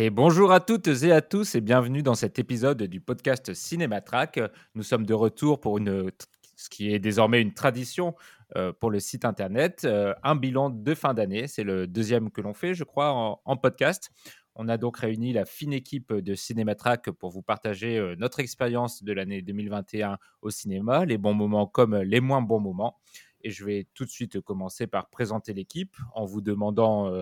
Et 0.00 0.10
bonjour 0.10 0.52
à 0.52 0.60
toutes 0.60 0.86
et 0.86 1.10
à 1.10 1.20
tous 1.20 1.56
et 1.56 1.60
bienvenue 1.60 2.04
dans 2.04 2.14
cet 2.14 2.38
épisode 2.38 2.84
du 2.84 3.00
podcast 3.00 3.52
Cinématrack. 3.52 4.38
Nous 4.76 4.84
sommes 4.84 5.04
de 5.04 5.12
retour 5.12 5.58
pour 5.58 5.76
une, 5.76 6.12
ce 6.54 6.68
qui 6.68 6.94
est 6.94 7.00
désormais 7.00 7.42
une 7.42 7.52
tradition 7.52 8.14
euh, 8.54 8.72
pour 8.72 8.92
le 8.92 9.00
site 9.00 9.24
internet, 9.24 9.82
euh, 9.84 10.14
un 10.22 10.36
bilan 10.36 10.70
de 10.70 10.94
fin 10.94 11.14
d'année. 11.14 11.48
C'est 11.48 11.64
le 11.64 11.88
deuxième 11.88 12.30
que 12.30 12.40
l'on 12.40 12.54
fait, 12.54 12.74
je 12.74 12.84
crois, 12.84 13.40
en, 13.44 13.56
podcast. 13.56 14.12
On 14.54 14.68
a 14.68 14.76
donc 14.76 14.98
réuni 14.98 15.32
la 15.32 15.44
fine 15.44 15.72
équipe 15.72 16.12
de 16.12 16.34
Cinématrack 16.36 17.10
pour 17.10 17.30
vous 17.30 17.42
partager 17.42 17.98
euh, 17.98 18.14
notre 18.20 18.38
expérience 18.38 19.02
de 19.02 19.12
l'année 19.12 19.42
2021 19.42 20.18
au 20.42 20.50
cinéma, 20.50 21.06
les 21.06 21.18
bons 21.18 21.34
moments 21.34 21.66
comme 21.66 21.96
les 21.96 22.20
moins 22.20 22.40
bons 22.40 22.60
moments. 22.60 23.00
Et 23.42 23.50
je 23.50 23.64
vais 23.64 23.88
tout 23.94 24.04
de 24.04 24.10
suite 24.10 24.40
commencer 24.42 24.86
par 24.86 25.10
présenter 25.10 25.52
l'équipe 25.54 25.96
en 26.14 26.24
vous 26.24 26.40
demandant 26.40 27.12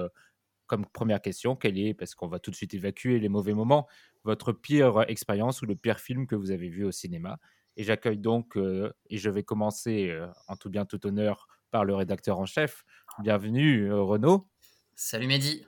comme 0.67 0.87
première 0.87 1.21
question, 1.21 1.57
quelle 1.57 1.79
est, 1.79 1.95
parce 1.95 2.15
qu'on 2.15 2.29
va 2.29 2.39
tout 2.39 2.51
de 2.51 2.57
suite 2.57 2.75
évacuer 2.75 3.19
les 3.19 3.29
mauvais 3.29 3.55
moments, 3.55 3.87
votre 4.25 4.53
pire 4.53 5.05
expérience 5.09 5.63
ou 5.63 5.67
le 5.67 5.77
pire 5.77 6.01
film 6.01 6.27
que 6.27 6.35
vous 6.35 6.51
avez 6.51 6.69
vu 6.69 6.85
au 6.85 6.93
cinéma? 6.93 7.39
Et 7.77 7.85
j'accueille 7.85 8.19
donc, 8.19 8.57
euh, 8.57 8.93
et 9.11 9.19
je 9.19 9.29
vais 9.29 9.43
commencer 9.43 10.09
euh, 10.09 10.27
en 10.49 10.57
tout 10.57 10.71
bien 10.71 10.87
tout 10.87 11.05
honneur 11.07 11.47
par 11.71 11.85
le 11.85 11.95
rédacteur 11.95 12.39
en 12.39 12.47
chef. 12.47 12.85
Bienvenue 13.19 13.91
euh, 13.91 14.01
Renaud. 14.03 14.49
Salut 14.95 15.27
Mehdi. 15.27 15.67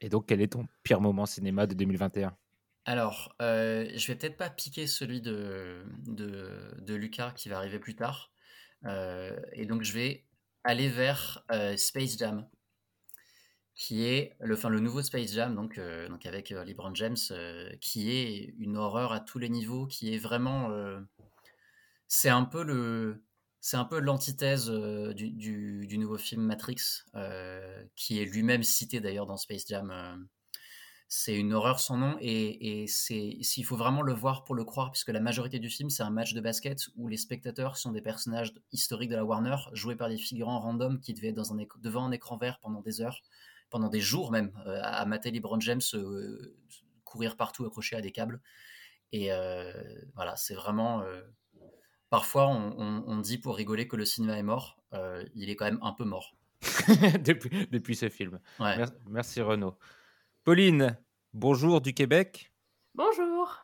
Et 0.00 0.08
donc, 0.08 0.26
quel 0.26 0.40
est 0.40 0.52
ton 0.52 0.66
pire 0.82 1.00
moment 1.00 1.26
cinéma 1.26 1.66
de 1.66 1.74
2021 1.74 2.36
Alors, 2.84 3.34
euh, 3.40 3.90
je 3.94 4.06
vais 4.06 4.16
peut-être 4.16 4.36
pas 4.36 4.50
piquer 4.50 4.86
celui 4.86 5.20
de, 5.20 5.84
de, 6.06 6.74
de 6.78 6.94
Lucas 6.94 7.32
qui 7.32 7.48
va 7.48 7.56
arriver 7.56 7.78
plus 7.78 7.96
tard. 7.96 8.32
Euh, 8.86 9.38
et 9.52 9.66
donc, 9.66 9.82
je 9.82 9.92
vais 9.92 10.26
aller 10.64 10.88
vers 10.88 11.44
euh, 11.52 11.76
Space 11.76 12.18
Jam, 12.18 12.48
qui 13.80 14.04
est 14.04 14.36
le, 14.40 14.78
nouveau 14.78 15.00
Space 15.00 15.32
Jam, 15.32 15.54
donc, 15.54 15.78
euh, 15.78 16.06
avec 16.26 16.52
euh, 16.52 16.64
LeBron 16.66 16.94
James, 16.94 17.16
euh, 17.30 17.72
qui 17.80 18.10
est 18.10 18.54
une 18.58 18.76
horreur 18.76 19.10
à 19.10 19.20
tous 19.20 19.38
les 19.38 19.48
niveaux, 19.48 19.86
qui 19.86 20.14
est 20.14 20.18
vraiment. 20.18 20.70
euh, 20.70 21.00
c'est 22.06 22.28
un 22.28 22.44
peu 22.44 22.62
le. 22.62 23.24
C'est 23.62 23.78
un 23.78 23.86
peu 23.86 23.98
l'antithèse 23.98 24.70
du, 24.70 25.96
nouveau 25.98 26.18
film 26.18 26.42
Matrix, 26.42 27.04
qui 27.96 28.20
est 28.20 28.24
lui-même 28.26 28.62
cité 28.62 29.00
d'ailleurs 29.00 29.26
dans 29.26 29.36
Space 29.38 29.64
Jam. 29.66 30.28
c'est 31.08 31.34
une 31.36 31.52
horreur 31.52 31.80
sans 31.80 31.96
nom 31.98 32.16
et, 32.20 32.86
s'il 32.86 33.64
faut 33.64 33.76
vraiment 33.76 34.02
le 34.02 34.14
voir 34.14 34.44
pour 34.44 34.54
le 34.54 34.64
croire 34.64 34.90
puisque 34.90 35.10
la 35.10 35.20
majorité 35.20 35.58
du 35.58 35.68
film 35.68 35.90
c'est 35.90 36.02
un 36.02 36.10
match 36.10 36.32
de 36.32 36.40
basket 36.40 36.88
où 36.96 37.08
les 37.08 37.18
spectateurs 37.18 37.76
sont 37.76 37.92
des 37.92 38.00
personnages 38.00 38.54
historiques 38.72 39.10
de 39.10 39.16
la 39.16 39.26
Warner 39.26 39.56
joués 39.74 39.96
par 39.96 40.08
des 40.08 40.16
figurants 40.16 40.60
random 40.60 40.98
qui 41.00 41.12
devaient 41.12 41.28
être 41.28 41.78
devant 41.80 42.06
un 42.06 42.12
écran 42.12 42.38
vert 42.38 42.60
pendant 42.60 42.80
des 42.80 43.02
heures 43.02 43.20
pendant 43.70 43.88
des 43.88 44.00
jours 44.00 44.30
même 44.32 44.52
euh, 44.66 44.80
à, 44.82 45.00
à 45.00 45.04
mater 45.06 45.30
LeBron 45.30 45.60
James 45.60 45.80
euh, 45.94 46.56
courir 47.04 47.36
partout 47.36 47.64
accroché 47.64 47.96
à 47.96 48.00
des 48.00 48.10
câbles 48.12 48.40
et 49.12 49.32
euh, 49.32 49.72
voilà 50.14 50.36
c'est 50.36 50.54
vraiment 50.54 51.00
euh, 51.02 51.22
parfois 52.10 52.48
on, 52.48 52.74
on- 52.78 53.04
on 53.06 53.16
dit 53.18 53.38
pour 53.38 53.56
rigoler 53.56 53.88
que 53.88 53.96
le 53.96 54.04
cinéma 54.04 54.36
est 54.38 54.42
mort 54.42 54.76
Euh, 54.92 55.24
il 55.36 55.48
est 55.50 55.56
quand 55.56 55.66
même 55.66 55.78
un 55.82 55.92
peu 55.92 56.04
mort 56.04 56.34
depuis, 57.24 57.68
depuis 57.70 57.94
ce 57.96 58.08
film. 58.10 58.40
Ouais. 58.58 58.76
Merci 59.06 59.40
Renaud. 59.40 59.78
Pauline, 60.44 60.98
bonjour 61.32 61.80
du 61.80 61.94
Québec. 61.94 62.52
Bonjour. 62.94 63.56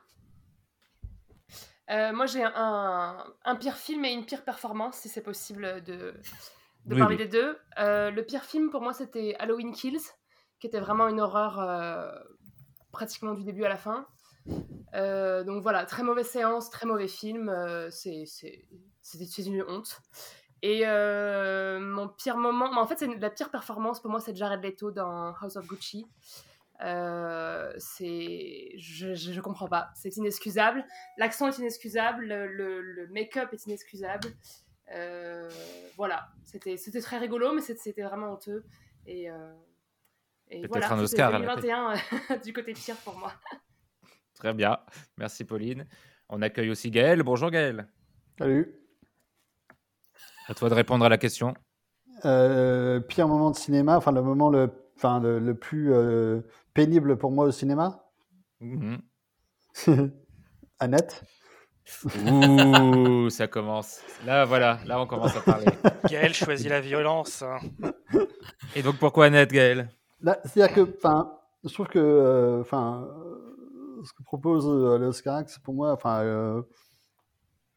Euh, 1.90 2.12
moi, 2.12 2.26
j'ai 2.26 2.42
un, 2.44 3.24
un 3.44 3.56
pire 3.56 3.76
film 3.76 4.04
et 4.04 4.12
une 4.12 4.24
pire 4.24 4.44
performance, 4.44 4.96
si 4.98 5.08
c'est 5.08 5.22
possible 5.22 5.82
de, 5.84 6.14
de 6.86 6.94
Oui, 6.94 7.00
parler 7.00 7.16
oui. 7.16 7.22
des 7.24 7.28
deux. 7.28 7.58
Euh, 7.78 8.10
le 8.10 8.22
pire 8.24 8.44
film, 8.44 8.70
pour 8.70 8.80
moi, 8.80 8.92
c'était 8.92 9.34
Halloween 9.38 9.72
Kills, 9.72 10.00
qui 10.60 10.66
était 10.66 10.80
vraiment 10.80 11.08
une 11.08 11.20
horreur 11.20 11.60
euh, 11.60 12.10
pratiquement 12.92 13.34
du 13.34 13.44
début 13.44 13.64
à 13.64 13.68
la 13.68 13.76
fin. 13.76 14.06
Euh, 14.94 15.42
donc 15.44 15.62
voilà, 15.62 15.84
très 15.84 16.02
mauvaise 16.02 16.28
séance, 16.28 16.70
très 16.70 16.86
mauvais 16.86 17.08
film. 17.08 17.52
c'est 17.90 18.24
une 19.46 19.62
honte. 19.68 20.00
Et 20.62 20.84
mon 20.86 22.08
pire 22.08 22.36
moment, 22.38 22.70
en 22.80 22.86
fait, 22.86 22.98
c'est 22.98 23.06
la 23.06 23.30
pire 23.30 23.50
performance 23.50 24.00
pour 24.00 24.10
moi, 24.10 24.20
c'est 24.20 24.34
Jared 24.34 24.62
Leto 24.64 24.90
dans 24.90 25.34
House 25.34 25.56
of 25.56 25.66
Gucci. 25.66 26.06
C'est 27.78 28.72
je, 28.78 29.14
je, 29.14 29.32
je 29.32 29.40
comprends 29.40 29.66
pas 29.68 29.88
c'est 29.94 30.16
inexcusable 30.16 30.84
l'accent 31.16 31.48
est 31.48 31.58
inexcusable 31.58 32.26
le, 32.26 32.46
le- 32.46 32.82
le 32.82 33.06
make-up 33.08 33.48
est 33.52 33.64
inexcusable 33.66 34.28
Euh, 34.92 35.50
voilà 35.96 36.28
c'était 36.44 36.76
c'était 36.76 37.00
très 37.00 37.18
rigolo 37.18 37.52
mais 37.52 37.60
c'était 37.60 37.80
c'était 37.80 38.02
vraiment 38.02 38.34
honteux 38.34 38.64
et, 39.04 39.28
euh, 39.28 39.52
et 40.48 40.60
Peut-être 40.60 40.70
voilà 40.70 40.92
un 40.92 40.98
Oscar 41.00 41.32
la 41.32 41.38
2021 41.40 41.94
euh, 41.94 42.36
du 42.44 42.52
côté 42.52 42.72
pire 42.72 42.94
pour 43.04 43.16
moi 43.18 43.32
Très 44.34 44.52
bien. 44.52 44.78
Merci 45.16 45.44
Pauline. 45.44 45.86
On 46.28 46.42
accueille 46.42 46.70
aussi 46.70 46.90
Gaël. 46.90 47.22
Bonjour 47.22 47.50
Gaël. 47.50 47.88
Salut. 48.38 48.78
À 50.46 50.54
toi 50.54 50.68
de 50.68 50.74
répondre 50.74 51.06
à 51.06 51.08
la 51.08 51.16
question. 51.16 51.54
Euh, 52.26 53.00
pire 53.00 53.28
moment 53.28 53.50
de 53.50 53.56
cinéma, 53.56 53.96
enfin 53.96 54.12
le 54.12 54.22
moment 54.22 54.50
le, 54.50 54.70
enfin, 54.96 55.20
le, 55.20 55.38
le 55.38 55.54
plus 55.54 55.92
euh, 55.92 56.42
pénible 56.74 57.16
pour 57.16 57.30
moi 57.30 57.46
au 57.46 57.50
cinéma 57.50 58.02
Mhm. 58.60 59.00
Annette 60.78 61.24
Ouh, 62.26 63.30
ça 63.30 63.46
commence. 63.46 64.00
Là, 64.24 64.44
voilà, 64.44 64.78
là, 64.86 65.00
on 65.00 65.06
commence 65.06 65.36
à 65.36 65.40
parler. 65.40 65.66
Gaël 66.10 66.34
choisit 66.34 66.68
la 66.68 66.80
violence. 66.80 67.42
hein. 67.42 67.58
Et 68.74 68.82
donc, 68.82 68.98
pourquoi 68.98 69.26
Annette, 69.26 69.52
Gaël? 69.52 69.88
Là, 70.20 70.38
C'est-à-dire 70.44 70.74
que, 70.74 70.96
enfin, 70.96 71.32
je 71.64 71.72
trouve 71.72 71.86
que, 71.88 71.98
euh, 71.98 72.60
enfin, 72.60 73.06
euh, 73.08 74.02
ce 74.04 74.12
que 74.12 74.22
propose 74.22 74.66
euh, 74.68 74.98
l'Oscar, 74.98 75.42
c'est 75.46 75.62
pour 75.62 75.74
moi, 75.74 75.92
enfin, 75.92 76.20
euh, 76.22 76.62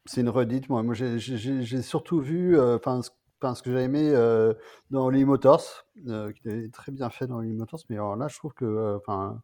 c'est 0.06 0.22
une 0.22 0.28
redite. 0.28 0.68
Moi, 0.68 0.82
moi 0.82 0.94
j'ai- 0.94 1.82
surtout 1.82 2.20
vu, 2.20 2.58
euh, 2.58 2.76
enfin, 2.76 3.02
ce, 3.02 3.10
enfin, 3.40 3.54
ce 3.54 3.62
que 3.62 3.70
j'ai 3.70 3.82
aimé 3.82 4.10
euh, 4.12 4.54
dans 4.90 5.08
Lee 5.10 5.24
Motors, 5.24 5.84
euh, 6.08 6.32
qui 6.32 6.48
est 6.48 6.72
très 6.72 6.90
bien 6.92 7.10
fait 7.10 7.26
dans 7.26 7.40
Lee 7.40 7.52
Motors, 7.52 7.80
mais 7.88 7.96
alors 7.96 8.16
là, 8.16 8.26
je 8.28 8.36
trouve 8.38 8.54
que, 8.54 8.64
euh, 8.64 8.96
enfin, 8.96 9.40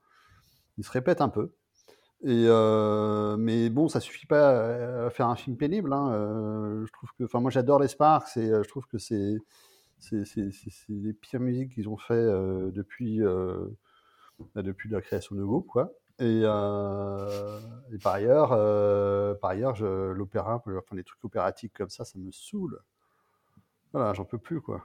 il 0.79 0.85
se 0.85 0.91
répète 0.91 1.21
un 1.21 1.29
peu. 1.29 1.53
Euh, 2.27 3.37
mais 3.37 3.71
bon, 3.71 3.89
ça 3.89 4.01
suffit 4.01 4.27
pas 4.27 5.07
à- 5.07 5.11
faire 5.11 5.29
un 5.29 5.37
film 5.37 5.57
pénible. 5.57 5.93
hein. 5.93 6.13
Euh, 6.13 6.85
je 6.87 6.93
trouve 6.93 7.11
que, 7.19 7.25
enfin, 7.25 7.41
moi, 7.41 7.51
j'adore 7.51 7.79
les 7.79 7.89
Sparks 7.89 8.37
euh, 8.37 8.63
je 8.63 8.69
trouve 8.69 8.87
que 8.87 8.99
c'est 8.99 9.37
les 10.89 11.13
pires 11.13 11.41
musiques 11.41 11.73
qu'ils 11.75 11.89
ont 11.89 11.97
fait 11.97 12.15
depuis 12.73 13.21
bah, 14.55 14.63
la 14.91 15.01
création 15.01 15.37
de 15.37 15.45
groupe, 15.45 15.67
quoi. 15.67 15.93
Et, 16.19 16.43
par 18.03 18.15
ailleurs, 18.15 18.51
par 19.41 19.51
ailleurs, 19.51 19.81
l'opéra, 19.83 20.63
les 20.93 21.05
trucs 21.05 21.25
opératiques 21.25 21.75
comme 21.75 21.91
ça, 21.91 22.05
ça 22.05 22.19
me 22.19 22.31
saoule. 22.33 22.81
Voilà, 23.93 24.13
j'en 24.15 24.25
peux 24.25 24.39
plus, 24.39 24.61
quoi. 24.61 24.85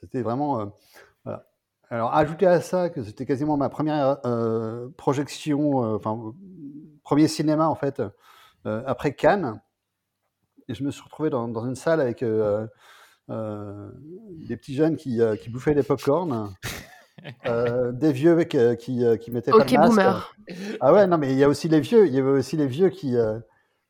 C'était 0.00 0.22
vraiment. 0.22 0.72
Alors, 1.90 2.14
ajouter 2.14 2.46
à 2.46 2.60
ça 2.60 2.90
que 2.90 3.02
c'était 3.02 3.26
quasiment 3.26 3.56
ma 3.56 3.68
première 3.68 4.18
euh, 4.26 4.88
projection, 4.96 5.84
euh, 5.84 5.96
enfin, 5.96 6.16
euh, 6.16 6.32
premier 7.04 7.28
cinéma, 7.28 7.68
en 7.68 7.74
fait, 7.76 8.02
euh, 8.66 8.82
après 8.86 9.14
Cannes. 9.14 9.60
Et 10.68 10.74
je 10.74 10.82
me 10.82 10.90
suis 10.90 11.02
retrouvé 11.02 11.30
dans, 11.30 11.46
dans 11.46 11.64
une 11.64 11.76
salle 11.76 12.00
avec 12.00 12.22
euh, 12.24 12.66
euh, 13.30 13.88
des 14.48 14.56
petits 14.56 14.74
jeunes 14.74 14.96
qui, 14.96 15.20
euh, 15.20 15.36
qui 15.36 15.48
bouffaient 15.48 15.74
des 15.74 15.84
pop-corn, 15.84 16.52
euh, 17.46 17.92
des 17.92 18.12
vieux 18.12 18.42
qui, 18.44 18.58
qui 19.20 19.30
mettaient 19.30 19.52
pas 19.52 19.64
de 19.64 19.76
masque. 19.76 19.88
boomer. 19.90 20.34
Ah 20.80 20.92
ouais, 20.92 21.06
non, 21.06 21.18
mais 21.18 21.30
il 21.30 21.38
y 21.38 21.44
a 21.44 21.48
aussi 21.48 21.68
les 21.68 21.80
vieux. 21.80 22.06
Il 22.06 22.14
y 22.14 22.18
avait 22.18 22.30
aussi 22.30 22.56
les 22.56 22.66
vieux 22.66 22.88
qui 22.88 23.16
euh, 23.16 23.38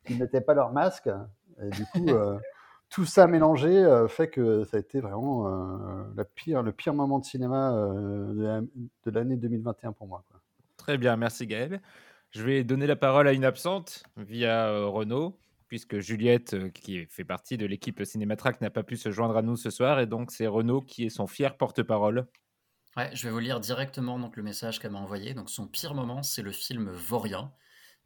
qui 0.05 0.15
mettaient 0.15 0.41
pas 0.41 0.53
leur 0.53 0.71
masque. 0.71 1.09
Et 1.61 1.69
du 1.69 1.85
coup, 1.87 2.09
euh, 2.09 2.37
tout 2.89 3.05
ça 3.05 3.27
mélangé 3.27 3.69
euh, 3.69 4.07
fait 4.07 4.29
que 4.29 4.63
ça 4.63 4.77
a 4.77 4.79
été 4.79 4.99
vraiment 4.99 5.47
euh, 5.47 6.03
la 6.15 6.25
pire, 6.25 6.63
le 6.63 6.71
pire 6.71 6.93
moment 6.93 7.19
de 7.19 7.25
cinéma 7.25 7.73
euh, 7.75 8.33
de 8.33 8.41
la- 8.43 8.61
de 8.61 9.11
l'année 9.11 9.35
2021 9.35 9.91
pour 9.91 10.07
moi. 10.07 10.23
quoi. 10.29 10.39
Très 10.77 10.97
bien, 10.97 11.15
merci 11.17 11.47
Gaël. 11.47 11.81
Je 12.31 12.43
vais 12.43 12.63
donner 12.63 12.87
la 12.87 12.95
parole 12.95 13.27
à 13.27 13.33
une 13.33 13.45
absente 13.45 14.03
via 14.17 14.67
euh, 14.69 14.87
Renaud, 14.87 15.37
puisque 15.67 15.99
Juliette, 15.99 16.53
euh, 16.53 16.69
qui 16.69 17.05
fait 17.07 17.23
partie 17.25 17.57
de 17.57 17.65
l'équipe 17.65 18.03
Cinématrack, 18.03 18.61
n'a 18.61 18.69
pas 18.69 18.83
pu 18.83 18.95
se 18.97 19.11
joindre 19.11 19.35
à 19.37 19.41
nous 19.41 19.55
ce 19.57 19.69
soir, 19.69 19.99
et 19.99 20.05
donc 20.05 20.31
c'est 20.31 20.47
Renaud 20.47 20.81
qui 20.81 21.05
est 21.05 21.09
son 21.09 21.27
fier 21.27 21.57
porte-parole. 21.57 22.27
Ouais, 22.95 23.09
je 23.13 23.27
vais 23.27 23.31
vous 23.31 23.39
lire 23.39 23.59
directement 23.59 24.17
donc, 24.17 24.37
le 24.37 24.43
message 24.43 24.79
qu'elle 24.79 24.91
m'a 24.91 24.99
envoyé. 24.99 25.33
Donc, 25.33 25.49
son 25.49 25.67
pire 25.67 25.93
moment, 25.93 26.23
c'est 26.23 26.41
le 26.41 26.51
film 26.51 26.89
Vaurien, 26.89 27.51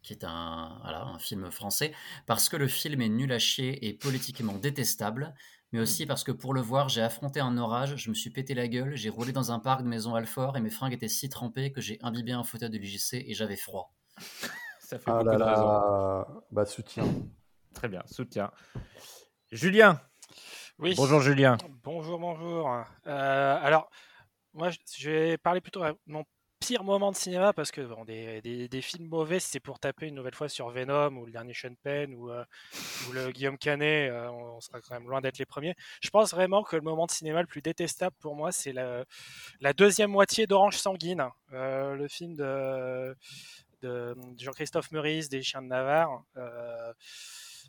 qui 0.02 0.14
est 0.14 0.24
un, 0.24 0.80
voilà, 0.82 1.04
un 1.04 1.20
film 1.20 1.52
français, 1.52 1.94
parce 2.26 2.50
que 2.50 2.58
le 2.58 2.68
film 2.68 3.02
est 3.02 3.10
nul 3.10 3.32
à 3.32 3.40
chier 3.40 3.88
et 3.88 3.94
politiquement 3.94 4.54
détestable, 4.54 5.34
mais 5.72 5.80
aussi 5.80 6.06
parce 6.06 6.24
que 6.24 6.32
pour 6.32 6.54
le 6.54 6.62
voir, 6.62 6.90
j'ai 6.90 7.02
affronté 7.02 7.40
un 7.40 7.58
orage, 7.58 7.96
je 7.96 8.10
me 8.10 8.16
suis 8.16 8.30
pété 8.30 8.54
la 8.54 8.68
gueule, 8.68 8.96
j'ai 8.96 9.10
roulé 9.10 9.32
dans 9.32 9.52
un 9.52 9.60
parc 9.60 9.84
de 9.84 9.88
maison 9.88 10.16
Alfort 10.16 10.58
et 10.58 10.62
mes 10.62 10.70
fringues 10.70 10.94
étaient 10.94 11.08
si 11.08 11.30
trempées 11.30 11.72
que 11.72 11.80
j'ai 11.82 11.98
imbibé 12.02 12.32
un 12.34 12.44
fauteuil 12.44 12.70
de 12.70 12.78
l'UGC 12.78 13.24
et 13.28 13.34
j'avais 13.34 13.56
froid. 13.56 13.94
Ça 14.80 14.98
fait 15.00 15.06
Ah 15.10 15.24
beaucoup 15.24 15.26
là 15.28 15.34
de 15.34 15.40
là, 15.40 16.28
bah 16.52 16.66
soutien. 16.66 17.06
Très 17.74 17.88
bien, 17.88 18.04
soutien. 18.08 18.52
Julien. 19.52 20.02
Oui. 20.80 20.94
Bonjour 20.98 21.22
Julien. 21.22 21.58
Bonjour, 21.84 22.20
bonjour. 22.20 22.70
Euh, 23.08 23.58
alors, 23.62 23.90
moi, 24.54 24.70
je- 24.70 25.10
vais 25.10 25.38
parler 25.38 25.62
plutôt 25.62 25.84
mon 26.08 26.26
moment 26.80 27.12
de 27.12 27.18
cinéma 27.18 27.54
parce 27.54 27.72
que 27.72 27.82
des, 28.06 28.68
des- 28.68 28.82
films 28.82 29.08
mauvais, 29.08 29.40
c'est 29.40 29.60
pour 29.60 29.80
taper 29.80 30.08
une 30.08 30.16
nouvelle 30.16 30.34
fois 30.34 30.50
sur 30.50 30.70
Venom 30.70 31.16
ou 31.18 31.26
le 31.26 31.32
dernier 31.32 31.54
Sean 31.54 31.76
Penn 31.84 32.14
ou, 32.16 32.32
euh, 32.32 32.44
le 33.14 33.32
Guillaume 33.32 33.58
Canet, 33.58 34.10
euh, 34.12 34.30
on, 34.30 34.60
sera 34.60 34.82
quand 34.82 34.94
même 34.94 35.08
loin 35.08 35.22
d'être 35.22 35.38
les 35.38 35.46
premiers. 35.46 35.76
Je 36.02 36.10
pense 36.10 36.32
vraiment 36.32 36.64
que 36.64 36.76
le 36.76 36.82
moment 36.82 37.06
de 37.06 37.12
cinéma 37.12 37.42
le 37.42 37.48
plus 37.48 37.62
détestable 37.62 38.16
pour 38.20 38.36
moi, 38.36 38.52
c'est 38.52 38.74
la, 38.74 39.06
deuxième 39.74 40.12
moitié 40.12 40.48
d'Orange 40.48 40.78
Sanguine, 40.78 41.28
euh, 41.54 41.96
le 41.96 42.08
film 42.08 42.36
de, 42.36 43.16
Jean-Christophe 44.38 44.92
Meurice, 44.92 45.30
des 45.30 45.42
Chiens 45.42 45.62
de 45.62 45.68
Navarre. 45.68 46.24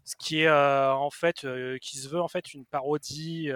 ce 0.05 0.17
qui 0.17 0.43
est 0.43 0.51
en 0.51 1.11
fait 1.11 1.47
qui 1.81 1.99
se 1.99 2.09
veut 2.09 2.21
en 2.21 2.29
fait 2.29 2.55
une 2.55 2.65
parodie 2.67 3.51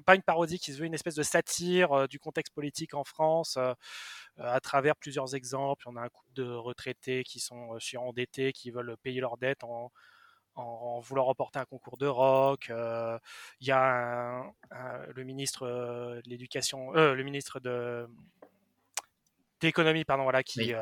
pas 0.00 0.14
une 0.14 0.22
parodie 0.22 0.58
qui 0.58 0.72
se 0.72 0.78
veut 0.78 0.86
une 0.86 0.94
espèce 0.94 1.14
de 1.14 1.22
satire 1.22 1.92
euh, 1.92 2.06
du 2.06 2.18
contexte 2.18 2.54
politique 2.54 2.94
en 2.94 3.04
France 3.04 3.56
euh, 3.58 3.74
à 4.38 4.60
travers 4.60 4.96
plusieurs 4.96 5.34
exemples 5.34 5.88
on 5.88 5.96
a 5.96 6.02
un 6.02 6.08
couple 6.08 6.32
de 6.34 6.44
retraités 6.50 7.24
qui 7.24 7.40
sont 7.40 7.74
euh, 7.74 7.78
surendettés 7.80 8.52
qui 8.52 8.70
veulent 8.70 8.96
payer 9.02 9.20
leurs 9.20 9.36
dettes 9.38 9.64
en 9.64 9.92
en 10.54 11.00
voulant 11.00 11.24
remporter 11.24 11.58
un 11.60 11.64
concours 11.64 11.96
de 11.96 12.06
rock, 12.06 12.68
euh, 12.70 13.18
il 13.60 13.68
y 13.68 13.70
a 13.70 13.80
un- 13.80 14.52
un- 14.70 15.06
le 15.14 15.24
ministre 15.24 15.62
euh, 15.66 16.20
de 16.22 16.28
l'éducation, 16.28 16.94
euh, 16.94 17.14
le 17.14 17.22
ministre 17.24 17.58
de 17.60 18.06
d'économie, 19.60 20.04
pardon, 20.04 20.24
voilà, 20.24 20.42
qui, 20.42 20.60
Oui. 20.60 20.74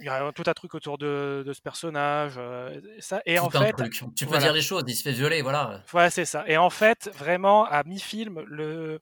Il 0.00 0.06
y 0.06 0.08
a 0.08 0.32
tout 0.32 0.42
un 0.46 0.52
truc 0.54 0.74
autour 0.74 0.98
de, 0.98 1.42
de 1.46 1.52
ce 1.52 1.60
personnage. 1.60 2.34
euh, 2.38 2.80
ça. 2.98 3.22
Et 3.26 3.38
en 3.38 3.48
Tout 3.48 3.58
fait, 3.58 3.72
truc. 3.72 3.92
Tu 4.14 4.24
peux 4.24 4.30
voilà. 4.30 4.44
dire 4.44 4.52
les 4.52 4.62
choses, 4.62 4.84
il 4.86 4.94
se 4.94 5.02
fait 5.02 5.12
violer, 5.12 5.42
voilà. 5.42 5.82
Ouais, 5.92 6.10
c'est 6.10 6.24
ça. 6.24 6.44
Et 6.46 6.56
en 6.56 6.70
fait, 6.70 7.10
vraiment, 7.14 7.64
à 7.64 7.82
mi-film, 7.84 8.40
le, 8.46 9.00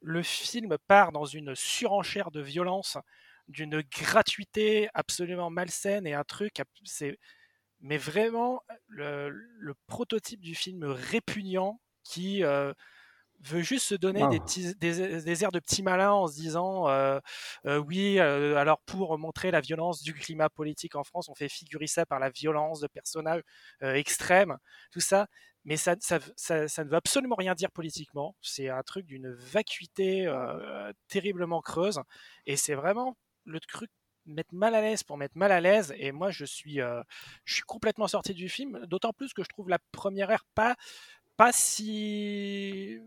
le 0.00 0.22
film 0.22 0.76
part 0.88 1.12
dans 1.12 1.24
une 1.24 1.54
surenchère 1.54 2.30
de 2.30 2.40
violence, 2.40 2.98
d'une 3.48 3.82
gratuité 3.82 4.88
absolument 4.94 5.50
malsaine 5.50 6.06
et 6.06 6.14
un 6.14 6.24
truc, 6.24 6.62
c'est, 6.84 7.18
mais 7.80 7.98
vraiment 7.98 8.62
le, 8.88 9.30
le 9.30 9.74
prototype 9.86 10.40
du 10.40 10.54
film 10.54 10.84
répugnant 10.84 11.80
qui 12.04 12.44
euh, 12.44 12.72
veut 13.42 13.62
juste 13.62 13.86
se 13.86 13.94
donner 13.94 14.20
des, 14.28 14.36
Ah. 14.36 14.40
petits, 14.44 14.74
des, 14.76 15.22
des 15.22 15.44
airs 15.44 15.52
de 15.52 15.58
petit 15.60 15.82
malin 15.82 16.12
en 16.12 16.26
se 16.28 16.34
disant 16.34 16.88
euh, 16.88 17.18
euh, 17.66 17.78
oui, 17.78 18.18
euh, 18.18 18.56
alors 18.56 18.80
pour 18.86 19.18
montrer 19.18 19.50
la 19.50 19.60
violence 19.60 20.02
du 20.02 20.14
climat 20.14 20.48
politique 20.48 20.94
en 20.96 21.04
France, 21.04 21.28
on 21.28 21.34
fait 21.34 21.48
figurer 21.48 21.86
ça 21.86 22.06
par 22.06 22.18
la 22.20 22.30
violence 22.30 22.80
de 22.80 22.86
personnages 22.88 23.42
euh, 23.82 23.94
extrêmes, 23.94 24.56
tout 24.92 25.00
ça. 25.00 25.26
Mais 25.64 25.76
ça, 25.76 25.94
ça, 26.00 26.18
ça, 26.34 26.66
ça 26.66 26.84
ne 26.84 26.88
veut 26.90 26.96
absolument 26.96 27.36
rien 27.36 27.54
dire 27.54 27.70
politiquement. 27.70 28.34
C'est 28.42 28.68
un 28.68 28.82
truc 28.82 29.06
d'une 29.06 29.32
vacuité 29.32 30.26
euh, 30.26 30.92
terriblement 31.08 31.60
creuse. 31.60 32.00
Et 32.46 32.56
c'est 32.56 32.74
vraiment 32.74 33.16
le 33.44 33.60
truc 33.60 33.88
mettre 34.26 34.54
mal 34.54 34.74
à 34.74 34.80
l'aise 34.80 35.04
pour 35.04 35.18
mettre 35.18 35.36
mal 35.38 35.52
à 35.52 35.60
l'aise. 35.60 35.94
Et 35.98 36.10
moi, 36.10 36.30
je 36.32 36.44
suis, 36.44 36.80
euh, 36.80 37.00
je 37.44 37.54
suis 37.54 37.62
complètement 37.62 38.08
sorti 38.08 38.34
du 38.34 38.48
film. 38.48 38.80
D'autant 38.86 39.12
plus 39.12 39.32
que 39.34 39.44
je 39.44 39.48
trouve 39.48 39.68
la 39.68 39.78
première 39.92 40.30
heure 40.30 40.46
pas, 40.56 40.74
pas 41.36 41.52
si 41.52 42.98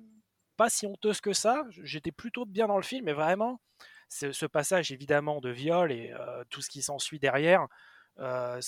pas 0.57 0.69
si 0.69 0.85
honteuse 0.85 1.21
que 1.21 1.33
ça. 1.33 1.63
J'étais 1.83 2.11
plutôt 2.11 2.45
bien 2.45 2.67
dans 2.67 2.77
le 2.77 2.83
film, 2.83 3.05
mais 3.05 3.13
vraiment, 3.13 3.61
ce, 4.09 4.31
ce 4.31 4.45
passage 4.45 4.91
évidemment 4.91 5.41
de 5.41 5.49
viol 5.49 5.91
et 5.91 6.11
euh, 6.11 6.43
tout 6.49 6.61
ce 6.61 6.69
qui 6.69 6.81
s'ensuit 6.81 7.19
derrière, 7.19 7.67
euh, 8.19 8.59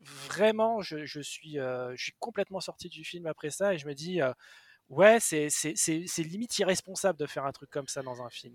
vraiment, 0.00 0.80
je, 0.80 1.04
je 1.04 1.20
suis, 1.20 1.58
euh, 1.58 1.92
je 1.96 2.04
suis 2.04 2.14
complètement 2.18 2.60
sorti 2.60 2.88
du 2.88 3.04
film 3.04 3.26
après 3.26 3.50
ça 3.50 3.74
et 3.74 3.78
je 3.78 3.86
me 3.86 3.94
dis, 3.94 4.22
euh, 4.22 4.32
ouais, 4.88 5.18
c'est 5.20 5.48
limite 6.18 6.58
irresponsable 6.58 7.18
de 7.18 7.26
faire 7.26 7.44
un 7.44 7.52
truc 7.52 7.70
comme 7.70 7.88
ça 7.88 8.02
dans 8.02 8.22
un 8.22 8.30
film. 8.30 8.54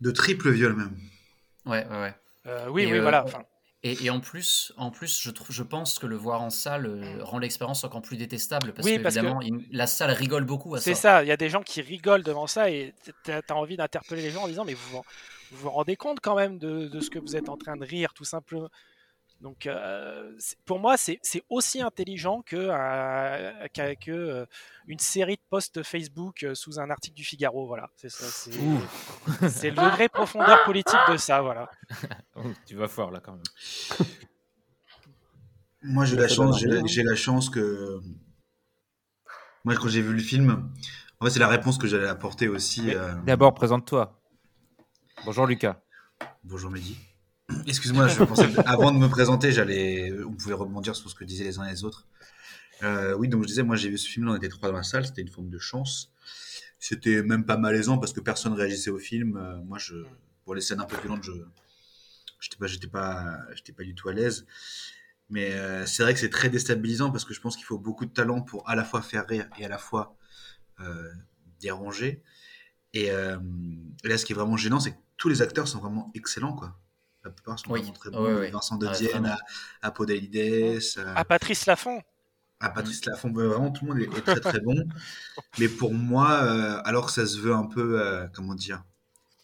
De 0.00 0.10
triple 0.10 0.50
viol 0.50 0.74
même. 0.74 0.96
Ouais, 1.66 1.86
ouais, 1.86 2.00
ouais. 2.00 2.14
Euh, 2.46 2.68
oui, 2.70 2.82
Et, 2.82 2.86
oui, 2.86 2.98
euh, 2.98 3.02
voilà. 3.02 3.24
enfin, 3.24 3.44
Et, 3.84 4.04
et 4.04 4.10
en 4.10 4.20
plus, 4.20 4.72
en 4.76 4.92
plus, 4.92 5.20
je 5.20 5.30
trouve, 5.30 5.50
je 5.50 5.64
pense 5.64 5.98
que 5.98 6.06
le 6.06 6.14
voir 6.14 6.40
en 6.40 6.50
salle 6.50 6.86
euh, 6.86 7.24
rend 7.24 7.38
l'expérience 7.38 7.82
encore 7.82 8.00
plus 8.02 8.16
détestable 8.16 8.72
parce 8.72 8.86
Oui, 8.86 8.98
que 8.98 9.02
parce 9.02 9.16
que- 9.16 9.20
évidemment, 9.20 9.40
il- 9.42 9.66
la 9.72 9.88
salle 9.88 10.12
rigole 10.12 10.44
beaucoup 10.44 10.74
à 10.76 10.80
C'est 10.80 10.94
ça. 10.94 11.24
il 11.24 11.28
y 11.28 11.32
a 11.32 11.36
des 11.36 11.48
gens 11.50 11.62
qui 11.62 11.80
rigolent 11.82 12.22
devant 12.22 12.46
ça 12.46 12.70
et 12.70 12.94
tu 13.24 13.32
as 13.32 13.42
envie 13.56 13.76
d'interpeller 13.76 14.22
les 14.22 14.30
gens 14.30 14.42
en 14.44 14.48
disant 14.48 14.64
mais 14.64 14.74
vous 14.74 14.88
vous, 14.90 15.02
vous 15.50 15.58
vous 15.62 15.70
rendez 15.70 15.96
compte 15.96 16.20
quand 16.20 16.36
même 16.36 16.58
de, 16.58 16.86
de 16.86 17.00
ce 17.00 17.10
que 17.10 17.18
vous 17.18 17.34
êtes 17.34 17.48
en 17.48 17.56
train 17.56 17.76
de 17.76 17.84
rire 17.84 18.14
tout 18.14 18.24
simplement. 18.24 18.68
Donc 19.42 19.66
euh, 19.66 20.32
pour 20.64 20.78
moi 20.78 20.96
c'est 20.96 21.20
aussi 21.50 21.82
intelligent 21.82 22.42
que, 22.42 22.56
euh, 22.56 23.66
que, 23.74 24.10
euh, 24.10 24.46
une 24.86 25.00
série 25.00 25.34
de 25.34 25.42
posts 25.50 25.82
Facebook 25.82 26.44
euh, 26.44 26.54
sous 26.54 26.78
un 26.78 26.88
article 26.90 27.16
du 27.16 27.24
Figaro. 27.24 27.66
Voilà, 27.66 27.90
c'est 27.96 28.08
ça. 28.08 28.24
C'est 28.26 28.52
c'est 29.48 29.70
le 29.70 29.76
degré 29.76 30.08
profondeur 30.08 30.62
politique 30.64 31.00
de 31.10 31.16
ça. 31.16 31.42
Voilà. 31.42 31.68
Oh, 32.34 32.40
tu 32.66 32.76
vas 32.76 32.88
fort 32.88 33.10
là 33.10 33.20
quand 33.20 33.32
même. 33.32 34.06
Moi, 35.82 36.04
j'ai 36.04 36.16
la 36.16 36.28
chance, 36.28 36.60
j'ai 36.60 36.66
la, 36.68 36.80
hein. 36.80 36.82
j'ai 36.86 37.02
la 37.02 37.14
chance 37.14 37.50
que. 37.50 38.00
Moi, 39.64 39.74
quand 39.74 39.88
j'ai 39.88 40.00
vu 40.00 40.14
le 40.14 40.22
film, 40.22 40.70
en 41.20 41.24
fait, 41.24 41.32
c'est 41.32 41.40
la 41.40 41.48
réponse 41.48 41.76
que 41.76 41.86
j'allais 41.86 42.08
apporter 42.08 42.48
aussi. 42.48 42.94
Euh, 42.94 43.14
D'abord, 43.26 43.52
présente-toi. 43.54 44.18
Bonjour 45.24 45.46
Lucas. 45.46 45.82
Bonjour 46.42 46.70
Mehdi. 46.70 46.96
Excuse-moi, 47.66 48.08
je 48.08 48.22
pensais 48.24 48.48
avant 48.66 48.92
de 48.92 48.98
me 48.98 49.08
présenter, 49.08 49.52
j'allais, 49.52 50.12
on 50.26 50.32
pouvait 50.32 50.54
rebondir 50.54 50.96
sur 50.96 51.08
ce 51.10 51.14
que 51.14 51.24
disaient 51.24 51.44
les 51.44 51.58
uns 51.58 51.64
et 51.64 51.70
les 51.70 51.84
autres. 51.84 52.06
Euh, 52.82 53.14
oui, 53.14 53.28
donc 53.28 53.42
je 53.42 53.48
disais, 53.48 53.62
moi 53.62 53.76
j'ai 53.76 53.88
vu 53.88 53.98
ce 53.98 54.08
film, 54.08 54.28
on 54.28 54.36
était 54.36 54.48
trois 54.48 54.70
dans 54.70 54.76
la 54.76 54.82
salle, 54.82 55.06
c'était 55.06 55.22
une 55.22 55.28
forme 55.28 55.50
de 55.50 55.58
chance. 55.58 56.12
C'était 56.78 57.22
même 57.22 57.44
pas 57.44 57.56
malaisant 57.56 57.98
parce 57.98 58.12
que 58.12 58.20
personne 58.20 58.54
réagissait 58.54 58.90
au 58.90 58.98
film. 58.98 59.36
Euh, 59.36 59.62
moi, 59.62 59.78
je, 59.78 59.94
pour 60.44 60.54
les 60.54 60.60
scènes 60.60 60.80
un 60.80 60.84
peu 60.84 60.96
violentes, 61.00 61.22
je, 61.22 61.32
j'étais 62.40 62.88
pas, 62.88 63.38
pas, 63.76 63.84
du 63.84 63.94
tout 63.94 64.08
à 64.08 64.12
l'aise. 64.12 64.46
Mais 65.30 65.52
euh, 65.52 65.86
c'est 65.86 66.02
vrai 66.02 66.12
que 66.12 66.20
c'est 66.20 66.30
très 66.30 66.50
déstabilisant 66.50 67.12
parce 67.12 67.24
que 67.24 67.34
je 67.34 67.40
pense 67.40 67.56
qu'il 67.56 67.64
faut 67.64 67.78
beaucoup 67.78 68.04
de 68.04 68.10
talent 68.10 68.42
pour 68.42 68.68
à 68.68 68.74
la 68.74 68.84
fois 68.84 69.00
faire 69.00 69.26
rire 69.26 69.48
et 69.58 69.64
à 69.64 69.68
la 69.68 69.78
fois 69.78 70.16
déranger. 71.60 72.20
Et, 72.92 73.04
et 73.06 74.08
là, 74.08 74.18
ce 74.18 74.24
qui 74.24 74.32
est 74.32 74.34
vraiment 74.34 74.56
gênant, 74.56 74.80
c'est 74.80 74.90
que 74.90 74.98
tous 75.16 75.28
les 75.28 75.40
acteurs 75.40 75.68
sont 75.68 75.78
vraiment 75.78 76.10
excellents, 76.14 76.56
quoi. 76.56 76.76
La 77.24 77.30
plupart 77.30 77.58
sont 77.58 77.70
Oui. 77.70 77.80
vraiment 77.80 77.92
très 77.94 78.10
Ah 78.12 78.16
bons. 78.18 78.50
Vincent 78.50 78.76
de 78.76 78.88
Dienne 78.88 79.10
vraiment. 79.10 79.28
à, 79.82 79.86
à 79.86 79.90
Podalides, 79.90 80.80
à, 80.98 81.18
À 81.20 81.24
Patrice 81.24 81.66
Laffont. 81.66 82.02
à 82.60 82.70
Patrice 82.70 83.04
Laffont, 83.04 83.32
vraiment 83.32 83.70
tout 83.70 83.84
le 83.86 83.92
monde 83.94 84.00
est, 84.02 84.18
est 84.18 84.22
très 84.22 84.40
très 84.40 84.60
bon. 84.60 84.74
Mais 85.58 85.68
pour 85.68 85.94
moi, 85.94 86.32
euh, 86.44 86.80
alors 86.84 87.06
que 87.06 87.12
ça 87.12 87.26
se 87.26 87.38
veut 87.38 87.54
un 87.54 87.66
peu, 87.66 88.00
euh, 88.00 88.26
comment 88.34 88.54
dire, 88.54 88.82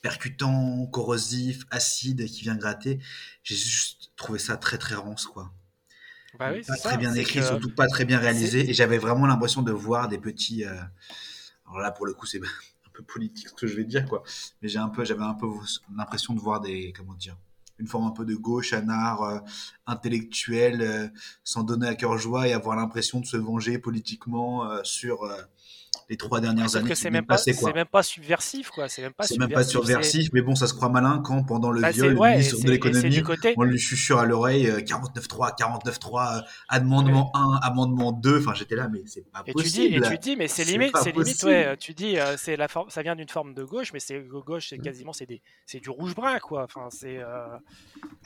percutant, 0.02 0.86
corrosif, 0.86 1.64
acide, 1.70 2.24
qui 2.26 2.42
vient 2.42 2.56
gratter, 2.56 2.98
j'ai 3.42 3.56
juste 3.56 4.12
trouvé 4.16 4.38
ça 4.38 4.56
très 4.56 4.78
très 4.78 4.94
rance, 4.94 5.26
quoi. 5.26 5.52
Bah 6.38 6.50
oui, 6.52 6.62
pas 6.66 6.76
très 6.76 6.90
ça, 6.90 6.96
bien 6.96 7.14
écrit, 7.14 7.40
que- 7.40 7.46
surtout 7.46 7.74
pas 7.74 7.86
très 7.88 8.04
bien 8.04 8.18
réalisé. 8.18 8.68
Et 8.70 8.74
j'avais 8.74 8.98
vraiment 8.98 9.26
l'impression 9.26 9.62
de 9.62 9.72
voir 9.72 10.08
des 10.08 10.18
petits. 10.18 10.64
euh, 10.64 10.74
Alors 11.66 11.80
là, 11.80 11.90
pour 11.90 12.06
le 12.06 12.14
coup, 12.14 12.26
c'est 12.26 12.40
un 12.86 12.90
peu 12.92 13.02
politique 13.02 13.48
ce 13.48 13.54
que 13.54 13.66
je 13.66 13.74
vais 13.76 13.84
dire, 13.84 14.04
quoi. 14.06 14.22
Mais 14.62 14.68
j'ai 14.68 14.78
un 14.78 14.88
peu, 14.88 15.04
j'avais 15.04 15.22
un 15.24 15.34
peu 15.34 15.46
l'impression 15.96 16.34
de 16.34 16.40
voir 16.40 16.60
des, 16.60 16.92
comment 16.96 17.14
dire, 17.14 17.36
une 17.78 17.86
forme 17.86 18.06
un 18.06 18.10
peu 18.10 18.24
de 18.24 18.34
gauche, 18.34 18.72
anard, 18.72 19.22
euh, 19.22 19.38
intellectuel, 19.86 20.82
euh, 20.82 21.08
s'en 21.44 21.62
donner 21.62 21.88
à 21.88 21.94
cœur 21.94 22.18
joie 22.18 22.48
et 22.48 22.52
avoir 22.52 22.76
l'impression 22.76 23.20
de 23.20 23.26
se 23.26 23.36
venger 23.36 23.78
politiquement 23.78 24.70
euh, 24.70 24.80
sur 24.84 25.28
les 26.08 26.16
trois 26.16 26.40
dernières 26.40 26.74
années 26.76 26.94
c'est 26.94 27.10
même 27.10 27.26
pas, 27.26 27.36
même 27.74 27.86
subversif 28.02 28.70
quoi. 28.70 28.88
C'est 28.88 29.02
même 29.02 29.12
pas 29.12 29.24
C'est 29.24 29.38
même 29.38 29.50
pas 29.50 29.62
subversif, 29.64 30.30
mais 30.32 30.40
bon, 30.42 30.54
ça 30.54 30.66
se 30.66 30.74
croit 30.74 30.88
malin 30.88 31.20
quand, 31.24 31.44
pendant 31.44 31.70
le 31.70 31.80
Bah, 31.82 31.90
viol, 31.90 32.06
c'est- 32.08 32.12
le 32.14 32.18
ouais, 32.18 32.30
ministre 32.32 32.64
de 32.64 32.70
l'économie, 32.70 33.10
du 33.10 33.22
côté- 33.22 33.54
on 33.56 33.62
lui 33.62 33.78
chuchure 33.78 34.18
à 34.18 34.24
l'oreille 34.26 34.68
euh, 34.68 34.80
49.3, 34.80 35.52
49.3, 35.56 36.38
euh, 36.38 36.40
amendement 36.68 37.30
1, 37.34 37.58
amendement 37.62 38.12
2. 38.12 38.38
Enfin, 38.40 38.54
j'étais 38.54 38.76
là, 38.76 38.88
mais 38.88 39.02
c'est 39.06 39.22
pas 39.30 39.42
Et 39.46 39.52
tu 39.54 39.62
dis, 39.64 39.88
possible. 39.88 40.04
et 40.06 40.08
tu 40.08 40.18
dis, 40.18 40.36
mais 40.36 40.48
c'est 40.48 40.64
limite, 40.64 40.96
c'est 41.02 41.12
limite, 41.14 41.42
ouais. 41.44 41.76
Tu 41.76 41.92
dis, 41.94 42.18
euh, 42.18 42.36
c'est 42.36 42.56
la 42.56 42.68
forme, 42.68 42.90
ça 42.90 43.02
vient 43.02 43.16
d'une 43.16 43.28
forme 43.28 43.54
de 43.54 43.64
gauche, 43.64 43.92
mais 43.92 44.00
c'est 44.00 44.20
gauche, 44.20 44.68
c'est 44.70 44.78
quasiment, 44.78 45.12
c'est 45.12 45.26
des, 45.26 45.42
c'est 45.66 45.80
du 45.80 45.90
rouge 45.90 46.14
brun 46.14 46.38
quoi. 46.38 46.64
Enfin, 46.64 46.88
c'est. 46.90 47.18
euh, 47.18 47.46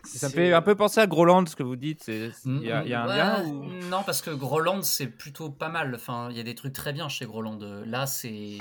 Ça 0.05 0.29
me 0.29 0.33
fait 0.33 0.53
un 0.53 0.63
peu 0.63 0.75
penser 0.75 1.01
à 1.01 1.07
Groland 1.07 1.47
ce 1.47 1.57
que 1.57 1.63
vous 1.63 1.77
dites. 1.77 2.03
c'est- 2.05 2.31
Il 2.45 2.63
y, 2.63 2.71
a 2.73 2.83
il 2.85 2.91
y 2.91 2.95
a 2.95 3.03
un 3.05 3.09
Ouais, 3.09 3.17
lien 3.17 3.45
ou... 3.47 3.65
Non, 3.91 4.03
parce 4.05 4.21
que 4.23 4.31
Groland, 4.31 4.83
c'est 4.83 5.07
plutôt 5.07 5.51
pas 5.51 5.69
mal. 5.69 5.95
Enfin, 5.95 6.29
il 6.31 6.37
y 6.37 6.41
a 6.41 6.43
des 6.43 6.55
trucs 6.55 6.73
très 6.73 6.93
bien 6.93 7.09
chez 7.09 7.25
Groland. 7.27 7.59
Là, 7.87 8.07
c'est. 8.07 8.59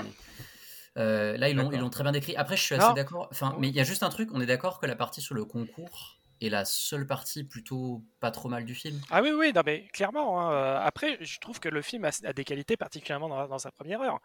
Euh, 0.98 1.36
là, 1.38 1.48
ils 1.48 1.56
l'ont, 1.56 1.64
ils 1.64 1.66
D'accord. 1.70 1.80
l'ont 1.80 1.90
très 1.90 2.02
bien 2.02 2.12
décrit. 2.12 2.36
Après, 2.36 2.56
je 2.56 2.62
suis 2.62 2.74
assez 2.74 2.92
d'accord. 2.94 3.28
Enfin, 3.30 3.56
mais 3.58 3.68
il 3.68 3.74
y 3.74 3.80
a 3.80 3.84
juste 3.84 4.02
un 4.02 4.10
truc. 4.10 4.28
On 4.32 4.40
est 4.40 4.46
d'accord 4.46 4.78
que 4.80 4.86
la 4.86 4.96
partie 4.96 5.20
sur 5.20 5.34
le 5.34 5.44
concours 5.44 6.18
est 6.40 6.48
la 6.48 6.64
seule 6.64 7.06
partie 7.06 7.44
plutôt 7.44 8.02
pas 8.20 8.30
trop 8.30 8.48
mal 8.48 8.64
du 8.64 8.74
film? 8.74 8.98
Ah 9.10 9.22
oui, 9.22 9.30
oui, 9.30 9.52
non, 9.54 9.62
mais 9.64 9.86
clairement. 9.92 10.40
hein, 10.40 10.52
euh, 10.52 10.78
Après, 10.80 11.18
je 11.20 11.38
trouve 11.38 11.60
que 11.60 11.68
le 11.68 11.82
film 11.82 12.04
a, 12.04 12.10
a 12.24 12.32
des 12.32 12.44
qualités, 12.44 12.76
particulièrement 12.76 13.28
dans, 13.28 13.46
dans 13.46 13.58
sa 13.58 13.70
première 13.70 14.00
heure. 14.00 14.20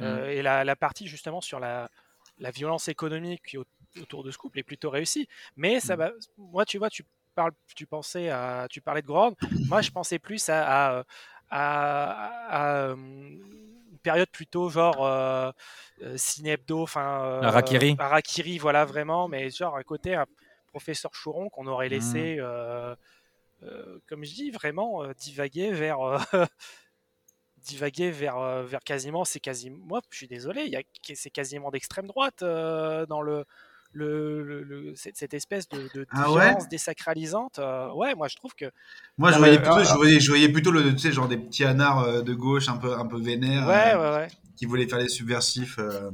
Euh, 0.00 0.28
Et 0.30 0.42
la, 0.42 0.64
la 0.64 0.76
partie 0.76 1.06
justement 1.06 1.40
sur 1.40 1.58
la, 1.60 1.90
la 2.38 2.50
violence 2.50 2.88
économique 2.88 3.42
qui 3.46 3.56
est 3.56 3.58
au- 3.58 3.64
autour 4.00 4.22
de 4.24 4.30
ce 4.30 4.38
couple 4.38 4.58
est 4.58 4.62
plutôt 4.62 4.90
réussie. 4.90 5.28
Mais 5.56 5.80
ça 5.80 5.96
va. 5.96 6.10
Moi, 6.36 6.64
tu 6.64 6.78
vois, 6.78 6.88
tu 6.90 7.04
parles, 7.34 7.52
tu 7.74 7.86
pensais 7.86 8.30
à, 8.30 8.66
tu 8.70 8.80
parlais 8.80 9.02
de 9.02 9.06
Grande. 9.06 9.34
Moi, 9.68 9.80
je 9.82 9.90
pensais 9.90 10.18
plus 10.18 10.48
à, 10.48 10.98
à, 10.98 11.04
à- 11.50 12.48
à, 12.48 12.76
euh, 12.88 12.96
une 12.96 13.71
période 14.02 14.28
plutôt 14.30 14.68
genre 14.68 15.04
euh, 15.06 15.50
euh, 16.02 16.16
ciné 16.16 16.50
hebdo, 16.52 16.82
enfin. 16.82 17.22
euh. 17.24 17.40
Harakiri, 17.98 18.58
voilà 18.58 18.84
vraiment, 18.84 19.28
mais 19.28 19.50
genre 19.50 19.76
un 19.76 19.82
côté 19.82 20.14
un 20.14 20.26
professeur 20.68 21.14
Chouron 21.14 21.48
qu'on 21.48 21.66
aurait 21.66 21.88
laissé. 21.88 22.36
euh, 22.38 23.98
comme 24.08 24.24
je 24.24 24.34
dis, 24.34 24.50
vraiment 24.50 25.06
divaguer 25.16 25.70
vers, 25.70 25.98
divaguer 27.58 28.10
vers, 28.10 28.62
vers 28.64 28.80
quasiment, 28.80 29.24
c'est 29.24 29.40
quasiment, 29.40 29.78
moi 29.86 30.00
je 30.10 30.16
suis 30.16 30.26
désolé, 30.28 30.64
il 30.64 30.72
y 30.72 30.76
a, 30.76 30.82
c'est 31.14 31.30
quasiment 31.30 31.70
d'extrême 31.70 32.06
droite 32.06 32.40
dans 32.42 33.22
le, 33.22 33.44
le, 33.92 34.42
le- 34.42 34.62
le- 34.62 34.94
cette, 34.96 35.16
cette 35.16 35.34
espèce 35.34 35.68
de, 35.68 35.88
de 35.94 36.06
Ah 36.10 36.32
ouais 36.32 36.54
désacralisante. 36.70 37.58
euh, 37.58 37.92
ouais, 37.92 38.14
moi 38.14 38.28
je 38.28 38.36
trouve 38.36 38.54
que. 38.54 38.70
Moi, 39.18 39.30
je 39.30 39.34
dans 39.34 39.40
voyais 39.40 39.58
plutôt, 39.58 39.84
je 39.84 39.94
voyais, 39.94 40.20
je 40.20 40.28
voyais 40.28 40.48
plutôt 40.48 40.70
le, 40.70 40.92
tu 40.92 40.98
sais, 40.98 41.12
genre 41.12 41.28
des 41.28 41.36
petits 41.36 41.64
anards 41.64 42.00
euh, 42.00 42.22
de 42.22 42.34
gauche 42.34 42.68
un 42.68 42.76
peu, 42.76 42.94
un 42.94 43.06
peu 43.06 43.20
vénères. 43.20 43.66
Ouais, 43.68 43.92
euh, 43.94 44.10
ouais, 44.18 44.26
ouais. 44.26 44.28
Qui 44.56 44.66
voulaient 44.66 44.86
faire 44.88 44.98
les 44.98 45.08
subversifs. 45.08 45.78
euh, 45.78 46.10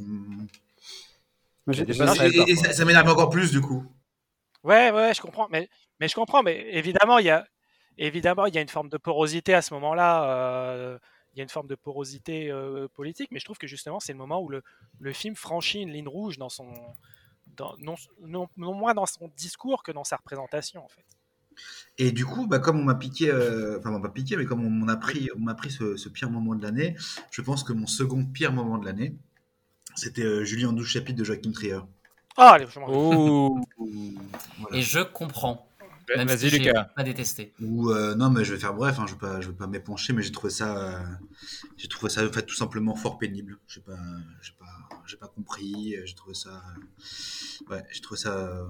Mais 1.66 1.74
et- 1.74 1.84
j'ai- 1.84 2.26
et, 2.26 2.50
et 2.50 2.56
ça, 2.56 2.72
ça 2.72 2.84
m'énerve 2.84 3.08
encore 3.08 3.30
plus, 3.30 3.50
du 3.50 3.60
coup. 3.60 3.84
Ouais, 4.64 4.90
ouais, 4.90 5.14
je 5.14 5.20
comprends, 5.20 5.48
mais, 5.50 5.68
mais 6.00 6.08
je 6.08 6.14
comprends, 6.14 6.42
mais 6.42 6.66
évidemment, 6.72 7.18
il 7.18 7.26
y 7.26 7.30
a, 7.30 7.46
évidemment, 7.96 8.46
il 8.46 8.54
y 8.54 8.58
a 8.58 8.60
une 8.60 8.68
forme 8.68 8.88
de 8.88 8.96
porosité 8.98 9.54
à 9.54 9.62
ce 9.62 9.72
moment-là. 9.74 10.30
euh, 10.30 10.98
il 11.34 11.38
y 11.38 11.40
a 11.40 11.44
une 11.44 11.48
forme 11.50 11.68
de 11.68 11.76
porosité 11.76 12.50
euh, 12.50 12.88
politique, 12.88 13.30
mais 13.30 13.38
je 13.38 13.44
trouve 13.44 13.58
que 13.58 13.68
justement, 13.68 14.00
c'est 14.00 14.12
le 14.12 14.18
moment 14.18 14.40
où 14.42 14.48
le, 14.48 14.62
le 14.98 15.12
film 15.12 15.36
franchit 15.36 15.82
une 15.82 15.92
ligne 15.92 16.08
rouge 16.08 16.36
dans 16.38 16.48
son, 16.48 16.72
dans, 17.56 17.76
non, 17.78 17.94
non, 18.20 18.48
non 18.56 18.74
moins 18.74 18.94
dans 18.94 19.06
son 19.06 19.30
discours 19.36 19.82
que 19.82 19.92
dans 19.92 20.04
sa 20.04 20.16
représentation, 20.16 20.84
en 20.84 20.88
fait. 20.88 21.04
Et 21.98 22.12
du 22.12 22.24
coup, 22.24 22.46
bah, 22.46 22.60
comme 22.60 22.78
on 22.78 22.84
m'a 22.84 22.94
piqué, 22.94 23.30
euh, 23.30 23.78
enfin, 23.78 23.90
on 23.90 23.94
m'a 23.94 24.00
pas 24.00 24.12
piqué, 24.12 24.36
mais 24.36 24.44
comme 24.44 24.64
on 24.64 24.70
m'a 24.70 24.96
pris, 24.96 25.28
on 25.36 25.40
m'a 25.40 25.54
pris 25.54 25.70
ce, 25.70 25.96
ce 25.96 26.08
pire 26.08 26.30
moment 26.30 26.54
de 26.54 26.62
l'année, 26.62 26.96
je 27.30 27.42
pense 27.42 27.64
que 27.64 27.72
mon 27.72 27.86
second 27.86 28.24
pire 28.24 28.52
moment 28.52 28.78
de 28.78 28.84
l'année, 28.84 29.16
c'était 29.96 30.22
euh, 30.22 30.44
Julien 30.44 30.72
12 30.72 30.86
chapitres 30.86 31.18
de 31.18 31.24
Joachim 31.24 31.52
Trier. 31.52 31.80
Ah, 32.36 32.52
allez, 32.52 32.66
je 32.68 32.78
m'en 32.78 32.86
Oh 32.88 33.58
Et 34.72 34.82
je 34.82 35.00
comprends. 35.00 35.68
Même 36.16 36.28
Vas-y, 36.28 36.50
si 36.50 36.58
Lucas. 36.58 36.84
pas 36.96 37.02
détesté. 37.02 37.52
Ou 37.60 37.90
euh, 37.90 38.14
non, 38.14 38.30
mais 38.30 38.44
je 38.44 38.54
vais 38.54 38.60
faire 38.60 38.74
bref, 38.74 38.98
hein, 38.98 39.06
je 39.06 39.12
vais 39.12 39.18
pas, 39.18 39.40
je 39.40 39.48
vais 39.48 39.54
pas 39.56 39.66
m'épancher, 39.66 40.12
mais 40.12 40.22
j'ai 40.22 40.32
trouvé 40.32 40.50
ça, 40.52 40.76
euh, 40.78 41.04
j'ai 41.76 41.88
trouvé 41.88 42.10
ça 42.10 42.26
en 42.26 42.32
fait, 42.32 42.44
tout 42.46 42.54
simplement 42.54 42.94
fort 42.96 43.18
pénible. 43.18 43.58
J'ai 43.66 43.80
pas, 43.80 43.98
j'ai 44.42 44.52
pas, 44.58 44.88
j'ai 45.06 45.16
pas 45.16 45.28
compris. 45.28 45.96
J'ai 46.04 46.14
trouvé 46.14 46.34
ça, 46.34 46.62
euh, 47.70 47.74
ouais, 47.74 47.84
j'ai 47.92 48.00
trouvé 48.00 48.18
ça 48.20 48.36
euh, 48.36 48.64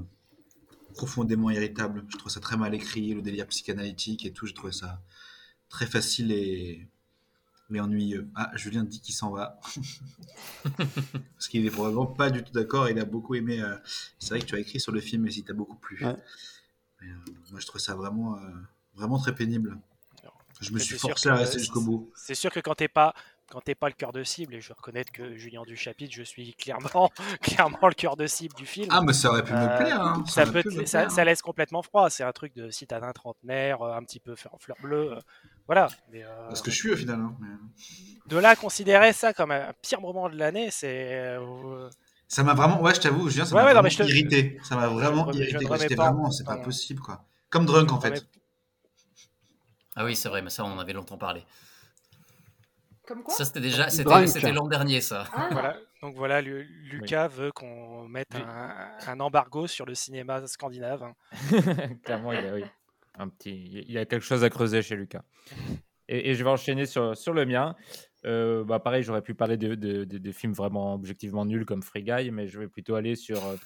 profondément 0.94 1.50
irritable. 1.50 2.04
J'ai 2.08 2.18
trouvé 2.18 2.32
ça 2.32 2.40
très 2.40 2.56
mal 2.56 2.74
écrit, 2.74 3.14
le 3.14 3.22
délire 3.22 3.46
psychanalytique 3.46 4.24
et 4.26 4.32
tout. 4.32 4.46
J'ai 4.46 4.54
trouvé 4.54 4.72
ça 4.72 5.00
très 5.68 5.86
facile 5.86 6.32
et, 6.32 6.88
et 7.72 7.80
ennuyeux. 7.80 8.28
Ah, 8.34 8.50
Julien 8.56 8.82
dit 8.84 9.00
qu'il 9.00 9.14
s'en 9.14 9.30
va 9.30 9.60
parce 10.76 11.48
qu'il 11.48 11.64
est 11.66 11.70
probablement 11.70 12.06
pas 12.06 12.30
du 12.30 12.42
tout 12.42 12.52
d'accord. 12.52 12.88
Il 12.88 12.98
a 12.98 13.04
beaucoup 13.04 13.34
aimé. 13.34 13.60
euh, 13.62 13.76
c'est 14.18 14.30
vrai 14.30 14.40
que 14.40 14.46
tu 14.46 14.54
as 14.54 14.58
écrit 14.60 14.80
sur 14.80 14.92
le 14.92 15.00
film 15.00 15.26
et 15.26 15.30
si 15.30 15.44
t'as 15.44 15.52
beaucoup 15.52 15.76
plu. 15.76 16.04
Ouais. 16.04 16.16
Mais, 17.00 17.08
euh, 17.08 17.14
moi, 17.50 17.60
je 17.60 17.66
trouve 17.66 17.80
ça 17.80 17.94
vraiment, 17.94 18.36
euh, 18.36 18.40
vraiment 18.94 19.18
très 19.18 19.34
pénible. 19.34 19.78
Je 20.60 20.72
me 20.72 20.78
suis 20.78 20.98
forcé 20.98 21.28
à 21.28 21.36
rester 21.36 21.58
jusqu'au 21.58 21.80
bout. 21.80 22.10
C'est 22.16 22.34
sûr 22.34 22.50
que 22.50 22.58
quand 22.60 22.74
t'es 22.74 22.88
pas 22.88 23.14
quand 23.50 23.62
t'es 23.62 23.74
pas 23.74 23.88
le 23.88 23.94
cœur 23.94 24.12
de 24.12 24.22
cible, 24.24 24.54
et 24.54 24.60
je 24.60 24.72
reconnais 24.74 25.04
que 25.04 25.34
Julien 25.36 25.62
Duchapitre, 25.62 26.14
je 26.14 26.22
suis 26.22 26.52
clairement, 26.54 27.10
clairement 27.40 27.88
le 27.88 27.94
cœur 27.94 28.14
de 28.16 28.26
cible 28.26 28.54
du 28.54 28.66
film. 28.66 28.88
Ah, 28.90 29.00
mais 29.00 29.14
ça 29.14 29.30
aurait 29.30 29.42
pu 29.42 29.52
me 29.52 29.78
plaire, 29.78 30.02
hein. 30.02 30.22
Ça 30.28 30.44
peut 30.44 30.62
me 30.66 30.84
ça, 30.84 30.98
plaire, 31.00 31.10
ça 31.10 31.20
hein. 31.22 31.24
laisse 31.24 31.40
complètement 31.40 31.80
froid. 31.82 32.10
C'est 32.10 32.24
un 32.24 32.32
truc 32.32 32.54
de 32.54 32.70
citadin 32.70 33.10
trentenaire, 33.12 33.80
euh, 33.80 33.96
un 33.96 34.02
petit 34.02 34.20
peu 34.20 34.34
fleur, 34.34 34.54
fleur 34.60 34.76
bleue. 34.82 35.12
euh, 35.14 35.20
voilà. 35.66 35.88
Mais, 36.12 36.24
euh, 36.24 36.48
Parce 36.48 36.60
que 36.60 36.70
je 36.70 36.76
suis 36.76 36.92
au 36.92 36.96
final. 36.96 37.20
hein, 37.20 37.34
mais- 37.40 37.48
de 38.26 38.36
là 38.36 38.50
à 38.50 38.56
considérer 38.56 39.14
ça 39.14 39.32
comme 39.32 39.50
un 39.50 39.72
pire 39.80 40.02
moment 40.02 40.28
de 40.28 40.36
l'année, 40.36 40.70
c'est. 40.70 41.38
Ça 42.28 42.42
m'a 42.42 42.52
vraiment, 42.54 42.80
ouais, 42.82 42.94
je 42.94 43.00
t'avoue, 43.00 43.28
Julien, 43.30 43.46
ça 43.46 43.54
Ouais, 43.54 43.62
m'a 43.62 43.68
ouais, 43.68 43.74
non, 43.74 43.80
vraiment 43.80 43.96
te- 43.96 44.02
irrité. 44.10 44.60
Ça 44.62 44.76
m'a 44.76 44.86
vraiment 44.88 45.32
je 45.32 45.38
irrité. 45.38 45.66
J'étais 45.80 45.94
vraiment, 45.94 46.30
c'est 46.30 46.44
pas 46.44 46.58
possible, 46.58 47.00
quoi. 47.00 47.24
Comme 47.50 47.64
Drunk, 47.64 47.90
en 47.90 48.00
fait. 48.00 48.26
Ah 49.96 50.04
oui, 50.04 50.14
c'est 50.14 50.28
vrai, 50.28 50.42
mais 50.42 50.50
ça, 50.50 50.64
on 50.64 50.68
en 50.72 50.78
avait 50.78 50.92
longtemps 50.92 51.16
parlé. 51.18 51.42
Comme 53.06 53.22
quoi 53.22 53.34
Ça, 53.34 53.44
c'était 53.46 53.60
déjà, 53.60 53.88
c'était, 53.88 54.52
l'an 54.52 54.68
dernier, 54.68 55.00
ça. 55.00 55.24
Ah. 55.32 55.48
Voilà. 55.50 55.76
Donc 56.02 56.14
voilà, 56.16 56.42
Lu- 56.42 56.64
Lucas 56.92 57.28
veut 57.28 57.50
qu'on 57.50 58.06
mette 58.06 58.28
Oui. 58.34 58.40
un, 58.46 58.90
un 59.06 59.20
embargo 59.20 59.66
sur 59.66 59.86
le 59.86 59.94
cinéma 59.94 60.46
scandinave. 60.46 61.02
hein. 61.02 61.14
Clairement, 62.04 62.32
il 62.32 62.44
y, 62.44 62.46
a, 62.48 62.54
oui, 62.54 62.64
un 63.18 63.28
petit, 63.28 63.84
il 63.88 63.90
y 63.90 63.98
a 63.98 64.04
quelque 64.04 64.24
chose 64.24 64.44
à 64.44 64.50
creuser 64.50 64.82
chez 64.82 64.94
Lucas. 64.94 65.22
Et, 66.08 66.30
et 66.30 66.34
je 66.34 66.44
vais 66.44 66.50
enchaîner 66.50 66.84
sur, 66.86 67.16
sur 67.16 67.32
le 67.32 67.46
mien. 67.46 67.74
Euh, 68.26 68.64
bah 68.64 68.80
pareil, 68.80 69.02
j'aurais 69.02 69.22
pu 69.22 69.34
parler 69.34 69.56
de, 69.56 69.74
de, 69.74 70.32
films 70.32 70.52
vraiment 70.52 70.94
objectivement 70.94 71.44
nuls 71.44 71.64
comme 71.64 71.82
Free 71.82 72.02
Guy, 72.02 72.30
mais 72.30 72.48
je 72.48 72.58
vais 72.58 72.68
plutôt 72.68 72.96
aller 72.96 73.14
sur, 73.14 73.44
euh, 73.46 73.56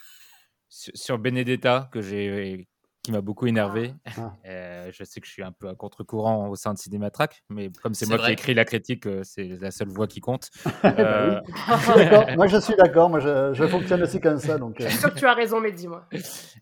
sur 0.69 1.19
Benedetta, 1.19 1.89
que 1.93 2.03
j'ai, 2.03 2.69
qui 3.03 3.11
m'a 3.13 3.21
beaucoup 3.21 3.47
énervé. 3.47 3.95
Ah. 4.19 4.35
Euh, 4.47 4.91
je 4.93 5.05
sais 5.05 5.21
que 5.21 5.27
je 5.27 5.33
suis 5.33 5.43
un 5.43 5.53
peu 5.53 5.69
à 5.69 5.75
contre-courant 5.75 6.49
au 6.49 6.55
sein 6.55 6.75
de 6.75 6.79
Cinématrack, 6.79 7.43
mais 7.49 7.71
comme 7.83 7.95
c'est 7.95 8.07
moi 8.07 8.19
qui 8.19 8.29
ai 8.29 8.33
écrit 8.33 8.53
la 8.53 8.65
critique, 8.67 9.07
euh, 9.07 9.23
c'est 9.25 9.45
la 9.61 9.71
seule 9.71 9.89
voix 9.89 10.07
qui 10.07 10.21
compte. 10.21 10.51
Bah 10.83 10.95
Euh. 10.99 11.41
Moi, 12.37 12.47
je 12.47 12.59
suis 12.61 12.75
d'accord. 12.77 13.09
Moi, 13.09 13.21
je, 13.21 13.55
je 13.55 13.67
fonctionne 13.67 14.03
aussi 14.03 14.21
comme 14.21 14.39
ça. 14.39 14.59
Donc, 14.59 14.81
euh, 14.81 14.85
Je 14.85 14.91
suis 14.91 14.99
sûr 14.99 15.15
que 15.15 15.19
tu 15.19 15.27
as 15.27 15.33
raison, 15.35 15.61
Mehdi, 15.61 15.89
moi. 15.89 16.07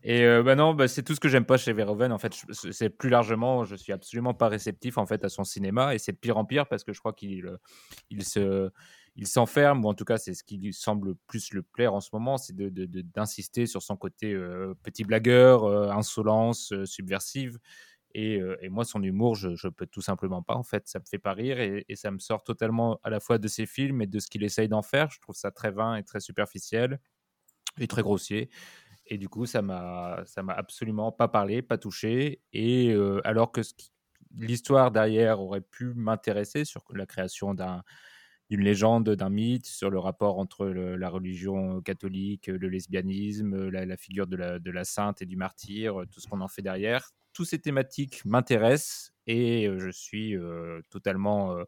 Et 0.05 0.23
euh, 0.25 0.43
bah 0.45 0.55
non, 0.55 0.75
bah, 0.75 0.87
c'est 0.87 1.03
tout 1.03 1.15
ce 1.15 1.21
que 1.21 1.29
j'aime 1.29 1.45
pas 1.45 1.57
chez 1.57 1.73
Verhoeven. 1.73 2.13
En 2.13 2.19
fait, 2.19 2.33
c'est- 2.53 2.89
plus 2.91 3.11
largement, 3.11 3.65
je 3.65 3.75
suis 3.75 3.93
absolument 3.93 4.33
pas 4.35 4.49
réceptif 4.49 4.97
en 4.99 5.07
fait 5.07 5.25
à 5.25 5.29
son 5.29 5.43
cinéma, 5.45 5.95
et 5.95 5.99
c'est 5.99 6.13
de 6.13 6.19
pire 6.19 6.37
en 6.37 6.45
pire 6.45 6.67
parce 6.67 6.85
que 6.85 6.93
je 6.93 7.01
crois 7.01 7.13
qu'il 7.13 7.51
il 8.11 8.25
se 8.25 8.71
il 9.17 9.27
s'enferme, 9.27 9.85
ou 9.85 9.89
en 9.89 9.95
tout 9.95 10.05
cas 10.05 10.19
c'est 10.19 10.35
ce 10.35 10.45
qui 10.45 10.57
lui 10.57 10.73
semble 10.73 11.15
plus 11.27 11.53
le 11.53 11.63
plaire 11.63 11.95
en 11.95 12.01
ce 12.01 12.11
moment, 12.13 12.39
c'est 12.39 12.55
d'insister 12.57 13.67
sur 13.67 13.83
son 13.83 13.97
côté 13.97 14.33
euh, 14.33 14.75
petit 14.83 15.05
blagueur, 15.05 15.65
euh, 15.65 15.91
insolence, 15.91 16.73
euh, 16.73 16.87
subversive. 16.87 17.59
Et, 18.13 18.41
moi, 18.71 18.85
son 18.85 19.05
humour, 19.05 19.37
je, 19.37 19.55
je 19.55 19.69
peux 19.69 19.87
tout 19.87 20.01
simplement 20.03 20.43
pas. 20.43 20.55
En 20.57 20.65
fait, 20.65 20.89
ça 20.89 20.99
me 20.99 21.05
fait 21.09 21.21
pas 21.21 21.33
rire 21.33 21.61
et, 21.61 21.85
et 21.89 21.95
ça 21.95 22.11
me 22.11 22.19
sort 22.19 22.43
totalement 22.43 22.99
à 23.05 23.11
la 23.11 23.21
fois 23.21 23.39
de 23.39 23.47
ses 23.47 23.67
films 23.67 24.03
et 24.03 24.09
de 24.09 24.19
ce 24.19 24.27
qu'il 24.29 24.43
essaye 24.43 24.69
d'en 24.69 24.83
faire. 24.83 25.11
Je 25.13 25.21
trouve 25.21 25.37
ça 25.37 25.53
très 25.53 25.71
vain 25.71 25.95
et 25.95 26.03
très 26.03 26.19
superficiel 26.19 26.99
et 27.79 27.87
très 27.87 28.03
grossier. 28.03 28.51
Et 29.07 29.17
du 29.17 29.29
coup, 29.29 29.47
ça 29.47 29.63
m'a, 29.63 30.25
m'a 30.43 30.53
absolument 30.55 31.13
pas 31.13 31.29
parlé, 31.29 31.63
pas 31.63 31.79
touché. 31.79 32.43
Et 32.53 32.93
alors 33.23 33.53
que 33.53 33.61
l'histoire 34.37 34.91
derrière 34.91 35.41
aurait 35.41 35.61
pu 35.61 35.95
m'intéresser 35.95 36.65
sur 36.65 36.83
la 36.93 37.07
création 37.07 37.55
d'un, 37.55 37.85
d'une 38.51 38.63
légende, 38.63 39.09
d'un 39.11 39.31
mythe, 39.31 39.67
sur 39.67 39.91
le 39.91 39.99
rapport 39.99 40.39
entre 40.39 40.67
le- 40.67 40.97
la 40.97 41.09
religion 41.09 41.81
catholique, 41.81 42.49
le 42.49 42.69
lesbianisme, 42.69 43.69
la, 43.69 43.87
la 43.87 43.97
figure 43.97 44.27
de 44.27 44.37
la, 44.37 44.59
de 44.59 44.71
la 44.71 44.85
sainte 44.85 45.23
et 45.23 45.27
du 45.27 45.37
martyr, 45.37 46.03
tout 46.11 46.21
ce 46.21 46.27
qu'on 46.29 46.41
en 46.41 46.49
fait 46.49 46.63
derrière. 46.63 47.11
Toutes 47.33 47.47
ces 47.47 47.61
thématiques 47.61 48.25
m'intéressent 48.25 49.13
et 49.29 49.67
euh, 49.69 49.79
je 49.79 49.91
suis 49.91 50.37
euh, 50.37 50.81
totalement 50.91 51.57
euh, 51.57 51.65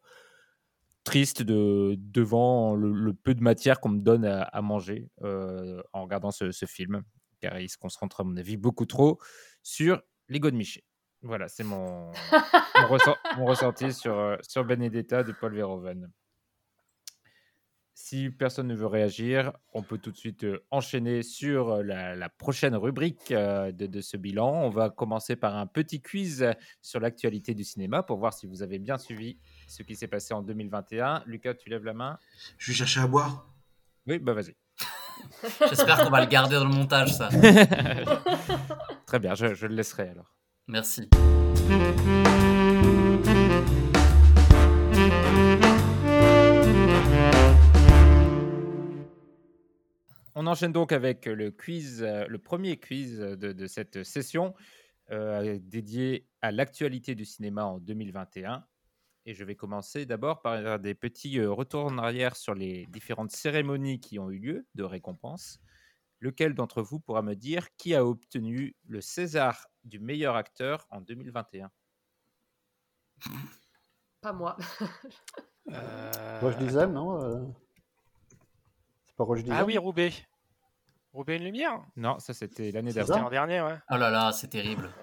triste 1.04 1.42
de, 1.42 1.94
devant 1.98 2.74
le, 2.76 2.92
le 2.92 3.12
peu 3.14 3.34
de 3.34 3.42
matière 3.42 3.80
qu'on 3.80 3.88
me 3.90 4.00
donne 4.00 4.24
à, 4.24 4.42
à 4.42 4.62
manger 4.62 5.08
euh, 5.22 5.82
en 5.92 6.02
regardant 6.02 6.30
ce, 6.30 6.52
ce 6.52 6.66
film, 6.66 7.02
car 7.40 7.58
il 7.60 7.68
se 7.68 7.76
concentre, 7.78 8.20
à 8.20 8.24
mon 8.24 8.36
avis, 8.36 8.56
beaucoup 8.56 8.86
trop 8.86 9.18
sur 9.62 10.00
l'ego 10.28 10.50
de 10.50 10.56
Miché. 10.56 10.84
Voilà, 11.22 11.46
c'est 11.48 11.64
mon, 11.64 12.06
mon, 12.10 12.12
ressent- 12.88 13.16
mon 13.36 13.46
ressenti 13.46 13.92
sur, 13.92 14.16
euh, 14.18 14.36
sur 14.42 14.64
Benedetta 14.64 15.22
de 15.22 15.32
Paul 15.32 15.54
Verhoeven. 15.54 16.10
Si 18.04 18.30
personne 18.30 18.66
ne 18.66 18.74
veut 18.74 18.88
réagir, 18.88 19.52
on 19.74 19.84
peut 19.84 19.96
tout 19.96 20.10
de 20.10 20.16
suite 20.16 20.42
euh, 20.42 20.66
enchaîner 20.72 21.22
sur 21.22 21.70
euh, 21.70 21.82
la, 21.84 22.16
la 22.16 22.28
prochaine 22.28 22.74
rubrique 22.74 23.30
euh, 23.30 23.70
de, 23.70 23.86
de 23.86 24.00
ce 24.00 24.16
bilan. 24.16 24.64
On 24.64 24.70
va 24.70 24.90
commencer 24.90 25.36
par 25.36 25.56
un 25.56 25.68
petit 25.68 26.02
quiz 26.02 26.44
sur 26.80 26.98
l'actualité 26.98 27.54
du 27.54 27.62
cinéma 27.62 28.02
pour 28.02 28.18
voir 28.18 28.34
si 28.34 28.48
vous 28.48 28.64
avez 28.64 28.80
bien 28.80 28.98
suivi 28.98 29.38
ce 29.68 29.84
qui 29.84 29.94
s'est 29.94 30.08
passé 30.08 30.34
en 30.34 30.42
2021. 30.42 31.22
Lucas, 31.26 31.54
tu 31.54 31.70
lèves 31.70 31.84
la 31.84 31.94
main 31.94 32.18
Je 32.58 32.72
vais 32.72 32.76
chercher 32.76 32.98
à 32.98 33.06
boire. 33.06 33.46
Oui, 34.08 34.18
bah 34.18 34.32
vas-y. 34.32 34.56
J'espère 35.68 36.02
qu'on 36.02 36.10
va 36.10 36.22
le 36.22 36.26
garder 36.28 36.56
dans 36.56 36.64
le 36.64 36.74
montage, 36.74 37.14
ça. 37.14 37.28
Très 39.06 39.20
bien, 39.20 39.36
je, 39.36 39.54
je 39.54 39.68
le 39.68 39.76
laisserai 39.76 40.08
alors. 40.08 40.34
Merci. 40.66 41.08
Enchaîne 50.46 50.72
donc 50.72 50.92
avec 50.92 51.26
le 51.26 51.50
quiz, 51.50 52.02
euh, 52.02 52.26
le 52.26 52.38
premier 52.38 52.78
quiz 52.78 53.18
de, 53.18 53.52
de 53.52 53.66
cette 53.66 54.02
session 54.02 54.54
euh, 55.10 55.58
dédié 55.60 56.26
à 56.40 56.52
l'actualité 56.52 57.14
du 57.14 57.26
cinéma 57.26 57.64
en 57.64 57.78
2021. 57.78 58.64
Et 59.26 59.34
je 59.34 59.44
vais 59.44 59.56
commencer 59.56 60.06
d'abord 60.06 60.40
par 60.40 60.78
des 60.78 60.94
petits 60.94 61.38
euh, 61.38 61.52
retours 61.52 61.84
en 61.84 61.98
arrière 61.98 62.34
sur 62.34 62.54
les 62.54 62.86
différentes 62.86 63.30
cérémonies 63.30 64.00
qui 64.00 64.18
ont 64.18 64.30
eu 64.30 64.38
lieu 64.38 64.66
de 64.74 64.84
récompense. 64.84 65.60
Lequel 66.20 66.54
d'entre 66.54 66.82
vous 66.82 66.98
pourra 66.98 67.20
me 67.20 67.34
dire 67.34 67.68
qui 67.76 67.94
a 67.94 68.06
obtenu 68.06 68.74
le 68.86 69.00
César 69.02 69.66
du 69.84 69.98
meilleur 69.98 70.34
acteur 70.34 70.86
en 70.88 71.00
2021 71.00 71.70
Pas 74.22 74.32
moi. 74.32 74.56
Roche 76.40 76.56
Dizem, 76.56 76.92
non 76.92 77.22
euh? 77.22 77.44
C'est 79.08 79.16
pas 79.16 79.24
Roche 79.24 79.40
Ah 79.50 79.64
oui, 79.64 79.76
Roubaix. 79.76 80.12
Roubaix 81.12 81.36
une 81.36 81.44
lumière 81.44 81.80
Non, 81.96 82.18
ça 82.18 82.32
c'était 82.32 82.70
l'année 82.72 82.90
C'est 82.92 83.00
d'avant. 83.00 83.14
ça 83.14 83.20
L'an 83.20 83.30
dernier, 83.30 83.60
ouais. 83.60 83.76
Oh 83.90 83.96
là 83.96 84.10
là, 84.10 84.32
c'est 84.32 84.48
terrible. 84.48 84.90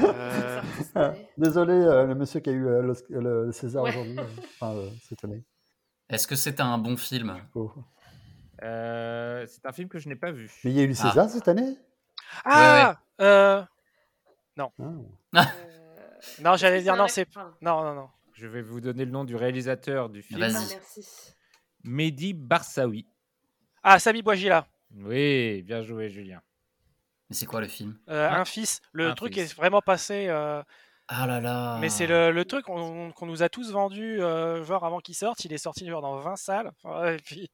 Euh, 0.00 0.60
Ah, 0.96 1.12
Désolé, 1.38 1.72
euh, 1.72 2.04
le 2.06 2.14
monsieur 2.16 2.40
qui 2.40 2.50
a 2.50 2.52
eu 2.52 2.66
euh, 2.66 2.94
le 3.10 3.52
César 3.52 3.84
Ouais. 3.84 3.90
aujourd'hui, 3.90 4.16
enfin, 4.60 4.74
cette 5.08 5.22
année. 5.24 5.44
Est-ce 6.08 6.26
que 6.26 6.34
c'est 6.34 6.58
un 6.60 6.78
bon 6.78 6.96
film? 6.96 7.36
Oh. 7.54 7.72
Euh, 8.62 9.46
c'est 9.48 9.64
un 9.66 9.72
film 9.72 9.88
que 9.88 9.98
je 10.00 10.08
n'ai 10.08 10.16
pas 10.16 10.32
vu. 10.32 10.50
Mais 10.64 10.70
il 10.72 10.76
y 10.76 10.80
a 10.80 10.82
eu 10.82 10.88
le 10.88 10.94
Ah. 10.98 11.08
César 11.10 11.30
cette 11.30 11.46
année? 11.46 11.76
Ah 12.44 12.96
euh, 13.20 13.62
Non. 14.56 14.72
Ah. 15.32 15.46
Non, 16.42 16.56
j'allais 16.56 16.80
dire 16.82 16.96
non, 16.96 17.06
c'est. 17.06 17.26
pardon. 17.26 17.52
Non, 17.60 17.82
non, 17.84 17.94
non. 17.94 18.08
Je 18.32 18.46
vais 18.48 18.62
vous 18.62 18.80
donner 18.80 19.04
le 19.04 19.10
nom 19.12 19.24
du 19.24 19.36
réalisateur 19.36 20.08
du 20.08 20.22
film. 20.22 20.40
Vas-y. 20.40 20.54
Merci. 20.70 21.34
Mehdi 21.84 22.32
Barsaoui. 22.32 23.06
Ah, 23.82 23.98
Sami 23.98 24.22
Bouajila. 24.22 24.66
Oui, 24.96 25.62
bien 25.62 25.82
joué, 25.82 26.08
Julien. 26.08 26.40
Mais 27.30 27.36
c'est 27.36 27.46
quoi 27.46 27.60
le 27.60 27.68
film? 27.68 27.98
Euh, 28.08 28.28
Ah, 28.30 28.40
un 28.40 28.44
fils. 28.44 28.80
Le 28.92 29.08
un 29.08 29.14
truc 29.14 29.34
fils. 29.34 29.50
est 29.52 29.54
vraiment 29.54 29.80
passé. 29.80 30.26
euh, 30.28 30.62
Ah 31.08 31.26
là 31.26 31.40
là. 31.40 31.78
Mais 31.80 31.88
c'est 31.88 32.06
le, 32.06 32.30
le 32.30 32.44
truc 32.44 32.64
qu'on 32.66 33.12
qu'on 33.12 33.26
nous 33.26 33.42
a 33.42 33.48
tous 33.48 33.72
vendu, 33.72 34.20
euh, 34.22 34.62
genre 34.64 34.84
avant 34.84 35.00
qu'il 35.00 35.14
sorte. 35.14 35.44
Il 35.44 35.52
est 35.52 35.58
sorti 35.58 35.86
genre 35.86 36.02
dans 36.02 36.18
20 36.18 36.36
salles. 36.36 36.72
Et 37.06 37.16
puis, 37.24 37.50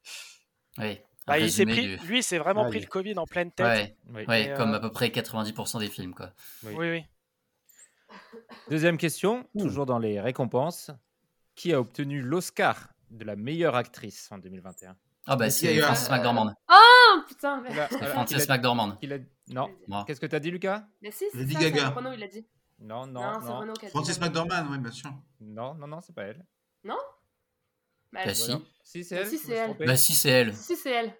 Oui. 0.78 1.00
bah, 1.26 1.38
il 1.38 1.50
pris, 1.66 1.96
du- 1.98 2.06
lui, 2.06 2.18
il 2.18 2.22
s'est 2.22 2.38
vraiment 2.38 2.64
Ah, 2.64 2.68
pris 2.68 2.78
oui. 2.78 2.84
le 2.84 2.88
Covid 2.90 3.18
en 3.18 3.26
pleine 3.26 3.52
tête. 3.52 3.66
Ouais, 3.66 3.96
Oui. 4.14 4.24
ouais, 4.26 4.54
comme 4.56 4.72
euh, 4.74 4.76
à 4.76 4.80
peu 4.80 4.90
près 4.90 5.08
90% 5.08 5.78
des 5.80 5.88
films, 5.88 6.14
quoi. 6.14 6.32
Oui. 6.64 6.74
Oui, 6.76 6.90
oui. 6.90 7.04
Deuxième 8.68 8.98
question, 8.98 9.48
toujours 9.58 9.86
dans 9.86 9.98
les 9.98 10.20
récompenses. 10.20 10.90
Qui 11.56 11.72
a 11.74 11.80
obtenu 11.80 12.22
l'Oscar 12.22 12.88
de 13.10 13.24
la 13.24 13.36
meilleure 13.36 13.74
actrice 13.76 14.30
en 14.32 14.38
2021 14.38 14.96
Ah 15.26 15.36
bah 15.36 15.50
c'est 15.50 15.66
y 15.66 15.68
a 15.68 15.72
eu 15.72 15.80
un- 15.82 15.86
Francis 15.86 16.10
McDormand. 16.10 16.52
Ah 16.68 17.24
putain, 17.28 17.60
mais... 17.60 17.70
Oula, 17.72 17.88
C'est 17.90 18.04
Francis 18.06 18.44
il 18.44 18.50
a- 18.50 18.54
McDormand. 18.54 18.98
il 19.02 19.12
a- 19.12 19.18
Non. 19.48 19.68
Moi. 19.88 20.04
Qu'est-ce 20.06 20.20
que 20.20 20.26
tu 20.26 20.34
as 20.36 20.40
dit, 20.40 20.50
Lucas? 20.50 20.84
Mais 21.02 21.10
si, 21.10 21.24
c'est 21.32 21.38
Lady 21.38 21.54
ça, 21.54 21.60
c'est 21.60 21.70
Gaga. 21.72 21.88
Renaud, 21.90 22.12
il 22.12 22.22
a 22.22 22.28
dit. 22.28 22.46
Non, 22.80 23.06
non, 23.06 23.20
Non, 23.20 23.38
c'est 23.40 23.48
non. 23.48 23.58
Renaud. 23.60 23.74
Francis 23.90 24.20
McDormand, 24.20 24.64
oui, 24.70 24.78
bien 24.78 24.90
sûr. 24.90 25.10
Non, 25.40 25.74
non, 25.74 25.86
non, 25.86 26.00
c'est 26.00 26.14
pas 26.14 26.22
elle. 26.22 26.44
Non? 26.84 26.96
Bah, 28.12 28.20
Bah, 28.24 28.34
si. 28.34 28.52
si. 28.82 29.04
C'est 29.04 29.14
elle. 29.16 29.26
si, 29.26 29.38
c'est 29.38 29.52
elle. 29.52 29.76
Bah 29.86 29.96
si, 29.96 30.14
c'est 30.14 30.30
elle. 30.30 30.54
Si, 30.54 30.74
c'est 30.76 30.90
elle. 30.90 31.14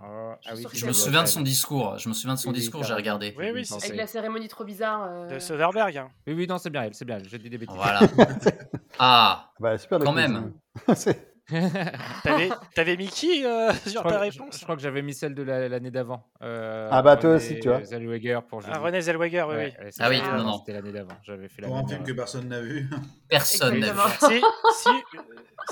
Oh, 0.00 0.34
Je 0.42 0.50
ah 0.50 0.54
oui, 0.54 0.64
Je 0.72 0.86
me 0.86 0.92
souviens 0.92 1.22
de 1.22 1.28
son 1.28 1.40
discours. 1.40 1.98
Je 1.98 2.08
me 2.08 2.14
souviens 2.14 2.34
de 2.34 2.38
son 2.38 2.52
discours, 2.52 2.82
t'as 2.82 2.86
j'ai 2.88 2.94
regardé. 2.94 3.34
Oui, 3.36 3.50
oui, 3.52 3.64
c'est 3.66 3.74
Avec 3.74 3.96
la 3.96 4.06
cérémonie 4.06 4.46
trop 4.46 4.62
bizarre. 4.64 5.02
euh, 5.10 5.26
de 5.26 5.38
Soderbergh. 5.40 5.96
hein. 5.96 6.10
Oui, 6.26 6.34
oui, 6.34 6.46
non, 6.46 6.58
c'est 6.58 6.70
bien 6.70 6.82
elle, 6.84 6.94
c'est 6.94 7.04
bien 7.04 7.16
elle. 7.16 7.28
J'ai 7.28 7.38
dit 7.38 7.50
des 7.50 7.58
bêtises. 7.58 7.76
Voilà. 7.76 8.00
Ah, 9.00 9.52
Bah, 9.60 9.76
super, 9.78 9.98
Quand 10.00 10.12
même. 10.12 10.52
C'est- 10.94 11.27
T'avais 12.22 12.50
t'avais 12.74 12.96
mis 12.96 13.08
qui 13.08 13.44
euh, 13.44 13.72
sur 13.86 14.00
crois, 14.00 14.12
ta 14.12 14.20
réponse 14.20 14.58
je 14.58 14.62
crois 14.64 14.76
que 14.76 14.82
j'avais 14.82 15.02
mis 15.02 15.14
celle 15.14 15.34
de 15.34 15.42
la- 15.42 15.68
l'année 15.68 15.90
d'avant. 15.90 16.26
Euh, 16.42 16.88
Ah 16.92 17.00
bah, 17.02 17.16
toi 17.16 17.30
aussi, 17.36 17.58
tu 17.58 17.68
vois. 17.68 17.82
Zellweger 17.82 18.40
pour. 18.42 18.60
Ah, 18.70 18.78
René 18.78 19.00
Zellweger, 19.00 19.46
oui, 19.48 19.54
Ouais, 19.56 19.76
oui. 19.82 19.90
Ah 19.98 20.08
oui, 20.10 20.20
non, 20.20 20.44
non. 20.44 20.58
C'était 20.58 20.74
l'année 20.74 20.92
d'avant. 20.92 21.14
J'avais 21.22 21.48
fait 21.48 21.62
la 21.62 21.68
Pour 21.68 21.78
un 21.78 21.86
film 21.88 22.04
que 22.04 22.12
personne 22.12 22.48
n'a 22.48 22.60
vu. 22.60 22.88
personne 23.28 23.78
n'a 23.78 23.92
vu. 23.92 23.98
Si, 24.20 24.40
si, 24.74 24.90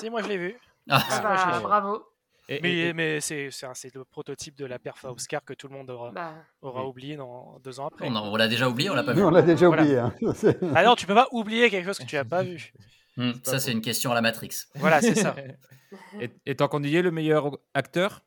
si, 0.00 0.10
moi 0.10 0.22
je 0.22 0.28
l'ai 0.28 0.38
vu. 0.38 0.56
Ah, 0.88 1.02
Ah 1.10 1.20
moi, 1.22 1.36
je 1.36 1.44
l'ai 1.44 1.50
bah, 1.52 1.58
vu. 1.58 1.62
bravo. 1.64 2.04
Et- 2.48 2.60
Mais, 2.62 2.72
et- 2.72 2.86
et- 2.88 2.92
mais 2.92 3.20
c'est 3.20 3.50
c'est 3.50 3.66
un- 3.66 3.74
c'est 3.74 3.92
le 3.92 4.04
prototype 4.04 4.56
de 4.56 4.64
la 4.66 4.78
perf 4.78 5.04
à 5.04 5.10
Oscar 5.10 5.44
que 5.44 5.52
tout 5.52 5.66
le 5.68 5.74
monde 5.74 5.90
aura, 5.90 6.12
Bah, 6.12 6.32
aura 6.62 6.86
oublié 6.86 7.16
dans, 7.16 7.58
deux 7.64 7.80
ans 7.80 7.88
après. 7.88 8.06
on, 8.08 8.36
l'a 8.36 8.46
déjà 8.46 8.68
oublié, 8.68 8.88
on 8.88 8.94
l'a 8.94 9.02
pas 9.02 9.12
vu. 9.14 9.22
On 9.24 9.30
l'a 9.30 9.42
déjà 9.42 9.66
Voilà. 9.66 9.82
oublié. 9.82 9.98
hein. 9.98 10.14
Ah 10.76 10.84
non, 10.84 10.94
tu 10.94 11.06
peux 11.06 11.14
pas 11.14 11.26
oublier 11.32 11.68
quelque 11.70 11.86
chose 11.86 11.98
que 11.98 12.04
tu 12.04 12.16
as 12.16 12.24
pas 12.24 12.44
vu. 12.44 12.72
Hmm, 13.16 13.32
ça, 13.42 13.58
c'est 13.58 13.72
une 13.72 13.80
question 13.80 14.10
à 14.12 14.14
la 14.14 14.20
Matrix. 14.22 14.50
Voilà, 14.74 15.00
c'est 15.00 15.14
ça. 15.14 15.34
et, 16.20 16.30
et 16.44 16.54
tant 16.56 16.68
qu'on 16.68 16.82
y 16.82 16.96
est, 16.96 17.02
le 17.02 17.10
meilleur 17.10 17.58
acteur 17.74 18.22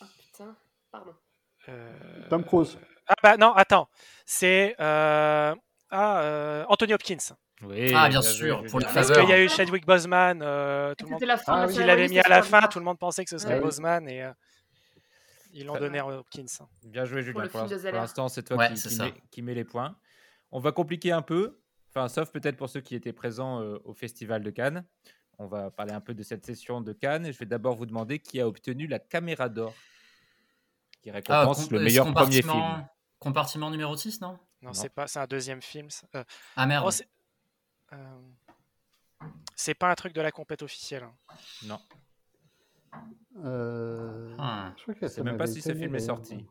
oh, 0.00 0.04
putain, 0.18 0.56
pardon. 0.90 1.14
Euh, 1.68 2.28
Tom 2.30 2.44
Cruise. 2.44 2.78
Ah 3.08 3.14
bah 3.22 3.36
non, 3.36 3.52
attends. 3.52 3.88
C'est 4.24 4.74
euh, 4.80 5.54
ah, 5.90 6.20
euh, 6.20 6.64
Anthony 6.68 6.94
Hopkins. 6.94 7.34
Oui, 7.62 7.92
Ah, 7.94 8.08
bien 8.08 8.20
sûr, 8.20 8.58
Julien. 8.58 8.70
pour 8.70 8.80
le 8.80 8.86
Parce 8.92 9.10
qu'il 9.10 9.28
y 9.28 9.32
a 9.32 9.42
eu 9.42 9.48
Chadwick 9.48 9.86
Boseman, 9.86 10.40
euh, 10.42 10.94
tout 10.94 11.06
le 11.06 11.10
monde 11.12 11.20
C'était 11.20 11.26
la 11.26 11.38
fin 11.38 11.62
Ah 11.62 11.66
oui. 11.66 11.74
l'avait 11.84 12.08
mis 12.08 12.18
à 12.18 12.28
la 12.28 12.42
fin, 12.42 12.60
tout 12.68 12.78
le 12.78 12.84
monde 12.84 12.98
pensait 12.98 13.24
que 13.24 13.30
ce 13.30 13.38
serait 13.38 13.54
Ouais. 13.54 13.60
Boseman 13.60 14.06
et 14.08 14.24
euh, 14.24 14.32
ils 15.52 15.64
l'ont 15.64 15.78
donné 15.78 15.98
à 15.98 16.06
Hopkins. 16.06 16.44
Bien 16.84 17.06
joué, 17.06 17.22
Julien. 17.22 17.46
Pour, 17.48 17.66
l'instant, 17.92 18.28
c'est 18.28 18.42
toi 18.42 18.56
Ouais, 18.58 18.68
qui, 18.68 18.74
qui 18.74 18.94
ça. 18.94 19.04
met, 19.04 19.14
qui 19.30 19.40
met 19.42 19.54
les 19.54 19.64
points. 19.64 19.96
On 20.52 20.60
va 20.60 20.72
compliquer 20.72 21.12
un 21.12 21.22
peu, 21.22 21.58
enfin, 21.96 22.08
sauf 22.08 22.30
peut-être 22.30 22.56
pour 22.56 22.68
ceux 22.68 22.80
qui 22.80 22.94
étaient 22.94 23.12
présents 23.12 23.60
euh, 23.60 23.78
au 23.84 23.94
Festival 23.94 24.42
de 24.42 24.50
Cannes. 24.50 24.84
On 25.38 25.46
va 25.46 25.70
parler 25.70 25.92
un 25.92 26.00
peu 26.00 26.14
de 26.14 26.22
cette 26.22 26.44
session 26.46 26.80
de 26.80 26.92
Cannes. 26.92 27.26
Et 27.26 27.32
je 27.32 27.38
vais 27.38 27.46
d'abord 27.46 27.76
vous 27.76 27.86
demander 27.86 28.18
qui 28.18 28.40
a 28.40 28.46
obtenu 28.48 28.86
la 28.86 28.98
caméra 28.98 29.48
d'or, 29.48 29.74
qui 31.02 31.10
Ah, 31.10 31.14
récompense 31.14 31.64
com- 31.64 31.72
le 31.72 31.78
euh, 31.80 31.84
meilleur 31.84 32.04
premier 32.12 32.40
compartiment- 32.42 32.74
film. 32.76 32.88
Compartiment 33.18 33.70
numéro 33.70 33.96
6, 33.96 34.20
non? 34.20 34.38
Non, 34.62 34.72
c'est 34.72 34.88
pas, 34.88 35.06
c'est 35.06 35.18
un 35.18 35.26
deuxième 35.26 35.62
film. 35.62 35.88
Euh, 36.14 36.24
Ah 36.56 36.66
merde. 36.66 36.84
oh, 36.86 36.90
c'est 36.90 37.08
euh, 37.92 38.20
c'est 39.54 39.74
pas 39.74 39.90
un 39.90 39.94
truc 39.94 40.12
de 40.12 40.20
la 40.20 40.30
compète 40.32 40.62
officielle. 40.62 41.04
hein. 41.04 41.14
Non, 41.64 41.80
Euh, 43.44 44.34
Ah. 44.38 44.72
je 44.76 44.82
crois 44.82 44.94
que 44.94 45.00
je 45.02 45.06
ça 45.08 45.14
sais 45.16 45.22
même 45.22 45.36
pas 45.36 45.46
si 45.46 45.60
ce 45.60 45.74
film 45.74 45.94
est 45.94 45.98
sorti. 46.00 46.46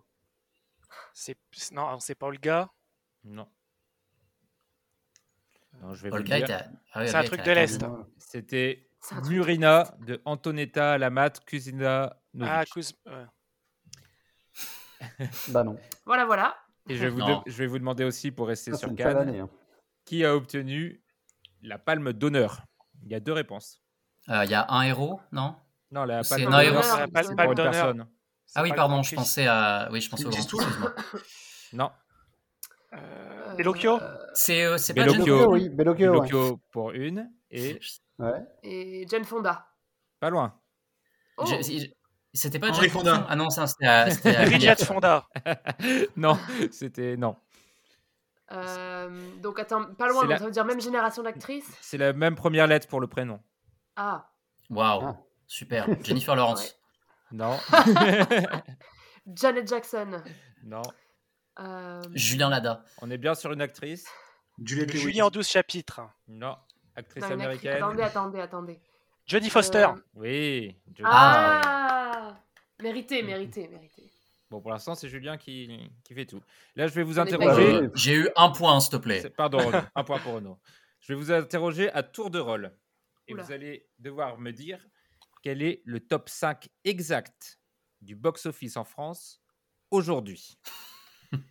C'est 1.13 1.35
c'est- 1.51 1.73
non, 1.73 1.99
c'est 1.99 2.13
pas 2.15 2.27
Olga? 2.27 2.69
Non. 3.23 3.47
Non, 5.81 5.93
je 5.93 6.03
vais 6.03 6.09
Paul 6.09 6.19
vous 6.19 6.23
le 6.23 6.29
Guy 6.37 6.43
dire. 6.43 6.55
était- 6.57 6.65
ah 6.93 7.01
oui, 7.01 7.07
C'est 7.07 7.15
un 7.15 7.23
truc 7.23 7.43
de 7.43 7.51
l'Est. 7.51 7.81
Ouais. 7.83 7.89
C'était 8.17 8.89
Murina 9.27 9.95
de 10.05 10.21
Antonetta 10.25 10.97
Lamat 10.97 11.31
Kusina 11.45 12.17
Ah, 12.41 12.63
Kuz- 12.65 12.93
euh, 13.07 13.25
Bah 15.49 15.63
non. 15.63 15.77
Voilà, 16.05 16.25
voilà. 16.25 16.55
Et 16.89 16.95
je 16.95 17.01
vais, 17.03 17.09
vous 17.09 17.21
de- 17.21 17.37
je 17.51 17.57
vais 17.57 17.67
vous 17.67 17.79
demander 17.79 18.03
aussi, 18.03 18.31
pour 18.31 18.47
rester 18.47 18.73
sur 18.75 18.93
Cannes, 18.95 19.29
hein. 19.39 19.49
qui 20.05 20.23
a 20.23 20.35
obtenu 20.35 21.03
la 21.61 21.77
palme 21.79 22.13
d'honneur? 22.13 22.61
Il 23.03 23.11
y 23.11 23.15
a 23.15 23.19
deux 23.19 23.33
réponses. 23.33 23.81
Euh, 24.29 24.43
Il 24.45 24.51
y 24.51 24.55
a 24.55 24.65
un 24.71 24.81
héros, 24.83 25.19
non? 25.31 25.55
Non, 25.91 26.03
la 26.05 26.21
palme 26.23 26.45
d'honneur, 26.45 26.83
c'est 26.83 27.03
pour 27.03 27.11
palme 27.13 27.29
une 27.49 27.55
d'honneur. 27.55 27.71
personne. 27.71 28.07
Ah 28.55 28.61
oui, 28.63 28.71
pardon, 28.75 29.01
je 29.03 29.15
pensais 29.15 29.47
à. 29.47 29.89
Oui, 29.91 30.01
je 30.01 30.09
pensais 30.09 30.25
au 30.25 30.29
Grand. 30.29 30.89
Non, 31.73 31.91
Euh, 32.93 33.55
euh, 34.01 34.24
c'est 34.35 34.93
pas 34.93 35.05
Bellocchio. 35.05 35.51
Oui. 35.51 35.69
Bellocchio, 35.69 36.11
ouais. 36.11 36.27
Pinocchio 36.27 36.59
pour 36.71 36.91
une 36.91 37.31
et 37.51 37.79
Ouais. 38.19 38.41
Et 38.63 39.05
Jane 39.09 39.23
Fonda. 39.25 39.67
pas 40.19 40.29
loin. 40.29 40.59
Oh, 41.37 41.45
C'était 42.33 42.59
pas 42.59 42.69
Henri 42.69 42.81
Jane 42.81 42.89
Fonda. 42.89 43.25
Ah 43.29 43.35
non, 43.35 43.49
c'était 43.49 44.45
Bridget 44.45 44.75
Fonda. 44.85 45.27
non, 46.15 46.37
c'était 46.71 47.17
non. 47.17 47.35
euh, 48.51 49.35
donc 49.41 49.59
attends, 49.59 49.85
pas 49.95 50.07
loin, 50.07 50.25
la- 50.27 50.37
ça 50.37 50.45
veut 50.45 50.51
dire 50.51 50.65
même 50.65 50.79
génération 50.81 51.23
d'actrices 51.23 51.69
C'est 51.81 51.97
la 51.97 52.13
même 52.13 52.35
première 52.35 52.67
lettre 52.67 52.87
pour 52.87 52.99
le 53.01 53.07
prénom. 53.07 53.39
Ah, 53.95 54.29
Waouh, 54.69 55.01
Ah. 55.03 55.17
super. 55.47 55.87
Jennifer 56.03 56.35
Lawrence. 56.35 56.77
Non, 57.31 57.57
Janet 59.33 59.67
Jackson. 59.67 60.21
non. 60.63 60.81
Euh, 61.59 62.01
Julien 62.13 62.49
Lada. 62.49 62.83
On 63.01 63.09
est 63.09 63.17
bien 63.17 63.33
sur 63.33 63.51
une 63.53 63.61
actrice. 63.61 64.05
Juliette 64.63 64.93
Lewis. 64.93 65.01
Julie 65.01 65.21
en 65.21 65.29
12 65.29 65.47
chapitres. 65.47 66.01
Non, 66.27 66.57
actrice 66.95 67.23
non, 67.23 67.31
américaine. 67.31 67.77
Attendez, 67.83 68.03
attendez, 68.03 68.39
attendez. 68.39 68.79
Jodie 69.25 69.49
Foster. 69.49 69.87
Euh, 69.89 70.01
Oui. 70.15 70.75
Jodie 70.87 71.01
Ah. 71.03 71.61
Ah 71.63 72.41
Mérité, 72.81 73.23
mérité, 73.23 73.67
mérité. 73.67 74.03
Bon, 74.51 74.61
pour 74.61 74.71
l'instant, 74.71 74.95
c'est 74.95 75.07
Julien 75.09 75.37
qui, 75.37 75.89
qui 76.03 76.13
fait 76.13 76.25
tout. 76.25 76.41
Là, 76.75 76.87
je 76.87 76.93
vais 76.93 77.03
vous 77.03 77.19
interroger. 77.19 77.79
Oui. 77.79 77.89
J'ai 77.95 78.13
eu 78.15 78.29
un 78.35 78.49
point, 78.51 78.79
s'il 78.79 78.91
te 78.91 78.97
plaît. 78.97 79.29
Pardon, 79.35 79.57
Renaud. 79.59 79.79
un 79.95 80.03
point 80.03 80.19
pour 80.19 80.33
Renaud. 80.33 80.59
Je 80.99 81.13
vais 81.13 81.19
vous 81.19 81.31
interroger 81.31 81.89
à 81.91 82.03
tour 82.03 82.29
de 82.29 82.39
rôle. 82.39 82.71
Et 83.27 83.33
Oula. 83.33 83.43
vous 83.43 83.51
allez 83.51 83.87
devoir 83.97 84.37
me 84.37 84.51
dire 84.51 84.85
quel 85.41 85.61
est 85.63 85.81
le 85.85 85.99
top 85.99 86.29
5 86.29 86.67
exact 86.83 87.59
du 88.01 88.15
box-office 88.15 88.77
en 88.77 88.83
France 88.83 89.41
aujourd'hui. 89.89 90.57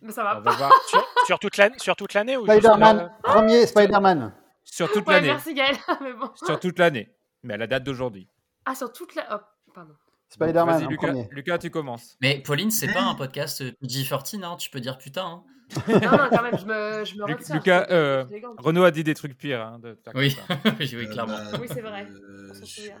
Mais 0.01 0.11
ça 0.11 0.21
On 0.21 0.25
va. 0.25 0.39
va 0.39 0.51
voir 0.57 0.71
Sur, 0.87 1.03
sur 1.25 1.39
toute 1.39 1.57
l'année 1.57 1.77
sur 1.79 1.95
toute 1.95 2.13
l'année 2.13 2.35
Spider-Man. 2.35 2.99
euh, 2.99 3.07
Premier 3.23 3.65
Spider-Man. 3.65 4.33
sur 4.63 4.91
toute 4.91 5.05
Ouais, 5.07 5.15
l'année. 5.15 5.27
merci 5.27 5.53
Gaël. 5.53 5.75
Mais 6.01 6.13
bon. 6.13 6.29
Sur 6.35 6.59
toute 6.59 6.79
l'année. 6.79 7.15
Mais 7.43 7.53
à 7.53 7.57
la 7.57 7.67
date 7.67 7.83
d'aujourd'hui. 7.83 8.27
Ah, 8.65 8.73
sur 8.75 8.91
toute 8.91 9.13
la. 9.15 9.27
Oh, 9.35 9.71
pardon. 9.73 9.93
Spider-Man 10.29 10.87
Lucas. 10.89 11.13
Lucas, 11.31 11.57
tu 11.59 11.69
commences. 11.69 12.17
Mais 12.21 12.41
Pauline, 12.41 12.71
c'est 12.71 12.91
pas 12.91 13.03
un 13.03 13.13
podcast 13.15 13.61
euh, 13.61 13.71
PG-13, 13.81 14.43
hein, 14.43 14.55
tu 14.57 14.69
peux 14.71 14.79
dire 14.79 14.97
putain. 14.97 15.25
hein. 15.25 15.43
Non, 15.87 15.93
non, 16.11 16.27
quand 16.29 16.43
même, 16.43 16.57
je 16.59 16.65
me, 16.65 17.05
je 17.05 17.15
me 17.15 17.25
Lu- 17.27 17.33
retire. 17.35 17.55
Lucas, 17.55 17.87
euh. 17.89 18.25
Renaud 18.57 18.83
a 18.83 18.91
dit 18.91 19.03
des 19.03 19.13
trucs 19.15 19.37
pires. 19.37 19.61
hein, 19.61 19.79
de- 19.79 19.97
Oui, 20.15 20.35
oui, 20.79 20.89
oui, 20.93 21.05
Euh, 21.07 21.11
clairement. 21.11 21.33
bah, 21.51 21.57
Oui, 21.61 21.67
c'est 21.71 21.81
vrai. 21.81 22.05
euh, 22.09 22.49
On 22.51 22.53
s'en 22.53 22.65
je- 22.65 22.71
souvient. 22.81 22.97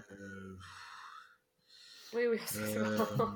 Oui, 2.13 2.23
oui, 2.31 2.39
c'est 2.45 2.77
euh, 2.77 2.97
bon. 3.17 3.27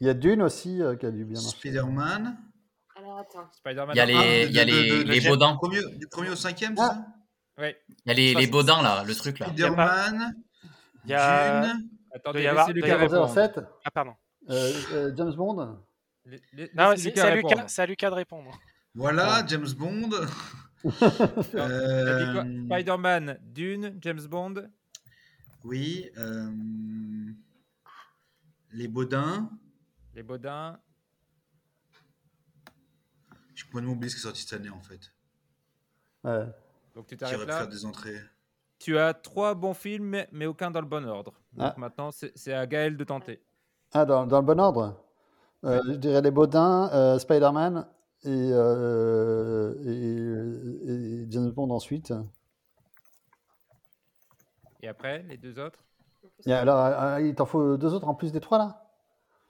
Il 0.00 0.06
y 0.06 0.10
a 0.10 0.14
Dune 0.14 0.42
aussi 0.42 0.82
euh, 0.82 0.96
qui 0.96 1.06
a 1.06 1.10
dû 1.10 1.24
bien 1.24 1.40
marcher. 1.40 1.56
Spider-Man. 1.58 2.36
Spider-Man. 3.52 3.90
Il 3.94 3.98
y 3.98 4.00
a 4.00 4.06
les- 4.06 4.46
il 4.46 4.52
y 4.52 4.60
a 4.60 4.64
de- 4.64 4.70
les- 4.70 4.90
de- 4.90 5.02
de- 5.04 5.10
les 5.10 5.20
du 5.20 5.28
Baudins. 5.28 5.54
premier- 5.56 5.80
Du 5.96 6.06
premier 6.08 6.30
au 6.30 6.36
cinquième, 6.36 6.76
c'est 6.76 6.82
Ah. 6.82 6.88
ça 6.88 7.06
Ouais. 7.62 7.76
Il 7.88 8.08
y 8.08 8.10
a 8.10 8.14
les, 8.14 8.34
les 8.34 8.44
c'est- 8.44 8.50
Baudins, 8.50 8.82
là, 8.82 9.04
le 9.04 9.14
truc 9.14 9.38
là. 9.38 9.46
Spider-Man, 9.46 10.34
Il 11.04 11.10
y 11.10 11.14
a- 11.14 11.66
Dune. 11.66 11.88
Attendez, 12.14 12.46
avoir- 12.46 12.66
laissez 12.68 12.78
doit 12.80 12.88
y 12.88 12.90
Lucas 12.90 12.96
répondre. 12.98 13.28
007 13.28 13.60
Ah, 13.84 13.90
pardon. 13.90 14.14
euh, 14.50 14.72
euh, 14.92 15.12
James 15.16 15.32
Bond 15.34 15.54
Non, 15.56 15.82
c'est 16.24 17.04
Lucas 17.10 17.12
c'est 17.14 17.20
à 17.20 17.34
Lucas, 17.34 17.68
c'est 17.68 17.82
de 18.10 18.14
répondre. 18.14 18.50
Voilà, 18.94 19.42
James 19.46 19.68
Bond. 19.76 20.10
Euh, 21.54 22.42
Spider-Man, 22.66 23.38
Dune, 23.42 23.96
James 24.00 24.20
Bond. 24.28 24.54
Oui. 25.64 26.10
euh, 26.18 26.50
Les 28.72 28.88
Baudins. 28.88 29.50
Les 30.14 30.22
Baudins. 30.22 30.78
J'ai 33.54 33.64
complètement 33.66 33.92
oublié 33.92 34.08
ce 34.10 34.16
qui 34.16 34.20
est 34.20 34.24
sorti 34.24 34.42
cette 34.42 34.58
année 34.60 34.70
en 34.70 34.80
fait. 34.80 35.00
Ouais. 36.24 36.46
Donc 36.94 37.06
tu 37.06 37.16
t'arrêtes 37.16 37.40
là. 37.46 37.58
faire 37.58 37.68
des 37.68 37.84
entrées. 37.84 38.20
Tu 38.78 38.98
as 38.98 39.14
trois 39.14 39.54
bons 39.54 39.74
films, 39.74 40.24
mais- 40.32 40.46
aucun 40.46 40.70
dans 40.70 40.80
le 40.80 40.86
bon 40.86 41.06
ordre. 41.06 41.32
Donc 41.52 41.68
Ah. 41.70 41.74
maintenant, 41.78 42.10
c'est 42.12 42.52
à 42.52 42.66
Gaël 42.66 42.96
de 42.96 43.04
tenter. 43.04 43.40
Ah, 43.92 44.04
dans, 44.04 44.26
dans 44.26 44.40
le 44.40 44.46
bon 44.46 44.58
ordre 44.60 44.98
Euh, 45.64 45.80
Je 45.86 45.92
dirais 45.92 46.20
les 46.22 46.32
Baudins, 46.32 46.90
euh, 46.92 47.20
Spider-Man 47.20 47.86
et, 48.24 48.50
euh, 48.52 49.74
et, 49.84 51.22
et 51.22 51.26
James 51.30 51.50
Bond 51.52 51.70
ensuite. 51.70 52.12
Et 54.80 54.88
après, 54.88 55.22
les 55.22 55.36
deux 55.36 55.60
autres? 55.60 55.78
Et 56.46 56.52
alors, 56.52 56.78
ah, 56.78 57.20
il 57.20 57.34
t'en 57.36 57.46
faut 57.46 57.76
deux 57.76 57.94
autres 57.94 58.08
en 58.08 58.14
plus 58.16 58.32
des 58.32 58.40
trois 58.40 58.58
là? 58.58 58.90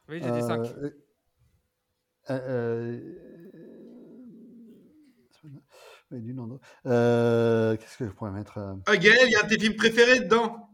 Oui, 0.09 0.21
j'ai 0.23 0.31
dit 0.31 0.43
cinq. 0.43 0.67
Euh, 2.31 3.22
euh, 6.87 7.77
Qu'est-ce 7.77 7.97
que 7.99 8.07
je 8.07 8.13
pourrais 8.13 8.31
mettre 8.31 8.59
euh, 8.59 8.75
Ah 8.87 8.97
Gaël, 8.97 9.19
il 9.25 9.31
y 9.31 9.37
a 9.37 9.41
un 9.41 9.45
de 9.45 9.49
tes 9.55 9.59
films 9.61 9.77
préférés 9.77 10.21
dedans. 10.21 10.69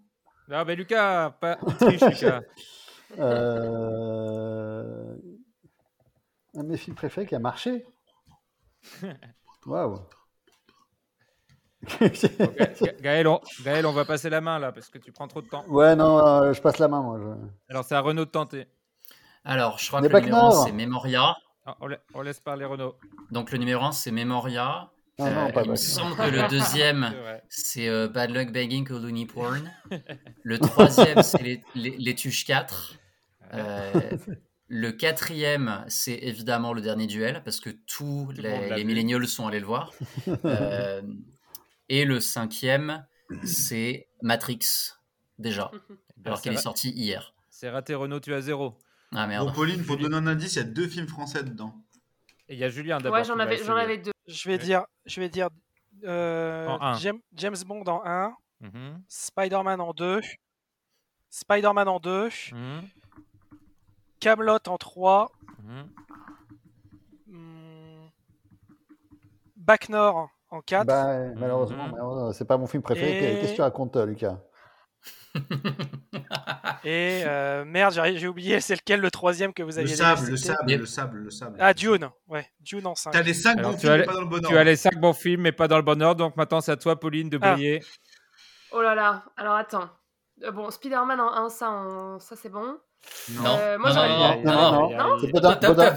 Non, 0.48 0.64
mais 0.64 0.74
Lucas, 0.76 1.30
pas 1.40 1.56
triche, 1.78 2.00
Lucas. 2.02 2.40
Euh, 3.18 5.14
Un 6.54 6.62
de 6.62 6.68
mes 6.68 6.76
films 6.76 6.94
préférés 6.94 7.26
qui 7.26 7.34
a 7.34 7.38
marché. 7.38 7.86
Waouh. 9.64 9.98
Bon, 12.00 12.52
Gaël, 13.00 13.26
on, 13.28 13.40
Gaël, 13.64 13.86
on 13.86 13.92
va 13.92 14.04
passer 14.04 14.28
la 14.28 14.40
main 14.40 14.58
là 14.58 14.72
parce 14.72 14.88
que 14.90 14.98
tu 14.98 15.12
prends 15.12 15.28
trop 15.28 15.40
de 15.40 15.48
temps. 15.48 15.64
Ouais, 15.68 15.96
non, 15.96 16.18
euh, 16.26 16.52
je 16.52 16.60
passe 16.60 16.78
la 16.78 16.88
main, 16.88 17.00
moi. 17.00 17.18
je- 17.18 17.48
Alors, 17.72 17.84
c'est 17.84 17.94
à 17.94 18.00
Renaud 18.00 18.24
de 18.26 18.30
tenter. 18.30 18.66
Alors, 19.44 19.78
je 19.78 19.86
crois 19.88 20.02
que 20.02 20.06
le 20.08 20.20
numéro 20.20 20.36
1, 20.36 20.40
Bac-Nord. 20.48 20.64
c'est 20.66 20.72
Memoria. 20.72 21.36
Ah, 21.64 21.76
On, 21.80 21.86
la- 21.86 22.00
on 22.14 22.22
laisse 22.22 22.40
parler 22.40 22.64
Renaud. 22.64 22.96
Donc, 23.30 23.52
le 23.52 23.58
numéro 23.58 23.84
1, 23.84 23.92
c'est 23.92 24.10
Memoria. 24.10 24.90
Non, 25.18 25.26
Euh, 25.26 25.52
pas 25.52 25.62
il 25.64 25.70
me 25.70 25.76
semble 25.76 26.16
que 26.16 26.30
le 26.30 26.48
deuxième, 26.50 27.12
C'est 27.48 27.88
euh, 27.88 28.08
Bad 28.08 28.30
Luck 28.30 28.52
Begging 28.52 28.90
or 28.92 29.00
Looney 29.00 29.26
Porn. 29.26 29.70
Le 30.42 30.58
troisième, 30.58 31.22
c'est 31.22 31.42
les, 31.42 31.60
les, 31.74 31.96
les 31.98 32.14
Tuches 32.14 32.44
4. 32.44 32.94
Euh, 33.54 33.92
le 34.68 34.92
quatrième, 34.92 35.84
c'est 35.88 36.18
évidemment 36.22 36.72
le 36.74 36.80
dernier 36.82 37.06
duel, 37.06 37.42
parce 37.44 37.58
que 37.60 37.70
tous 37.70 38.30
les, 38.36 38.68
les 38.68 38.76
vu. 38.76 38.84
millénials 38.84 39.26
sont 39.26 39.46
allés 39.46 39.60
le 39.60 39.66
voir. 39.66 39.92
Euh, 40.44 41.02
et 41.88 42.04
le 42.04 42.20
cinquième, 42.20 43.06
c'est 43.44 44.08
Matrix, 44.22 44.58
déjà, 45.38 45.70
Eh 45.72 45.78
bien, 45.88 45.96
alors 46.26 46.42
qu'il 46.42 46.52
est 46.52 46.58
sorti 46.58 46.90
hier. 46.90 47.32
C'est 47.48 47.70
raté 47.70 47.94
Renaud, 47.94 48.20
tu 48.20 48.34
as 48.34 48.42
zéro. 48.42 48.78
Ah 49.14 49.22
Bon, 49.22 49.28
merde. 49.28 49.54
Pauline, 49.54 49.84
pour 49.84 49.96
te 49.96 50.02
donner 50.02 50.16
un 50.16 50.26
indice, 50.26 50.56
il 50.56 50.58
y 50.58 50.60
a 50.60 50.64
deux 50.64 50.86
films 50.86 51.08
français 51.08 51.42
dedans. 51.42 51.74
Et 52.50 52.54
il 52.54 52.58
y 52.60 52.64
a 52.64 52.68
Julien 52.68 52.98
d'abord. 52.98 53.18
Ouais, 53.18 53.24
j'en 53.24 53.38
avais 53.38 53.96
deux. 53.98 54.12
Je 54.28 54.48
vais 54.48 54.58
Oui. 54.58 54.64
dire, 54.64 54.84
je 55.06 55.20
vais 55.20 55.28
dire 55.30 55.48
euh. 56.04 56.76
James, 57.00 57.18
James 57.34 57.56
Bond 57.66 57.82
en 57.86 58.02
1, 58.04 58.34
Mhm, 58.60 59.02
Spider-Man 59.08 59.80
en 59.80 59.92
2, 59.94 60.20
Spider-Man 61.30 61.88
en 61.88 61.98
2, 61.98 62.28
mhm, 62.52 62.82
Camelot 64.20 64.58
en 64.68 64.76
3, 64.78 65.30
mhm. 65.62 65.88
hmm, 67.28 68.08
Bac 69.56 69.88
Nord 69.88 70.28
en 70.50 70.60
4. 70.60 70.86
Bah, 70.86 71.28
malheureusement, 71.36 71.84
Mhm. 71.86 71.90
malheureusement, 71.92 72.32
c'est 72.32 72.44
pas 72.44 72.56
mon 72.58 72.66
film 72.66 72.82
préféré. 72.82 73.16
Et- 73.16 73.40
Qu'est-ce 73.40 73.50
que 73.52 73.56
tu 73.56 73.62
racontes, 73.62 73.96
Lucas? 73.96 74.38
Et 76.84 77.22
euh, 77.26 77.64
merde, 77.64 78.00
j'ai 78.16 78.28
oublié, 78.28 78.60
c'est 78.60 78.74
lequel 78.76 79.00
le 79.00 79.10
troisième 79.10 79.52
que 79.52 79.62
vous 79.62 79.70
Le 79.72 79.78
aviez 79.78 79.96
sable, 79.96 80.20
déjà 80.20 80.30
le 80.30 80.36
sable, 80.36 80.72
le 80.76 80.86
sable, 80.86 81.18
le 81.18 81.30
sable. 81.30 81.56
Ah, 81.60 81.74
Dune, 81.74 82.08
ouais, 82.28 82.46
Dune 82.60 82.86
en 82.86 82.94
5. 82.94 83.10
T'as 83.10 83.22
les 83.22 83.34
cinq 83.34 83.58
Alors, 83.58 83.72
bons 83.72 83.76
tu 83.76 83.80
films, 83.86 83.92
as 83.92 83.96
mais 83.96 84.00
les- 84.02 84.06
pas 84.06 84.12
dans 84.14 84.20
le 84.20 84.26
bon 84.26 84.38
Tu 84.38 84.46
ordre. 84.46 84.58
as 84.58 84.64
les 84.64 84.76
cinq 84.76 84.94
bons 84.98 85.12
films, 85.12 85.42
mais 85.42 85.52
pas 85.52 85.68
dans 85.68 85.76
le 85.76 85.82
bon 85.82 86.00
ordre. 86.02 86.18
Donc 86.18 86.36
maintenant, 86.36 86.60
c'est 86.60 86.72
à 86.72 86.76
toi, 86.76 86.98
Pauline, 86.98 87.28
de 87.28 87.38
Ah. 87.42 87.52
briller. 87.52 87.82
Oh 88.72 88.80
là 88.82 88.94
là. 88.94 89.24
Alors, 89.36 89.56
attends. 89.56 89.88
Euh, 90.44 90.50
bon, 90.52 90.70
Spider-Man 90.70 91.20
en 91.20 91.32
1, 91.34 91.48
ça, 91.50 91.70
on- 91.70 92.18
ça 92.20 92.36
c'est 92.36 92.48
bon. 92.48 92.78
Non, 93.30 93.44
Euh, 93.58 93.78
moi, 93.78 93.92
non, 93.92 93.96
non, 93.96 94.08
non, 94.08 94.42
non, 94.44 94.52
non, 94.52 94.72
non, 94.90 94.96
Non 94.96 95.18
C'est 95.20 95.30
Baudin. 95.32 95.94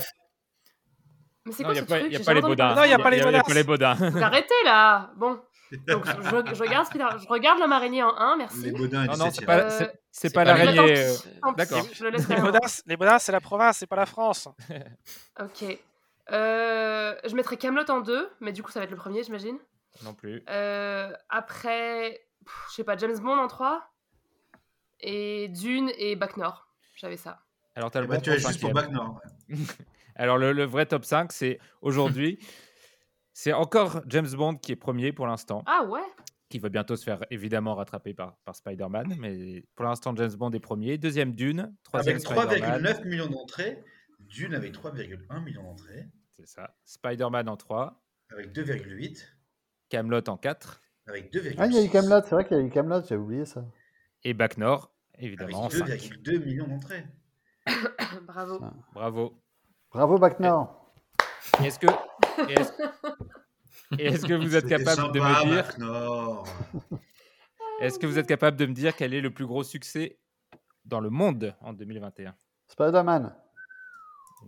Mais 1.43 1.51
c'est 1.53 1.63
Non, 1.63 1.69
quoi 1.69 1.73
il 1.73 1.77
ce 1.77 1.79
n'y 1.79 1.79
a, 1.79 1.85
pas- 1.85 1.99
truc 1.99 2.11
y 2.11 2.15
a 2.15 2.17
J'ai 2.19 2.23
pas 2.23 2.33
les 2.35 2.41
Baudins. 2.41 2.75
Non, 2.75 2.83
y 2.83 2.93
a 2.93 2.99
pas 2.99 3.09
les 3.09 3.17
Y 3.17 3.21
a 3.35 3.43
pas 3.43 3.53
les 3.53 3.63
Baudins. 3.63 3.97
Arrêtez 4.21 4.53
là. 4.63 5.11
Bon. 5.17 5.39
Donc, 5.87 6.05
je, 6.05 6.53
je 6.55 6.61
regarde 6.63 6.87
je 7.21 7.27
regarde 7.27 7.59
l'homme 7.59 7.71
araignée 7.71 8.03
en 8.03 8.15
1, 8.15 8.35
merci. 8.37 8.61
Les 8.63 8.71
Baudins 8.71 9.03
et 9.03 9.07
Non, 9.07 9.17
non, 9.17 9.25
17e. 9.27 9.31
c'est 9.39 9.45
pas, 9.45 9.57
Euh, 9.59 9.69
c'est- 9.69 9.85
c'est 10.11 10.27
c'est 10.27 10.33
pas 10.33 10.43
pas 10.43 10.53
l'araignée. 10.55 10.97
Euh, 10.99 11.51
D'accord. 11.55 11.85
Je 11.93 12.03
le 12.03 12.09
laisse 12.09 12.27
Les. 12.27 12.35
Baudins, 12.35 12.59
les 12.85 12.97
Baudins, 12.97 13.19
c'est 13.19 13.31
la 13.31 13.39
province, 13.41 13.77
c'est 13.77 13.87
pas 13.87 13.95
la 13.95 14.05
France. 14.05 14.47
Ok. 15.39 15.63
Euh, 16.31 17.15
je 17.25 17.35
mettrai 17.35 17.57
Camelot 17.57 17.89
en 17.89 18.01
2, 18.01 18.29
mais 18.41 18.51
du 18.51 18.63
coup, 18.63 18.71
ça 18.71 18.79
va 18.79 18.83
être 18.85 18.91
le 18.91 18.97
premier, 18.97 19.23
j'imagine. 19.23 19.57
Non 20.03 20.13
plus. 20.13 20.43
Euh, 20.49 21.11
après, 21.29 22.21
je 22.69 22.75
sais 22.75 22.83
pas, 22.83 22.95
James 22.97 23.17
Bond 23.19 23.37
en 23.37 23.47
3. 23.47 23.83
Et 24.99 25.47
Dune 25.49 25.91
et 25.97 26.15
Bac 26.15 26.37
Nord. 26.37 26.67
J'avais 26.95 27.17
ça. 27.17 27.39
Alors, 27.75 27.89
tu 27.91 27.97
as 27.97 28.01
le 28.01 28.07
bon 28.07 28.21
tu 28.21 28.29
as 28.31 28.37
juste 28.37 28.61
pour. 28.61 28.71
Bac 28.71 28.89
Nord. 28.91 29.19
ouais. 29.49 29.55
Alors, 30.15 30.37
le, 30.37 30.51
le 30.51 30.65
vrai 30.65 30.85
top 30.85 31.05
5, 31.05 31.31
c'est 31.31 31.59
aujourd'hui. 31.81 32.37
c'est 33.33 33.53
encore 33.53 34.01
James 34.07 34.29
Bond 34.31 34.55
qui 34.55 34.71
est 34.71 34.75
premier 34.75 35.11
pour 35.11 35.27
l'instant, 35.27 35.63
Ah 35.65 35.83
ouais? 35.85 36.01
Qui 36.49 36.59
va 36.59 36.67
bientôt 36.69 36.95
se 36.97 37.03
faire 37.05 37.23
évidemment 37.29 37.75
rattraper 37.75 38.13
par, 38.13 38.35
par 38.43 38.55
Spider-Man. 38.55 39.15
Mais 39.19 39.63
pour 39.75 39.85
l'instant, 39.85 40.13
James 40.17 40.33
Bond 40.33 40.51
est 40.51 40.59
premier. 40.59 40.97
Deuxième, 40.97 41.33
Dune. 41.33 41.73
Troisième, 41.83 42.17
Avec 42.17 42.27
Spider-Man. 42.27 42.83
3,9 42.83 43.07
millions 43.07 43.27
d'entrées. 43.27 43.81
Dune 44.19 44.53
avec 44.53 44.73
3,1 44.73 45.43
millions 45.43 45.63
d'entrées. 45.63 46.09
C'est 46.37 46.47
ça. 46.47 46.75
Spider-Man 46.83 47.47
en 47.47 47.55
3. 47.55 48.03
Avec 48.33 48.51
2,8. 48.53 49.23
Camelot 49.89 50.27
en 50.27 50.35
4. 50.37 50.81
Avec 51.07 51.33
2,6. 51.33 51.55
Ah, 51.57 51.67
il 51.67 51.73
y 51.73 51.77
a 51.77 51.83
eu 51.83 51.89
Camelot, 51.89 52.21
c'est 52.23 52.31
vrai 52.31 52.45
qu'il 52.45 52.57
y 52.57 52.59
a 52.59 52.63
eu 52.63 52.69
Camelot, 52.69 53.01
j'avais 53.01 53.21
oublié 53.21 53.45
ça. 53.45 53.65
Et 54.23 54.33
Bac 54.33 54.57
Nord, 54.57 54.93
Avec 55.15 55.27
évidemment, 55.27 55.63
en 55.63 55.69
5. 55.69 55.87
2,2 55.87 56.43
millions 56.45 56.67
d'entrées. 56.67 57.05
Bravo. 58.27 58.59
Bravo. 58.93 59.41
Bravo, 59.91 60.17
Bac 60.17 60.39
Nord. 60.39 60.93
Et 61.61 61.67
Est-ce 61.67 61.79
que, 61.79 61.87
est-ce, 63.99 64.25
que 64.25 64.33
vous 64.33 64.55
êtes 64.55 64.67
capable 64.67 65.11
de 65.13 65.19
me 65.19 65.45
dire, 65.45 65.65
est-ce 67.81 67.99
que 67.99 68.07
vous 68.07 68.17
êtes 68.19 68.27
capable 68.27 68.57
de 68.57 68.65
me 68.65 68.73
dire 68.73 68.95
quel 68.95 69.13
est 69.13 69.21
le 69.21 69.31
plus 69.31 69.45
gros 69.45 69.63
succès 69.63 70.17
dans 70.85 70.99
le 70.99 71.09
monde 71.09 71.55
en 71.61 71.73
2021 71.73 72.35
Spider-Man. 72.67 73.35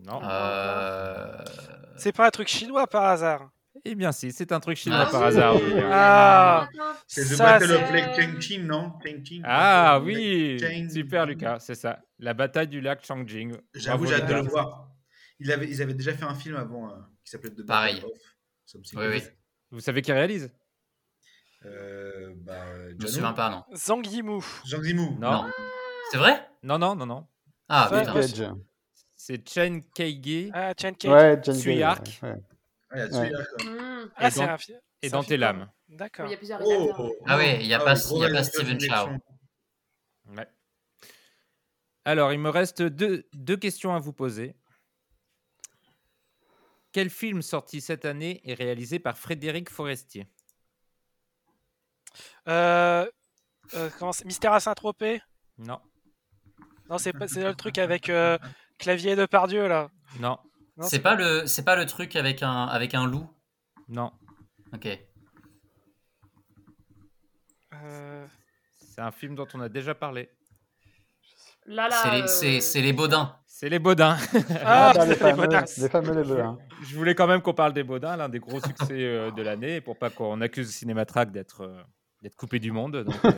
Non. 0.06 0.22
Euh, 0.24 1.38
C'est 1.98 2.16
pas 2.16 2.28
un 2.28 2.32
truc 2.32 2.48
chinois 2.48 2.88
par 2.88 3.04
hasard? 3.06 3.50
Eh 3.86 3.96
bien 3.96 4.12
si, 4.12 4.32
c'est 4.32 4.52
un 4.52 4.60
truc 4.60 4.78
chinois 4.78 5.06
Ah, 5.08 5.12
par 5.12 5.24
hasard. 5.24 5.56
oui. 5.56 5.74
Ah, 5.84 6.68
C'est 7.08 7.36
The 7.36 7.38
Battle 7.38 7.72
of 7.74 7.92
Lake 7.92 8.16
Chengqing, 8.16 8.66
non? 8.66 8.94
Ah 9.44 10.00
Battle 10.00 10.02
of 10.02 10.06
oui, 10.06 10.90
super 10.92 11.26
Lucas, 11.26 11.60
c'est 11.60 11.76
ça. 11.76 12.00
La 12.20 12.34
bataille 12.34 12.68
du 12.68 12.82
lac 12.82 13.06
Changjing. 13.06 13.56
J'avoue, 13.74 14.06
j'ai 14.06 14.16
hâte 14.16 14.28
de 14.28 14.34
le 14.36 14.42
voir. 14.42 14.90
Ils 15.40 15.52
avaient 15.52 15.94
déjà 15.94 16.14
fait 16.14 16.24
un 16.24 16.36
film 16.36 16.56
avant 16.56 16.90
euh, 16.90 16.96
qui 17.24 17.32
s'appelait 17.32 17.50
The 17.52 17.62
Battle 17.62 17.66
Pareil. 17.68 18.04
of. 18.04 18.12
Oui, 18.96 19.06
oui. 19.08 19.22
Vous 19.72 19.80
savez 19.80 20.02
qui 20.02 20.12
réalise? 20.12 20.52
Euh, 21.66 22.34
bah, 22.38 22.90
Je 22.90 22.96
me 22.96 23.08
souviens 23.08 23.34
pas, 23.34 23.50
non. 23.50 23.64
Zhang 23.76 24.06
Yimou. 24.06 24.44
Jean 24.66 24.82
Zimou. 24.82 25.18
Non. 25.20 25.32
Non. 25.44 25.52
C'est 26.12 26.18
vrai? 26.18 26.48
Non, 26.62 26.78
non, 26.78 26.96
non, 26.96 27.06
non. 27.06 27.28
Ah, 27.70 27.90
Ouais, 27.92 28.02
putain. 28.02 28.16
ouais. 28.16 28.62
C'est 29.16 29.48
Chen 29.48 29.82
Keigi 29.96 30.52
Ah, 30.54 30.74
Chen 30.80 30.96
Cage. 30.96 31.12
Ouais, 31.12 31.40
John 31.42 31.56
Suyark. 31.56 32.04
Cage, 32.06 32.20
ouais. 32.24 32.36
Ah, 32.92 32.96
il 32.96 33.00
y 33.00 33.16
a 33.16 33.20
Ouais. 33.20 33.32
Mmh. 33.66 34.12
Ah, 34.16 34.28
Et 34.28 34.32
c'est 34.32 34.40
dans- 35.10 35.20
un 35.20 35.22
et 35.24 35.26
tes 35.26 35.38
lames. 35.38 35.70
Il 35.88 35.98
D'accord. 35.98 36.30
y 36.30 36.34
a 36.34 36.38
plusieurs 36.38 36.60
Oh, 36.62 36.68
réalisateurs. 36.70 37.12
Ah 37.26 37.38
ouais, 37.38 37.60
il 37.62 37.68
y 37.68 37.74
a 37.74 37.80
Ah 37.82 37.86
pas- 37.86 37.94
ouais, 37.94 38.18
il 38.18 38.22
y 38.22 38.26
a 38.26 38.30
pas 38.30 38.44
Steven 38.44 38.80
Chow. 38.80 39.10
Ouais. 40.36 40.48
Alors, 42.06 42.34
il 42.34 42.40
me 42.40 42.50
reste 42.50 42.82
deux, 42.82 43.26
deux 43.34 43.58
questions 43.58 43.96
à 43.96 44.00
vous 44.00 44.14
poser. 44.14 44.56
Quel 46.94 47.10
film 47.10 47.42
sorti 47.42 47.82
cette 47.82 48.06
année 48.06 48.40
est 48.46 48.54
réalisé 48.54 49.00
par 49.00 49.18
Frédéric 49.18 49.70
Forestier? 49.70 50.28
Euh, 52.48 53.10
euh, 53.74 53.90
comment 53.98 54.14
c'est 54.14 54.26
Mystère 54.26 54.54
à 54.54 54.60
Saint-Tropez? 54.60 55.22
Non. 55.58 55.82
Non, 56.90 56.98
c'est 57.00 57.14
pas 57.14 57.28
c'est 57.28 57.44
le 57.44 57.56
truc 57.56 57.78
avec 57.80 58.10
euh, 58.10 58.38
Clavier 58.78 59.16
de 59.16 59.26
Pardieu 59.26 59.68
là. 59.68 59.90
Non. 60.20 60.38
Non, 60.78 60.88
C'est 60.88 61.00
pas 61.00 61.16
le, 61.16 61.46
c'est 61.48 61.64
pas 61.64 61.76
le 61.76 61.86
truc 61.86 62.16
avec 62.16 62.44
un, 62.44 62.66
avec 62.66 62.94
un 62.94 63.06
loup? 63.08 63.28
Non. 63.90 64.12
Ok. 64.74 64.88
Euh, 67.74 68.28
C'est 68.80 69.02
un 69.02 69.12
film 69.12 69.34
dont 69.36 69.48
on 69.56 69.62
a 69.62 69.70
déjà 69.70 69.96
parlé. 69.96 70.30
Là, 71.66 71.88
là. 71.90 72.00
C'est 72.04 72.12
les, 72.12 72.22
euh, 72.22 72.28
c'est- 72.28 72.62
c'est 72.62 72.82
les 72.82 72.94
Baudins. 72.94 73.40
C'est 73.63 73.69
les 73.69 73.80
Baudins. 73.80 74.17
Ah, 74.65 74.91
bah, 74.95 75.06
les 75.06 75.12
les 75.12 75.15
fameux, 75.15 75.43
Baudins. 75.43 75.63
les 75.78 75.88
fameux 75.88 76.13
les 76.13 76.28
Baudins. 76.28 76.58
Je 76.86 76.97
voulais 76.97 77.15
quand 77.15 77.28
même 77.28 77.41
qu'on 77.41 77.54
parle 77.54 77.71
des 77.71 77.84
Baudins, 77.84 78.17
l'un 78.17 78.28
des 78.28 78.39
gros 78.39 78.60
succès 78.60 78.91
euh, 78.91 79.32
de 79.32 79.41
l'année, 79.41 79.80
pour 79.80 79.95
pas 79.97 80.10
qu'on 80.10 80.41
accuse 80.41 80.69
Cinématrack 80.69 81.32
d'être 81.32 81.62
euh, 81.62 81.82
d'être 82.24 82.36
coupé 82.36 82.58
du 82.60 82.72
monde. 82.72 83.04
Donc, 83.04 83.14
euh, 83.26 83.32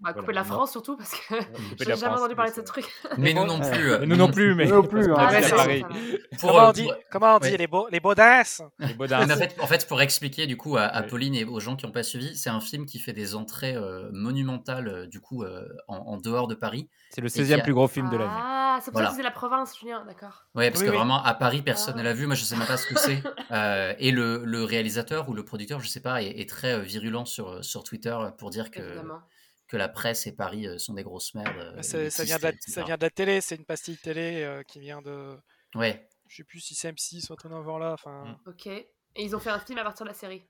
Bah, 0.00 0.10
Voilà, 0.10 0.20
couper 0.20 0.32
la. 0.32 0.44
France 0.44 0.70
surtout 0.72 0.96
parce 0.96 1.12
que 1.14 1.34
de 1.40 1.44
j'ai 1.78 1.84
jamais 1.84 1.96
France, 1.96 2.20
entendu 2.20 2.34
parler 2.34 2.50
de 2.50 2.56
ce 2.56 2.60
truc. 2.60 2.84
Mais 3.18 3.32
nous 3.34 3.44
non 3.44 3.60
plus. 3.60 3.94
Et 3.94 4.06
nous 4.06 4.16
non 4.16 4.30
plus, 4.30 4.54
mais 4.54 4.66
Nous 4.66 4.74
non 4.74 4.82
plus, 4.82 5.10
hein. 5.12 5.16
Ah, 5.18 5.40
pareil. 5.50 5.84
Pour, 6.40 6.50
comment 6.50 6.64
euh, 6.64 6.68
on 6.68 6.72
dit, 6.72 6.84
pour- 6.84 6.94
comment 7.10 7.36
on 7.36 7.38
dit 7.38 7.50
Ouais. 7.50 7.56
les, 7.56 7.66
beaux, 7.66 7.86
les 7.90 8.00
Baudins 8.00 8.42
Les 8.80 8.94
Baudins. 8.94 9.22
En, 9.30 9.36
fait, 9.36 9.56
en 9.60 9.66
fait, 9.66 9.86
pour 9.86 10.00
expliquer 10.02 10.46
du 10.46 10.56
coup 10.56 10.76
à, 10.76 10.82
à 10.82 11.02
Oui. 11.02 11.08
Pauline 11.08 11.34
et 11.34 11.44
aux 11.44 11.60
gens 11.60 11.76
qui 11.76 11.86
n'ont 11.86 11.92
pas 11.92 12.02
suivi, 12.02 12.34
c'est 12.36 12.50
un 12.50 12.60
film 12.60 12.84
qui 12.86 12.98
fait 12.98 13.12
des 13.12 13.34
entrées 13.34 13.74
euh, 13.76 14.08
monumentales 14.12 14.88
euh, 14.88 15.06
du 15.06 15.20
coup 15.20 15.42
euh, 15.44 15.68
en, 15.88 15.96
en 15.98 16.16
dehors 16.16 16.48
de 16.48 16.54
Paris. 16.54 16.88
C'est 17.10 17.20
le 17.20 17.28
Et 17.28 17.30
qui 17.30 17.42
16e 17.42 17.60
a- 17.60 17.62
plus 17.62 17.74
gros 17.74 17.86
film 17.88 18.10
de 18.10 18.16
l'année. 18.16 18.30
Ah, 18.34 18.78
c'est 18.80 18.90
pour 18.90 18.94
Voilà. 18.94 19.08
ça 19.10 19.12
que 19.12 19.16
c'est 19.18 19.22
la 19.22 19.30
province, 19.30 19.78
Julien, 19.78 20.04
d'accord. 20.06 20.44
Ouais, 20.54 20.70
parce 20.70 20.80
Oui, 20.80 20.86
que 20.86 20.90
oui. 20.92 20.96
vraiment 20.96 21.22
à 21.22 21.34
Paris 21.34 21.62
personne 21.62 21.94
Ah. 21.96 21.98
ne 22.00 22.04
l'a 22.04 22.14
vu. 22.14 22.26
Moi, 22.26 22.34
je 22.34 22.42
sais 22.44 22.56
même 22.56 22.66
pas 22.66 22.76
ce 22.78 22.86
que 22.86 22.98
c'est. 22.98 23.22
Euh, 23.52 23.92
et 23.98 24.10
le, 24.10 24.42
le 24.44 24.64
réalisateur 24.64 25.28
ou 25.28 25.34
le 25.34 25.44
producteur, 25.44 25.78
je 25.80 25.88
sais 25.88 26.00
pas, 26.00 26.22
est, 26.22 26.40
est 26.40 26.48
très 26.48 26.72
euh, 26.72 26.78
virulent 26.80 27.24
sur 27.26 27.62
sur 27.64 27.84
Twitter 27.84 28.01
pour 28.38 28.50
dire 28.50 28.70
que 28.70 28.80
Évidemment. 28.80 29.22
que 29.68 29.76
la 29.76 29.88
presse 29.88 30.26
et 30.26 30.32
Paris 30.34 30.66
euh, 30.66 30.78
sont 30.78 30.94
des 30.94 31.02
grosses 31.02 31.34
merdes. 31.34 31.56
euh, 31.58 31.76
Bah, 31.76 31.82
ça, 31.82 32.10
ça 32.10 32.24
vient 32.24 32.38
de 32.38 32.42
la, 32.42 32.52
ça 32.60 32.82
vient 32.84 32.96
de 32.96 33.02
la 33.02 33.10
télé, 33.10 33.40
c'est 33.40 33.56
une 33.56 33.64
pastille 33.64 33.96
télé 33.98 34.42
euh, 34.42 34.62
qui 34.62 34.80
vient 34.80 35.00
de. 35.02 35.36
Ouais. 35.74 36.08
Je 36.28 36.36
sais 36.36 36.44
plus 36.44 36.60
si 36.60 36.74
c'est 36.74 36.90
M6 36.92 37.30
ou 37.30 37.34
un 37.46 37.62
dans 37.64 37.78
là. 37.78 37.92
Enfin, 37.92 38.24
Mm. 38.24 38.48
Ok. 38.50 38.66
Et 38.66 38.86
ils 39.16 39.36
ont 39.36 39.40
fait 39.40 39.50
un 39.50 39.58
film 39.58 39.78
à 39.78 39.84
partir 39.84 40.04
de 40.04 40.08
la 40.10 40.14
série. 40.14 40.42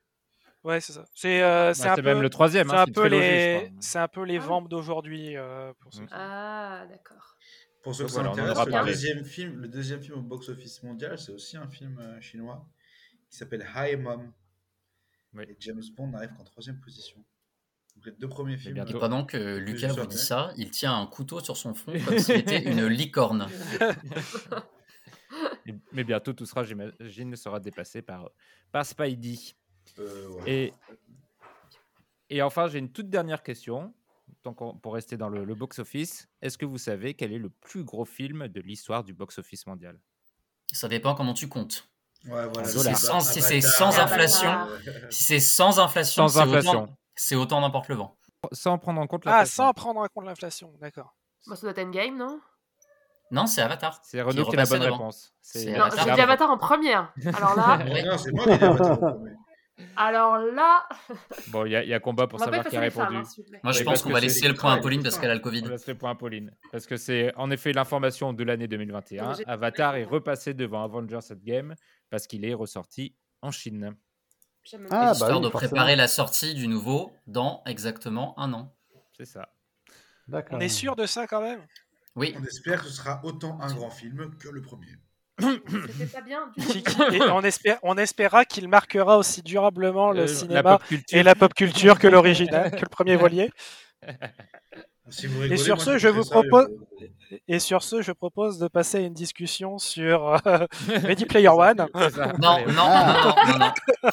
ouais, 0.65 0.81
c'est 0.81 0.93
ça. 0.93 1.05
C'est 1.15 1.43
euh, 1.43 1.75
c'est 1.75 1.85
Bah, 1.85 1.93
un 1.93 1.97
peu. 1.97 2.03
même 2.03 2.23
le 2.23 2.31
troisième. 2.31 2.69
C'est 2.69 2.75
hein, 2.75 2.83
un 2.83 2.85
c'est 2.85 2.89
une 2.91 2.95
peu 2.95 3.07
les, 3.09 3.73
c'est 3.81 3.99
un 3.99 4.09
peu 4.09 4.23
les 4.25 4.37
Ah 4.37 4.41
ventes 4.47 4.69
d'aujourd'hui 4.69 5.37
euh, 5.37 5.73
ceux 5.93 6.03
Mm. 6.03 6.07
qui- 6.07 6.13
Ah, 6.17 6.87
d'accord. 6.89 7.37
Pour 7.83 7.97
ceux 7.97 8.05
intéresse, 8.43 8.53
aura 8.53 8.65
le 8.67 8.71
parlé. 8.71 8.93
deuxième, 8.93 9.25
film, 9.25 9.57
le 9.61 9.67
deuxième 9.67 10.01
film 10.01 10.19
au 10.19 10.23
box-office 10.23 10.85
mondial, 10.85 11.19
c'est 11.19 11.33
aussi 11.33 11.57
un 11.57 11.69
film 11.69 11.99
euh, 11.99 12.21
chinois 12.21 12.65
qui 13.29 13.37
s'appelle 13.37 13.67
High 13.75 13.99
Mom. 13.99 14.33
Oui. 15.35 15.45
Et 15.49 15.57
James 15.59 15.83
Bond 15.97 16.07
n'arrive 16.09 16.31
qu'en 16.37 16.45
troisième 16.45 16.79
position. 16.81 17.25
Les 18.05 18.13
deux 18.13 18.29
premiers 18.29 18.57
films. 18.57 18.85
Et 18.89 18.93
pendant 18.95 19.25
que 19.25 19.57
Lucas 19.59 19.89
vous 19.93 20.07
dit 20.07 20.19
ça, 20.19 20.53
il 20.57 20.71
tient 20.71 20.99
un 20.99 21.07
couteau 21.07 21.41
sur 21.41 21.57
son 21.57 21.75
front 21.75 21.93
comme 22.07 22.19
s'il 22.19 22.37
était 22.37 22.63
une 22.63 22.87
licorne. 22.87 23.49
Mais- 25.93 26.05
bientôt, 26.05 26.33
tout 26.33 26.47
sera, 26.47 26.65
j'imagine, 26.65 27.37
sera 27.37 27.61
dépassé 27.61 28.03
par, 28.03 28.31
par 28.71 28.85
Spidey. 28.85 29.39
Euh, 29.99 30.29
ouais. 30.29 30.51
Et, 30.51 30.73
et 32.31 32.43
enfin, 32.43 32.69
j'ai 32.69 32.79
une 32.79 32.91
toute 32.91 33.09
dernière 33.09 33.43
question, 33.43 33.95
pour 34.43 34.95
rester 34.95 35.17
dans 35.17 35.29
le, 35.29 35.45
le 35.45 35.55
box-office. 35.55 36.29
Est-ce 36.41 36.59
que 36.59 36.67
vous 36.67 36.79
savez 36.79 37.15
quel 37.15 37.33
est 37.33 37.39
le 37.39 37.51
plus 37.51 37.85
gros 37.85 38.05
film 38.05 38.49
de 38.49 38.61
l'histoire 38.61 39.05
du 39.05 39.15
box-office 39.15 39.67
mondial? 39.67 39.99
Ça 40.73 40.89
dépend 40.89 41.15
comment 41.15 41.35
tu 41.35 41.49
comptes. 41.49 41.89
Ouais, 42.27 42.47
voilà, 42.53 42.69
Si 42.69 42.79
c'est 42.79 42.95
sans- 42.95 43.21
si 43.21 43.41
inflation. 44.01 44.51
Si 45.11 45.23
c'est 45.23 45.41
sans 45.41 45.79
inflation, 45.81 46.29
Sans 46.29 46.41
c'est 46.41 46.49
autant- 46.49 46.59
inflation. 46.59 46.97
C'est 47.15 47.35
autant 47.37 47.61
n'importe 47.61 47.89
le 47.89 47.97
vent. 47.97 48.17
Sans 48.53 48.79
prendre 48.79 49.01
en 49.01 49.07
compte 49.07 49.23
Ah, 49.27 49.31
l'inflation. 49.31 49.65
sans 49.65 49.73
prendre 49.73 50.01
en 50.01 50.07
compte 50.09 50.25
l'inflation, 50.25 50.73
d'accord. 50.81 51.15
Bon, 51.47 51.55
ça 51.55 51.63
doit 51.63 51.71
être 51.71 51.79
Endgame, 51.87 52.17
non? 52.17 52.41
Non, 53.31 53.47
c'est 53.47 53.63
Avatar. 53.63 53.99
C'est 54.03 54.21
Renaud 54.21 54.45
qui 54.45 54.55
a 54.57 54.59
la 54.59 54.67
bonne 54.67 54.81
devant. 54.81 54.93
réponse. 54.97 55.33
C'est 55.41 55.73
Non, 55.73 55.85
Avatar. 55.85 56.05
j'ai 56.07 56.15
dit 56.15 56.21
Avatar 56.21 56.51
en 56.51 56.59
première. 56.59 57.13
Alors 57.35 57.57
là, 57.57 57.79
Ouais. 57.85 58.03
Non, 58.03 58.19
c'est 58.19 58.33
moi 58.33 58.45
qui 58.45 58.51
ai 58.51 58.59
dit 58.59 58.65
Avatar 58.65 58.93
au 58.93 58.97
premier. 59.15 59.31
alors 59.97 60.37
là, 60.39 60.87
Bon, 61.49 61.65
il 61.65 61.73
y, 61.73 61.77
a- 61.77 61.83
il 61.83 61.89
y 61.89 61.95
a 61.95 62.01
combat 62.01 62.27
pour 62.27 62.39
savoir 62.41 62.65
qui 62.67 62.77
a 62.77 62.81
répondu. 62.81 63.15
femmes, 63.15 63.25
hein. 63.25 63.59
Moi, 63.63 63.73
je 63.73 63.83
pense 63.85 64.03
qu'on 64.03 64.11
va 64.11 64.21
laisser 64.21 64.47
le 64.49 64.55
point 64.55 64.75
à 64.75 64.79
Pauline 64.79 65.03
parce 65.03 65.19
qu'elle 65.19 65.31
a 65.31 65.35
le 65.35 65.41
Covid. 65.41 65.63
On 65.65 65.69
laisse 65.71 65.87
le 65.87 65.95
point 65.97 66.11
à 66.11 66.15
Pauline. 66.15 66.55
Parce 66.73 66.85
que 66.87 66.97
c'est 66.99 67.35
en 67.37 67.51
effet 67.51 67.73
l'information 67.73 68.33
de 68.35 68.45
l'année 68.45 68.69
2021. 68.69 69.35
J'ai- 69.35 69.47
Avatar 69.47 69.97
est 69.97 70.05
repassé 70.05 70.53
devant 70.53 70.85
Avengers 70.85 71.21
Endgame 71.31 71.75
parce 72.11 72.27
qu'il 72.27 72.45
est 72.45 72.55
ressorti 72.55 73.17
en 73.41 73.51
Chine. 73.51 73.95
Ah, 74.91 75.07
bah 75.07 75.13
Histoire 75.13 75.39
oui, 75.39 75.45
de 75.45 75.51
forcément. 75.51 75.71
préparer 75.71 75.97
la 75.97 76.09
sortie 76.09 76.55
du 76.55 76.69
nouveau 76.69 77.13
dans 77.27 77.63
exactement 77.67 78.39
un 78.39 78.53
an. 78.53 78.73
C'est 79.17 79.25
ça. 79.27 79.49
D'accord. 80.29 80.57
On 80.57 80.61
est 80.61 80.69
sûr 80.69 80.95
de 80.97 81.05
ça 81.07 81.27
quand 81.27 81.41
même? 81.41 81.61
Oui, 82.15 82.35
On 82.39 82.45
espère 82.45 82.83
que 82.83 82.89
ce 82.89 82.95
sera 82.95 83.21
autant 83.25 83.59
un 83.61 83.73
grand 83.75 83.91
film 83.91 84.37
que 84.39 84.49
le 84.49 84.63
premier. 84.63 84.97
C'était 85.41 86.07
pas 86.07 86.21
bien 86.21 86.53
du 86.57 87.17
Et 87.17 87.23
on, 87.23 87.41
espère, 87.43 87.79
on 87.83 87.97
espérera 87.97 88.45
qu'il 88.45 88.69
marquera 88.69 89.17
aussi 89.19 89.43
durablement 89.43 90.13
le 90.13 90.23
Euh, 90.23 90.27
cinéma 90.29 90.63
la 90.63 90.79
pop 90.79 90.87
culture. 90.87 91.19
et 91.19 91.23
la 91.23 91.35
pop 91.35 91.55
culture 91.55 91.99
que 91.99 92.07
l'original, 92.07 92.71
que 92.71 92.83
le 92.83 92.89
premier 92.89 93.17
voilier. 93.17 93.51
Si 95.11 95.27
vous 95.27 95.43
Et 95.43 95.57
sur 95.57 95.77
moi, 95.77 95.85
ce, 95.85 95.99
je 95.99 96.07
vous 96.09 96.25
propose- 96.25 96.69
Et 97.49 97.59
sur 97.59 97.83
ce, 97.83 98.03
je 98.03 98.13
propose 98.13 98.59
de 98.59 98.69
passer 98.69 98.99
à 98.99 99.01
une 99.01 99.13
discussion 99.13 99.77
sur 99.79 100.41
euh, 100.47 100.67
Ready 101.03 101.27
Player 101.27 101.49
One. 101.49 101.89
Non, 102.41 102.65
non, 102.69 102.69
non, 102.69 103.35
non, 103.49 103.59
non. 103.59 103.73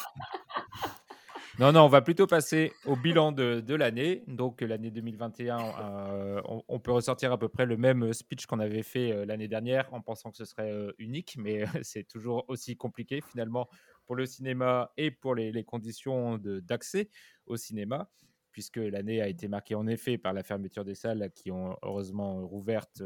Non, 1.60 1.72
non, 1.72 1.82
on 1.82 1.88
va 1.88 2.00
plutôt 2.00 2.26
passer 2.26 2.72
au 2.86 2.96
bilan 2.96 3.32
de, 3.32 3.60
de 3.60 3.74
l'année. 3.74 4.24
Donc, 4.26 4.62
l'année 4.62 4.90
2021, 4.90 5.58
euh, 5.58 6.40
on, 6.46 6.80
peut 6.80 6.90
ressortir 6.90 7.32
à 7.32 7.38
peu 7.38 7.50
près 7.50 7.66
le 7.66 7.76
même 7.76 8.14
speech 8.14 8.46
qu'on 8.46 8.60
avait 8.60 8.82
fait 8.82 9.12
euh, 9.12 9.26
l'année 9.26 9.46
dernière 9.46 9.92
en 9.92 10.00
pensant 10.00 10.30
que 10.30 10.38
ce 10.38 10.46
serait 10.46 10.72
euh, 10.72 10.92
unique, 10.96 11.36
mais 11.38 11.64
c'est 11.82 12.04
toujours 12.04 12.46
aussi 12.48 12.78
compliqué 12.78 13.20
finalement 13.20 13.68
pour 14.06 14.16
le 14.16 14.24
cinéma 14.24 14.90
et 14.96 15.10
pour 15.10 15.34
les, 15.34 15.52
les 15.52 15.62
conditions 15.62 16.38
d'accès 16.38 17.10
au 17.44 17.58
cinéma, 17.58 18.08
puisque 18.52 18.78
l'année 18.78 19.20
a 19.20 19.28
été 19.28 19.46
marquée 19.46 19.74
en 19.74 19.86
effet 19.86 20.16
par 20.16 20.32
la 20.32 20.42
fermeture 20.42 20.86
des 20.86 20.94
salles 20.94 21.30
qui 21.34 21.50
ont 21.50 21.76
heureusement 21.82 22.40
rouvertes 22.46 23.02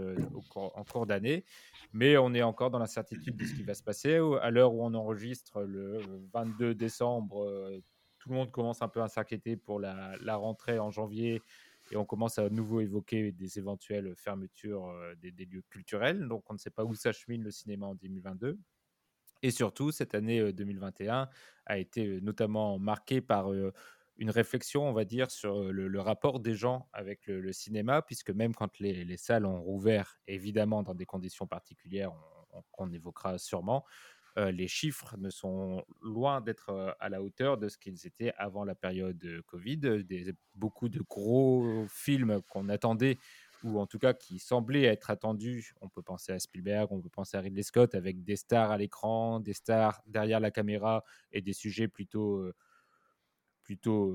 en 0.55 0.85
cours 0.85 1.07
d'année. 1.07 1.45
Mais 1.93 2.17
on 2.19 2.33
est 2.33 2.43
encore 2.45 2.71
dans 2.71 2.79
l'incertitude 2.79 3.35
de 3.35 3.45
ce 3.47 3.55
qui 3.55 3.65
va 3.65 3.75
se 3.75 3.83
passer. 3.83 4.21
À 4.41 4.53
l'heure 4.53 4.75
où 4.75 4.85
on 4.85 4.95
enregistre 4.95 5.63
le 5.63 5.99
22 6.33 6.77
décembre, 6.77 7.81
tout 8.25 8.31
le 8.31 8.37
monde 8.37 8.51
commence 8.51 8.81
un 8.81 8.89
peu 8.89 9.03
à 9.03 9.09
s'inquiéter 9.09 9.55
pour 9.55 9.79
la, 9.79 10.37
rentrée 10.37 10.79
en 10.79 10.91
janvier 10.91 11.43
et 11.91 11.97
on 11.97 12.07
commence 12.07 12.39
à 12.39 12.49
nouveau 12.49 12.81
évoquer 12.81 13.33
des 13.33 13.59
éventuelles 13.59 14.15
fermetures 14.17 14.89
euh, 14.89 15.15
des, 15.17 15.45
lieux 15.45 15.63
culturels. 15.69 16.27
Donc 16.27 16.43
on 16.49 16.55
ne 16.55 16.59
sait 16.59 16.71
pas 16.71 16.85
où 16.87 16.95
s'achemine 16.95 17.43
le 17.43 17.51
cinéma 17.51 17.85
en 17.85 17.95
2022. 17.95 18.59
Et 19.43 19.51
surtout, 19.51 19.91
cette 19.91 20.15
année 20.15 20.41
euh, 20.41 20.55
2021 20.55 21.29
a 21.67 21.79
été 21.79 22.07
euh, 22.07 22.21
notamment 22.21 22.79
marquée 22.79 23.21
par 23.21 23.53
euh, 23.53 23.75
une 24.17 24.31
réflexion, 24.31 24.89
on 24.89 24.95
va 24.95 25.05
dire, 25.05 25.31
sur 25.31 25.59
euh, 25.59 25.71
le, 25.71 26.01
rapport 26.01 26.41
des 26.41 26.55
gens 26.55 26.89
avec 26.95 27.27
le, 27.27 27.53
cinéma, 27.53 28.01
puisque 28.01 28.31
même 28.31 28.55
quand 28.55 28.79
les, 28.79 29.05
les 29.05 29.17
salles 29.19 29.45
ont 29.45 29.61
rouvert, 29.61 30.19
évidemment 30.27 30.83
dans 30.83 30.95
des 30.95 31.05
conditions 31.05 31.47
particulières, 31.47 32.15
on- 32.15 32.59
on- 32.61 32.63
qu'on 32.73 32.91
évoquera 32.91 33.37
sûrement, 33.37 33.85
euh, 34.37 34.51
les 34.51 34.69
chiffres 34.69 35.17
ne 35.19 35.31
sont 35.31 35.85
loin 36.03 36.41
d'être 36.41 36.71
euh, 36.71 36.93
à 37.01 37.09
la 37.09 37.23
hauteur 37.23 37.57
de 37.59 37.69
ce 37.69 37.79
qu'ils 37.79 38.07
étaient 38.07 38.33
avant 38.37 38.65
la 38.65 38.75
période 38.75 39.43
Covid. 39.47 40.05
Beaucoup 40.55 40.89
de 40.89 41.01
gros 41.03 41.87
films 41.89 42.41
qu'on 42.49 42.69
attendait, 42.69 43.19
ou 43.63 43.79
en 43.79 43.87
tout 43.87 43.99
cas 43.99 44.13
qui 44.13 44.39
semblaient 44.39 44.85
être 44.85 45.11
attendus, 45.11 45.75
on 45.81 45.89
peut 45.89 46.03
penser 46.03 46.33
à 46.33 46.39
Spielberg, 46.39 46.91
on 46.93 47.01
peut 47.01 47.09
penser 47.09 47.37
à 47.37 47.41
Ridley 47.41 47.63
Scott, 47.63 47.95
avec 47.95 48.25
des 48.25 48.37
stars 48.37 48.71
à 48.71 48.79
l'écran, 48.79 49.41
des 49.41 49.55
stars 49.55 50.03
derrière 50.07 50.41
la 50.41 50.51
caméra 50.51 51.05
et 51.33 51.41
des 51.41 51.53
sujets 51.53 51.89
plutôt, 51.89 52.45
plutôt 53.63 54.15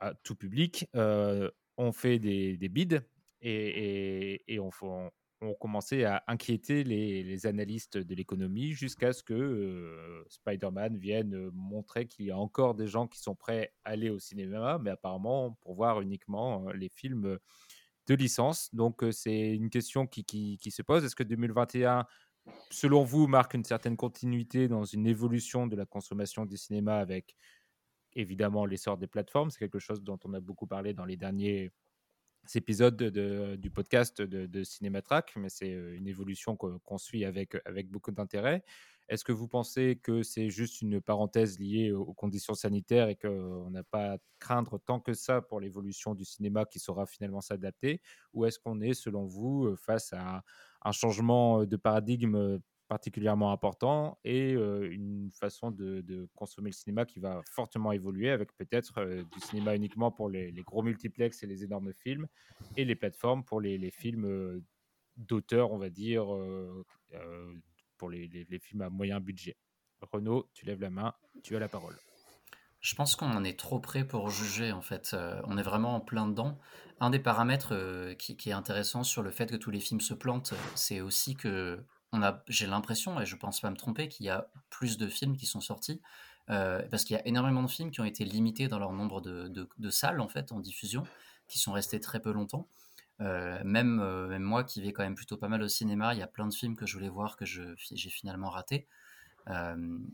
à 0.00 0.14
tout 0.14 0.34
public, 0.34 0.86
ont 0.94 1.92
fait 1.92 2.18
des, 2.18 2.56
des 2.56 2.68
bids 2.68 3.00
et, 3.40 3.52
et, 3.52 4.54
et 4.54 4.60
on, 4.60 4.70
on, 4.82 5.10
ont 5.42 5.54
commencé 5.54 6.04
à 6.04 6.22
inquiéter 6.26 6.84
les, 6.84 7.46
analystes 7.46 7.96
de 7.96 8.14
l'économie 8.14 8.72
jusqu'à 8.72 9.12
ce 9.12 9.22
que 9.22 9.34
euh, 9.34 10.24
Spider-Man 10.28 10.98
vienne 10.98 11.34
euh, 11.34 11.50
montrer 11.54 12.06
qu'il 12.06 12.26
y 12.26 12.30
a 12.30 12.38
encore 12.38 12.74
des 12.74 12.86
gens 12.86 13.06
qui 13.06 13.18
sont 13.18 13.34
prêts 13.34 13.72
à 13.84 13.90
aller 13.90 14.10
au 14.10 14.18
cinéma, 14.18 14.78
mais 14.78 14.90
apparemment 14.90 15.52
pour 15.62 15.74
voir 15.74 16.00
uniquement 16.00 16.68
euh, 16.68 16.72
les 16.74 16.90
films 16.90 17.38
de 18.06 18.14
licence. 18.14 18.74
Donc 18.74 19.02
c'est 19.12 19.54
une 19.54 19.70
question 19.70 20.06
qui 20.06 20.58
se 20.70 20.82
pose. 20.82 21.04
Est-ce 21.04 21.16
que 21.16 21.22
2021, 21.22 22.06
selon 22.70 23.04
vous, 23.04 23.26
marque 23.26 23.54
une 23.54 23.64
certaine 23.64 23.96
continuité 23.96 24.68
dans 24.68 24.84
une 24.84 25.06
évolution 25.06 25.66
de 25.66 25.76
la 25.76 25.86
consommation 25.86 26.44
du 26.44 26.56
cinéma 26.56 26.98
avec 26.98 27.36
évidemment 28.14 28.66
l'essor 28.66 28.98
des 28.98 29.06
plateformes? 29.06 29.50
C'est 29.50 29.60
quelque 29.60 29.78
chose 29.78 30.02
dont 30.02 30.18
on 30.24 30.34
a 30.34 30.40
beaucoup 30.40 30.66
parlé 30.66 30.92
dans 30.92 31.04
les 31.04 31.16
derniers 31.16 31.70
épisodes 32.54 32.96
de, 32.96 33.10
de, 33.10 33.56
du 33.56 33.70
podcast 33.70 34.20
de, 34.22 34.46
de 34.46 34.64
Cinématrack, 34.64 35.34
mais 35.36 35.48
c'est 35.48 35.70
une 35.70 36.06
évolution 36.06 36.56
qu'on 36.56 36.98
suit 36.98 37.24
avec, 37.24 37.56
avec 37.64 37.90
beaucoup 37.90 38.10
d'intérêt. 38.10 38.64
Est-ce 39.08 39.24
que 39.24 39.32
vous 39.32 39.48
pensez 39.48 39.98
que 40.00 40.22
c'est 40.22 40.50
juste 40.50 40.82
une 40.82 41.00
parenthèse 41.00 41.58
liée 41.58 41.90
aux 41.90 42.14
conditions 42.14 42.54
sanitaires 42.54 43.08
et 43.08 43.16
qu'on 43.16 43.68
n'a 43.70 43.82
pas 43.82 44.14
à 44.14 44.18
craindre 44.38 44.78
tant 44.78 45.00
que 45.00 45.14
ça 45.14 45.42
pour 45.42 45.58
l'évolution 45.58 46.14
du 46.14 46.24
cinéma 46.24 46.64
qui 46.64 46.78
saura 46.78 47.06
finalement 47.06 47.40
s'adapter? 47.40 48.00
Ou 48.34 48.44
est-ce 48.46 48.60
qu'on 48.60 48.80
est, 48.80 48.94
selon 48.94 49.26
vous, 49.26 49.74
face 49.76 50.12
à 50.12 50.44
un 50.82 50.92
changement 50.92 51.64
de 51.64 51.76
paradigme 51.76 52.60
particulièrement 52.90 53.52
important 53.52 54.18
et 54.24 54.50
une 54.50 55.30
façon 55.32 55.70
de, 55.70 56.28
consommer 56.34 56.70
le 56.70 56.74
cinéma 56.74 57.04
qui 57.04 57.20
va 57.20 57.40
fortement 57.52 57.92
évoluer 57.92 58.30
avec 58.30 58.52
peut-être 58.56 59.04
du 59.04 59.40
cinéma 59.40 59.76
uniquement 59.76 60.10
pour 60.10 60.28
les, 60.28 60.50
gros 60.66 60.82
multiplex 60.82 61.44
et 61.44 61.46
les 61.46 61.62
énormes 61.62 61.92
films 61.92 62.26
et 62.76 62.84
les 62.84 62.96
plateformes 62.96 63.44
pour 63.44 63.60
les, 63.60 63.92
films 63.92 64.60
d'auteur, 65.16 65.70
on 65.70 65.78
va 65.78 65.88
dire, 65.88 66.26
pour 67.96 68.10
les, 68.10 68.28
films 68.60 68.82
à 68.82 68.90
moyen 68.90 69.20
budget. 69.20 69.56
Renaud, 70.12 70.50
tu 70.52 70.66
lèves 70.66 70.80
la 70.80 70.90
main, 70.90 71.14
tu 71.44 71.54
as 71.54 71.60
la 71.60 71.68
parole. 71.68 71.94
Je 72.80 72.96
pense 72.96 73.14
qu'on 73.14 73.30
en 73.30 73.44
est 73.44 73.56
trop 73.58 73.78
près 73.78 74.04
pour 74.04 74.30
juger 74.30 74.72
en 74.72 74.82
fait. 74.82 75.14
On 75.44 75.56
est 75.56 75.62
vraiment 75.62 75.94
en 75.94 76.00
plein 76.00 76.26
dedans. 76.26 76.58
Un 76.98 77.10
des 77.10 77.20
paramètres 77.20 78.14
qui, 78.18 78.50
est 78.50 78.52
intéressant 78.52 79.04
sur 79.04 79.22
le 79.22 79.30
fait 79.30 79.48
que 79.48 79.56
tous 79.56 79.70
les 79.70 79.78
films 79.78 80.00
se 80.00 80.12
plantent, 80.12 80.54
c'est 80.74 81.00
aussi 81.00 81.36
que 81.36 81.84
j'ai 82.48 82.66
l'impression, 82.66 83.20
et 83.20 83.26
je 83.26 83.36
pense 83.36 83.60
pas 83.60 83.70
me 83.70 83.76
tromper, 83.76 84.08
qu'il 84.08 84.26
y 84.26 84.30
a 84.30 84.48
plus 84.68 84.98
de 84.98 85.08
films 85.08 85.36
qui 85.36 85.46
sont 85.46 85.60
sortis 85.60 86.00
euh, 86.50 86.82
parce 86.90 87.04
qu'il 87.04 87.14
y 87.16 87.18
a 87.18 87.26
énormément 87.26 87.62
de 87.62 87.70
films 87.70 87.90
qui 87.90 88.00
ont 88.00 88.04
été 88.04 88.24
limités 88.24 88.66
dans 88.66 88.78
leur 88.78 88.92
nombre 88.92 89.20
de, 89.20 89.90
salles 89.90 90.20
en 90.20 90.28
fait 90.28 90.52
en 90.52 90.58
diffusion, 90.58 91.04
qui 91.48 91.58
sont 91.58 91.72
restés 91.72 92.00
très 92.00 92.20
peu 92.20 92.32
longtemps. 92.32 92.66
Euh, 93.20 93.60
même, 93.64 94.00
euh, 94.00 94.26
même, 94.26 94.42
moi 94.42 94.64
qui 94.64 94.80
vais 94.80 94.92
quand 94.92 95.02
même 95.02 95.14
plutôt 95.14 95.36
pas 95.36 95.48
mal 95.48 95.62
au 95.62 95.68
cinéma, 95.68 96.14
il 96.14 96.18
y 96.18 96.22
a 96.22 96.26
plein 96.26 96.48
de 96.48 96.54
films 96.54 96.74
que 96.74 96.86
je 96.86 96.94
voulais 96.94 97.08
voir 97.08 97.36
que 97.36 97.44
j'ai 97.44 98.10
finalement 98.10 98.50
raté. 98.50 98.86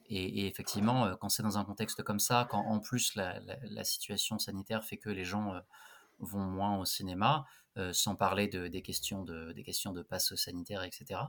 Et, 0.09 0.47
effectivement, 0.47 1.15
quand 1.17 1.29
c'est 1.29 1.43
dans 1.43 1.59
un 1.59 1.65
contexte 1.65 2.03
comme 2.03 2.21
ça, 2.21 2.47
quand 2.51 2.65
en 2.65 2.81
plus 2.81 3.15
la, 3.17 3.85
situation 3.85 4.39
sanitaire 4.39 4.85
fait 4.85 4.97
que 4.97 5.11
les 5.11 5.25
gens 5.25 5.61
vont 6.21 6.45
moins 6.45 6.79
au 6.79 6.85
cinéma, 6.85 7.45
sans 7.93 8.15
parler 8.15 8.49
de, 8.49 8.69
des, 8.69 8.81
questions 8.81 9.25
de, 9.25 9.53
des 9.53 9.63
questions 9.63 9.93
de 9.93 10.03
passe 10.03 10.35
sanitaire, 10.37 10.83
etc., 10.85 11.21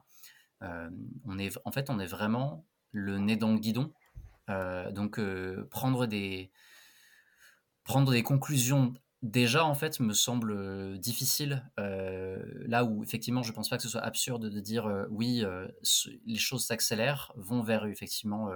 on 0.62 1.38
est, 1.40 1.58
en 1.66 1.72
fait, 1.72 1.90
on 1.90 2.00
est 2.00 2.08
vraiment 2.08 2.66
le 2.92 3.18
nez 3.20 3.36
dans 3.36 3.52
le 3.52 3.60
guidon. 3.60 3.94
donc, 4.48 5.20
prendre 5.70 6.06
des 6.06 6.52
prendre 7.84 8.12
des 8.12 8.22
conclusions 8.22 8.94
déjà 9.24 9.66
en 9.66 9.74
fait 9.74 10.00
me 10.00 10.14
semble 10.14 10.52
euh, 10.52 10.98
difficile. 10.98 11.68
Euh, 11.80 12.44
là 12.68 12.84
où 12.84 13.04
effectivement 13.04 13.44
je 13.44 13.52
pense 13.52 13.70
pas 13.70 13.78
que 13.78 13.84
ce 13.84 13.90
soit 13.90 14.02
absurde 14.02 14.50
de 14.50 14.60
dire 14.60 14.86
euh, 14.86 15.06
oui 15.10 15.44
les 16.26 16.38
choses 16.38 16.66
s'accélèrent 16.66 17.32
vont 17.36 17.62
vers 17.62 17.86
effectivement 17.86 18.52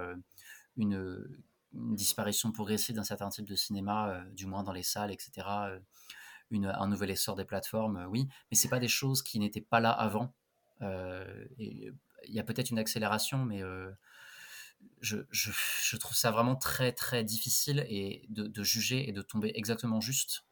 une, 0.76 1.24
disparition 1.72 2.52
progressive 2.52 2.96
d'un 2.96 3.04
certain 3.04 3.30
type 3.30 3.48
de 3.48 3.54
cinéma 3.54 4.22
du 4.32 4.44
moins 4.44 4.62
dans 4.62 4.72
les 4.72 4.82
salles 4.82 5.10
etc 5.10 5.46
un 6.50 6.86
nouvel 6.86 7.10
essor 7.10 7.34
des 7.34 7.46
plateformes 7.46 8.06
oui. 8.10 8.28
Mais 8.50 8.58
c'est 8.58 8.68
pas 8.68 8.78
des 8.78 8.88
choses 8.88 9.22
qui 9.22 9.38
n'étaient 9.38 9.62
pas 9.62 9.80
là 9.80 9.90
avant 9.90 10.34
il 11.58 11.94
y 12.28 12.40
a 12.40 12.44
peut-être 12.44 12.70
une 12.70 12.78
accélération 12.78 13.44
mais 13.44 13.62
je, 15.00 15.18
je, 15.30 15.96
trouve 15.96 16.16
ça 16.16 16.30
vraiment 16.30 16.56
très 16.56 16.92
très 16.92 17.22
difficile 17.24 17.86
et 17.88 18.26
de, 18.28 18.46
de, 18.46 18.62
juger 18.64 19.08
et 19.08 19.12
de 19.12 19.22
tomber 19.22 19.52
exactement 19.54 20.00
juste 20.00 20.44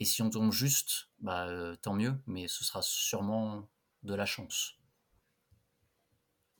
et 0.00 0.04
si 0.04 0.22
on 0.22 0.30
tombe 0.30 0.52
juste, 0.52 1.08
bah, 1.20 1.48
euh, 1.48 1.74
tant 1.76 1.94
mieux, 1.94 2.14
mais 2.26 2.46
ce 2.46 2.64
sera 2.64 2.82
sûrement 2.82 3.68
de 4.04 4.14
la 4.14 4.26
chance. 4.26 4.76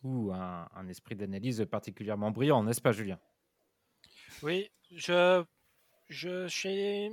Ou 0.02 0.32
un, 0.32 0.88
esprit 0.88 1.16
d'analyse 1.16 1.64
particulièrement 1.70 2.30
brillant, 2.30 2.62
n'est-ce 2.62 2.80
pas, 2.80 2.92
Julien? 2.92 3.18
Oui, 4.42 4.70
je, 4.90 5.44
je 6.08 6.46
suis 6.48 7.10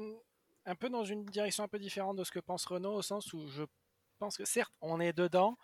un 0.65 0.75
peu 0.75 0.89
dans 0.89 1.03
une 1.03 1.25
direction 1.25 1.63
un 1.63 1.67
peu 1.67 1.79
différente 1.79 2.17
de 2.17 2.23
ce 2.23 2.31
que 2.31 2.39
pense 2.39 2.65
Renaud, 2.65 2.93
au 2.93 3.01
sens 3.01 3.33
où 3.33 3.47
je 3.47 3.63
pense 4.17 4.37
que 4.37 4.45
certes, 4.45 4.73
on 4.81 4.99
est 4.99 5.13
dedans, 5.13 5.57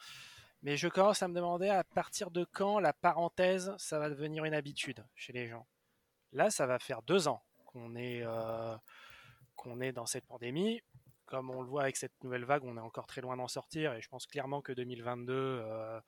mais 0.61 0.77
je 0.77 0.87
commence 0.87 1.23
à 1.23 1.27
me 1.27 1.33
demander 1.33 1.69
à 1.69 1.83
partir 1.83 2.31
de 2.31 2.43
quand 2.43 2.79
la 2.79 2.93
parenthèse, 2.93 3.73
ça 3.77 3.99
va 3.99 4.09
devenir 4.09 4.45
une 4.45 4.53
habitude 4.53 5.05
chez 5.15 5.33
les 5.33 5.47
gens. 5.47 5.65
Là, 6.33 6.49
ça 6.49 6.65
va 6.65 6.79
faire 6.79 7.01
deux 7.01 7.27
ans 7.27 7.43
qu'on 7.65 7.95
est, 7.95 8.21
euh, 8.23 8.75
qu'on 9.55 9.81
est 9.81 9.91
dans 9.91 10.05
cette 10.05 10.25
pandémie. 10.25 10.81
Comme 11.25 11.49
on 11.49 11.61
le 11.61 11.67
voit 11.67 11.83
avec 11.83 11.97
cette 11.97 12.23
nouvelle 12.23 12.45
vague, 12.45 12.63
on 12.65 12.77
est 12.77 12.81
encore 12.81 13.07
très 13.07 13.21
loin 13.21 13.37
d'en 13.37 13.47
sortir 13.47 13.93
et 13.93 14.01
je 14.01 14.09
pense 14.09 14.27
clairement 14.27 14.61
que 14.61 14.73
2022, 14.73 15.33
euh, 15.33 15.99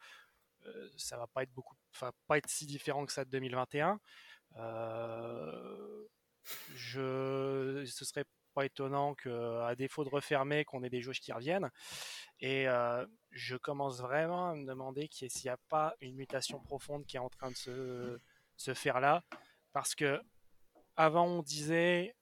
euh, 0.65 0.89
ça 0.97 1.17
va 1.17 1.27
pas 1.27 1.43
être 1.43 1.53
beaucoup, 1.53 1.75
pas 2.27 2.37
être 2.37 2.49
si 2.49 2.65
différent 2.65 3.05
que 3.05 3.11
ça 3.11 3.25
de 3.25 3.29
2021. 3.29 3.99
Euh, 4.57 6.05
je, 6.75 7.83
ce 7.85 8.05
serait 8.05 8.25
pas 8.53 8.65
étonnant 8.65 9.15
qu'à 9.15 9.75
défaut 9.75 10.03
de 10.03 10.09
refermer, 10.09 10.65
qu'on 10.65 10.83
ait 10.83 10.89
des 10.89 11.01
jauges 11.01 11.19
qui 11.19 11.31
reviennent. 11.31 11.69
Et 12.39 12.67
euh, 12.67 13.05
je 13.31 13.55
commence 13.55 13.99
vraiment 13.99 14.49
à 14.49 14.55
me 14.55 14.65
demander 14.65 15.09
s'il 15.11 15.29
n'y 15.43 15.49
a 15.49 15.57
pas 15.69 15.95
une 16.01 16.15
mutation 16.15 16.59
profonde 16.59 17.05
qui 17.05 17.17
est 17.17 17.19
en 17.19 17.29
train 17.29 17.51
de 17.51 17.55
se, 17.55 18.19
se 18.57 18.73
faire 18.73 18.99
là. 18.99 19.23
Parce 19.71 19.95
que 19.95 20.21
avant, 20.95 21.25
on 21.25 21.41
disait 21.41 22.15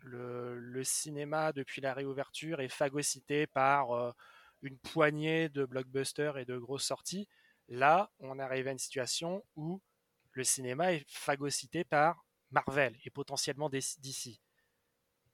le, 0.00 0.82
cinéma, 0.84 1.52
depuis 1.52 1.80
la 1.80 1.94
réouverture, 1.94 2.60
est 2.60 2.68
phagocyté 2.68 3.46
par 3.46 3.92
euh, 3.92 4.12
une 4.62 4.78
poignée 4.78 5.48
de 5.48 5.64
blockbusters 5.64 6.38
et 6.38 6.44
de 6.44 6.58
grosses 6.58 6.84
sorties. 6.84 7.28
Là, 7.68 8.10
on 8.18 8.38
arrive 8.38 8.68
à 8.68 8.72
une 8.72 8.78
situation 8.78 9.44
où 9.56 9.80
le 10.32 10.44
cinéma 10.44 10.92
est 10.92 11.04
phagocyté 11.08 11.84
par 11.84 12.24
Marvel 12.50 12.96
et 13.04 13.10
potentiellement 13.10 13.70
DC. 13.70 14.40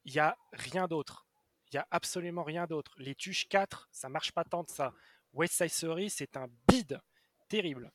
Il 0.06 0.12
n'y 0.12 0.20
a 0.20 0.36
rien 0.52 0.86
d'autre. 0.86 1.26
Il 1.70 1.76
n'y 1.76 1.80
a 1.80 1.86
absolument 1.90 2.44
rien 2.44 2.66
d'autre. 2.66 2.94
Les 2.96 3.14
Tuches 3.14 3.48
4, 3.48 3.88
ça 3.90 4.08
marche 4.08 4.32
pas 4.32 4.44
tant 4.44 4.62
de 4.62 4.70
ça. 4.70 4.94
West 5.32 5.54
Side 5.54 5.68
Story, 5.68 6.10
c'est 6.10 6.36
un 6.36 6.46
bide 6.68 7.00
terrible. 7.48 7.92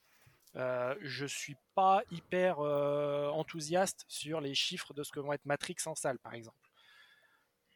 Euh, 0.58 0.95
je 1.02 1.26
suis 1.26 1.56
pas 1.74 2.04
hyper 2.12 2.60
euh, 2.60 3.30
enthousiaste 3.30 4.04
sur 4.10 4.41
les 4.41 4.54
chiffres 4.54 4.93
de 4.93 5.04
ce 5.04 5.12
que 5.12 5.21
vont 5.21 5.32
être 5.32 5.45
Matrix 5.45 5.78
en 5.86 5.95
salle, 5.95 6.19
par 6.19 6.34
exemple. 6.34 6.58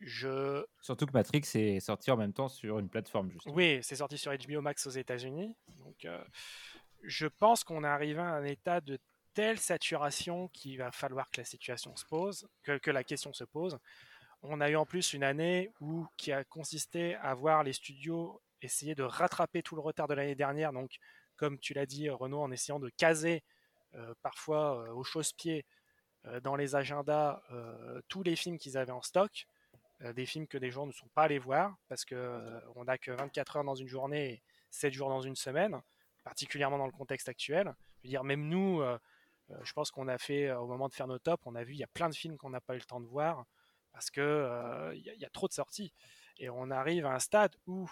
Je... 0.01 0.65
Surtout 0.81 1.05
que 1.05 1.13
Matrix 1.13 1.49
est 1.55 1.79
sorti 1.79 2.11
en 2.11 2.17
même 2.17 2.33
temps 2.33 2.49
sur 2.49 2.79
une 2.79 2.89
plateforme, 2.89 3.31
justement. 3.31 3.55
Oui, 3.55 3.79
c'est 3.81 3.95
sorti 3.95 4.17
sur 4.17 4.33
HBO 4.33 4.61
Max 4.61 4.85
aux 4.85 4.91
États-Unis. 4.91 5.55
Donc, 5.77 6.03
euh, 6.03 6.21
je 7.03 7.27
pense 7.27 7.63
qu'on 7.63 7.85
est 7.85 7.87
arrivé 7.87 8.19
à 8.19 8.33
un 8.33 8.43
état 8.43 8.81
de 8.81 8.99
telle 9.33 9.59
saturation 9.59 10.49
qu'il 10.49 10.77
va 10.77 10.91
falloir 10.91 11.31
que 11.31 11.41
la 11.41 11.45
situation 11.45 11.95
se 11.95 12.05
pose, 12.05 12.47
que, 12.63 12.77
que, 12.77 12.91
la 12.91 13.03
question 13.03 13.33
se 13.33 13.45
pose. 13.45 13.79
On 14.47 14.61
a 14.61 14.69
eu 14.69 14.75
en 14.75 14.85
plus 14.85 15.13
une 15.13 15.23
année 15.23 15.71
où, 15.79 16.07
qui 16.17 16.31
a 16.31 16.43
consisté 16.43 17.15
à 17.15 17.33
voir 17.33 17.63
les 17.63 17.73
studios 17.73 18.41
essayer 18.61 18.95
de 18.95 19.03
rattraper 19.03 19.61
tout 19.61 19.75
le 19.75 19.81
retard 19.81 20.07
de 20.07 20.13
l'année 20.13 20.35
dernière. 20.35 20.73
Donc, 20.73 20.97
comme 21.35 21.59
tu 21.59 21.73
l'as 21.73 21.85
dit, 21.85 22.09
Renaud, 22.09 22.41
en 22.41 22.51
essayant 22.51 22.79
de 22.79 22.89
caser 22.89 23.43
euh, 23.95 24.13
parfois 24.21 24.79
euh, 24.79 24.93
au 24.93 25.03
chausse-pied 25.03 25.65
dans 26.41 26.55
les 26.55 26.75
agendas 26.75 27.39
tous 28.07 28.23
les 28.23 28.35
films 28.35 28.57
qu'ils 28.57 28.79
avaient 28.79 28.91
en 28.91 29.03
stock. 29.03 29.45
Euh, 30.01 30.11
des 30.11 30.25
films 30.25 30.45
que 30.47 30.57
des 30.57 30.71
gens 30.71 30.85
ne 30.85 30.91
sont 30.91 31.07
pas 31.09 31.23
allés 31.23 31.39
voir 31.39 31.77
parce 31.87 32.03
que 32.03 32.15
euh, 32.15 32.59
on 32.75 32.83
n'a 32.83 32.97
que 32.97 33.11
24 33.11 33.57
heures 33.57 33.63
dans 33.63 33.75
une 33.75 33.87
journée 33.87 34.33
et 34.33 34.43
7 34.69 34.93
jours 34.93 35.07
dans 35.07 35.21
une 35.21 35.37
semaine, 35.37 35.81
particulièrement 36.23 36.77
dans 36.77 36.85
le 36.85 36.91
contexte 36.91 37.29
actuel. 37.29 37.73
Je 38.03 38.07
veux 38.07 38.09
dire, 38.09 38.23
même 38.25 38.49
nous, 38.49 38.81
euh, 38.81 38.97
je 39.63 39.71
pense 39.71 39.91
qu'on 39.91 40.09
a 40.09 40.17
fait, 40.17 40.51
au 40.51 40.67
moment 40.67 40.89
de 40.89 40.93
faire 40.93 41.07
nos 41.07 41.19
tops, 41.19 41.41
on 41.45 41.55
a 41.55 41.63
vu, 41.63 41.73
il 41.73 41.79
y 41.79 41.83
a 41.83 41.87
plein 41.87 42.09
de 42.09 42.15
films 42.15 42.37
qu'on 42.37 42.49
n'a 42.49 42.59
pas 42.59 42.75
eu 42.75 42.79
le 42.79 42.83
temps 42.83 42.99
de 42.99 43.07
voir 43.07 43.45
parce 43.95 44.11
que 44.11 44.91
il 44.93 45.01
y, 45.01 45.25
a 45.25 45.29
trop 45.29 45.47
de 45.47 45.53
sorties. 45.53 45.93
Et 46.37 46.49
on 46.49 46.69
arrive 46.69 47.05
à 47.05 47.13
un 47.13 47.19
stade 47.19 47.55
où, 47.65 47.89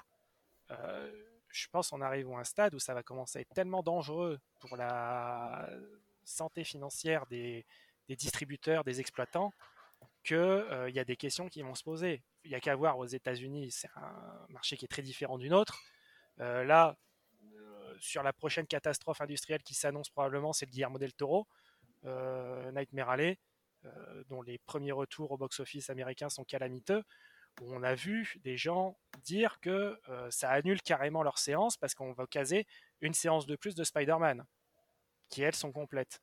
je 0.69 1.67
pense, 1.71 1.93
on 1.93 2.01
arrive 2.01 2.29
à 2.29 2.39
un 2.39 2.43
stade 2.43 2.75
où 2.75 2.79
ça 2.79 2.93
va 2.93 3.03
commencer 3.03 3.39
à 3.39 3.41
être 3.41 3.53
tellement 3.53 3.81
dangereux 3.81 4.37
pour 4.59 4.75
la 4.75 5.69
santé 6.25 6.65
financière 6.65 7.25
des 7.25 7.65
distributeurs, 8.09 8.83
des 8.83 8.99
exploitants, 8.99 9.53
qu'il 10.23 10.37
euh, 10.37 10.89
y 10.89 10.99
a 10.99 11.05
des 11.05 11.15
questions 11.15 11.49
qui 11.49 11.61
vont 11.61 11.75
se 11.75 11.83
poser. 11.83 12.23
Il 12.43 12.49
n'y 12.49 12.55
a 12.55 12.59
qu'à 12.59 12.75
voir 12.75 12.97
aux 12.97 13.05
États-Unis, 13.05 13.71
c'est 13.71 13.89
un 13.95 14.45
marché 14.49 14.77
qui 14.77 14.85
est 14.85 14.87
très 14.87 15.01
différent 15.01 15.37
du 15.37 15.49
nôtre. 15.49 15.79
Euh, 16.39 16.63
là, 16.63 16.97
euh, 17.55 17.95
sur 17.99 18.23
la 18.23 18.33
prochaine 18.33 18.65
catastrophe 18.65 19.21
industrielle 19.21 19.63
qui 19.63 19.73
s'annonce 19.73 20.09
probablement, 20.09 20.53
c'est 20.53 20.65
le 20.65 20.71
Guillermo 20.71 20.97
del 20.97 21.13
Toro, 21.13 21.47
Nightmare 22.03 23.11
Alley, 23.11 23.37
dont 24.29 24.41
les 24.41 24.57
premiers 24.59 24.91
retours 24.91 25.31
au 25.31 25.37
box-office 25.37 25.89
américain 25.89 26.29
sont 26.29 26.43
calamiteux. 26.43 27.03
Où 27.61 27.71
on 27.75 27.83
a 27.83 27.93
vu 27.93 28.39
des 28.43 28.57
gens 28.57 28.97
dire 29.23 29.59
que 29.59 29.99
ça 30.31 30.49
annule 30.49 30.81
carrément 30.81 31.21
leur 31.21 31.37
séance 31.37 31.77
parce 31.77 31.93
qu'on 31.93 32.11
va 32.13 32.25
caser 32.25 32.65
une 33.01 33.13
séance 33.13 33.45
de 33.45 33.55
plus 33.55 33.75
de 33.75 33.83
Spider-Man, 33.83 34.43
qui 35.29 35.43
elles 35.43 35.55
sont 35.55 35.71
complètes. 35.71 36.19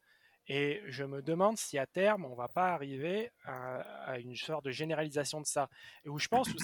Et 0.53 0.83
je 0.87 1.05
me 1.05 1.23
demande 1.23 1.59
si 1.59 1.79
à 1.79 1.87
terme, 1.87 2.25
on 2.25 2.35
va 2.35 2.49
pas 2.49 2.73
arriver 2.73 3.31
à, 3.45 4.19
une 4.19 4.35
sorte 4.35 4.65
de 4.65 4.73
généralisation 4.73 5.41
de 5.41 5.47
ça. 5.47 5.69
Et 6.05 6.09
où 6.09 6.19
je 6.19 6.27
pense 6.27 6.53
que 6.53 6.59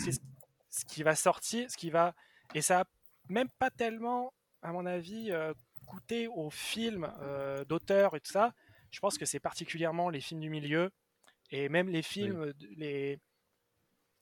ce 0.71 0.85
qui 0.87 1.03
va 1.03 1.15
sortir, 1.15 1.71
ce 1.71 1.77
qui 1.77 1.91
va. 1.91 2.15
Et 2.55 2.63
ça 2.63 2.81
a 2.81 2.85
même 3.29 3.49
pas 3.61 3.71
tellement, 3.71 4.33
à 4.63 4.73
mon 4.73 4.87
avis, 4.87 5.31
euh, 5.31 5.55
coûté 5.87 6.27
aux 6.27 6.51
films 6.51 7.13
euh, 7.21 7.65
d'auteurs 7.65 8.17
et 8.17 8.21
tout 8.21 8.33
ça. 8.33 8.53
Je 8.97 9.01
pense 9.03 9.19
que 9.19 9.27
c'est 9.27 9.41
particulièrement 9.41 10.09
les 10.09 10.23
films 10.23 10.41
du 10.41 10.49
milieu 10.49 10.91
et 11.51 11.69
même 11.69 11.91
les 11.91 12.01
films, 12.03 12.47
de- 12.55 12.67
les, 12.79 13.21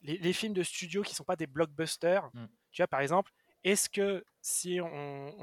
les, 0.03 0.19
les 0.19 0.33
films 0.33 0.53
de 0.53 0.65
studio 0.65 1.03
qui 1.03 1.15
sont 1.15 1.23
pas 1.23 1.37
des 1.37 1.47
blockbusters. 1.47 2.29
Mm. 2.35 2.47
Tu 2.73 2.83
vois, 2.83 2.89
par 2.89 2.99
exemple, 2.99 3.31
est-ce 3.63 3.89
que 3.89 4.25
si 4.43 4.81
on, 4.81 4.89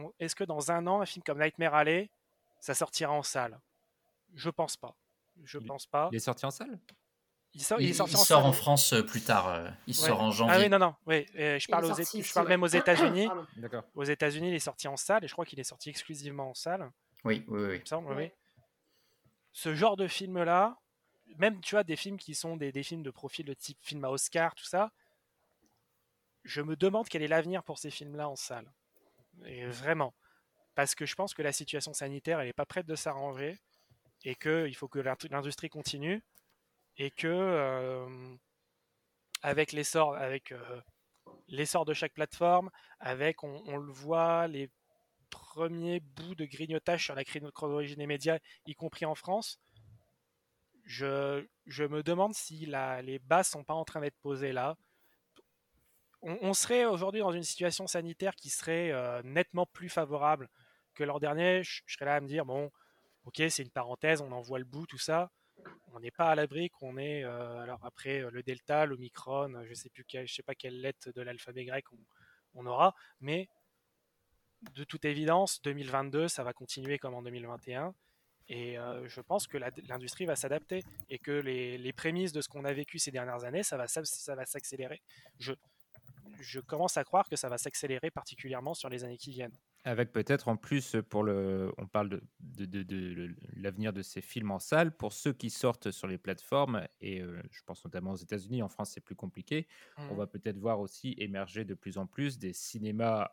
on- 0.08 0.14
est-ce 0.20 0.36
que 0.36 0.44
dans 0.44 0.70
un 0.70 0.86
an, 0.86 1.00
un 1.00 1.06
film 1.06 1.24
comme 1.24 1.40
Nightmare 1.42 1.74
Alley, 1.76 2.10
ça 2.60 2.74
sortira 2.74 3.14
en 3.14 3.24
salle? 3.24 3.58
Je 4.36 4.50
pense 4.50 4.76
pas. 4.76 4.98
Je 5.46 5.60
pense 5.60 5.86
pas. 5.88 6.10
Il 6.12 6.18
est 6.18 6.20
sorti 6.20 6.46
en 6.46 6.52
salle? 6.52 6.78
Il 7.54 7.64
sort, 7.64 7.80
Il, 7.80 7.88
il 7.88 7.96
sorti 7.96 8.12
il 8.14 8.18
en 8.18 8.24
sort 8.26 8.40
salle. 8.42 8.50
en 8.50 8.52
France 8.52 8.92
euh, 8.92 9.02
plus 9.02 9.22
tard. 9.22 9.48
euh, 9.48 9.70
il 9.88 9.98
Ouais. 9.98 10.08
sort 10.08 10.20
en 10.22 10.32
janvier. 10.32 10.56
Ah 10.58 10.60
oui, 10.60 10.68
non, 10.70 10.78
non. 10.78 10.94
Oui, 11.06 11.26
euh, 11.38 11.58
je 11.58 11.66
Il 11.70 11.72
parle, 11.72 11.86
aux 11.86 11.96
sorti 11.96 12.22
je 12.22 12.40
même 12.42 12.64
aux 12.64 12.68
États-Unis. 12.84 13.30
D'accord. 13.56 13.86
Aux 13.96 14.04
États-Unis, 14.04 14.50
il 14.50 14.56
est 14.56 14.60
sorti 14.60 14.90
en 14.90 14.98
salle 14.98 15.24
et 15.24 15.28
je 15.30 15.32
crois 15.32 15.46
qu'il 15.46 15.60
est 15.62 15.64
sorti 15.64 15.90
exclusivement 15.90 16.50
en 16.50 16.54
salle. 16.54 16.92
Oui, 17.24 17.46
oui, 17.48 17.62
oui. 17.64 17.76
il 17.76 17.80
me 17.80 17.86
semble, 17.86 18.10
oui, 18.10 18.16
Ouais. 18.16 18.34
oui. 18.36 18.41
Ce 19.52 19.76
genre 19.76 19.98
de 19.98 20.08
film-là, 20.08 20.78
même 21.38 21.62
tu 21.62 21.76
vois, 21.76 21.84
des 21.84 21.96
films 21.96 22.18
qui 22.18 22.36
sont 22.36 22.58
des, 22.58 22.72
des 22.72 22.84
films 22.84 23.04
de 23.04 23.12
profil 23.12 23.46
de 23.46 23.54
type 23.54 23.78
film 23.82 24.04
à 24.06 24.10
Oscar, 24.10 24.56
tout 24.56 24.66
ça, 24.66 24.92
je 26.44 26.62
me 26.62 26.76
demande 26.76 27.08
quel 27.08 27.22
est 27.22 27.28
l'avenir 27.28 27.64
pour 27.64 27.78
ces 27.78 27.92
films-là 27.92 28.30
en 28.30 28.36
salle. 28.36 28.72
Et 29.46 29.66
vraiment. 29.66 30.14
Parce 30.76 30.96
que 30.96 31.06
je 31.06 31.16
pense 31.16 31.34
que 31.34 31.42
la 31.42 31.52
situation 31.52 31.94
sanitaire, 31.94 32.40
elle 32.40 32.48
n'est 32.48 32.54
pas 32.54 32.66
prête 32.66 32.86
de 32.86 32.96
s'arranger 32.96 33.60
et 34.24 34.36
qu'il 34.36 34.76
faut 34.76 34.88
que 34.88 35.00
l'industrie 35.00 35.70
continue 35.70 36.24
et 36.98 37.12
que 37.12 37.28
euh, 37.28 38.36
avec 39.42 39.72
l'essor 39.72 40.16
avec 40.16 40.52
euh, 40.52 40.82
l'essor 41.48 41.86
de 41.86 41.94
chaque 41.94 42.14
plateforme, 42.14 42.70
avec 43.00 43.44
on, 43.44 43.64
on 43.66 43.78
le 43.78 43.92
voit 43.92 44.48
les 44.48 44.70
premiers 45.32 46.00
bouts 46.00 46.36
de 46.36 46.46
grignotage 46.46 47.06
sur 47.06 47.16
la 47.16 47.24
chrono- 47.24 47.52
chronologie 47.52 47.96
des 47.96 48.06
médias, 48.06 48.38
y 48.68 48.76
compris 48.76 49.06
en 49.06 49.16
France, 49.16 49.60
je, 50.86 51.88
me 51.88 52.04
demande 52.04 52.34
si 52.34 52.68
les 53.04 53.20
bases 53.20 53.48
sont 53.48 53.64
pas 53.64 53.74
en 53.74 53.86
train 53.86 54.02
d'être 54.02 54.20
posées 54.22 54.52
là. 54.52 54.78
On, 56.24 56.54
serait 56.54 56.86
aujourd'hui 56.86 57.22
dans 57.22 57.32
une 57.32 57.44
situation 57.44 57.88
sanitaire 57.88 58.36
qui 58.36 58.52
serait 58.52 58.92
euh, 58.92 59.24
nettement 59.24 59.66
plus 59.66 59.90
favorable 59.90 60.50
que 60.94 61.04
l'an 61.04 61.18
dernier. 61.18 61.64
Je, 61.64 61.82
serais 61.88 62.06
là 62.06 62.16
à 62.16 62.22
me 62.22 62.28
dire 62.28 62.46
bon, 62.46 62.70
ok, 63.26 63.42
c'est 63.50 63.64
une 63.64 63.72
parenthèse, 63.72 64.22
on 64.22 64.32
en 64.32 64.42
voit 64.42 64.60
le 64.60 64.66
bout, 64.66 64.86
tout 64.86 65.00
ça. 65.00 65.32
On 65.94 66.00
n'est 66.00 66.12
pas 66.12 66.30
à 66.30 66.36
l'abri 66.36 66.70
qu'on 66.70 66.98
ait, 66.98 67.24
euh, 67.24 67.60
alors 67.62 67.84
après 67.84 68.22
euh, 68.22 68.30
le 68.30 68.44
delta, 68.44 68.86
l'omicron, 68.86 69.64
je 69.64 69.74
sais 69.74 69.90
plus 69.90 70.06
je 70.08 70.32
sais 70.32 70.44
pas 70.44 70.54
quelle 70.54 70.80
lettre 70.80 71.12
de 71.12 71.22
l'alphabet 71.22 71.66
grec 71.66 71.86
on 72.54 72.66
aura, 72.68 72.94
mais 73.20 73.48
de 74.76 74.84
toute 74.84 75.06
évidence, 75.06 75.62
2022, 75.64 76.28
ça 76.28 76.44
va 76.44 76.54
continuer 76.54 76.98
comme 77.00 77.14
en 77.16 77.22
2021. 77.22 77.94
Et 78.48 78.78
euh, 78.78 79.08
je 79.08 79.22
pense 79.22 79.48
que 79.48 79.58
l'industrie 79.88 80.26
va 80.26 80.36
s'adapter 80.36 80.84
et 81.10 81.20
que 81.20 81.32
les, 81.32 81.78
les 81.78 81.94
prémices 81.94 82.32
de 82.34 82.42
ce 82.42 82.50
qu'on 82.50 82.66
a 82.66 82.74
vécu 82.74 83.00
ces 83.00 83.12
dernières 83.12 83.44
années, 83.46 83.64
ça 83.64 83.78
va, 83.78 83.88
ça 83.88 84.36
va 84.36 84.46
s'accélérer. 84.46 85.02
Je, 85.40 85.54
je 86.40 86.60
commence 86.60 86.98
à 86.98 87.04
croire 87.04 87.30
que 87.30 87.36
ça 87.36 87.50
va 87.50 87.58
s'accélérer 87.58 88.12
particulièrement 88.12 88.74
sur 88.74 88.90
les 88.90 89.04
années 89.04 89.18
qui 89.18 89.32
viennent. 89.32 89.56
Avec 89.84 90.12
peut-être 90.12 90.48
en 90.48 90.58
plus 90.58 90.96
pour 91.10 91.24
le, 91.24 91.72
on 91.78 91.88
parle 91.88 92.22
de, 92.40 92.66
de, 92.66 92.84
de- 92.84 93.36
l'avenir 93.56 93.94
de 93.94 94.02
ces 94.04 94.22
films 94.22 94.52
en 94.52 94.60
salle 94.60 94.96
pour 94.96 95.12
ceux 95.14 95.34
qui 95.34 95.50
sortent 95.50 95.90
sur 95.92 96.08
les 96.08 96.18
plateformes 96.20 96.88
et 97.00 97.22
euh, 97.22 97.42
je 97.52 97.62
pense 97.66 97.84
notamment 97.86 98.12
aux 98.12 98.16
États-Unis. 98.18 98.62
En 98.62 98.70
France, 98.70 98.92
c'est 98.94 99.02
plus 99.02 99.16
compliqué. 99.16 99.68
On 99.98 100.12
Mhm. 100.12 100.18
va 100.18 100.28
peut-être 100.28 100.58
voir 100.58 100.80
aussi 100.80 101.16
émerger 101.18 101.64
de 101.66 101.74
plus 101.74 101.98
en 101.98 102.06
plus 102.06 102.38
des 102.38 102.54
cinémas 102.54 103.32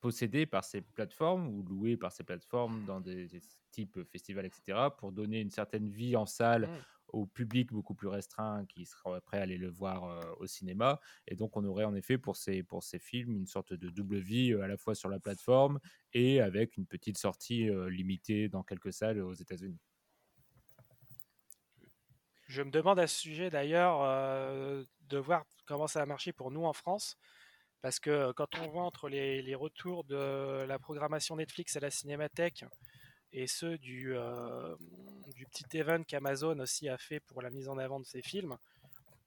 possédés 0.00 0.46
par 0.46 0.64
ces 0.64 0.80
plateformes 0.82 1.48
ou 1.48 1.62
loués 1.62 1.96
par 1.96 2.12
ces 2.12 2.24
plateformes 2.24 2.84
dans 2.84 3.00
des, 3.00 3.26
des 3.28 3.40
types 3.70 4.02
festivals, 4.04 4.46
etc. 4.46 4.94
pour 4.96 5.12
donner 5.12 5.40
une 5.40 5.50
certaine 5.50 5.88
vie 5.88 6.16
en 6.16 6.26
salle 6.26 6.68
Mhm. 6.68 6.84
au 7.08 7.26
public 7.26 7.72
beaucoup 7.72 7.94
plus 7.94 8.08
restreint 8.08 8.66
qui 8.66 8.84
sera 8.84 9.20
prêt 9.20 9.38
à 9.38 9.42
aller 9.42 9.56
le 9.58 9.70
voir 9.70 10.04
euh, 10.04 10.34
au 10.38 10.46
cinéma. 10.46 11.00
Et 11.26 11.36
donc, 11.36 11.56
on 11.56 11.64
aurait 11.64 11.84
en 11.84 11.94
effet 11.94 12.18
pour 12.18 12.36
ces, 12.36 12.62
pour 12.62 12.82
ces 12.82 12.98
films 12.98 13.36
une 13.36 13.46
sorte 13.46 13.72
de 13.72 13.88
double 13.90 14.18
vie 14.18 14.52
euh, 14.52 14.62
à 14.62 14.68
la 14.68 14.76
fois 14.76 14.94
sur 14.94 15.08
la 15.08 15.18
plateforme 15.20 15.80
et 16.12 16.40
avec 16.40 16.76
une 16.76 16.86
petite 16.86 17.18
sortie 17.18 17.68
euh, 17.70 17.88
limitée 17.88 18.48
dans 18.48 18.62
quelques 18.62 18.92
salles 18.92 19.20
aux 19.22 19.34
États-Unis. 19.34 19.78
Je 22.46 22.62
me 22.62 22.70
demande 22.70 22.98
à 22.98 23.06
ce 23.06 23.20
sujet 23.20 23.50
d'ailleurs 23.50 24.00
de 25.00 25.18
voir 25.18 25.44
comment 25.66 25.86
ça 25.86 26.00
va 26.00 26.06
marcher 26.06 26.32
pour 26.32 26.50
nous 26.50 26.64
en 26.64 26.72
France. 26.72 27.16
Parce 27.80 28.00
que 28.00 28.10
euh, 28.10 28.32
quand 28.32 28.58
on 28.58 28.68
voit 28.68 28.82
entre 28.82 29.08
les, 29.08 29.54
retours 29.54 30.04
de 30.04 30.64
la 30.66 30.78
programmation 30.78 31.36
Netflix 31.36 31.76
à 31.76 31.80
la 31.80 31.90
Cinémathèque 31.90 32.64
et 33.32 33.46
ceux 33.46 33.78
du, 33.78 34.16
euh, 34.16 34.74
du 35.34 35.46
petit 35.46 35.78
event 35.78 36.02
qu'Amazon 36.02 36.58
aussi 36.58 36.88
a 36.88 36.98
fait 36.98 37.20
pour 37.20 37.42
la 37.42 37.50
mise 37.50 37.68
en 37.68 37.78
avant 37.78 38.00
de 38.00 38.06
ses 38.06 38.22
films, 38.22 38.56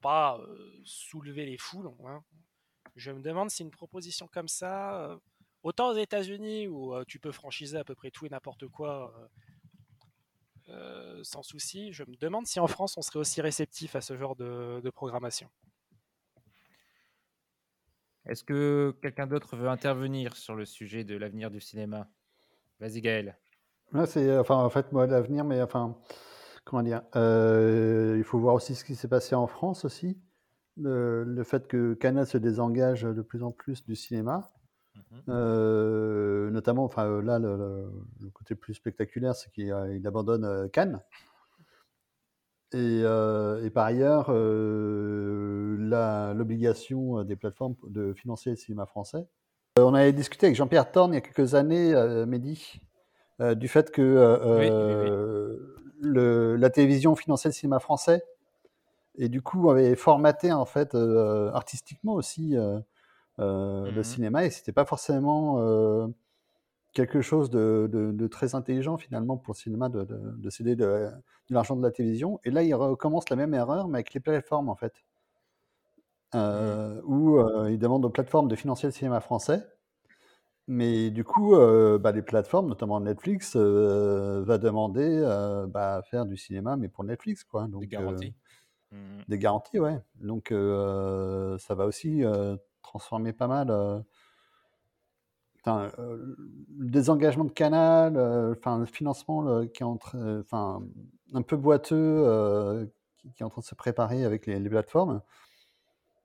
pas 0.01 0.37
euh, 0.39 0.81
soulever 0.83 1.45
les 1.45 1.57
foules. 1.57 1.91
hein. 2.05 2.23
Je 2.95 3.11
me 3.11 3.21
demande 3.21 3.49
si 3.49 3.63
une 3.63 3.71
proposition 3.71 4.27
comme 4.27 4.49
ça, 4.49 5.17
autant 5.63 5.91
aux 5.91 5.97
États-Unis 5.97 6.67
où 6.67 6.93
tu 7.05 7.19
peux 7.19 7.31
franchiser 7.31 7.77
à 7.77 7.85
peu 7.85 7.95
près 7.95 8.11
tout 8.11 8.25
et 8.25 8.29
n'importe 8.29 8.67
quoi 8.67 9.29
sans 11.23 11.41
souci, 11.41 11.93
je 11.93 12.03
me 12.03 12.17
demande 12.17 12.47
si 12.47 12.59
en 12.59 12.67
France 12.67 12.97
on 12.97 13.01
serait 13.01 13.19
aussi 13.19 13.39
réceptif 13.39 13.95
à 13.95 14.01
ce 14.01 14.17
genre 14.17 14.35
de 14.35 14.89
programmation. 14.89 15.49
Est-ce 18.25 18.43
que 18.43 18.95
quelqu'un 19.01 19.27
d'autre 19.27 19.55
veut 19.55 19.67
intervenir 19.69 20.35
sur 20.35 20.55
le 20.55 20.65
sujet 20.65 21.03
de 21.03 21.17
l'avenir 21.17 21.49
du 21.51 21.59
cinéma? 21.59 22.07
Vas-y 22.79 23.01
Gaël. 23.01 23.37
Là, 23.93 24.05
c'est, 24.05 24.37
enfin, 24.37 24.55
en 24.55 24.69
fait, 24.69 24.91
moi, 24.91 25.05
l'avenir, 25.07 25.43
mais 25.43 25.61
enfin, 25.61 25.97
comment 26.63 26.83
dire, 26.83 27.01
euh, 27.15 28.15
il 28.17 28.23
faut 28.23 28.39
voir 28.39 28.55
aussi 28.55 28.75
ce 28.75 28.85
qui 28.85 28.95
s'est 28.95 29.07
passé 29.07 29.35
en 29.35 29.47
France 29.47 29.85
aussi. 29.85 30.17
Le, 30.77 31.23
le 31.25 31.43
fait 31.43 31.67
que 31.67 31.93
Canal 31.95 32.25
se 32.25 32.37
désengage 32.37 33.03
de 33.03 33.21
plus 33.21 33.43
en 33.43 33.51
plus 33.51 33.83
du 33.85 33.95
cinéma. 33.95 34.49
Euh, 35.29 36.49
notamment, 36.51 36.85
enfin, 36.85 37.05
euh, 37.05 37.21
là, 37.21 37.37
le, 37.37 37.57
le- 37.57 37.91
le 38.21 38.29
côté 38.29 38.55
plus 38.55 38.73
spectaculaire, 38.73 39.35
c'est 39.35 39.51
qu'il 39.51 39.71
euh, 39.71 39.95
il 39.95 40.05
abandonne 40.07 40.45
euh, 40.45 40.67
Cannes. 40.67 41.01
Et, 42.73 43.01
euh, 43.03 43.63
et 43.65 43.69
par 43.69 43.85
ailleurs, 43.85 44.27
euh, 44.29 45.60
l'obligation 45.75 47.19
euh, 47.19 47.23
des 47.23 47.35
plateformes 47.35 47.75
de 47.87 48.13
financer 48.13 48.51
le 48.51 48.55
cinéma 48.55 48.85
français. 48.85 49.25
Euh, 49.79 49.83
on 49.83 49.93
avait 49.93 50.13
discuté 50.13 50.47
avec 50.47 50.55
Jean-Pierre 50.55 50.91
Thorne 50.91 51.13
il 51.13 51.15
y 51.15 51.17
a 51.17 51.21
quelques 51.21 51.55
années, 51.55 51.93
euh, 51.93 52.25
Mehdi, 52.25 52.81
du 53.55 53.67
fait 53.67 53.89
que 53.91 54.39
Oui, 54.59 54.69
oui, 54.69 54.95
oui. 54.99 55.09
le- 56.01 56.55
la 56.57 56.69
télévision 56.69 57.15
finançait 57.15 57.49
le 57.49 57.53
cinéma 57.53 57.79
français 57.79 58.23
et 59.17 59.29
du 59.29 59.41
coup 59.41 59.69
avait 59.71 59.95
formaté 59.95 60.51
en 60.51 60.65
fait 60.65 60.93
euh, 60.93 61.51
artistiquement 61.53 62.13
aussi 62.13 62.55
euh, 62.55 62.79
euh, 63.39 63.85
le 63.87 63.97
Mhm. 63.97 64.03
cinéma 64.03 64.45
et 64.45 64.51
c'était 64.51 64.71
pas 64.73 64.85
forcément 64.85 65.57
quelque 66.93 67.21
chose 67.21 67.49
de, 67.49 67.89
de- 67.91 68.11
de 68.11 68.27
très 68.27 68.53
intelligent 68.53 68.97
finalement 68.97 69.37
pour 69.37 69.53
le 69.53 69.59
cinéma 69.59 69.89
de, 69.89 70.03
de, 70.03 70.17
de 70.37 70.49
céder 70.49 70.75
de, 70.75 70.85
de 70.85 71.53
l'argent 71.53 71.75
de 71.75 71.81
la 71.83 71.91
télévision. 71.91 72.39
Et 72.43 72.51
là, 72.51 72.63
il 72.63 72.73
recommence 72.75 73.29
la 73.29 73.37
même 73.37 73.53
erreur, 73.53 73.87
mais 73.87 73.99
avec 73.99 74.13
les 74.13 74.19
plateformes 74.19 74.69
en 74.69 74.75
fait, 74.75 74.93
euh, 76.35 77.01
où 77.03 77.37
euh, 77.37 77.69
il 77.71 77.79
demande 77.79 78.05
aux 78.05 78.09
plateformes 78.09 78.47
de 78.47 78.55
financer 78.55 78.87
le 78.87 78.91
cinéma 78.91 79.19
français. 79.21 79.67
Mais 80.67 81.09
du 81.09 81.23
coup, 81.23 81.55
euh, 81.55 81.97
bah, 81.97 82.11
les 82.11 82.21
plateformes, 82.21 82.69
notamment 82.69 82.99
Netflix, 83.01 83.53
euh, 83.55 84.43
va 84.45 84.57
demander 84.57 85.07
euh, 85.23 85.67
bah, 85.67 85.95
à 85.97 86.01
faire 86.03 86.25
du 86.25 86.37
cinéma, 86.37 86.77
mais 86.77 86.87
pour 86.87 87.03
Netflix, 87.03 87.43
quoi. 87.43 87.67
Donc, 87.67 87.81
Des 87.81 87.87
garanties. 87.87 88.33
Mhm. 88.91 89.23
des 89.27 89.39
garanties, 89.39 89.79
ouais. 89.79 89.99
Donc, 90.15 90.49
ça 90.49 91.75
va 91.75 91.85
aussi 91.85 92.23
transformer 92.81 93.33
pas 93.33 93.47
mal. 93.47 94.03
putain, 95.55 95.91
euh, 95.99 96.35
le 96.77 96.89
désengagement 96.89 97.45
de 97.45 97.51
Canal, 97.51 98.17
euh, 98.17 98.53
enfin 98.57 98.79
le 98.79 98.85
financement 98.85 99.65
qui 99.67 99.83
est 99.83 99.85
en 99.85 99.97
train- 99.97 100.17
euh, 100.19 100.41
enfin 100.41 100.83
un 101.33 101.41
peu 101.43 101.55
boiteux, 101.55 102.89
qui, 103.17 103.31
qui 103.31 103.43
est 103.43 103.45
en 103.45 103.49
train 103.49 103.61
de 103.61 103.65
se 103.65 103.75
préparer 103.75 104.25
avec 104.25 104.45
les, 104.45 104.59
les 104.59 104.69
plateformes. 104.69 105.21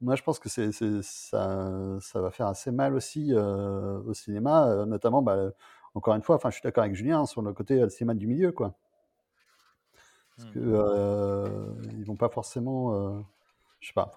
Moi, 0.02 0.14
je 0.14 0.22
pense 0.22 0.38
que 0.38 0.48
c'est, 0.50 0.72
ça, 0.72 1.96
ça 2.00 2.20
va 2.20 2.30
faire 2.30 2.48
assez 2.48 2.70
mal 2.70 2.94
aussi 2.94 3.32
euh, 3.32 3.98
au 4.02 4.12
cinéma, 4.12 4.68
euh, 4.68 4.84
notamment, 4.84 5.22
bah, 5.22 5.50
encore 5.94 6.14
une 6.14 6.22
fois, 6.22 6.36
enfin, 6.36 6.50
je 6.50 6.56
suis 6.56 6.62
d'accord 6.62 6.84
avec 6.84 6.94
Julien 6.94 7.20
hein, 7.20 7.26
sur 7.26 7.40
le 7.40 7.54
côté 7.54 7.80
euh, 7.80 7.88
cinéma 7.88 8.12
du 8.14 8.26
milieu, 8.26 8.52
quoi. 8.52 8.74
Parce 10.36 10.50
que 10.50 10.58
euh, 10.58 11.72
ils 11.96 12.04
vont 12.04 12.16
pas 12.16 12.28
forcément, 12.28 12.92
euh, 12.94 13.20
je 13.80 13.88
sais 13.88 13.94
pas, 13.94 14.12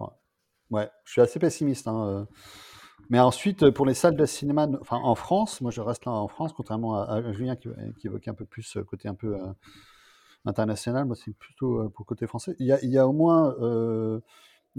ouais, 0.69 0.89
je 1.05 1.13
suis 1.13 1.21
assez 1.21 1.39
pessimiste. 1.39 1.88
hein. 1.88 2.27
Mais 3.09 3.19
ensuite, 3.21 3.69
pour 3.69 3.86
les 3.86 3.93
salles 3.93 4.17
de 4.17 4.25
cinéma, 4.25 4.67
enfin, 4.82 4.97
en 4.97 5.15
France, 5.15 5.61
moi, 5.61 5.71
je 5.71 5.80
reste 5.80 6.03
là 6.05 6.11
en 6.11 6.27
France, 6.27 6.51
contrairement 6.51 6.99
à, 7.01 7.05
à 7.05 7.32
Julien 7.32 7.55
qui, 7.55 7.69
qui 7.97 8.07
évoquait 8.07 8.30
un 8.30 8.34
peu 8.34 8.45
plus 8.45 8.75
le 8.75 8.84
côté 8.84 9.07
un 9.07 9.15
peu 9.15 9.38
international. 10.43 11.05
Moi, 11.05 11.15
c'est 11.15 11.32
plutôt 11.34 11.89
pour 11.89 12.03
le 12.03 12.05
côté 12.05 12.27
français. 12.27 12.53
Il 12.59 12.65
y 12.65 12.73
a, 12.73 12.84
il 12.84 12.89
y 12.89 12.97
a 12.97 13.07
au 13.07 13.13
moins 13.13 13.55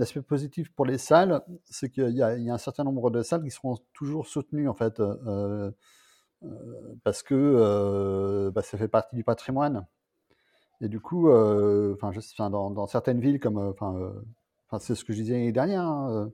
l'aspect 0.01 0.23
positif 0.23 0.73
pour 0.73 0.87
les 0.87 0.97
salles, 0.97 1.43
c'est 1.65 1.91
qu'il 1.91 2.17
y, 2.17 2.23
a 2.23 2.35
un 2.35 2.59
certain 2.59 2.85
nombre 2.85 3.11
de 3.11 3.23
salles 3.23 3.45
qui 3.45 3.51
seront 3.51 3.77
toujours 3.93 4.27
soutenues 4.27 4.67
en 4.67 4.75
fait, 4.75 4.99
euh, 4.99 5.71
euh, 6.43 6.49
parce 7.05 7.23
que 7.23 7.35
euh, 7.35 8.51
bah, 8.51 8.63
ça 8.63 8.79
fait 8.79 8.89
partie 8.89 9.15
du 9.15 9.25
patrimoine. 9.25 9.87
Et 10.81 10.89
du 10.89 11.01
coup, 11.01 11.29
dans, 11.29 12.87
certaines 12.87 13.21
villes 13.21 13.39
comme, 13.39 13.75
c'est 14.79 14.95
ce 14.95 15.05
que 15.05 15.13
je 15.13 15.19
disais 15.21 15.35
l'année 15.35 15.53
dernière. 15.53 15.83
Hein, 15.83 16.33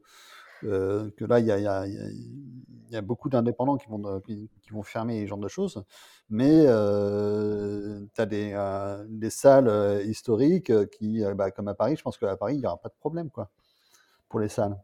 euh, 0.64 1.10
que 1.16 1.24
là, 1.24 1.40
il 1.40 1.46
y 1.46 2.96
a, 2.96 3.02
beaucoup 3.02 3.28
d'indépendants 3.28 3.76
qui 3.76 3.88
vont, 3.88 4.20
qui, 4.20 4.48
vont 4.70 4.82
fermer 4.82 5.22
ce 5.22 5.28
genre 5.28 5.38
de 5.38 5.48
choses, 5.48 5.84
mais 6.30 6.64
euh, 6.66 8.04
tu 8.14 8.20
as 8.20 8.26
des, 8.26 8.52
euh, 8.54 9.04
des, 9.08 9.30
salles 9.30 10.02
historiques 10.06 10.72
qui, 10.90 11.22
bah, 11.34 11.50
comme 11.50 11.68
à 11.68 11.74
Paris, 11.74 11.96
je 11.96 12.02
pense 12.02 12.16
qu'à 12.16 12.36
Paris, 12.36 12.54
il 12.54 12.60
n'y 12.60 12.66
aura 12.66 12.78
pas 12.78 12.88
de 12.88 12.94
problème 12.98 13.30
quoi, 13.30 13.50
pour 14.28 14.40
les 14.40 14.48
salles. 14.48 14.76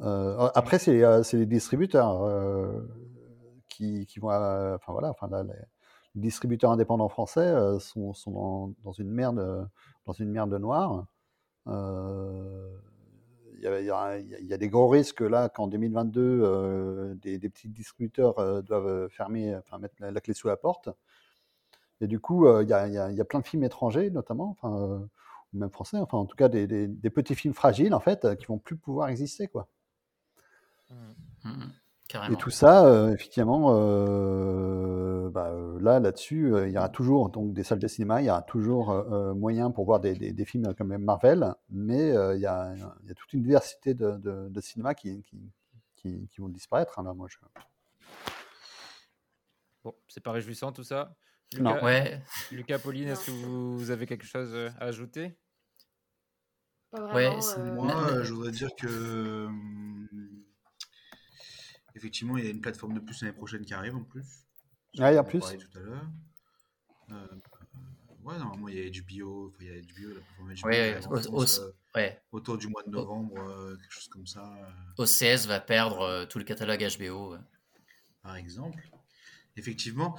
après, 0.00 0.78
c'est 0.78 1.32
les 1.32 1.46
distributeurs 1.46 2.28
qui, 3.68 4.06
qui, 4.06 4.18
vont. 4.20 4.30
Enfin 4.30 4.92
voilà, 4.92 5.10
enfin, 5.10 5.28
les, 5.44 5.52
distributeurs 6.14 6.72
indépendants 6.72 7.08
français 7.08 7.54
sont, 7.78 8.12
sont 8.14 8.74
dans, 8.82 8.92
une 8.92 9.10
merde, 9.10 9.68
merde 10.20 10.54
noire. 10.54 11.06
Euh, 11.68 12.78
il 13.60 14.46
y, 14.46 14.52
a 14.54 14.56
des 14.56 14.68
gros 14.68 14.88
risques 14.88 15.20
là 15.20 15.48
qu'en 15.48 15.66
2022, 15.66 16.20
euh, 16.20 17.14
des, 17.16 17.38
petits 17.48 17.68
distributeurs 17.68 18.38
euh, 18.38 18.62
doivent 18.62 19.08
fermer, 19.08 19.56
enfin 19.56 19.78
mettre 19.78 19.94
la, 19.98 20.20
clé 20.20 20.32
sous 20.32 20.48
la 20.48 20.56
porte. 20.56 20.88
Et 22.00 22.06
du 22.06 22.20
coup, 22.20 22.46
euh, 22.46 22.62
il 22.62 22.68
y, 22.68 22.72
a, 22.72 23.24
plein 23.24 23.40
de 23.40 23.46
films 23.46 23.64
étrangers, 23.64 24.10
notamment, 24.10 24.50
enfin, 24.50 25.08
ou 25.52 25.58
même 25.58 25.70
français, 25.70 25.96
enfin 25.98 26.18
en 26.18 26.26
tout 26.26 26.36
cas 26.36 26.48
des, 26.48 27.10
petits 27.10 27.34
films 27.34 27.54
fragiles 27.54 27.94
en 27.94 28.00
fait, 28.00 28.36
qui 28.36 28.46
vont 28.46 28.58
plus 28.58 28.76
pouvoir 28.76 29.08
exister, 29.08 29.48
quoi. 29.48 29.68
Mmh. 31.44 31.66
Et 32.30 32.36
tout 32.36 32.50
ça, 32.50 32.86
euh, 32.86 33.12
effectivement, 33.12 33.74
euh, 33.74 35.28
bah, 35.28 35.50
euh, 35.50 35.78
là, 35.80 36.00
là-dessus, 36.00 36.54
il 36.66 36.72
y 36.72 36.78
aura 36.78 36.88
toujours 36.88 37.28
donc 37.28 37.52
des 37.52 37.62
salles 37.62 37.78
de 37.78 37.88
cinéma, 37.88 38.22
il 38.22 38.26
y 38.26 38.30
aura 38.30 38.40
toujours 38.40 39.04
moyen 39.34 39.70
pour 39.70 39.84
voir 39.84 40.00
des, 40.00 40.14
des, 40.14 40.44
films 40.46 40.74
comme 40.74 40.96
Marvel, 40.96 41.54
mais 41.68 42.08
il 42.08 42.40
y, 42.40 42.46
a, 42.46 42.74
y, 42.74 43.10
a, 43.10 43.14
toute 43.14 43.32
une 43.34 43.42
diversité 43.42 43.92
de, 43.92 44.16
de, 44.16 44.60
cinéma 44.60 44.94
qui, 44.94 45.22
qui, 45.22 46.26
qui, 46.28 46.40
vont 46.40 46.48
disparaître. 46.48 46.98
Hein, 46.98 47.04
là, 47.04 47.12
moi, 47.12 47.28
je... 47.28 47.36
Bon, 49.84 49.94
c'est 50.08 50.22
pas 50.22 50.32
réjouissant 50.32 50.72
tout 50.72 50.84
ça. 50.84 51.14
Lucas, 51.52 51.62
non, 51.62 51.84
ouais. 51.84 52.22
Lucas 52.52 52.78
Pauline, 52.78 53.08
est-ce 53.08 53.26
que 53.26 53.30
vous 53.30 53.90
avez 53.90 54.06
quelque 54.06 54.26
chose 54.26 54.54
à 54.78 54.84
ajouter? 54.84 55.36
Pas 56.90 57.00
vraiment, 57.00 57.38
ouais, 57.38 57.72
Moi, 57.72 58.22
je 58.22 58.32
voudrais 58.32 58.50
dire 58.50 58.70
que 58.76 59.48
Effectivement, 61.98 62.38
il 62.38 62.44
y 62.44 62.46
a 62.46 62.50
une 62.50 62.60
plateforme 62.60 62.94
de 62.94 63.00
plus 63.00 63.22
l'année 63.22 63.34
prochaine 63.34 63.64
qui 63.64 63.74
arrive 63.74 63.96
en 63.96 64.04
plus. 64.04 64.46
Ah, 65.00 65.10
il 65.10 65.16
y 65.16 65.18
a 65.18 65.24
plus. 65.24 65.40
tout 65.40 65.78
à 65.78 65.80
l'heure. 65.80 66.06
Euh, 67.10 67.26
ouais, 68.22 68.38
normalement, 68.38 68.68
il 68.68 68.76
y 68.76 68.86
a 68.86 69.02
HBO, 69.02 69.52
il 69.58 69.66
y 69.66 69.70
a 69.70 69.80
HBO, 69.80 70.14
la 70.14 70.20
plateforme 70.20 70.54
HBO. 70.54 70.68
Ouais, 70.68 71.02
France, 71.02 71.58
euh, 71.58 71.72
ouais. 71.96 72.22
Autour 72.30 72.56
du 72.56 72.68
mois 72.68 72.84
de 72.84 72.90
novembre, 72.90 73.36
euh, 73.40 73.76
quelque 73.76 73.90
chose 73.90 74.06
comme 74.06 74.28
ça. 74.28 74.48
OCS 74.96 75.46
va 75.46 75.58
perdre 75.58 76.24
tout 76.26 76.38
le 76.38 76.44
catalogue 76.44 76.86
HBO. 76.98 77.36
Par 78.22 78.36
exemple. 78.36 78.88
Effectivement. 79.56 80.16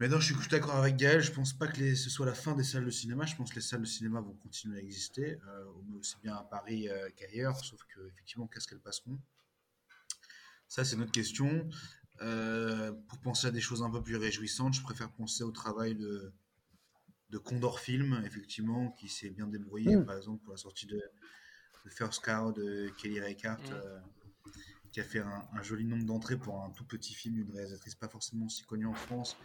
Mais 0.00 0.08
non, 0.08 0.20
je 0.20 0.34
suis 0.34 0.48
d'accord 0.50 0.76
avec 0.76 0.96
Gaël. 0.96 1.22
Je 1.22 1.32
pense 1.32 1.54
pas 1.54 1.66
que 1.66 1.78
les, 1.78 1.94
ce 1.94 2.10
soit 2.10 2.26
la 2.26 2.34
fin 2.34 2.54
des 2.54 2.64
salles 2.64 2.84
de 2.84 2.90
cinéma. 2.90 3.24
Je 3.24 3.36
pense 3.36 3.48
que 3.50 3.56
les 3.56 3.62
salles 3.62 3.80
de 3.80 3.86
cinéma 3.86 4.20
vont 4.20 4.34
continuer 4.34 4.78
à 4.78 4.82
exister, 4.82 5.38
aussi 5.98 6.16
bien 6.22 6.34
à 6.34 6.42
Paris 6.42 6.88
qu'ailleurs. 7.16 7.56
Sauf 7.64 7.80
que, 7.84 8.06
effectivement, 8.08 8.46
qu'est-ce 8.48 8.68
qu'elles 8.68 8.80
passeront? 8.80 9.18
Ça, 10.70 10.84
c'est 10.84 10.96
notre 10.96 11.10
question. 11.10 11.68
Euh, 12.22 12.92
pour 13.08 13.18
penser 13.18 13.48
à 13.48 13.50
des 13.50 13.60
choses 13.60 13.82
un 13.82 13.90
peu 13.90 14.00
plus 14.02 14.16
réjouissantes, 14.16 14.72
je 14.74 14.82
préfère 14.82 15.10
penser 15.10 15.42
au 15.42 15.50
travail 15.50 15.96
de, 15.96 16.32
de 17.30 17.38
Condor 17.38 17.80
Film, 17.80 18.22
effectivement, 18.24 18.92
qui 18.92 19.08
s'est 19.08 19.30
bien 19.30 19.48
débrouillé, 19.48 19.96
mm. 19.96 20.06
par 20.06 20.16
exemple, 20.16 20.44
pour 20.44 20.52
la 20.52 20.56
sortie 20.56 20.86
de, 20.86 21.02
First 21.88 22.24
Cow 22.24 22.52
de 22.52 22.88
Kelly 22.98 23.18
Reichardt, 23.18 23.60
mm. 23.60 23.72
euh, 23.72 23.98
qui 24.92 25.00
a 25.00 25.04
fait 25.04 25.18
un, 25.18 25.62
joli 25.62 25.84
nombre 25.84 26.04
d'entrées 26.04 26.36
pour 26.36 26.62
un 26.62 26.70
tout 26.70 26.84
petit 26.84 27.14
film 27.14 27.34
d'une 27.34 27.50
réalisatrice 27.50 27.96
pas 27.96 28.08
forcément 28.08 28.48
si 28.48 28.62
connue 28.62 28.86
en 28.86 28.94
France, 28.94 29.36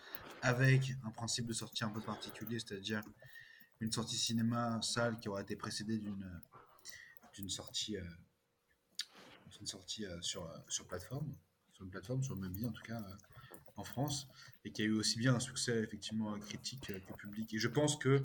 avec 0.44 0.94
un 1.06 1.10
principe 1.10 1.48
de 1.48 1.54
sortie 1.54 1.84
un 1.84 1.90
peu 1.90 2.02
particulier, 2.02 2.60
c'est-à-dire 2.60 3.02
une 3.80 3.92
sortie 3.92 4.18
cinéma 4.18 4.80
salle 4.84 5.18
qui 5.18 5.28
aura 5.28 5.42
été 5.42 5.56
précédée 5.56 5.98
d'une 5.98 6.42
d'une 7.34 7.50
sortie 7.50 7.98
euh, 7.98 8.04
une 9.60 9.68
sortie 9.68 10.06
euh, 10.06 10.22
sur, 10.22 10.44
euh, 10.44 10.58
sur 10.68 10.86
plateforme, 10.88 11.34
sur 11.74 11.84
une 11.84 11.92
plateforme, 11.92 12.24
sur 12.24 12.36
Mubi 12.36 12.66
en 12.66 12.72
tout 12.72 12.84
cas, 12.84 13.02
euh, 13.02 13.16
en 13.78 13.84
France, 13.84 14.28
et 14.64 14.72
qui 14.72 14.82
a 14.82 14.86
eu 14.86 14.94
aussi 14.94 15.20
bien 15.20 15.36
un 15.36 15.40
succès 15.40 15.78
effectivement 15.84 16.38
critique 16.40 16.88
que 16.88 17.14
public. 17.18 17.54
Et 17.54 17.60
je 17.60 17.68
pense 17.68 17.98
que 17.98 18.24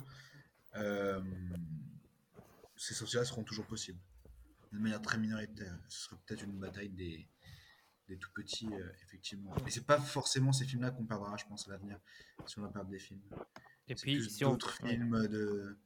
ces 2.77 2.93
sorties-là 2.93 3.25
seront 3.25 3.43
toujours 3.43 3.65
possibles, 3.65 3.99
de 4.71 4.79
manière 4.79 5.01
très 5.01 5.17
minoritaire. 5.17 5.77
Ce 5.89 6.05
sera 6.05 6.15
peut-être 6.25 6.43
une 6.43 6.57
bataille 6.57 6.87
des, 6.87 7.27
des 8.07 8.17
tout 8.17 8.31
petits, 8.33 8.69
effectivement. 9.03 9.53
Et 9.67 9.71
c'est 9.71 9.85
pas 9.85 9.99
forcément 9.99 10.53
ces 10.53 10.63
films-là 10.63 10.91
qu'on 10.91 11.05
perdra, 11.05 11.35
je 11.35 11.43
pense, 11.43 11.67
à 11.67 11.71
l'avenir, 11.71 11.99
si 12.47 12.57
on 12.59 12.61
va 12.61 12.69
perdre 12.69 12.89
des 12.89 12.99
films. 12.99 13.21
Et 13.89 13.95
puis, 13.95 14.29
si 14.29 14.39
d'autres 14.39 14.71
films 14.71 15.27
de 15.27 15.77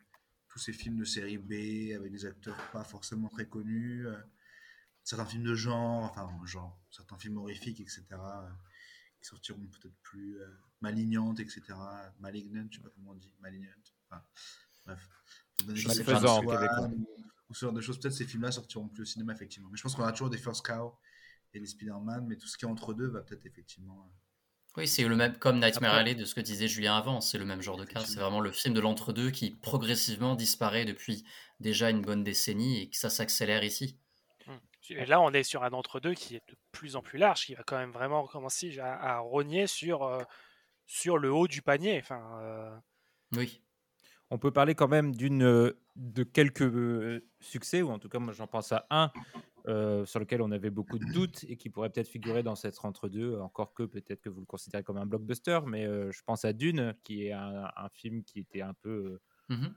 tous 0.48 0.60
ces 0.60 0.74
films 0.74 0.98
de 0.98 1.06
série 1.06 1.39
B 1.39 1.96
avec 1.96 2.12
des 2.12 2.26
acteurs 2.26 2.56
pas 2.72 2.84
forcément 2.84 3.30
très 3.30 3.48
connus 3.48 4.06
certains 5.06 5.26
films 5.26 5.43
de 5.43 5.56
genre, 5.56 6.03
enfin, 6.03 6.28
genre, 6.45 6.78
certains 6.91 7.18
films 7.18 7.38
horrifiques, 7.38 7.80
etc., 7.80 8.03
euh, 8.12 8.49
qui 9.22 9.28
sortiront 9.28 9.66
peut-être 9.68 9.95
plus 10.01 10.41
euh, 10.41 10.47
malignantes, 10.82 11.39
etc., 11.39 11.62
malignantes, 12.20 12.68
je 12.72 12.78
sais 12.78 12.84
pas 12.84 12.89
comment 12.89 13.12
on 13.12 13.16
dit, 13.16 13.32
malignantes, 13.39 13.93
enfin, 14.10 14.22
bref. 14.86 15.08
Malfaisant, 15.66 16.43
ou, 16.43 17.08
ou 17.49 17.53
ce 17.53 17.66
genre 17.66 17.74
de 17.74 17.82
choses, 17.82 17.99
peut-être 17.99 18.16
ces 18.16 18.26
films-là 18.26 18.51
sortiront 18.51 18.89
plus 18.89 19.03
au 19.03 19.06
cinéma, 19.06 19.34
effectivement. 19.34 19.70
Mais 19.72 19.78
je 19.78 19.84
pense 19.84 19.95
qu'on 19.95 20.03
a 20.03 20.12
toujours 20.12 20.32
des 20.32 20.39
First 20.39 20.66
Cow 20.66 20.97
et 21.53 21.60
les 21.60 21.68
Spider-Man, 21.68 22.26
mais 22.28 22.36
tout 22.36 22.47
ce 22.47 22.58
qui 22.58 22.66
est 22.66 22.68
entre 22.68 22.93
deux 22.93 23.08
va 23.08 23.22
peut-être 23.22 23.45
effectivement. 23.45 24.03
Euh, 24.03 24.20
oui, 24.78 24.88
c'est 24.88 25.08
le 25.08 25.16
même, 25.16 25.38
comme 25.38 25.60
Nightmare 25.60 25.93
Alley 25.93 26.16
de 26.16 26.26
ce 26.26 26.36
que 26.36 26.41
disait 26.41 26.68
Julien 26.68 26.97
avant, 26.97 27.22
c'est 27.22 27.38
le 27.38 27.45
même 27.45 27.62
genre 27.62 27.78
de 27.78 27.86
cas. 27.86 28.01
C'est 28.01 28.20
vraiment 28.20 28.41
le 28.41 28.51
film 28.51 28.74
de 28.74 28.82
l'entre-deux 28.82 29.32
qui 29.32 29.51
progressivement 29.51 30.36
disparaît 30.36 30.84
depuis 30.84 31.24
déjà 31.62 31.89
une 31.91 32.01
bonne 32.01 32.26
décennie 32.26 32.82
et 32.82 32.89
que 32.89 32.97
ça 32.97 33.10
s'accélère 33.10 33.64
ici. 33.64 33.97
Et 34.90 35.06
là, 35.06 35.22
on 35.22 35.32
est 35.32 35.44
sur 35.44 35.64
un 35.64 35.72
entre-deux 35.72 36.14
qui 36.14 36.36
est 36.36 36.48
de 36.50 36.56
plus 36.72 36.96
en 36.96 37.02
plus 37.02 37.18
large, 37.18 37.46
qui 37.46 37.56
va 37.56 37.64
quand 37.64 37.78
même 37.78 37.92
vraiment 37.92 38.26
commencer 38.28 38.78
à, 38.80 39.20
rogner 39.20 39.68
sur, 39.68 40.04
euh, 40.04 40.22
sur 40.86 41.18
le 41.18 41.32
haut 41.32 41.48
du 41.48 41.62
panier. 41.62 42.00
Enfin, 42.00 42.40
euh, 42.42 42.78
Oui. 43.36 43.62
On 44.32 44.40
peut 44.40 44.52
parler 44.52 44.74
quand 44.74 44.88
même 44.88 45.16
d'une 45.16 45.74
de 45.96 46.24
quelques 46.24 46.64
euh, 46.64 47.28
succès, 47.40 47.84
ou 47.84 47.92
en 47.92 48.00
tout 48.00 48.10
cas, 48.10 48.18
moi 48.18 48.34
j'en 48.34 48.48
pense 48.48 48.72
à 48.72 48.86
un 48.90 49.12
sur 50.06 50.20
lequel 50.20 50.44
on 50.44 50.52
avait 50.52 50.70
beaucoup 50.70 51.00
de 51.00 51.06
doutes 51.12 51.44
et 51.46 51.58
qui 51.58 51.72
pourrait 51.72 51.90
peut-être 51.90 52.08
figurer 52.08 52.44
dans 52.44 52.56
cette 52.56 52.78
entre-deux, 52.84 53.40
encore 53.40 53.74
que 53.74 53.82
peut-être 53.84 54.22
que 54.22 54.30
vous 54.30 54.42
le 54.42 54.46
considérez 54.46 54.84
comme 54.84 54.98
un 54.98 55.08
blockbuster, 55.08 55.60
mais 55.66 55.86
je 55.86 56.22
pense 56.24 56.46
à 56.46 56.54
Dune, 56.54 56.96
qui 57.04 57.26
est 57.26 57.32
un, 57.32 57.72
un 57.76 57.90
film 57.90 58.24
qui 58.24 58.40
était 58.40 58.62
un 58.62 58.74
peu 58.76 59.20
Mmh 59.50 59.68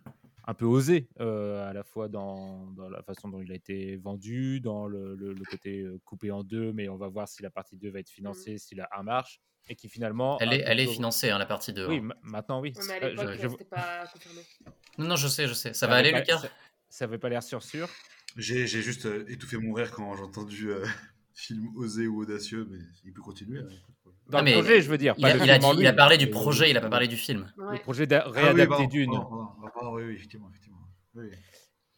un 0.49 0.55
peu 0.55 0.64
osé, 0.64 1.11
à 1.19 1.75
la 1.75 1.83
fois 1.85 2.09
dans, 2.09 2.71
dans, 2.71 2.89
la 2.89 3.03
façon 3.03 3.29
dont 3.29 3.43
il 3.43 3.53
a 3.53 3.55
été 3.55 3.97
vendu, 3.97 4.61
dans 4.61 4.87
le, 4.87 5.14
le, 5.14 5.35
côté 5.45 5.87
coupé 6.07 6.31
en 6.31 6.43
deux, 6.43 6.73
mais 6.73 6.89
on 6.89 6.97
va 6.97 7.07
voir 7.09 7.29
si 7.29 7.43
la 7.43 7.51
partie 7.51 7.77
2 7.77 7.91
va 7.91 7.99
être 7.99 8.09
financée, 8.09 8.57
si 8.57 8.75
la 8.75 8.89
1 8.97 9.03
marche, 9.03 9.43
et 9.69 9.77
qui 9.77 9.91
finalement... 9.91 10.39
Elle 10.41 10.55
est, 10.55 10.62
elle 10.64 10.81
est 10.81 10.87
financée, 10.87 11.29
hein, 11.29 11.37
la 11.37 11.45
partie 11.45 11.75
2. 11.75 11.87
Oui, 11.87 12.01
maintenant 12.23 12.62
oui. 12.62 12.73
mais 12.87 12.95
à 12.95 13.11
l'époque, 13.11 13.37
je, 13.39 13.64
pas 13.64 14.07
confirmé. 14.07 14.41
Non, 14.97 15.09
non, 15.09 15.16
je 15.16 15.29
sais, 15.29 15.47
je 15.47 15.53
sais. 15.53 15.75
Ça, 15.75 15.87
va 15.87 15.97
aller, 15.97 16.12
Lucas? 16.12 16.41
Ça 16.89 17.05
n'avait 17.05 17.19
pas 17.19 17.29
l'air 17.29 17.43
sûr 17.43 17.62
sûr. 17.62 17.87
J'ai 18.39 18.66
juste 18.66 19.07
étouffé 19.29 19.59
mon 19.59 19.75
rire 19.75 19.91
quand 19.91 20.16
j'ai 20.16 20.23
entendu 20.23 20.71
film 21.35 21.77
osé 21.77 22.07
ou 22.07 22.23
audacieux, 22.23 22.66
mais 22.71 22.79
il 23.05 23.12
peut 23.12 23.21
continuer. 23.21 23.61
Hein, 23.61 23.69
dans 24.29 24.43
le 24.43 24.53
projet, 24.53 24.83
je 24.83 24.91
veux 24.91 24.99
dire. 24.99 25.14
Il, 25.16 25.24
a, 25.24 25.37
il, 25.37 25.51
a, 25.51 25.59
il 25.74 25.87
a, 25.87 25.93
parlé 25.93 26.18
du 26.18 26.29
projet, 26.29 26.70
il 26.70 26.74
n'a 26.74 26.81
pas 26.81 26.91
parlé 26.91 27.09
du 27.09 27.16
film. 27.16 27.51
Le 27.57 27.79
projet 27.79 28.07
de 28.07 28.16
réadapter 28.16 28.85
ah 28.85 28.87
d'une. 28.87 29.11
oui, 29.12 30.03
oui, 30.05 30.14
effectivement. 30.14 30.49
effectivement. 30.51 30.79
Oui. 31.14 31.31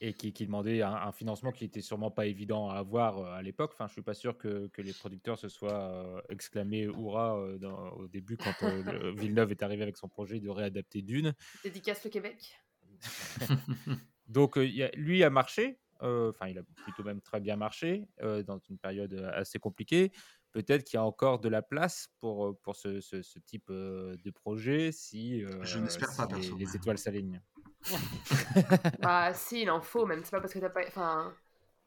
Et 0.02 0.14
qui, 0.14 0.32
qui 0.32 0.46
demandait 0.46 0.80
un, 0.80 0.94
un, 0.94 1.12
financement 1.12 1.52
qui 1.52 1.64
était 1.66 1.82
sûrement 1.82 2.10
pas 2.10 2.24
évident 2.24 2.70
à 2.70 2.76
avoir 2.76 3.18
euh, 3.18 3.32
à 3.34 3.42
l'époque. 3.42 3.72
Enfin, 3.74 3.86
je 3.86 3.92
suis 3.92 4.02
pas 4.02 4.14
sûr 4.14 4.38
que, 4.38 4.68
que 4.68 4.80
les 4.80 4.94
producteurs 4.94 5.38
se 5.38 5.50
soient 5.50 5.90
euh, 5.90 6.20
exclamés 6.30 6.84
hurrah 6.84 7.36
euh, 7.36 7.58
dans, 7.58 7.90
au 7.90 8.08
début 8.08 8.38
quand 8.38 8.54
Villeneuve 9.18 9.50
est 9.50 9.62
arrivé 9.62 9.82
avec 9.82 9.98
son 9.98 10.08
projet 10.08 10.40
de 10.40 10.48
réadapter 10.48 11.02
Dune. 11.02 11.34
Dédicace 11.62 12.02
le 12.04 12.10
Québec. 12.10 12.58
Donc, 14.26 14.56
y 14.56 14.82
a, 14.82 14.90
lui 14.94 15.22
a 15.22 15.28
marché. 15.28 15.78
Enfin, 16.02 16.48
il 16.48 16.56
a 16.56 16.62
plutôt 16.82 17.02
même 17.02 17.20
très 17.20 17.40
bien 17.40 17.56
marché 17.56 18.06
dans 18.46 18.58
une 18.70 18.78
période 18.78 19.12
assez 19.34 19.58
compliquée 19.58 20.12
peut-être 20.52 20.84
qu'il 20.84 20.96
y 20.96 21.00
a 21.00 21.04
encore 21.04 21.40
de 21.40 21.48
la 21.48 21.62
place 21.62 22.08
pour, 22.18 22.58
pour 22.60 22.76
ce, 22.76 23.00
ce, 23.00 23.22
ce 23.22 23.38
type 23.38 23.70
de 23.70 24.30
projet 24.30 24.92
si, 24.92 25.44
Je 25.62 25.78
n'espère 25.78 26.14
pas, 26.16 26.28
les, 26.36 26.50
les, 26.52 26.76
étoiles 26.76 26.98
s'alignent. 26.98 27.40
bah 29.00 29.32
si, 29.34 29.62
il 29.62 29.70
en 29.70 29.80
faut 29.80 30.06
même. 30.06 30.22
C'est 30.24 30.32
pas 30.32 30.40
parce 30.40 30.52
que 30.52 30.58
t'as 30.58 30.70
pas... 30.70 30.82
Enfin, 30.86 31.34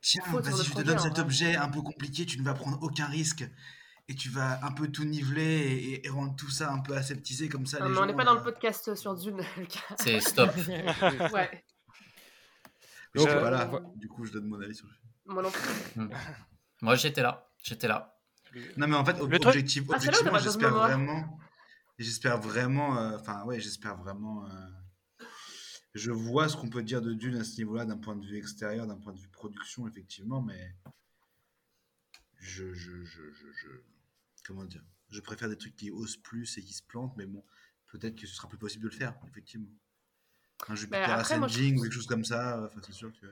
Tiens, 0.04 0.22
vas-y, 0.28 0.66
je 0.66 0.74
te 0.74 0.82
donne 0.82 1.00
en 1.00 1.02
cet 1.02 1.18
objet 1.18 1.56
un 1.56 1.70
peu 1.70 1.82
compliqué, 1.82 2.26
tu 2.26 2.38
ne 2.38 2.44
vas 2.44 2.54
prendre 2.54 2.78
aucun 2.82 3.06
risque. 3.06 3.50
Et 4.10 4.16
tu 4.16 4.28
vas 4.28 4.60
un 4.66 4.74
peu 4.74 4.90
tout 4.90 5.06
niveler 5.06 5.42
et, 5.42 6.06
et 6.06 6.10
rendre 6.10 6.36
tout 6.36 6.50
ça 6.50 6.70
un 6.74 6.80
peu 6.80 6.94
aseptisé 6.94 7.48
comme 7.48 7.66
ça. 7.66 7.80
Non, 7.80 7.88
les 7.88 7.94
mais 7.94 8.00
on 8.00 8.06
n'est 8.08 8.14
pas 8.14 8.26
dans 8.26 8.34
euh, 8.34 8.40
le 8.40 8.44
podcast 8.44 8.96
sur 8.96 9.16
Dune, 9.16 9.42
Lucas. 9.56 9.80
C'est 9.98 10.20
stop. 10.20 10.54
ouais. 11.34 11.64
Donc, 13.16 13.28
pas 13.28 13.50
là, 13.50 13.72
euh, 13.74 13.80
du 13.96 14.10
coup, 14.10 14.26
je 14.26 14.34
donne 14.34 14.48
mon 14.48 14.60
avis 14.60 14.76
sur 14.76 14.88
le 14.88 14.94
film. 14.94 15.10
Moi 15.28 15.42
non 15.42 15.52
plus. 15.52 16.02
Hmm. 16.02 16.10
Moi, 16.82 16.96
j'étais 16.96 17.22
là. 17.22 17.50
J'étais 17.64 17.88
là. 17.88 18.13
Non, 18.78 18.88
mais 18.88 18.96
en 18.96 19.06
fait, 19.06 19.20
ob- 19.20 19.32
Le 19.32 19.40
truc- 19.40 19.50
objectif- 19.56 19.84
Ah, 19.92 19.96
objectivement, 19.98 20.38
j'espère 20.40 20.74
vraiment. 20.74 21.40
J'espère 22.00 22.40
vraiment. 22.40 22.98
euh, 22.98 23.18
Enfin, 23.18 23.44
ouais, 23.46 23.60
j'espère 23.60 23.96
vraiment. 23.98 24.46
euh, 24.48 24.68
je 25.94 26.12
vois 26.12 26.50
ce 26.50 26.58
qu'on 26.58 26.70
peut 26.70 26.82
dire 26.84 27.02
de 27.02 27.14
Dune 27.14 27.36
à 27.36 27.44
ce 27.44 27.58
niveau-là, 27.58 27.86
d'un 27.86 27.98
point 27.98 28.16
de 28.16 28.26
vue 28.26 28.38
extérieur, 28.38 28.88
d'un 28.88 28.98
point 28.98 29.14
de 29.14 29.20
vue 29.20 29.28
production, 29.30 29.88
effectivement, 29.88 30.42
mais. 30.42 30.76
Je, 32.40 32.74
je, 32.74 33.04
je, 33.04 33.32
je, 33.32 33.52
je- 33.54 33.82
Comment 34.46 34.66
dire 34.66 34.84
Je 35.10 35.22
préfère 35.22 35.48
des 35.50 35.58
trucs 35.58 35.76
qui 35.76 35.92
osent 35.92 36.18
plus 36.18 36.58
et 36.58 36.62
qui 36.64 36.74
se 36.74 36.84
plantent, 36.84 37.16
mais 37.16 37.26
bon, 37.26 37.44
peut-être 37.88 38.16
que 38.20 38.28
ce 38.28 38.36
sera 38.36 38.50
plus 38.50 38.58
possible 38.58 38.84
de 38.84 38.90
le 38.90 38.96
faire, 38.96 39.16
effectivement. 39.30 39.70
Un 40.68 40.76
Jupiter 40.76 41.08
Bah, 41.08 41.16
après, 41.16 41.38
moi, 41.40 41.48
je 41.48 41.54
Ascending 41.56 41.78
ou 41.80 41.84
quelque 41.84 41.94
chose 41.94 42.08
comme 42.08 42.26
ça, 42.26 42.70
c'est 42.86 42.92
sûr 42.94 43.12
que 43.20 43.28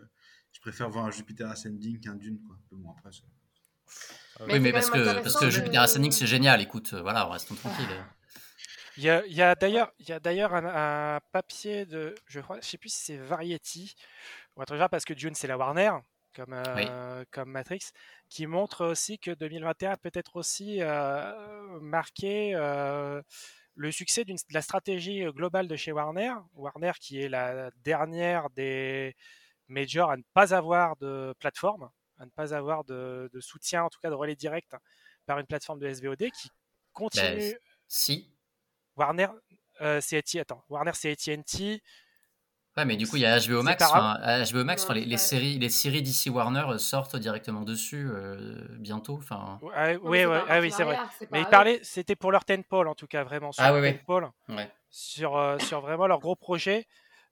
je 0.53 0.59
préfère 0.61 0.89
voir 0.89 1.05
un 1.05 1.11
Jupiter 1.11 1.49
Ascending 1.49 1.99
qu'un 1.99 2.15
Dune, 2.15 2.41
quoi. 2.41 2.57
Mais 2.71 2.77
bon, 2.77 2.91
après, 2.91 3.11
c'est- 3.11 3.23
Mais 4.47 4.53
oui, 4.53 4.59
mais 4.59 4.71
parce 4.71 4.89
que, 4.89 5.21
parce 5.21 5.35
que 5.37 5.45
de- 5.45 5.49
Jupiter 5.49 5.81
Ascending, 5.81 6.11
c'est 6.11 6.27
génial. 6.27 6.61
Écoute, 6.61 6.91
euh, 6.93 7.01
voilà, 7.01 7.25
restons 7.25 7.55
tranquilles. 7.55 7.87
Il 8.97 9.03
y 9.03 9.09
a, 9.09 9.25
il 9.25 9.33
y 9.33 9.41
a 9.41 9.55
d'ailleurs, 9.55 9.91
il 9.99 10.09
y 10.09 10.11
a 10.11 10.19
d'ailleurs 10.19 10.53
un, 10.53 10.65
un 11.15 11.19
papier 11.31 11.85
de, 11.85 12.13
je 12.27 12.39
crois, 12.41 12.59
je 12.61 12.67
sais 12.67 12.77
plus 12.77 12.89
si 12.89 12.99
c'est 13.05 13.17
Variety 13.17 13.95
ou 14.55 14.61
un 14.61 14.65
truc 14.65 14.79
genre 14.79 14.89
parce 14.89 15.05
que 15.05 15.13
Dune 15.13 15.33
c'est 15.33 15.47
la 15.47 15.57
Warner, 15.57 15.91
comme 16.35 16.53
euh, 16.53 17.23
comme 17.31 17.49
Matrix, 17.51 17.79
qui 18.29 18.47
montre 18.47 18.85
aussi 18.85 19.17
que 19.17 19.31
2021 19.31 19.95
peut 19.95 20.11
être 20.13 20.35
aussi 20.35 20.79
euh, 20.81 21.79
marqué 21.79 22.51
euh, 22.53 23.21
le 23.75 23.91
succès 23.93 24.25
de 24.25 24.35
la 24.51 24.61
stratégie 24.61 25.23
globale 25.33 25.67
de 25.69 25.75
chez 25.77 25.93
Warner, 25.93 26.33
Warner 26.53 26.91
qui 26.99 27.21
est 27.21 27.29
la 27.29 27.71
dernière 27.85 28.49
des 28.49 29.15
majors 29.69 30.11
à 30.11 30.17
ne 30.17 30.23
pas 30.33 30.53
avoir 30.53 30.97
de 30.97 31.33
plateforme, 31.39 31.89
à 32.21 32.25
ne 32.25 32.29
pas 32.29 32.53
avoir 32.53 32.83
de, 32.83 33.29
de 33.33 33.39
soutien, 33.39 33.83
en 33.83 33.89
tout 33.89 33.99
cas 33.99 34.09
de 34.09 34.15
relais 34.15 34.35
direct 34.35 34.75
par 35.25 35.39
une 35.39 35.47
plateforme 35.47 35.79
de 35.79 35.87
SVOD 35.87 36.29
qui 36.31 36.49
continue. 36.93 37.23
Ben, 37.23 37.55
si. 37.87 38.31
Warner, 38.95 39.27
euh, 39.81 39.99
c'est 40.01 40.17
AT- 40.17 40.39
attends, 40.41 40.63
Warner 40.69 40.91
c'est 40.93 41.11
AT&T. 41.11 41.81
Ouais, 42.77 42.85
mais 42.85 42.95
du 42.95 43.05
coup, 43.07 43.17
il 43.17 43.23
y 43.23 43.25
a 43.25 43.37
HBO 43.39 43.63
Max. 43.63 43.83
enfin, 43.83 44.17
HBO 44.45 44.63
Max, 44.63 44.83
enfin, 44.83 44.93
les, 44.93 45.17
séries, 45.17 45.59
les 45.59 45.69
séries 45.69 46.01
d'ici 46.01 46.29
Warner 46.29 46.63
euh, 46.69 46.77
sortent 46.77 47.17
directement 47.17 47.63
dessus 47.63 48.07
euh, 48.09 48.65
bientôt. 48.77 49.17
Enfin, 49.17 49.59
Ouais, 49.61 49.97
Non, 49.97 50.43
ah 50.47 50.59
oui, 50.61 50.71
c'est 50.71 50.83
vrai. 50.83 50.97
Mais 51.31 51.41
ils 51.41 51.47
parlaient, 51.47 51.79
c'était 51.83 52.15
pour 52.15 52.31
leur 52.31 52.45
tentpole 52.45 52.87
en 52.87 52.95
tout 52.95 53.07
cas, 53.07 53.23
vraiment 53.23 53.51
sur 53.51 53.63
Ah 53.63 53.71
leur 53.71 53.81
oui, 53.81 53.89
oui. 53.89 53.97
tentpole, 53.97 54.29
ouais. 54.49 54.71
sur, 54.89 55.35
euh, 55.35 55.57
sur 55.59 55.81
vraiment 55.81 56.07
leur 56.07 56.19
gros 56.19 56.35
projet, 56.35 56.85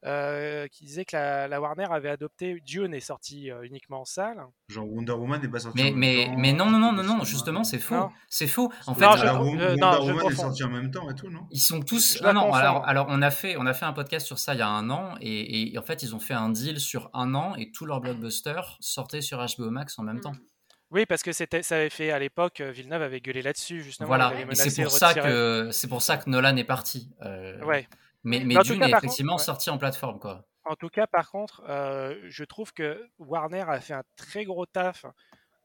euh, 0.06 0.68
qui 0.68 0.86
disait 0.86 1.04
que 1.04 1.16
la, 1.16 1.48
la 1.48 1.60
Warner 1.60 1.88
avait 1.92 2.10
adopté 2.10 2.60
Dune 2.66 2.94
est 2.94 3.00
sorti 3.02 3.52
euh, 3.52 3.64
uniquement 3.64 4.02
en 4.02 4.06
salle. 4.06 4.38
Genre 4.70 4.88
Wonder 4.88 5.12
Woman 5.12 5.42
n'est 5.42 5.50
pas 5.50 5.60
sorti 5.60 5.78
Mais, 5.84 5.90
en 5.90 5.92
même 5.92 6.00
mais, 6.00 6.26
temps, 6.26 6.36
mais 6.38 6.54
non, 6.54 6.66
non, 6.72 6.80
non, 6.80 6.92
non, 6.94 7.04
non, 7.04 7.24
justement, 7.26 7.64
c'est 7.66 7.80
faux. 7.80 8.10
C'est 8.30 8.48
faux. 8.48 8.72
En 8.88 8.96
fait, 8.96 9.06
je- 9.18 9.26
euh, 9.26 9.34
Wonder 9.38 9.76
non, 9.78 9.92
je 10.02 10.12
Woman 10.14 10.32
est 10.32 10.36
sorti 10.36 10.64
en 10.64 10.70
même 10.70 10.90
temps 10.92 11.10
et 11.10 11.16
tout, 11.16 11.30
non? 11.30 11.42
Ils 11.52 11.60
sont 11.60 11.82
tous. 11.82 12.18
Je 12.20 12.24
Non, 12.24 12.34
non, 12.34 12.54
alors, 12.54 12.88
alors 12.88 13.08
on, 13.10 13.22
a 13.22 13.30
fait, 13.32 13.58
on 13.58 13.66
a 13.66 13.74
fait 13.74 13.86
un 13.86 13.94
podcast 13.94 14.26
sur 14.26 14.40
ça 14.40 14.54
il 14.54 14.60
y 14.60 14.62
a 14.64 14.70
un 14.70 14.90
an, 14.90 15.16
et, 15.22 15.74
et 15.74 15.78
en 15.78 15.84
fait, 15.84 16.02
ils 16.04 16.16
ont 16.16 16.20
fait 16.20 16.34
un 16.34 16.50
deal 16.50 16.80
sur 16.80 17.10
un 17.14 17.36
an, 17.36 17.56
et 17.56 17.72
tous 17.72 17.86
leurs 17.86 18.00
blockbusters 18.00 18.78
sortaient 18.80 19.22
sur 19.22 19.38
HBO 19.58 19.70
Max 19.70 20.00
en 20.00 20.04
même 20.04 20.22
temps. 20.22 20.34
Oui, 20.92 21.06
parce 21.06 21.22
que 21.22 21.34
c'était, 21.34 21.62
ça 21.62 21.76
avait 21.76 21.90
fait 21.92 22.10
à 22.10 22.18
l'époque, 22.18 22.62
Villeneuve 22.62 23.04
avait 23.04 23.20
gueulé 23.22 23.44
là-dessus 23.44 23.84
justement. 23.84 24.08
il 24.08 24.08
Voilà, 24.08 24.34
c'est 24.56 24.82
pour, 24.82 24.92
ça 24.92 25.14
que, 25.14 25.70
c'est 25.72 25.88
pour 25.88 26.02
ça 26.02 26.18
que 26.18 26.28
Nolan 26.30 26.56
est 26.56 26.64
parti. 26.64 27.12
Euh, 27.22 27.64
Ouais. 27.64 27.88
Mais, 28.24 28.42
Mais 28.44 28.56
Dune 28.64 28.80
cas, 28.80 28.88
est 28.88 28.92
contre, 28.92 28.98
effectivement 28.98 29.34
ouais. 29.38 29.40
sorti 29.44 29.70
en 29.70 29.78
plateforme, 29.78 30.20
quoi. 30.20 30.46
En 30.66 30.76
tout 30.76 30.90
cas, 30.90 31.08
par 31.08 31.30
contre, 31.32 31.64
euh, 31.68 32.16
je 32.28 32.44
trouve 32.44 32.74
que 32.74 33.10
Warner 33.18 33.66
a 33.68 33.80
fait 33.80 33.94
un 33.94 34.04
très 34.18 34.46
gros 34.46 34.66
taf 34.66 35.06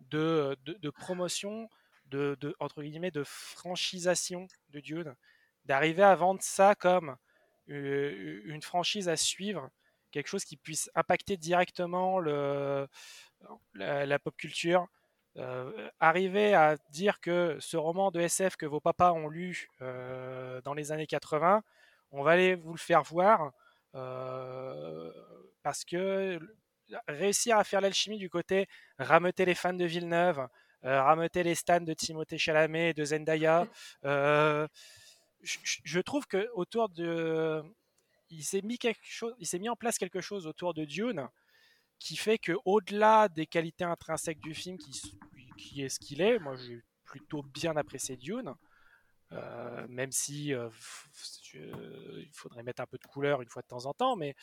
de, 0.01 0.57
de, 0.65 0.75
de 0.75 0.91
promotion, 0.91 1.69
de, 2.07 2.37
de- 2.41 2.55
entre 2.61 2.83
guillemets, 2.83 3.11
de 3.11 3.25
franchisation 3.25 4.47
de 4.71 4.81
Dune, 4.81 5.15
d'arriver 5.65 6.03
à 6.03 6.15
vendre 6.15 6.41
ça 6.43 6.75
comme 6.75 7.17
euh, 7.71 8.41
une 8.45 8.63
franchise 8.63 9.09
à 9.09 9.17
suivre, 9.17 9.69
quelque 10.11 10.29
chose 10.29 10.45
qui 10.45 10.57
puisse 10.57 10.91
impacter 10.95 11.37
directement 11.37 12.19
le, 12.21 12.87
la, 13.75 14.07
la 14.07 14.19
pop 14.19 14.37
culture. 14.37 14.87
Euh, 15.37 15.91
arriver 15.99 16.55
à 16.55 16.77
dire 16.91 17.21
que 17.21 17.57
ce 17.59 17.77
roman 17.77 18.13
de 18.13 18.21
SF 18.21 18.57
que 18.57 18.67
vos 18.67 18.79
papas 18.81 19.13
ont 19.13 19.29
lu 19.29 19.69
euh, 19.83 20.61
dans 20.61 20.75
les 20.75 20.93
années 20.93 21.09
80, 21.09 21.65
on 22.11 22.23
va 22.23 22.33
aller 22.33 22.55
vous 22.55 22.73
le 22.73 22.79
faire 22.79 23.03
voir 23.03 23.53
euh, 23.95 25.13
parce 25.63 25.85
que 25.85 26.39
réussir 27.09 27.57
à 27.57 27.65
faire 27.65 27.81
l'alchimie 27.81 28.19
du 28.19 28.29
côté 28.29 28.69
rameuter 28.99 29.45
les 29.45 29.55
fans 29.55 29.73
de 29.73 29.85
Villeneuve, 29.85 30.47
euh, 30.85 31.03
rameuter 31.03 31.43
les 31.43 31.55
stands 31.55 31.81
de 31.81 31.95
Timothée 31.95 32.39
Chalamet, 32.39 32.93
de 32.93 33.05
Zendaya, 33.05 33.67
euh, 34.05 34.69
je, 35.43 36.01
trouve 36.01 36.27
que 36.27 36.49
autour 36.55 36.89
de, 36.89 37.63
il 38.31 38.45
s'est 38.45 38.63
mis 38.63 39.69
en 39.69 39.77
place 39.77 39.99
quelque 39.99 40.21
chose 40.21 40.47
autour 40.47 40.75
de 40.75 40.85
Dune 40.85 41.29
qui 41.99 42.17
fait 42.17 42.39
que 42.39 42.53
au-delà 42.65 43.29
des 43.29 43.47
qualités 43.47 43.85
intrinsèques 43.85 44.41
du 44.41 44.55
film 44.55 44.79
qui, 44.79 45.01
qui 45.57 45.83
est 45.83 45.89
ce 45.89 46.01
qu'il 46.01 46.21
est, 46.21 46.39
moi 46.39 46.57
j'ai 46.57 46.83
plutôt 47.05 47.43
bien 47.43 47.77
apprécié 47.77 48.17
Dune. 48.17 48.55
Euh, 49.35 49.87
même 49.89 50.12
si 50.12 50.55
euh, 50.55 50.68
je- 51.43 51.59
il 52.20 52.30
faudrait 52.32 52.62
mettre 52.62 52.80
un 52.82 52.87
peu 52.87 52.99
de 52.99 53.07
couleur 53.07 53.43
une 53.43 53.49
fois 53.49 53.62
de 53.62 53.66
temps 53.66 53.87
en 53.87 53.93
temps, 53.93 54.14
mais 54.16 54.35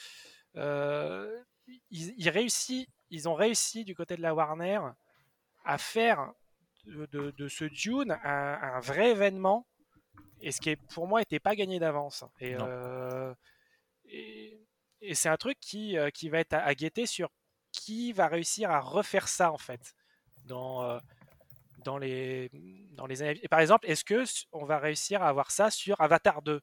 euh, 0.57 1.41
ils, 1.89 2.13
ils 2.17 2.85
ils 3.09 3.29
ont 3.29 3.33
réussi 3.35 3.85
du 3.85 3.95
côté 3.95 4.15
de 4.17 4.21
la 4.21 4.33
Warner 4.35 4.81
à 5.63 5.77
faire 5.77 6.33
de, 6.85 7.05
de- 7.07 7.31
de 7.31 7.47
ce 7.47 7.65
Dune 7.65 8.11
un, 8.23 8.53
un 8.61 8.79
vrai 8.79 9.11
événement, 9.11 9.65
et 10.41 10.51
ce 10.51 10.59
qui 10.59 10.71
est, 10.71 10.75
pour 10.93 11.07
moi 11.07 11.19
n'était 11.21 11.39
pas 11.39 11.55
gagné 11.55 11.79
d'avance. 11.79 12.23
Et, 12.39 12.55
Non. 12.55 12.65
euh, 12.67 13.33
et, 14.05 14.59
et 15.01 15.15
c'est 15.15 15.29
un 15.29 15.37
truc 15.37 15.57
qui, 15.59 15.97
euh, 15.97 16.09
qui 16.09 16.29
va 16.29 16.39
être 16.39 16.53
à, 16.53 16.59
à 16.63 16.73
guetter 16.75 17.05
sur 17.05 17.29
qui 17.71 18.11
va 18.11 18.27
réussir 18.27 18.69
à 18.71 18.81
refaire 18.81 19.27
ça 19.29 19.51
en 19.53 19.57
fait 19.57 19.93
dans, 20.45 20.83
euh, 20.83 20.99
dans, 21.83 21.97
les, 21.97 22.49
dans 22.91 23.05
les 23.05 23.21
années. 23.21 23.39
Et 23.43 23.47
par 23.47 23.59
exemple, 23.59 23.87
est-ce 23.89 24.03
que 24.03 24.23
on 24.51 24.65
va 24.65 24.79
réussir 24.79 25.21
à 25.21 25.27
avoir 25.29 25.51
ça 25.51 25.69
sur 25.71 25.99
Avatar 26.01 26.41
2 26.41 26.61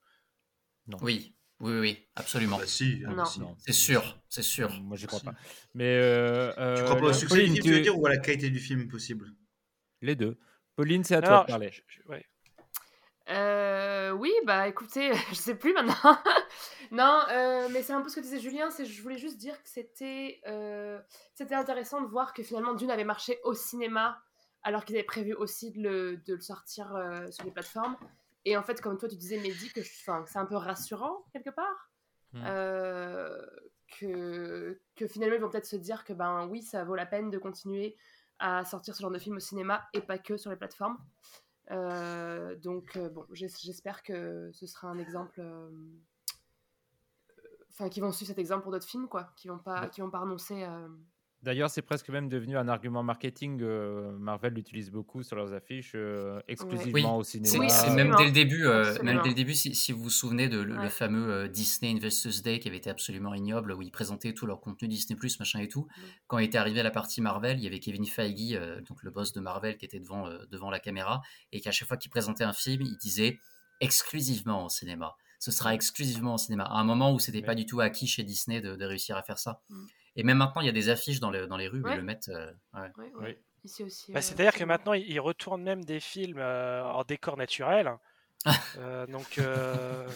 Oui, 1.03 1.35
oui, 1.61 1.73
oui, 1.73 1.81
oui, 1.81 2.09
absolument. 2.17 2.59
Bah 2.59 2.67
si, 2.67 3.03
Non. 3.07 3.25
si. 3.25 3.41
C'est 3.59 3.73
sûr, 3.73 4.19
c'est 4.29 4.43
sûr. 4.43 4.71
Moi, 4.83 4.97
j'y 4.97 5.07
crois 5.07 5.21
pas. 5.21 5.35
Mais 5.75 5.97
euh, 5.97 6.53
Tu 6.53 6.61
euh, 6.61 6.85
crois 6.85 6.97
pas 6.97 7.07
au 7.07 7.13
succès 7.13 7.35
Pauline, 7.37 7.55
du 7.55 7.61
film, 7.63 7.73
tu 7.73 7.79
veux 7.79 7.83
dire, 7.83 7.99
ou 7.99 8.07
à 8.07 8.11
la 8.11 8.19
qualité 8.19 8.51
du 8.51 8.61
film 8.61 8.89
possible? 8.89 9.33
Les 10.01 10.15
deux. 10.15 10.39
Pauline, 10.77 11.03
c'est 11.03 11.17
à 11.17 11.23
toi 11.23 11.41
de 11.41 11.47
parler. 11.47 11.71
je- 11.73 11.83
je- 11.89 12.03
ouais. 12.09 12.25
Euh, 13.31 14.11
oui, 14.13 14.33
bah 14.47 14.69
écoutez, 14.69 15.11
je 15.31 15.35
sais 15.35 15.55
plus 15.55 15.75
maintenant. 15.75 15.95
non, 16.91 17.21
euh, 17.31 17.69
mais 17.71 17.83
c'est 17.83 17.93
un 17.93 18.01
peu 18.01 18.09
ce 18.09 18.17
que 18.17 18.21
disait 18.21 18.41
Julien, 18.41 18.71
c'est 18.71 18.87
je 18.87 19.03
voulais 19.03 19.19
juste 19.19 19.37
dire 19.37 19.63
que 19.63 19.69
c'était 19.69 20.41
euh, 20.47 20.99
c'était 21.35 21.55
intéressant 21.55 22.01
de 22.01 22.07
voir 22.07 22.33
que 22.33 22.43
finalement 22.43 22.73
Dune 22.73 22.91
avait 22.91 23.05
marché 23.05 23.39
au 23.45 23.53
cinéma 23.53 24.23
alors 24.63 24.85
qu'ils 24.85 24.97
avaient 24.97 25.05
prévu 25.05 25.35
aussi 25.35 25.71
de 25.73 25.83
le, 25.83 26.17
de 26.19 26.35
le 26.35 26.41
sortir 26.41 26.95
euh, 26.95 27.31
sur 27.31 27.45
les 27.45 27.51
plateformes. 27.51 27.97
Et 28.45 28.57
en 28.57 28.63
fait, 28.63 28.81
comme 28.81 28.99
toi 28.99 29.09
tu 29.09 29.17
disais, 29.17 29.39
Mehdi, 29.39 29.73
que, 29.73 29.81
que 29.81 30.27
c'est 30.27 30.39
un 30.39 30.47
peu 30.47 30.57
rassurant 30.57 31.25
quelque 31.33 31.51
part. 31.51 31.91
Hmm. 32.33 32.43
Euh, 32.45 33.47
que, 33.99 34.79
que 34.97 35.07
finalement 35.07 35.37
ils 35.37 35.41
vont 35.41 35.49
peut-être 35.49 35.65
se 35.65 35.77
dire 35.77 36.05
que 36.05 36.13
ben 36.13 36.47
oui, 36.49 36.63
ça 36.63 36.85
vaut 36.85 36.95
la 36.95 37.07
peine 37.07 37.31
de 37.31 37.39
continuer 37.39 37.97
à 38.39 38.65
sortir 38.67 38.95
ce 38.95 39.01
genre 39.01 39.11
de 39.11 39.19
film 39.19 39.37
au 39.37 39.41
cinéma 39.41 39.89
et 39.95 40.03
pas 40.03 40.19
que 40.19 40.37
sur 40.37 40.51
les 40.51 40.57
plateformes. 40.57 40.99
Euh, 41.71 42.55
donc 42.57 42.99
bon, 42.99 43.27
j'es- 43.33 43.49
j'espère 43.49 44.03
que 44.03 44.51
ce 44.53 44.67
sera 44.67 44.89
un 44.89 44.99
exemple, 44.99 45.43
enfin 47.71 47.89
qui 47.89 48.01
vont 48.01 48.13
suivre 48.13 48.29
cet 48.29 48.39
exemple 48.39 48.63
pour 48.63 48.73
d'autres 48.73 48.87
films 48.87 49.09
quoi, 49.09 49.33
qui 49.37 49.49
vont 49.49 49.59
pas, 49.59 49.89
qui 49.89 50.03
vont 50.03 50.11
pas 50.11 50.21
renoncer. 50.21 50.67
D'ailleurs, 51.45 51.71
c'est 51.71 51.83
presque 51.83 52.09
même 52.09 52.29
devenu 52.29 52.57
un 52.59 52.67
argument 52.67 53.05
marketing. 53.05 53.61
euh, 53.63 54.11
Marvel 54.19 54.55
l'utilise 54.55 54.91
beaucoup 54.91 55.23
sur 55.23 55.37
leurs 55.37 55.53
affiches, 55.55 55.93
euh, 55.95 56.37
Oui, 56.37 56.43
exclusivement 56.49 57.17
au 57.17 57.23
c'est 57.23 57.39
cinéma. 57.39 57.69
c'est 57.69 57.91
même 57.95 58.15
dès 58.17 58.25
le 58.25 58.33
début, 58.33 58.67
euh, 58.67 59.01
même 59.05 59.21
dès 59.23 59.29
le 59.29 59.35
début, 59.37 59.55
si, 59.55 59.73
si 59.75 59.93
vous 59.93 60.03
vous 60.03 60.11
souvenez 60.11 60.49
de 60.49 60.59
le, 60.59 60.75
le 60.75 60.81
Ouais. 60.81 60.89
fameux 60.89 61.31
euh, 61.31 61.49
Disney 61.49 61.93
Investors 61.95 62.43
Day 62.43 62.59
qui 62.59 62.67
avait 62.67 62.77
été 62.79 62.91
absolument 62.91 63.35
ignoble, 63.35 63.73
où 63.73 63.83
ils 63.83 63.93
présentaient 63.93 64.33
tout 64.33 64.47
leur 64.47 64.61
contenu 64.61 64.89
Disney 64.89 65.17
Plus, 65.17 65.39
machin 65.39 65.61
et 65.61 65.69
tout. 65.69 65.87
Quand 66.27 66.39
était 66.39 66.59
arrivé 66.59 66.83
la 66.83 66.91
partie 66.91 67.21
Marvel, 67.21 67.59
il 67.59 67.63
y 67.63 67.67
avait 67.69 67.79
Kevin 67.79 68.05
Feige, 68.05 68.55
euh, 68.55 68.81
donc 68.83 69.05
le 69.05 69.11
boss 69.13 69.33
de 69.33 69.41
Marvel, 69.41 69.77
qui 69.77 69.85
était 69.85 70.01
devant 70.01 70.27
euh, 70.27 70.39
devant 70.51 70.71
la 70.71 70.81
caméra 70.81 71.23
et 71.53 71.61
qu'à 71.61 71.71
chaque 71.71 71.87
fois 71.87 71.97
qu'il 71.97 72.11
présentait 72.11 72.45
un 72.45 72.53
film, 72.53 72.83
il 72.83 72.97
disait 72.97 73.39
exclusivement 73.81 74.65
au 74.65 74.69
cinéma. 74.69 75.15
Ce 75.39 75.53
sera 75.53 75.73
exclusivement 75.73 76.35
au 76.35 76.39
cinéma. 76.39 76.65
À 76.65 76.79
un 76.81 76.85
moment 76.85 77.13
où 77.15 77.21
c'était 77.21 77.43
pas 77.43 77.55
du 77.55 77.65
tout 77.65 77.79
acquis 77.81 78.09
chez 78.09 78.25
Disney 78.25 78.61
de, 78.61 78.75
de 78.75 78.85
réussir 78.85 79.17
à 79.17 79.23
faire 79.23 79.39
ça. 79.39 79.61
Et 80.19 80.25
même 80.25 80.37
maintenant, 80.39 80.61
il 80.61 80.67
y 80.67 80.69
a 80.69 80.73
des 80.73 80.89
affiches 80.91 81.21
dans, 81.21 81.31
le- 81.31 81.47
dans 81.47 81.57
les 81.57 81.69
rues 81.69 81.81
où 81.83 81.89
ils 81.89 81.97
le 81.97 82.03
mettent. 82.03 82.29
euh, 82.29 82.53
ouais. 82.75 82.91
Ouais, 82.99 83.13
ouais. 83.21 83.43
Ici 83.65 83.85
aussi. 83.85 84.13
Bah, 84.13 84.19
euh, 84.19 84.23
C'est-à-dire 84.23 84.53
que 84.53 84.65
maintenant, 84.65 84.93
ils 84.93 85.21
retournent 85.21 85.63
même 85.63 85.85
des 85.85 86.01
films 86.01 86.39
euh, 86.39 86.83
en 86.85 87.05
décor 87.05 87.37
naturel. 87.37 87.91
Euh, 88.77 89.07
donc, 89.09 89.39
euh, 89.39 90.09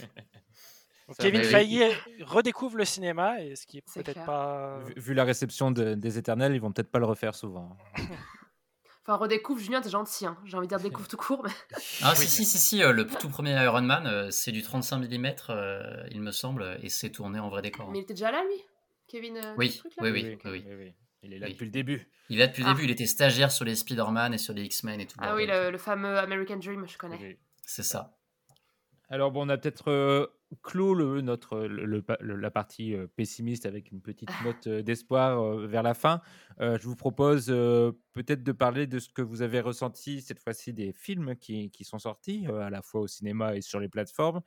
Kevin 1.18 1.40
oui. 1.40 1.46
Feige 1.46 1.96
redécouvre 2.20 2.76
le 2.76 2.84
cinéma, 2.84 3.40
et 3.42 3.56
ce 3.56 3.66
qui 3.66 3.78
est 3.78 3.82
peut-être 3.94 4.24
pas. 4.24 4.78
Vu, 4.86 4.94
vu 4.96 5.14
la 5.14 5.24
réception 5.24 5.70
de- 5.70 5.94
des 5.94 6.18
Éternels, 6.18 6.54
ils 6.54 6.60
vont 6.60 6.72
peut-être 6.72 6.90
pas 6.90 6.98
le 6.98 7.06
refaire 7.06 7.34
souvent. 7.34 7.76
Enfin, 9.04 9.16
redécouvre, 9.16 9.58
Julien, 9.58 9.80
t'es 9.80 9.90
gentil. 9.90 10.26
Hein. 10.26 10.38
J'ai 10.44 10.56
envie 10.56 10.68
de 10.68 10.76
dire 10.76 10.78
découvre 10.78 11.08
tout 11.08 11.16
court, 11.16 11.42
mais. 11.44 11.50
Ah, 12.02 12.14
si, 12.14 12.28
si, 12.28 12.44
si, 12.44 12.58
si, 12.58 12.84
euh, 12.84 12.92
le 12.92 13.04
tout 13.04 13.28
premier 13.28 13.50
Iron 13.64 13.82
Man, 13.82 14.06
euh, 14.06 14.30
c'est 14.30 14.52
du 14.52 14.62
35 14.62 14.98
mm, 14.98 15.26
euh, 15.50 16.06
il 16.12 16.20
me 16.20 16.30
semble, 16.30 16.78
et 16.82 16.88
c'est 16.88 17.10
tourné 17.10 17.40
en 17.40 17.48
vrai 17.48 17.62
décor. 17.62 17.86
hein. 17.88 17.90
Mais 17.92 17.98
il 17.98 18.02
était 18.02 18.14
déjà 18.14 18.30
là, 18.30 18.44
lui? 18.44 18.62
Kevin 19.12 19.36
euh, 19.36 19.54
Oui, 19.58 19.80
oui, 20.00 20.10
oui, 20.10 20.38
oui, 20.44 20.64
oui. 20.66 20.92
Il 21.22 21.32
est 21.34 21.38
là 21.38 21.46
Oui. 21.46 21.52
depuis 21.52 21.66
le 21.66 21.70
début. 21.70 22.08
Il 22.30 22.36
est 22.36 22.40
là 22.40 22.46
depuis 22.48 22.62
le 22.62 22.68
Ah. 22.70 22.72
début, 22.74 22.84
il 22.86 22.90
était 22.90 23.06
stagiaire 23.06 23.52
sur 23.52 23.64
les 23.64 23.76
Spider-Man 23.76 24.34
et 24.34 24.38
sur 24.38 24.54
les 24.54 24.64
X-Men 24.64 25.00
et 25.00 25.06
tout. 25.06 25.16
Ah 25.20 25.34
oui, 25.36 25.46
le, 25.46 25.70
le 25.70 25.78
fameux 25.78 26.18
American 26.18 26.56
Dream, 26.56 26.88
je 26.88 26.96
connais. 26.98 27.18
Oui. 27.20 27.36
C'est 27.64 27.84
ça. 27.84 28.16
Alors 29.08 29.30
bon, 29.30 29.44
on 29.46 29.48
a 29.50 29.58
peut-être 29.58 29.88
euh, 29.88 30.26
clos 30.62 30.94
le, 30.94 31.20
notre, 31.20 31.58
le- 31.66 31.84
le 31.84 32.36
la 32.36 32.50
partie 32.50 32.94
euh, 32.94 33.06
pessimiste 33.06 33.66
avec 33.66 33.92
une 33.92 34.00
petite 34.00 34.30
note 34.44 34.66
euh, 34.66 34.82
d'espoir 34.82 35.38
euh, 35.42 35.66
vers 35.66 35.82
la 35.82 35.92
fin. 35.94 36.22
Euh, 36.60 36.78
je 36.80 36.88
vous 36.88 36.96
propose 36.96 37.46
euh, 37.50 37.92
peut-être 38.14 38.42
de 38.42 38.52
parler 38.52 38.86
de 38.86 38.98
ce 38.98 39.10
que 39.10 39.20
vous 39.22 39.42
avez 39.42 39.60
ressenti 39.60 40.22
cette 40.22 40.40
fois-ci 40.42 40.72
des 40.72 40.92
films 40.94 41.36
qui, 41.36 41.70
qui 41.70 41.84
sont 41.84 41.98
sortis, 41.98 42.46
euh, 42.48 42.60
à 42.62 42.70
la 42.70 42.80
fois 42.80 43.02
au 43.02 43.06
cinéma 43.06 43.54
et 43.54 43.60
sur 43.60 43.78
les 43.80 43.88
plateformes. 43.90 44.40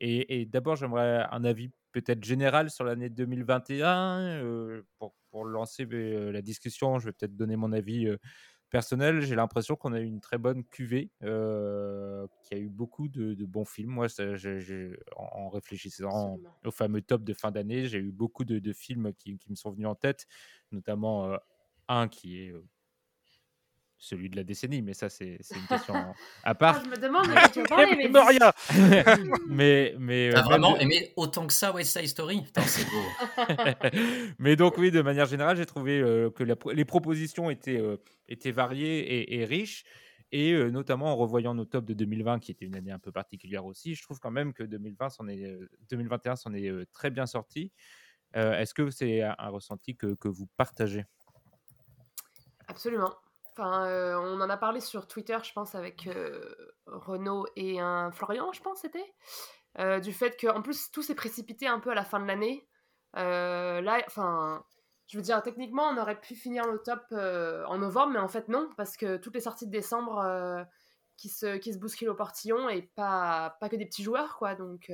Et, 0.00 0.40
et 0.40 0.44
d'abord, 0.46 0.74
j'aimerais 0.76 1.26
un 1.30 1.44
avis 1.44 1.70
peut-être 1.92 2.24
général 2.24 2.70
sur 2.70 2.84
l'année 2.84 3.10
2021. 3.10 4.20
euh, 4.20 4.82
pour, 4.98 5.14
pour 5.30 5.44
lancer 5.44 5.86
euh, 5.92 6.32
la 6.32 6.42
discussion, 6.42 6.98
je 6.98 7.06
vais 7.06 7.12
peut-être 7.12 7.36
donner 7.36 7.56
mon 7.56 7.72
avis 7.72 8.06
euh, 8.06 8.16
personnel. 8.70 9.20
J'ai 9.20 9.34
l'impression 9.36 9.76
qu'on 9.76 9.92
a 9.92 10.00
eu 10.00 10.04
une 10.04 10.20
très 10.20 10.38
bonne 10.38 10.64
cuvée, 10.64 11.10
qui 11.20 12.54
a 12.54 12.58
eu 12.58 12.68
beaucoup 12.68 13.08
de, 13.08 13.34
de 13.34 13.46
bons 13.46 13.64
films. 13.64 13.90
Moi, 13.90 14.08
ça, 14.08 14.24
en, 15.16 15.24
en 15.24 15.48
réfléchissant 15.48 16.38
au 16.64 16.70
fameux 16.70 17.02
top 17.02 17.24
de 17.24 17.34
fin 17.34 17.50
d'année, 17.50 17.86
j'ai 17.86 17.98
eu 17.98 18.12
beaucoup 18.12 18.44
de, 18.44 18.58
de 18.58 18.72
films 18.72 19.12
qui, 19.14 19.38
qui 19.38 19.50
me 19.50 19.56
sont 19.56 19.70
venus 19.70 19.88
en 19.88 19.94
tête, 19.94 20.26
notamment 20.72 21.36
un 21.88 22.08
qui 22.08 22.38
est 22.42 22.54
celui 24.00 24.30
de 24.30 24.36
la 24.36 24.42
décennie, 24.44 24.80
mais 24.82 24.94
ça, 24.94 25.08
c'est 25.10 25.38
une 25.54 25.66
question 25.68 25.94
à 26.42 26.54
part. 26.54 26.76
Ah, 26.78 26.82
je 26.84 26.90
me 26.90 26.96
demande 26.96 27.26
de 27.28 27.52
tu 27.52 27.62
parler, 27.64 27.94
mais. 27.96 28.08
Moria 28.08 28.52
mais 29.46 29.94
mais 29.98 30.30
T'as 30.32 30.38
euh, 30.40 30.42
vraiment 30.42 30.72
de- 30.76 30.80
aimé 30.80 31.12
autant 31.16 31.46
que 31.46 31.52
ça 31.52 31.72
West 31.72 31.96
Side 31.96 32.08
Story? 32.08 32.42
C'est 32.66 32.88
beau. 32.90 33.04
mais 34.38 34.56
donc 34.56 34.78
oui, 34.78 34.90
de 34.90 35.02
manière 35.02 35.26
générale, 35.26 35.56
j'ai 35.58 35.66
trouvé 35.66 36.00
euh, 36.00 36.30
que 36.30 36.42
la 36.42 36.56
les 36.72 36.84
propositions 36.86 37.50
étaient, 37.50 37.78
euh, 37.80 37.98
étaient 38.28 38.52
variées 38.52 38.98
et, 39.00 39.38
et 39.40 39.44
riches. 39.44 39.84
Et 40.32 40.52
euh, 40.52 40.70
notamment 40.70 41.06
en 41.12 41.16
revoyant 41.16 41.54
nos 41.54 41.64
tops 41.64 41.86
de 41.86 41.92
2020, 41.92 42.38
qui 42.38 42.52
était 42.52 42.64
une 42.64 42.76
année 42.76 42.92
un 42.92 43.00
peu 43.00 43.10
particulière 43.12 43.64
aussi, 43.66 43.96
je 43.96 44.02
trouve 44.02 44.18
quand 44.20 44.30
même 44.30 44.52
que 44.54 44.62
2020 44.62 45.10
s'en 45.10 45.26
est, 45.28 45.44
euh, 45.44 45.68
2021 45.90 46.36
s'en 46.36 46.54
est 46.54 46.68
euh, 46.70 46.86
très 46.92 47.10
bien 47.10 47.26
sorti. 47.26 47.72
Euh, 48.36 48.56
Est-ce 48.56 48.72
que 48.72 48.90
c'est 48.90 49.22
un, 49.22 49.34
un 49.38 49.48
ressenti 49.48 49.96
que, 49.96 50.14
que 50.14 50.28
vous 50.28 50.46
partagez? 50.56 51.04
Absolument. 52.68 53.12
Enfin, 53.56 53.86
euh, 53.86 54.16
on 54.18 54.40
en 54.40 54.48
a 54.50 54.56
parlé 54.56 54.80
sur 54.80 55.06
Twitter, 55.08 55.36
je 55.42 55.52
pense, 55.52 55.74
avec 55.74 56.06
euh, 56.06 56.54
Renaud 56.86 57.46
et 57.56 57.80
un 57.80 58.10
Florian, 58.12 58.52
je 58.52 58.60
pense, 58.62 58.80
c'était. 58.80 59.12
euh, 59.78 60.00
du 60.00 60.12
fait 60.12 60.40
qu'en 60.40 60.62
plus, 60.62 60.90
tout 60.92 61.02
s'est 61.02 61.14
précipité 61.14 61.66
un 61.66 61.80
peu 61.80 61.90
à 61.90 61.94
la 61.94 62.04
fin 62.04 62.20
de 62.20 62.26
l'année. 62.26 62.68
Là, 63.14 64.02
enfin, 64.06 64.64
je 65.08 65.16
veux 65.18 65.22
dire, 65.22 65.42
techniquement, 65.42 65.88
on 65.88 65.98
aurait 65.98 66.20
pu 66.20 66.34
finir 66.36 66.66
le 66.66 66.78
top 66.82 67.02
en 67.12 67.78
novembre, 67.78 68.12
mais 68.14 68.18
en 68.20 68.28
fait, 68.28 68.48
non, 68.48 68.68
parce 68.76 68.96
que 68.96 69.16
toutes 69.18 69.34
les 69.34 69.40
sorties 69.40 69.66
de 69.66 69.72
décembre 69.72 70.66
qui, 71.16 71.28
se, 71.28 71.56
qui 71.58 71.72
se 71.72 71.78
bousculent 71.78 72.10
au 72.10 72.14
portillon 72.14 72.68
et 72.68 72.82
pas, 72.82 73.56
pas 73.60 73.68
que 73.68 73.76
des 73.76 73.86
petits 73.86 74.02
joueurs, 74.04 74.36
quoi. 74.38 74.54
Donc, 74.54 74.90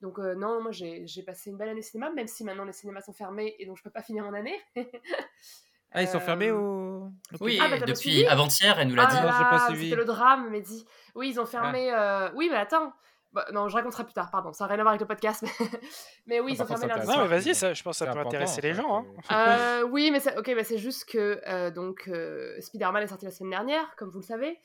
donc 0.00 0.18
euh, 0.18 0.34
non, 0.34 0.62
moi, 0.62 0.72
j'ai 0.72 1.06
j'ai 1.06 1.22
passé 1.22 1.50
une 1.50 1.58
belle 1.58 1.68
année 1.68 1.82
cinéma, 1.82 2.10
même 2.12 2.26
si 2.26 2.42
maintenant 2.44 2.64
les 2.64 2.72
cinémas 2.72 3.02
sont 3.02 3.12
fermés 3.12 3.54
et 3.58 3.66
donc 3.66 3.76
je 3.76 3.82
peux 3.82 3.90
pas 3.90 4.02
finir 4.02 4.24
mon 4.24 4.32
année. 4.34 4.58
Ah, 5.92 6.02
ils 6.02 6.08
sont 6.08 6.20
fermés 6.20 6.50
au. 6.50 7.08
Oui, 7.40 7.58
Ah, 7.60 7.68
bah, 7.68 7.78
pas 7.78 7.86
depuis 7.86 8.24
avant-hier, 8.26 8.78
elle 8.78 8.88
nous 8.88 8.94
l'a 8.94 9.06
Ah 9.08 9.10
dit. 9.10 9.16
là 9.16 9.46
pas 9.50 9.56
là, 9.58 9.66
suivi. 9.68 9.84
C'était 9.90 9.96
le 9.96 10.04
drame, 10.04 10.48
Mehdi. 10.50 10.84
Oui, 11.14 11.30
ils 11.30 11.40
ont 11.40 11.44
Ah. 11.44 11.46
fermé. 11.46 11.92
euh, 11.92 12.30
Oui, 12.34 12.48
mais 12.50 12.56
attends. 12.58 12.92
Bah, 13.32 13.46
non, 13.52 13.68
je 13.68 13.76
raconterai 13.76 14.02
plus 14.02 14.12
tard, 14.12 14.28
pardon. 14.32 14.52
Ça 14.52 14.64
n'a 14.64 14.70
rien 14.70 14.80
à 14.80 14.82
voir 14.82 14.88
avec 14.90 15.00
le 15.00 15.06
podcast. 15.06 15.42
Mais, 16.26 16.38
mais 16.38 16.40
oui, 16.40 16.50
Ah, 16.52 16.54
ils 16.58 16.62
ont 16.62 16.66
fermé 16.66 16.86
lundi 16.88 17.06
Non, 17.06 17.18
mais 17.22 17.28
vas-y, 17.28 17.54
ça, 17.54 17.72
je 17.74 17.82
pense 17.84 17.98
que 18.00 18.04
ça 18.04 18.12
peut 18.12 18.18
intéresser 18.18 18.60
les 18.60 18.74
gens. 18.74 18.98
hein. 18.98 19.04
Euh, 19.82 19.82
oui, 19.88 20.10
mais 20.10 20.18
c'est 20.20 20.36
ok, 20.36 20.52
bah, 20.56 20.64
c'est 20.64 20.78
juste 20.78 21.04
que 21.08 21.40
euh, 21.46 21.70
donc 21.70 22.08
euh, 22.08 22.60
Spider-Man 22.60 23.04
est 23.04 23.06
sorti 23.06 23.24
la 23.26 23.30
semaine 23.30 23.50
dernière, 23.50 23.94
comme 23.96 24.10
vous 24.10 24.18
le 24.18 24.24
savez, 24.24 24.58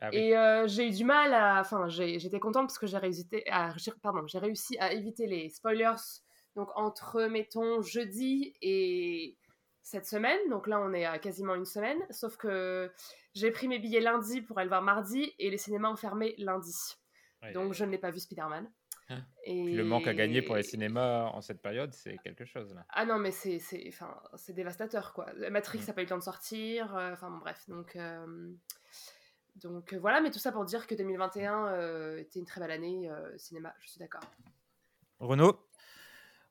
Ah 0.00 0.08
oui. 0.12 0.18
et 0.18 0.36
euh, 0.36 0.66
j'ai 0.68 0.86
eu 0.86 0.90
du 0.90 1.04
mal 1.04 1.34
à, 1.34 1.58
enfin, 1.60 1.88
j'étais 1.88 2.38
contente 2.40 2.66
parce 2.68 2.78
que 2.78 2.86
j'ai 2.86 2.96
réussi 2.98 3.26
à, 3.50 3.74
pardon, 4.02 4.24
j'ai 4.28 4.38
réussi 4.38 4.76
à 4.78 4.92
éviter 4.92 5.26
les 5.26 5.48
spoilers. 5.48 5.94
Donc 6.54 6.68
entre 6.76 7.24
mettons 7.24 7.82
jeudi 7.82 8.54
et 8.62 9.36
cette 9.82 10.06
semaine, 10.06 10.38
donc 10.48 10.66
là 10.66 10.80
on 10.80 10.92
est 10.92 11.04
à 11.04 11.18
quasiment 11.18 11.54
une 11.54 11.64
semaine, 11.64 11.98
sauf 12.10 12.36
que 12.36 12.90
j'ai 13.34 13.50
pris 13.50 13.68
mes 13.68 13.78
billets 13.78 14.00
lundi 14.00 14.40
pour 14.42 14.58
aller 14.58 14.66
le 14.66 14.70
voir 14.70 14.82
mardi 14.82 15.32
et 15.38 15.50
les 15.50 15.58
cinémas 15.58 15.90
ont 15.90 15.96
fermé 15.96 16.34
lundi, 16.38 16.74
Ouais, 17.42 17.52
donc 17.52 17.72
je 17.72 17.84
ne 17.84 17.90
l'ai 17.90 17.98
pas 17.98 18.10
vu 18.10 18.20
Spider-Man. 18.20 18.70
Ah. 19.08 19.16
Et... 19.44 19.64
Puis 19.64 19.74
le 19.74 19.84
manque 19.84 20.06
à 20.06 20.14
gagner 20.14 20.42
pour 20.42 20.54
les 20.54 20.62
cinémas 20.62 21.24
en 21.24 21.40
cette 21.40 21.60
période, 21.60 21.92
c'est 21.92 22.16
quelque 22.18 22.44
chose 22.44 22.72
là. 22.72 22.84
Ah 22.90 23.04
non, 23.04 23.18
mais 23.18 23.32
c'est 23.32 23.58
c'est 23.58 23.84
enfin, 23.88 24.16
c'est 24.36 24.52
dévastateur, 24.52 25.12
quoi. 25.12 25.26
Matrix 25.50 25.80
Mm. 25.80 25.86
n'a 25.88 25.92
pas 25.92 26.00
eu 26.02 26.04
le 26.04 26.08
temps 26.08 26.18
de 26.18 26.22
sortir, 26.22 26.94
euh, 26.96 27.12
enfin 27.12 27.28
bon, 27.30 27.38
bref. 27.38 27.64
Donc, 27.68 27.96
euh, 27.96 28.52
donc 29.56 29.92
euh, 29.92 29.98
voilà, 29.98 30.20
mais 30.20 30.30
tout 30.30 30.38
ça 30.38 30.52
pour 30.52 30.64
dire 30.64 30.86
que 30.86 30.94
2021 30.94 31.66
euh, 31.66 32.18
était 32.20 32.38
une 32.38 32.46
très 32.46 32.60
belle 32.60 32.70
année 32.70 33.10
euh, 33.10 33.36
cinéma, 33.36 33.74
je 33.80 33.88
suis 33.90 33.98
d'accord. 33.98 34.22
Renaud? 35.18 35.58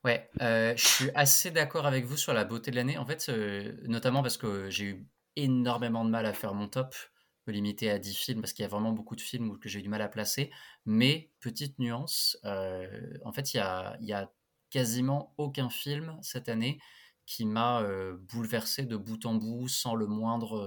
Ouais, 0.04 0.30
euh, 0.42 0.76
je 0.76 0.88
suis 0.88 1.10
assez 1.14 1.52
d'accord 1.52 1.86
avec 1.86 2.06
vous 2.06 2.18
sur 2.18 2.34
la 2.34 2.44
beauté 2.44 2.72
de 2.72 2.76
l'année. 2.76 2.98
En 2.98 3.06
fait, 3.06 3.30
euh, 3.30 3.78
notamment 3.88 4.24
parce 4.24 4.38
que 4.38 4.70
j'ai 4.70 4.86
eu 4.86 5.08
énormément 5.36 6.04
de 6.04 6.10
mal 6.10 6.26
à 6.26 6.34
faire 6.34 6.56
mon 6.56 6.68
top, 6.68 6.96
me 7.46 7.54
limiter 7.54 7.92
à 7.92 8.00
10 8.00 8.16
films 8.16 8.42
parce 8.42 8.54
qu'il 8.54 8.64
y 8.64 8.66
a 8.66 8.70
vraiment 8.70 8.94
beaucoup 8.94 9.16
de 9.16 9.22
films 9.22 9.60
que 9.60 9.70
j'ai 9.70 9.80
eu 9.80 9.84
du 9.84 9.90
mal 9.90 10.02
à 10.02 10.08
placer. 10.08 10.52
Mais, 10.86 11.32
petite 11.40 11.78
nuance, 11.78 12.38
euh, 12.46 13.18
en 13.26 13.32
fait, 13.32 13.54
il 13.54 13.58
y 13.58 14.14
a, 14.14 14.32
quasiment 14.72 15.34
aucun 15.38 15.70
film 15.70 16.18
cette 16.22 16.48
année 16.48 16.80
qui 17.26 17.46
m'a 17.46 17.86
bouleversé 18.32 18.86
de 18.86 18.96
bout 18.96 19.26
en 19.26 19.34
bout 19.34 19.68
sans 19.68 19.96
le 19.96 20.08
moindre, 20.08 20.66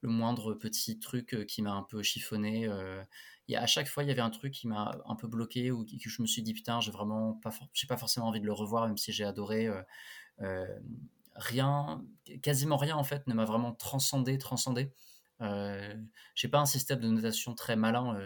le 0.00 0.08
moindre 0.08 0.54
petit 0.54 0.98
truc 0.98 1.44
qui 1.46 1.60
m'a 1.60 1.72
un 1.72 1.82
peu 1.82 2.02
chiffonné. 2.02 2.70
Y 3.48 3.56
a- 3.56 3.62
à 3.62 3.66
chaque 3.66 3.88
fois, 3.88 4.02
il 4.04 4.08
y 4.08 4.12
avait 4.12 4.20
un 4.22 4.30
truc 4.30 4.52
qui 4.52 4.68
m'a 4.68 4.92
un 5.06 5.16
peu 5.16 5.28
bloqué 5.28 5.70
ou 5.70 5.84
que 5.84 6.08
je 6.10 6.22
me 6.22 6.26
suis 6.26 6.42
dit 6.42 6.54
putain, 6.54 6.80
j'ai 6.80 6.90
vraiment 6.92 7.34
pas, 7.34 7.50
j'ai 7.74 7.86
pas 7.86 7.96
forcément 7.96 8.28
envie 8.28 8.40
de 8.40 8.46
le 8.46 8.52
revoir, 8.52 8.86
même 8.86 8.96
si 8.98 9.12
j'ai 9.12 9.24
adoré. 9.24 9.66
euh, 9.68 9.82
euh, 10.42 10.66
rien, 11.36 12.04
quasiment 12.42 12.76
rien 12.76 12.96
en 12.96 13.04
fait, 13.04 13.26
ne 13.26 13.34
m'a 13.34 13.44
vraiment 13.44 13.72
transcendé, 13.74 14.38
transcendé. 14.38 14.92
Euh, 15.40 15.94
j'ai 16.34 16.48
pas 16.48 16.60
un 16.60 16.66
système 16.66 17.00
de 17.00 17.08
notation 17.08 17.54
très 17.54 17.76
malin 17.76 18.16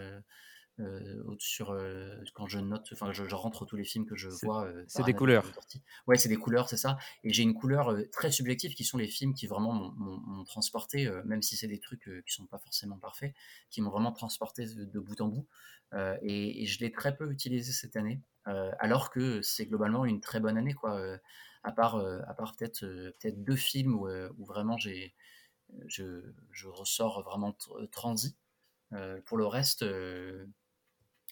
sur 1.39 1.71
euh, 1.71 2.17
quand 2.35 2.47
je 2.49 2.59
note, 2.59 2.89
enfin 2.93 3.13
je, 3.13 3.25
je 3.27 3.35
rentre 3.35 3.65
tous 3.65 3.77
les 3.77 3.85
films 3.85 4.07
que 4.07 4.17
je 4.17 4.29
vois. 4.29 4.67
euh, 4.67 4.85
c'est 4.89 5.03
des 5.05 5.15
couleurs. 5.15 5.53
Ouais, 6.07 6.17
c'est 6.19 6.29
des 6.29 6.37
couleurs, 6.37 6.69
c'est 6.69 6.77
ça. 6.77 6.99
Et 7.25 7.33
j'ai 7.33 7.43
une 7.43 7.55
couleur 7.55 7.91
euh, 7.93 8.05
très 8.13 8.31
subjective 8.31 8.75
qui 8.75 8.85
sont 8.85 8.99
les 8.99 9.09
films 9.09 9.35
qui 9.35 9.47
vraiment 9.47 9.73
m'ont- 9.75 10.45
transporté, 10.45 11.07
euh, 11.07 11.23
même 11.25 11.43
si 11.43 11.57
c'est 11.57 11.67
des 11.69 11.81
trucs 11.81 12.09
euh, 12.09 12.23
qui 12.27 12.33
sont 12.35 12.47
pas 12.47 12.59
forcément 12.59 12.99
parfaits, 12.99 13.35
qui 13.71 13.81
m'ont 13.81 13.91
vraiment 13.91 14.13
transporté 14.13 14.67
de, 14.67 14.85
de 14.85 15.01
bout 15.01 15.21
en 15.21 15.29
bout. 15.29 15.47
Euh, 15.95 16.17
et, 16.23 16.63
et 16.63 16.67
je 16.67 16.81
l'ai 16.81 16.93
très 16.93 17.17
peu 17.17 17.31
utilisé 17.31 17.73
cette 17.73 17.97
année, 17.97 18.21
euh, 18.49 18.73
alors 18.79 19.11
que 19.11 19.41
c'est 19.43 19.67
globalement 19.67 20.05
une 20.05 20.21
très 20.21 20.41
bonne 20.41 20.59
année, 20.59 20.75
quoi. 20.75 20.97
euh, 20.99 21.19
à 21.63 21.73
part, 21.73 21.97
euh, 21.97 22.21
à 22.29 22.35
part 22.35 22.55
peut-être 22.57 22.85
euh, 22.85 23.13
peut-être 23.21 23.43
deux 23.43 23.57
films 23.57 23.95
où, 23.95 24.09
euh, 24.09 24.31
où 24.39 24.45
vraiment 24.45 24.77
j'ai 24.79 25.15
je, 25.87 26.23
je 26.51 26.69
ressors 26.69 27.23
vraiment 27.23 27.51
tr- 27.53 27.89
transi. 27.91 28.37
Euh, 28.93 29.21
pour 29.23 29.39
le 29.39 29.47
reste, 29.47 29.83
euh, 29.83 30.47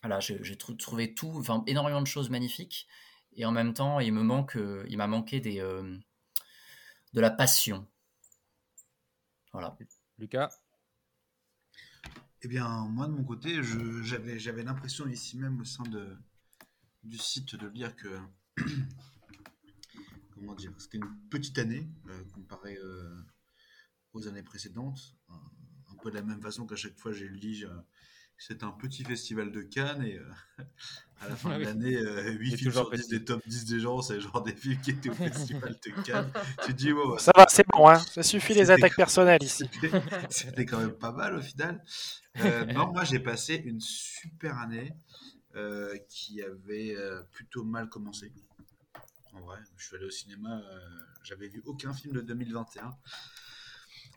voilà, 0.05 0.21
j'ai 0.21 0.39
j'ai 0.45 0.57
trou- 0.57 0.75
trouvé 0.77 1.15
tout, 1.15 1.33
enfin 1.39 1.65
énormément 1.69 2.03
de 2.03 2.09
choses 2.09 2.31
magnifiques, 2.31 2.89
et 3.37 3.47
en 3.47 3.53
même 3.53 3.75
temps, 3.75 4.01
il 4.01 4.13
me 4.15 4.23
manque, 4.23 4.57
euh, 4.57 4.87
il 4.91 4.99
m'a 4.99 5.09
manqué 5.09 5.41
des, 5.41 5.61
euh, 5.61 5.99
de 7.15 7.21
la 7.23 7.31
passion. 7.31 7.89
Voilà. 9.53 9.79
Lucas? 10.19 10.61
Eh 12.43 12.49
bien, 12.49 12.87
moi, 12.89 13.07
de 13.07 13.13
mon 13.13 13.25
côté, 13.25 13.63
je- 13.63 14.03
j'avais 14.03 14.39
j'avais 14.39 14.63
l'impression 14.63 15.09
ici 15.09 15.37
même 15.39 15.61
au 15.61 15.65
sein 15.65 15.85
de, 15.85 16.17
du 17.05 17.19
site 17.19 17.57
de 17.57 17.69
lire 17.69 17.97
que. 17.97 18.21
comment 20.35 20.55
dire 20.55 20.73
C'était 20.79 20.99
une 20.99 21.17
petite 21.31 21.59
année 21.59 21.89
euh, 22.09 22.25
comparée 22.35 22.77
euh, 22.79 23.17
aux 24.15 24.29
années 24.29 24.43
précédentes. 24.43 25.15
Un, 25.29 25.41
un 25.93 25.97
peu 26.03 26.11
de 26.11 26.17
la 26.17 26.23
même 26.23 26.43
façon 26.43 26.67
qu'à 26.67 26.77
chaque 26.77 26.99
fois 26.99 27.13
j'ai 27.13 27.29
lu, 27.29 27.67
c'était 28.39 28.65
un 28.65 28.73
petit 28.73 29.05
festival 29.05 29.53
de 29.53 29.63
Cannes 29.63 30.03
et 30.05 30.19
euh, 30.19 30.31
à 31.21 31.29
la 31.29 31.37
fin 31.37 31.51
Ah 31.53 31.55
de 31.55 31.59
oui. 31.61 31.65
l'année, 31.65 31.97
euh, 31.97 32.33
8 32.33 32.51
C'est 32.51 32.57
films 32.59 32.73
sur 32.73 32.91
10 32.91 32.97
petit. 33.03 33.11
des 33.11 33.25
top 33.25 33.43
10 33.47 33.65
des 33.67 33.81
gens, 33.81 34.03
c'est 34.03 34.21
genre 34.21 34.43
des 34.43 34.55
films 34.55 34.81
qui 34.81 34.91
étaient 34.91 35.11
au 35.11 35.15
festival 35.31 35.77
de 35.85 36.03
Cannes. 36.03 36.31
tu 36.65 36.73
te 36.73 36.77
dis, 36.77 36.93
ouais, 36.93 37.19
Ça 37.19 37.33
va, 37.37 37.47
c'est 37.49 37.67
bon, 37.69 37.89
hein. 37.89 37.99
Ça 37.99 38.23
suffit 38.23 38.55
les 38.55 38.71
attaques 38.71 38.97
personnelles 38.97 39.43
ici. 39.43 39.65
c'était- 39.73 40.03
C'était 40.31 40.67
quand 40.67 40.79
même 40.79 40.93
pas 40.99 41.13
mal 41.13 41.37
au 41.37 41.41
final. 41.43 41.83
Euh, 42.41 42.65
non, 42.67 42.93
moi 42.93 43.05
j'ai 43.05 43.21
passé 43.21 43.55
une 43.55 43.81
super 43.81 44.59
année 44.59 44.93
euh, 45.55 45.97
qui 46.09 46.43
avait 46.43 46.97
euh, 46.97 47.23
plutôt 47.33 47.63
mal 47.65 47.89
commencé. 47.89 48.33
En 49.33 49.41
vrai, 49.41 49.59
je 49.77 49.87
suis 49.87 49.97
allé 49.97 50.05
au 50.07 50.11
cinéma, 50.11 50.61
euh, 50.61 50.79
j'avais 51.23 51.49
vu 51.49 51.63
aucun 51.65 51.93
film 51.93 52.13
de 52.15 52.21
2021. 52.21 52.91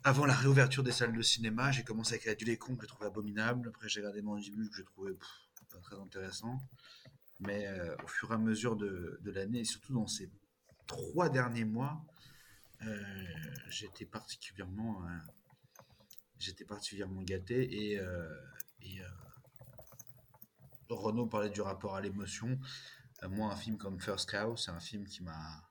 Avant 0.04 0.26
la 0.26 0.34
réouverture 0.34 0.84
des 0.84 0.92
salles 0.92 1.12
de 1.12 1.22
cinéma, 1.22 1.72
j'ai 1.72 1.82
commencé 1.82 2.14
avec 2.14 2.28
Adulé 2.28 2.56
Con 2.56 2.76
que 2.76 2.82
je 2.82 2.88
trouvais 2.88 3.06
abominable. 3.06 3.68
Après, 3.68 3.88
j'ai 3.88 4.00
regardé 4.00 4.22
Mandibule 4.22 4.70
que 4.70 4.76
je 4.76 4.82
trouvais 4.82 5.12
pas 5.14 5.78
très 5.82 5.96
intéressant. 5.96 6.60
Mais 7.40 7.66
euh, 7.66 7.96
au 8.04 8.06
fur 8.06 8.30
et 8.30 8.34
à 8.34 8.38
mesure 8.38 8.76
de, 8.76 9.20
l'année, 9.24 9.60
et 9.60 9.64
surtout 9.64 9.92
dans 9.92 10.06
ces 10.06 10.30
trois 10.86 11.28
derniers 11.28 11.64
mois, 11.64 12.04
euh, 12.82 13.02
j'étais 13.68 14.04
particulièrement, 14.04 15.02
euh, 15.04 16.64
particulièrement 16.66 17.22
gâté. 17.22 17.92
Et, 17.92 18.00
Renaud 20.88 21.26
parlait 21.26 21.50
du 21.50 21.60
rapport 21.60 21.96
à 21.96 22.00
l'émotion. 22.00 22.58
Moi, 23.28 23.52
un 23.52 23.56
film 23.56 23.76
comme 23.76 24.00
First 24.00 24.30
Cow, 24.30 24.56
c'est 24.56 24.70
un 24.70 24.80
film 24.80 25.06
qui 25.06 25.22
m'a 25.22 25.68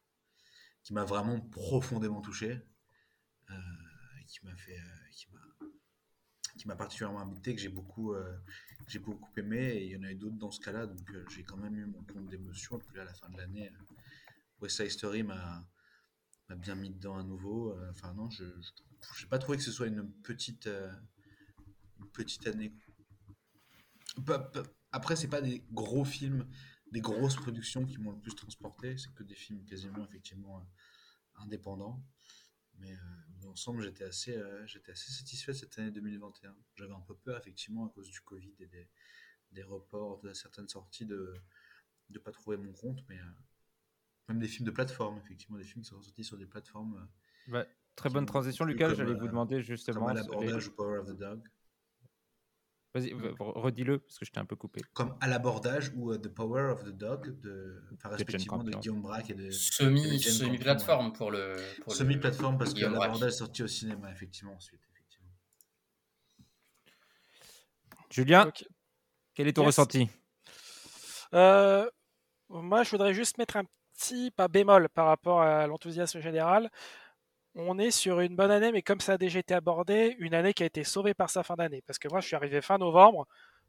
qui 0.84 0.93
m'a 0.93 1.03
vraiment 1.03 1.41
profondément 1.41 2.21
touché, 2.21 2.61
qui 4.28 4.45
m'a 4.45 4.55
fait, 4.55 4.80
euh, 4.80 5.67
qui 6.57 6.67
m'a 6.67 6.75
particulièrement 6.75 7.19
habité, 7.19 7.55
que 7.55 7.61
j'ai 7.61 7.69
beaucoup, 7.69 8.13
euh, 8.13 8.38
j'ai 8.88 8.99
beaucoup 8.99 9.32
aimé, 9.38 9.57
et 9.57 9.86
il 9.86 9.91
y 9.91 9.97
en 9.97 10.03
a 10.03 10.11
eu 10.11 10.15
d'autres 10.15 10.38
dans 10.38 10.51
ce 10.51 10.59
cas-là, 10.59 10.86
donc 10.88 11.09
euh, 11.11 11.25
j'ai 11.30 11.43
quand 11.43 11.57
même 11.57 11.78
eu 11.78 11.86
mon 11.86 12.03
compte 12.03 12.28
d'émotion. 12.30 12.78
Et 12.78 12.84
puis 12.84 12.95
là, 12.97 13.03
à 13.03 13.05
la 13.05 13.13
fin 13.13 13.30
de 13.30 13.38
l'année, 13.38 13.71
West 14.59 14.78
Side 14.78 14.91
Story 14.91 15.23
m'a 15.23 15.67
m'a 16.49 16.55
bien 16.55 16.75
mis 16.75 16.89
dedans 16.89 17.17
à 17.17 17.23
nouveau. 17.23 17.78
Enfin 17.89 18.13
non, 18.13 18.30
je 18.30 18.45
n'ai 18.45 19.30
pas 19.30 19.38
trouvé 19.38 19.57
que 19.57 19.63
ce 19.63 19.71
soit 19.71 19.88
une 19.88 20.09
petite, 20.21 20.69
une 21.99 22.09
petite 22.13 22.47
année. 22.47 22.73
Après, 24.93 25.17
c'est 25.17 25.28
pas 25.28 25.41
des 25.41 25.65
gros 25.71 26.05
films, 26.05 26.47
des 26.93 27.01
grosses 27.01 27.36
productions 27.36 27.86
qui 27.86 27.97
m'ont 27.97 28.13
le 28.13 28.21
plus 28.21 28.34
transporté. 28.34 28.97
C'est 28.97 29.13
que 29.13 29.23
des 29.23 29.36
films 29.36 29.65
quasiment 29.65 30.05
effectivement 30.05 30.65
indépendants. 31.36 32.01
Mais 32.80 32.91
euh, 32.91 32.97
dans 33.41 33.47
l'ensemble, 33.49 33.82
j'étais 33.82 34.03
assez, 34.03 34.36
euh, 34.38 34.65
j'étais 34.67 34.91
assez 34.91 35.11
satisfait 35.11 35.53
cette 35.53 35.78
année 35.80 35.91
2021. 35.91 36.55
J'avais 36.75 36.93
un 36.93 37.01
peu 37.01 37.15
peur 37.15 37.38
effectivement 37.39 37.88
à 37.88 37.89
cause 37.89 38.09
du 38.09 38.21
Covid 38.21 38.53
et 38.59 38.67
des, 38.67 38.88
des 39.51 39.63
reports 39.63 40.19
de 40.21 40.34
certaines 40.34 40.67
sorties 40.67 41.05
de 41.05 41.34
ne 42.09 42.19
pas 42.19 42.32
trouver 42.32 42.57
mon 42.57 42.71
compte, 42.73 42.99
mais 43.09 43.19
euh, 43.19 43.23
même 44.30 44.39
des 44.39 44.47
films 44.47 44.65
de 44.65 44.71
plateforme, 44.71 45.17
effectivement, 45.17 45.57
des 45.57 45.63
films 45.63 45.82
qui 45.84 45.89
sont 45.89 46.01
sortis 46.01 46.23
sur 46.23 46.38
des 46.38 46.45
plateformes. 46.45 47.07
Ouais, 47.47 47.67
très 47.95 48.09
bonne 48.09 48.25
transition, 48.25 48.65
Lucas. 48.65 48.93
J'allais 48.93 49.13
vous 49.13 49.28
demander 49.28 49.55
Comme 49.55 49.63
justement. 49.63 50.07
à 50.07 50.13
les- 50.13 50.21
l'abordage 50.21 50.67
ou 50.67 50.73
Power 50.75 50.99
of 50.99 51.07
the 51.07 51.17
Dog. 51.17 51.47
Vas-y, 52.97 53.13
redis-le 53.39 53.99
parce 53.99 54.17
que 54.17 54.25
je 54.25 54.31
t'ai 54.31 54.39
un 54.39 54.45
peu 54.45 54.55
coupé. 54.55 54.81
Comme 54.93 55.15
à 55.21 55.27
l'abordage 55.27 55.91
ou 55.95 56.11
euh, 56.11 56.17
The 56.17 56.29
Power 56.29 56.71
of 56.71 56.83
the 56.83 56.89
Dog, 56.89 57.39
de, 57.41 57.83
enfin, 57.93 58.09
respectivement 58.09 58.63
de. 58.63 58.71
Guillaume 58.71 59.01
Braque 59.01 59.29
et 59.29 59.35
de. 59.35 59.51
Semi-plateforme 59.51 61.13
pour 61.13 61.29
le- 61.31 61.57
Semi-plateforme 61.87 62.57
parce 62.57 62.71
que 62.71 62.75
Guillaume 62.77 62.93
Braque. 62.93 63.07
l'abordage 63.07 63.33
est 63.33 63.37
sorti 63.37 63.61
au 63.63 63.67
cinéma, 63.67 64.11
effectivement, 64.11 64.53
ensuite. 64.55 64.81
Effectivement. 64.91 65.29
Julien, 68.09 68.51
quel 69.35 69.47
est 69.47 69.53
ton 69.53 69.61
Yes. 69.63 69.67
ressenti? 69.67 70.09
Euh, 71.33 71.89
moi, 72.49 72.83
je 72.83 72.89
voudrais 72.91 73.13
juste 73.13 73.37
mettre 73.37 73.57
un 73.57 73.65
petit 73.93 74.31
pas 74.31 74.47
bémol 74.47 74.89
par 74.89 75.07
rapport 75.07 75.41
à 75.41 75.67
l'enthousiasme 75.67 76.19
général. 76.19 76.71
On 77.60 77.80
est 77.80 77.89
sur 77.89 78.20
une 78.20 78.36
bonne 78.36 78.51
année, 78.51 78.72
mais 78.72 78.84
comme 78.84 78.99
ça 78.99 79.14
a 79.14 79.18
déjà 79.18 79.39
été 79.39 79.55
abordé, 79.55 80.16
une 80.20 80.36
année 80.36 80.53
qui 80.53 80.62
a 80.62 80.68
été 80.68 80.84
sauvée 80.84 81.16
par 81.16 81.32
sa 81.32 81.41
fin 81.41 81.55
d'année. 81.55 81.82
Parce 81.88 81.97
que 81.97 82.08
moi, 82.08 82.22
je 82.22 82.28
suis 82.28 82.36
arrivé 82.36 82.62
fin 82.62 82.78
novembre, 82.78 83.26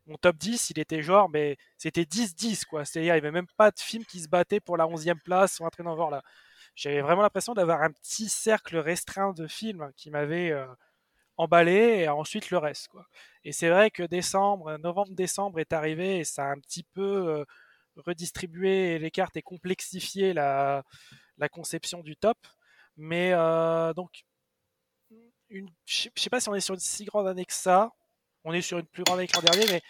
mon 0.07 0.17
top 0.19 0.37
10, 0.37 0.71
il 0.71 0.79
était 0.79 1.03
genre, 1.03 1.31
mais 1.31 1.57
c'était 1.79 2.05
10-10, 2.05 2.67
quoi. 2.67 2.85
C'est-à-dire, 2.85 3.15
il 3.15 3.21
n'y 3.21 3.27
avait 3.27 3.31
même 3.33 3.47
pas 3.57 3.71
de 3.71 3.81
film 3.81 4.05
qui 4.05 4.21
se 4.21 4.29
battait 4.29 4.61
pour 4.61 4.77
la 4.77 4.87
11e 4.87 5.19
place 5.21 5.59
ou 5.59 5.65
un 5.65 5.71
truc 5.71 5.87
dans 5.87 6.11
là. 6.11 6.23
J'avais 6.75 7.01
vraiment 7.01 7.23
l'impression 7.23 7.55
d'avoir 7.55 7.83
un 7.83 7.91
petit 7.91 8.29
cercle 8.29 8.77
restreint 8.77 9.33
de 9.33 9.47
films 9.47 9.91
qui 9.97 10.11
m'avait 10.11 10.51
euh, 10.51 10.67
emballé 11.39 12.01
et 12.03 12.09
ensuite 12.09 12.51
le 12.51 12.59
reste, 12.59 12.89
quoi. 12.89 13.07
Et 13.45 13.53
c'est 13.53 13.71
vrai 13.71 13.91
que 13.91 14.03
décembre, 14.03 14.77
novembre-décembre 14.79 15.61
est 15.61 15.73
arrivé 15.73 16.19
et 16.19 16.25
ça 16.25 16.45
a 16.45 16.53
un 16.53 16.61
petit 16.61 16.85
peu 16.85 17.29
euh, 17.29 17.45
redistribué 17.97 18.99
les 18.99 19.11
cartes 19.11 19.37
et 19.39 19.43
complexifié 19.43 20.35
la 20.35 20.85
conception 21.51 22.03
du 22.03 22.17
top. 22.17 22.37
Mais 22.99 23.33
euh, 23.33 23.95
donc, 23.95 24.25
je 25.51 25.61
je 25.87 26.09
sais 26.17 26.31
pas 26.31 26.41
si 26.41 26.49
on 26.49 26.55
est 26.55 26.61
sur 26.61 26.75
une 26.75 26.81
si 26.81 27.05
grande 27.05 27.29
année 27.29 27.45
que 27.47 27.53
ça. 27.53 27.93
On 28.45 28.53
est 28.53 28.63
sur 28.63 28.79
une 28.79 28.87
plus 28.87 29.05
grande 29.05 29.19
année 29.21 29.29
que 29.29 29.37
l'an 29.37 29.43
dernier, 29.43 29.67
mais 29.71 29.83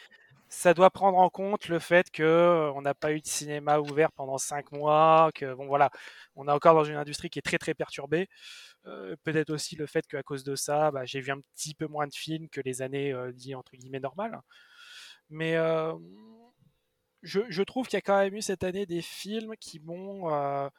ça 0.49 0.75
doit 0.75 0.91
prendre 0.91 1.19
en 1.19 1.31
compte 1.31 1.69
le 1.69 1.79
fait 1.79 2.11
que 2.11 2.23
euh, 2.23 2.73
on 2.75 2.83
n'a 2.83 2.95
pas 2.95 3.13
eu 3.13 3.21
de 3.21 3.27
cinéma 3.27 3.79
ouvert 3.81 4.13
pendant 4.13 4.39
cinq 4.39 4.73
mois, 4.73 5.31
que 5.35 5.55
bon 5.55 5.67
voilà, 5.67 5.91
on 6.37 6.49
est 6.49 6.53
encore 6.53 6.75
dans 6.75 6.85
une 6.85 6.97
industrie 6.97 7.31
qui 7.31 7.39
est 7.39 7.43
très 7.43 7.59
très 7.59 7.75
perturbée. 7.75 8.29
Euh, 8.87 9.17
Peut-être 9.25 9.51
aussi 9.51 9.77
le 9.77 9.87
fait 9.87 10.07
qu'à 10.07 10.23
cause 10.23 10.45
de 10.45 10.55
ça, 10.57 10.91
bah, 10.91 11.05
j'ai 11.07 11.21
vu 11.21 11.33
un 11.33 11.41
petit 11.57 11.75
peu 11.75 11.87
moins 11.87 12.07
de 12.07 12.15
films 12.15 12.49
que 12.51 12.61
les 12.63 12.83
années 12.83 13.15
dites 13.35 13.57
entre 13.57 13.73
guillemets 13.77 14.01
normales. 14.01 14.41
Mais 15.31 15.57
je, 17.23 17.41
je 17.49 17.63
trouve 17.63 17.87
qu'il 17.89 17.97
y 17.97 17.99
a 17.99 18.03
quand 18.03 18.19
même 18.19 18.35
eu 18.35 18.43
cette 18.43 18.65
année 18.65 18.87
des 18.87 19.03
films 19.03 19.55
qui 19.61 19.81
m'ont 19.81 20.71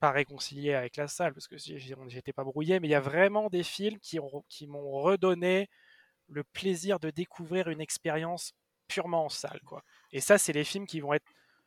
pas 0.00 0.10
réconcilié 0.12 0.74
avec 0.74 0.96
la 0.96 1.08
salle 1.08 1.34
parce 1.34 1.48
que 1.48 1.56
j'étais 1.58 2.32
pas 2.32 2.44
brouillé, 2.44 2.78
mais 2.80 2.88
il 2.88 2.90
y 2.92 2.94
a 2.94 3.00
vraiment 3.00 3.48
des 3.48 3.62
films 3.62 3.98
qui, 4.00 4.18
ont- 4.20 4.44
qui 4.48 4.66
m'ont 4.66 4.90
redonné 4.92 5.68
le 6.28 6.44
plaisir 6.44 7.00
de 7.00 7.10
découvrir 7.10 7.68
une 7.68 7.80
expérience 7.80 8.52
purement 8.86 9.24
en 9.24 9.28
salle, 9.28 9.60
quoi. 9.66 9.82
Et 10.12 10.20
ça, 10.20 10.38
c'est 10.38 10.52
les 10.52 10.64
films 10.64 10.86
qui 10.86 11.00
vont 11.00 11.12
être 11.14 11.24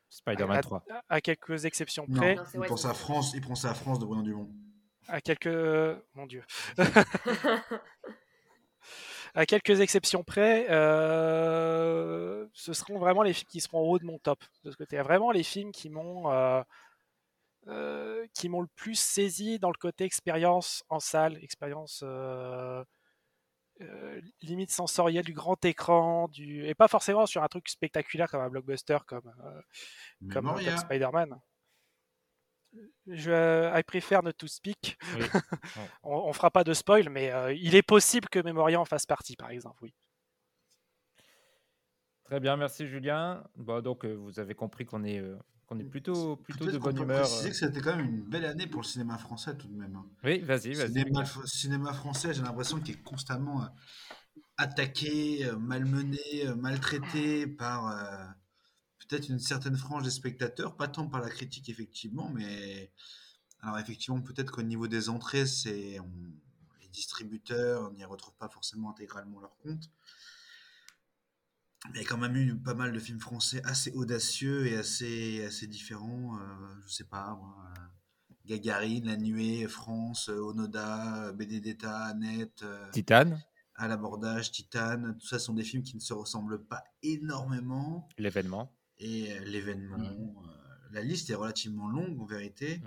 Spider-Man 0.09 0.57
à, 0.57 0.61
3. 0.61 0.83
à- 0.89 1.03
à 1.09 1.21
quelques 1.21 1.65
exceptions 1.65 2.05
Non, 2.07 2.19
près. 2.19 2.35
il 2.55 2.61
pense 2.67 2.85
à 2.85 2.93
France, 2.93 3.31
il 3.33 3.41
pense 3.41 3.65
à 3.65 3.73
France 3.73 3.99
de 3.99 4.05
Bruno 4.05 4.21
Dumont. 4.23 4.49
À 5.07 5.19
quelques, 5.21 5.47
mon 6.13 6.25
Dieu. 6.27 6.43
à 9.33 9.45
quelques 9.45 9.79
exceptions 9.81 10.23
près, 10.23 10.67
euh, 10.69 12.45
ce 12.53 12.73
seront 12.73 12.99
vraiment 12.99 13.23
les 13.23 13.33
films 13.33 13.49
qui 13.49 13.61
seront 13.61 13.79
au 13.79 13.91
haut 13.91 13.99
de 13.99 14.05
mon 14.05 14.19
top 14.19 14.43
de 14.63 14.71
ce 14.71 14.75
côté. 14.77 14.97
Vraiment 15.01 15.31
les 15.31 15.43
films 15.43 15.71
qui 15.71 15.89
m'ont 15.89 16.31
euh, 16.31 16.61
euh, 17.67 18.25
qui 18.33 18.49
m'ont 18.49 18.61
le 18.61 18.67
plus 18.75 18.95
saisi 18.95 19.59
dans 19.59 19.69
le 19.69 19.77
côté 19.77 20.03
expérience 20.03 20.83
en 20.89 20.99
salle, 20.99 21.37
expérience 21.43 22.01
euh, 22.03 22.83
euh, 23.81 24.21
limite 24.41 24.71
sensorielle 24.71 25.25
du 25.25 25.33
grand 25.33 25.63
écran, 25.65 26.27
du 26.27 26.65
et 26.65 26.75
pas 26.75 26.87
forcément 26.87 27.25
sur 27.25 27.43
un 27.43 27.47
truc 27.47 27.69
spectaculaire 27.69 28.29
comme 28.29 28.41
un 28.41 28.49
blockbuster 28.49 28.97
comme 29.05 29.31
euh, 29.43 29.61
comme, 30.31 30.53
comme 30.53 30.77
Spider-Man. 30.77 31.39
Je, 33.07 33.77
I 33.77 33.83
prefer 33.83 34.19
not 34.23 34.33
to 34.33 34.47
speak. 34.47 34.97
Oui. 35.15 35.25
on, 36.03 36.15
on 36.15 36.33
fera 36.33 36.51
pas 36.51 36.63
de 36.63 36.73
spoil, 36.73 37.09
mais 37.09 37.31
euh, 37.31 37.53
il 37.53 37.75
est 37.75 37.81
possible 37.81 38.29
que 38.29 38.39
Memoria 38.39 38.79
en 38.79 38.85
fasse 38.85 39.05
partie, 39.05 39.35
par 39.35 39.49
exemple, 39.49 39.83
oui. 39.83 39.93
Très 42.25 42.39
bien, 42.39 42.55
merci 42.55 42.87
Julien. 42.87 43.43
Bon, 43.57 43.81
donc 43.81 44.05
euh, 44.05 44.13
vous 44.13 44.39
avez 44.39 44.55
compris 44.55 44.85
qu'on 44.85 45.03
est, 45.03 45.19
euh, 45.19 45.37
qu'on 45.71 45.79
est 45.79 45.83
plutôt, 45.85 46.35
plutôt 46.37 46.65
de 46.65 46.77
bonne 46.77 46.97
humeur. 46.97 47.21
préciser 47.21 47.47
euh. 47.47 47.49
que 47.51 47.55
c'était 47.55 47.81
quand 47.81 47.95
même 47.95 48.05
une 48.05 48.21
belle 48.23 48.45
année 48.45 48.67
pour 48.67 48.81
le 48.81 48.87
cinéma 48.87 49.17
français 49.17 49.55
tout 49.55 49.67
de 49.67 49.73
même. 49.75 49.95
hein. 49.95 50.05
Oui, 50.23 50.39
vas-y, 50.39 50.73
vas-y. 50.73 50.89
Cinéma, 50.89 51.23
cinéma 51.45 51.93
français, 51.93 52.33
j'ai 52.33 52.41
l'impression 52.41 52.79
qu'il 52.79 52.95
est 52.95 53.03
constamment 53.03 53.63
euh, 53.63 53.67
attaqué, 54.57 55.45
euh, 55.45 55.57
malmené, 55.57 56.19
maltraité 56.57 57.47
par 57.47 57.87
euh, 57.87 58.25
peut-être 58.99 59.29
une 59.29 59.39
certaine 59.39 59.77
frange 59.77 60.03
des 60.03 60.11
spectateurs, 60.11 60.75
pas 60.75 60.87
tant 60.87 61.07
par 61.07 61.21
la 61.21 61.29
critique 61.29 61.69
effectivement, 61.69 62.29
mais 62.33 62.91
alors 63.61 63.79
effectivement 63.79 64.21
peut-être 64.21 64.51
qu'au 64.51 64.63
niveau 64.63 64.87
des 64.87 65.07
entrées, 65.09 65.45
c'est 65.45 65.99
on- 65.99 66.33
les 66.81 66.89
distributeurs 66.89 67.91
n'y 67.93 68.03
retrouve 68.03 68.33
pas 68.35 68.49
forcément 68.49 68.89
intégralement 68.89 69.39
leur 69.39 69.55
compte. 69.59 69.89
Mais 71.89 71.99
il 71.99 72.01
y 72.03 72.05
a 72.05 72.07
quand 72.07 72.17
même 72.17 72.35
eu 72.35 72.55
pas 72.55 72.73
mal 72.75 72.91
de 72.93 72.99
films 72.99 73.19
français 73.19 73.61
assez 73.65 73.91
audacieux 73.93 74.67
et 74.67 74.77
assez, 74.77 75.43
assez 75.45 75.67
différents. 75.67 76.37
euh, 76.37 76.73
je 76.85 76.93
sais 76.93 77.03
pas, 77.05 77.35
moi, 77.35 77.55
euh, 77.77 77.81
Gagarine, 78.45 79.05
La 79.07 79.17
Nuée, 79.17 79.67
France, 79.67 80.29
euh, 80.29 80.37
Onoda, 80.39 81.31
BD 81.33 81.59
d'État, 81.59 82.05
Annette, 82.05 82.61
euh, 82.63 82.89
Titane, 82.91 83.41
À 83.75 83.87
l'abordage, 83.87 84.51
Titane, 84.51 85.17
tout 85.19 85.27
ça 85.27 85.39
sont 85.39 85.53
des 85.53 85.63
films 85.63 85.83
qui 85.83 85.95
ne 85.95 86.01
se 86.01 86.13
ressemblent 86.13 86.63
pas 86.63 86.83
énormément. 87.01 88.07
l'événement. 88.17 88.71
Et 88.99 89.31
euh, 89.33 89.39
l'événement, 89.45 89.97
euh, 89.99 90.89
la 90.91 91.01
liste 91.01 91.29
est 91.31 91.35
relativement 91.35 91.87
longue 91.89 92.19
en 92.21 92.25
vérité. 92.25 92.79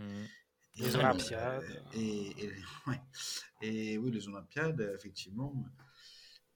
Et, 0.76 0.82
Les 0.82 0.97
euh, 0.97 0.99
Olympiades. 1.01 1.82
Et, 1.95 2.45
et- 2.45 2.53
ouais. 2.86 3.01
Et 3.61 3.99
oui, 3.99 4.11
les 4.12 4.28
Olympiades, 4.28 4.92
effectivement. 4.97 5.53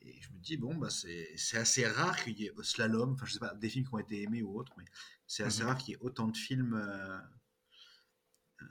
Et 0.09 0.21
je 0.23 0.33
me 0.33 0.39
dis, 0.39 0.57
bon, 0.57 0.75
bah, 0.77 0.89
c'est 0.91 1.59
assez 1.59 1.87
rare 1.87 2.17
qu'il 2.25 2.39
y 2.41 2.47
ait 2.47 2.51
au 2.53 2.63
slalom, 2.63 3.13
enfin, 3.13 3.27
je 3.27 3.35
sais 3.35 3.39
pas, 3.39 3.55
des 3.55 3.69
films 3.69 3.87
qui 3.87 3.95
ont 3.95 3.99
été 3.99 4.23
aimés 4.23 4.43
ou 4.43 4.57
autres, 4.59 4.73
mais 4.79 4.85
c'est 5.27 5.45
assez 5.45 5.63
Mhm. 5.63 5.69
rare 5.69 5.79
qu'il 5.79 5.91
y 5.91 5.95
ait 5.97 6.01
autant 6.01 6.29
de 6.29 6.37
films 6.37 6.75
euh, 6.75 7.19
euh, 8.63 8.67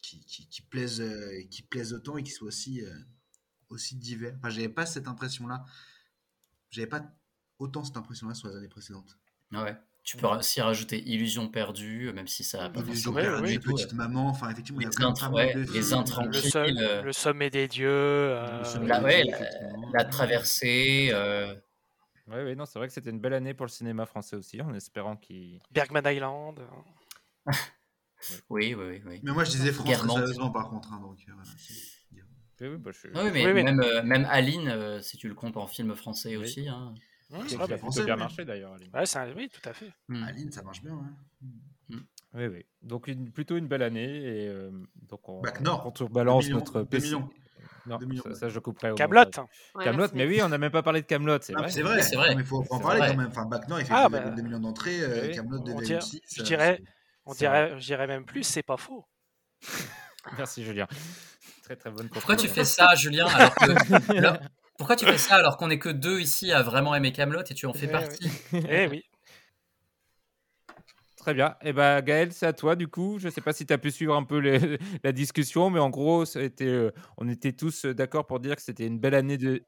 qui, 0.00 0.24
qui, 0.24 0.48
qui 0.48 0.62
plaisent, 0.62 1.00
euh, 1.00 1.42
qui 1.50 1.62
plaisent 1.62 1.92
autant 1.92 2.16
et 2.16 2.22
qui 2.22 2.30
soient 2.30 2.48
aussi, 2.48 2.82
euh, 2.84 2.98
aussi 3.68 3.96
divers. 3.96 4.34
Enfin, 4.38 4.50
j'avais 4.50 4.68
pas 4.68 4.86
cette 4.86 5.08
impression-là. 5.08 5.64
J'avais 6.70 6.86
pas 6.86 7.12
autant 7.58 7.82
cette 7.84 7.96
impression-là 7.96 8.34
sur 8.34 8.48
les 8.48 8.56
années 8.56 8.68
précédentes. 8.68 9.18
Ah 9.52 9.64
ouais. 9.64 9.76
Tu 10.06 10.16
peux 10.16 10.28
aussi 10.28 10.60
rajouter 10.60 11.02
Illusion 11.04 11.48
perdue, 11.48 12.12
même 12.14 12.28
si 12.28 12.44
ça 12.44 12.64
a 12.64 12.68
pas 12.70 12.78
Illusion 12.80 13.12
perdue, 13.12 13.50
du 13.54 13.58
tout, 13.60 13.74
Petite 13.74 13.92
euh, 13.92 13.96
Maman, 13.96 14.28
enfin, 14.28 14.48
effectivement, 14.50 14.80
il 14.80 14.84
y 14.84 14.86
a 14.86 14.90
les 14.90 15.04
mal 15.04 15.32
ouais, 15.32 15.52
de 15.52 15.72
les 15.72 15.92
intranquilles, 15.92 16.52
Le, 16.70 16.82
euh, 16.88 17.02
le 17.02 17.12
sommet 17.12 17.50
des 17.50 17.66
dieux. 17.66 17.88
euh, 17.90 18.62
la, 18.86 19.02
ouais, 19.02 19.24
la, 19.24 19.38
la 19.92 20.04
traversée. 20.04 21.08
euh, 21.10 21.52
Ouais, 22.28 22.44
ouais, 22.44 22.54
non, 22.54 22.66
c'est 22.66 22.78
vrai 22.78 22.86
que 22.86 22.94
c'était 22.94 23.10
une 23.10 23.18
belle 23.18 23.34
année 23.34 23.52
pour 23.52 23.66
le 23.66 23.70
cinéma 23.70 24.06
français 24.06 24.36
aussi, 24.36 24.62
en 24.62 24.72
espérant 24.74 25.16
qu'il. 25.16 25.58
Bergman 25.72 26.04
Island. 26.06 26.60
Oui, 28.48 28.74
oui, 28.74 28.84
oui, 28.86 29.02
oui. 29.04 29.20
Mais 29.22 29.32
moi, 29.32 29.44
je 29.44 29.50
disais 29.50 29.72
France, 29.72 29.86
sérieusement, 29.86 30.50
par 30.50 30.68
contre. 30.68 30.92
hein, 30.92 31.00
donc, 31.00 31.18
euh, 31.28 31.32
voilà, 31.34 31.50
Oui, 32.60 32.66
oui, 32.68 32.76
bah, 32.78 32.90
je- 32.92 33.08
Ah 33.14 33.24
oui, 33.24 33.30
mais 33.32 33.44
Oui, 33.44 33.52
oui. 33.52 33.62
Même, 33.62 33.80
euh, 33.80 34.02
même 34.02 34.26
Aline, 34.30 34.68
euh, 34.68 35.02
si 35.02 35.16
tu 35.16 35.28
le 35.28 35.34
comptes 35.34 35.56
en 35.56 35.66
film 35.66 35.94
français 35.94 36.36
aussi. 36.36 36.68
Hein. 36.68 36.94
Mmh, 37.30 37.36
ah, 37.58 37.62
a 37.64 37.66
plutôt 37.78 38.04
bien 38.04 38.16
marché 38.16 38.44
d'ailleurs. 38.44 38.72
Aline. 38.74 38.90
ouais, 38.94 39.16
un- 39.16 39.32
oui, 39.36 39.48
tout 39.48 39.68
à 39.68 39.72
fait. 39.72 39.90
Hmm. 40.08 40.22
Aline, 40.24 40.52
ça 40.52 40.62
marche 40.62 40.82
bien, 40.82 40.94
ouais. 40.94 41.96
Oui, 42.34 42.46
oui. 42.48 42.66
Donc 42.82 43.08
une, 43.08 43.30
plutôt 43.32 43.56
une 43.56 43.66
belle 43.66 43.82
année 43.82 44.04
et 44.04 44.48
euh, 44.48 44.70
donc 45.08 45.28
on, 45.28 45.40
Bac 45.40 45.60
Nord. 45.60 45.80
on 45.80 45.82
contrebalance 45.84 46.48
notre 46.50 46.82
deux 46.82 46.98
pessi- 46.98 47.04
millions. 47.06 47.28
Non, 47.86 47.98
Deux 47.98 48.06
millions, 48.06 48.22
ça, 48.24 48.28
ouais. 48.30 48.34
ça, 48.34 48.48
je 48.48 48.58
couperai. 48.58 48.90
au 48.90 48.94
Camelot. 48.96 49.22
Ouais, 49.76 49.84
Camelot, 49.84 50.08
mais 50.12 50.26
oui, 50.26 50.40
on 50.42 50.48
n'a 50.48 50.58
même 50.58 50.72
pas 50.72 50.82
parlé 50.82 51.02
de 51.02 51.06
Camelot, 51.06 51.38
c'est 51.40 51.54
Ah, 51.56 51.60
vrai. 51.60 51.70
C'est 51.70 51.82
vrai, 51.82 52.02
c'est 52.02 52.16
vrai. 52.16 52.34
mais 52.34 52.42
il 52.42 52.46
faut, 52.46 52.62
faut 52.64 52.74
en 52.74 52.80
parler 52.80 52.98
vrai. 52.98 53.10
quand 53.10 53.16
même. 53.16 53.28
Enfin, 53.28 53.46
Bac 53.46 53.68
Nord, 53.68 53.78
il 53.80 53.86
fait 53.86 53.92
Ah, 53.94 54.08
2 54.10 54.18
bah. 54.18 54.30
millions 54.42 54.58
d'entrées, 54.60 55.00
euh. 55.00 55.32
Camelot 55.32 55.58
On 55.60 55.64
2,6. 55.64 55.82
dirait- 55.82 56.00
euh, 56.00 56.36
je 56.36 56.42
dirais, 56.42 56.82
on 57.26 57.32
dirait, 57.34 57.80
je 57.80 57.86
dirais 57.86 58.06
même 58.08 58.24
plus, 58.24 58.42
c'est 58.42 58.64
pas 58.64 58.76
faux. 58.76 59.04
Merci 60.36 60.64
Julien. 60.64 60.88
Très 61.62 61.76
très 61.76 61.90
bonne 61.90 62.08
Pourquoi 62.08 62.34
tu 62.36 62.48
fais 62.48 62.64
ça, 62.64 62.94
Julien 62.96 63.26
alors 63.28 63.54
que- 63.54 64.38
Pourquoi 64.78 64.96
tu 64.96 65.06
fais 65.06 65.18
ça 65.18 65.36
alors 65.36 65.56
qu'on 65.56 65.70
est 65.70 65.78
que 65.78 65.88
deux 65.88 66.20
ici 66.20 66.52
à 66.52 66.62
vraiment 66.62 66.94
aimer 66.94 67.12
Camelot 67.12 67.42
et 67.48 67.54
tu 67.54 67.66
en 67.66 67.72
fais 67.72 67.86
Eh 67.86 67.88
partie 67.92 68.30
Eh 68.68 68.86
oui. 68.88 69.02
Très 71.16 71.34
bien. 71.34 71.56
Et 71.62 71.72
ben 71.72 72.02
Gaël, 72.02 72.32
c'est 72.32 72.46
à 72.46 72.52
toi 72.52 72.76
du 72.76 72.88
coup. 72.88 73.18
Je 73.18 73.26
ne 73.26 73.32
sais 73.32 73.40
pas 73.40 73.52
si 73.52 73.66
tu 73.66 73.72
as 73.72 73.78
pu 73.78 73.90
suivre 73.90 74.14
un 74.14 74.22
peu 74.22 74.38
les- 74.38 74.78
la 75.02 75.12
discussion, 75.12 75.70
mais 75.70 75.80
en 75.80 75.90
gros, 75.90 76.24
ça 76.24 76.40
a 76.40 76.42
été, 76.42 76.66
euh, 76.66 76.90
on 77.16 77.28
était 77.28 77.52
tous 77.52 77.86
euh, 77.86 77.94
d'accord 77.94 78.26
pour 78.26 78.38
dire 78.38 78.54
que 78.54 78.62
c'était 78.62 78.86
une 78.86 78.98
belle 79.00 79.14
année 79.14 79.38
de 79.38 79.62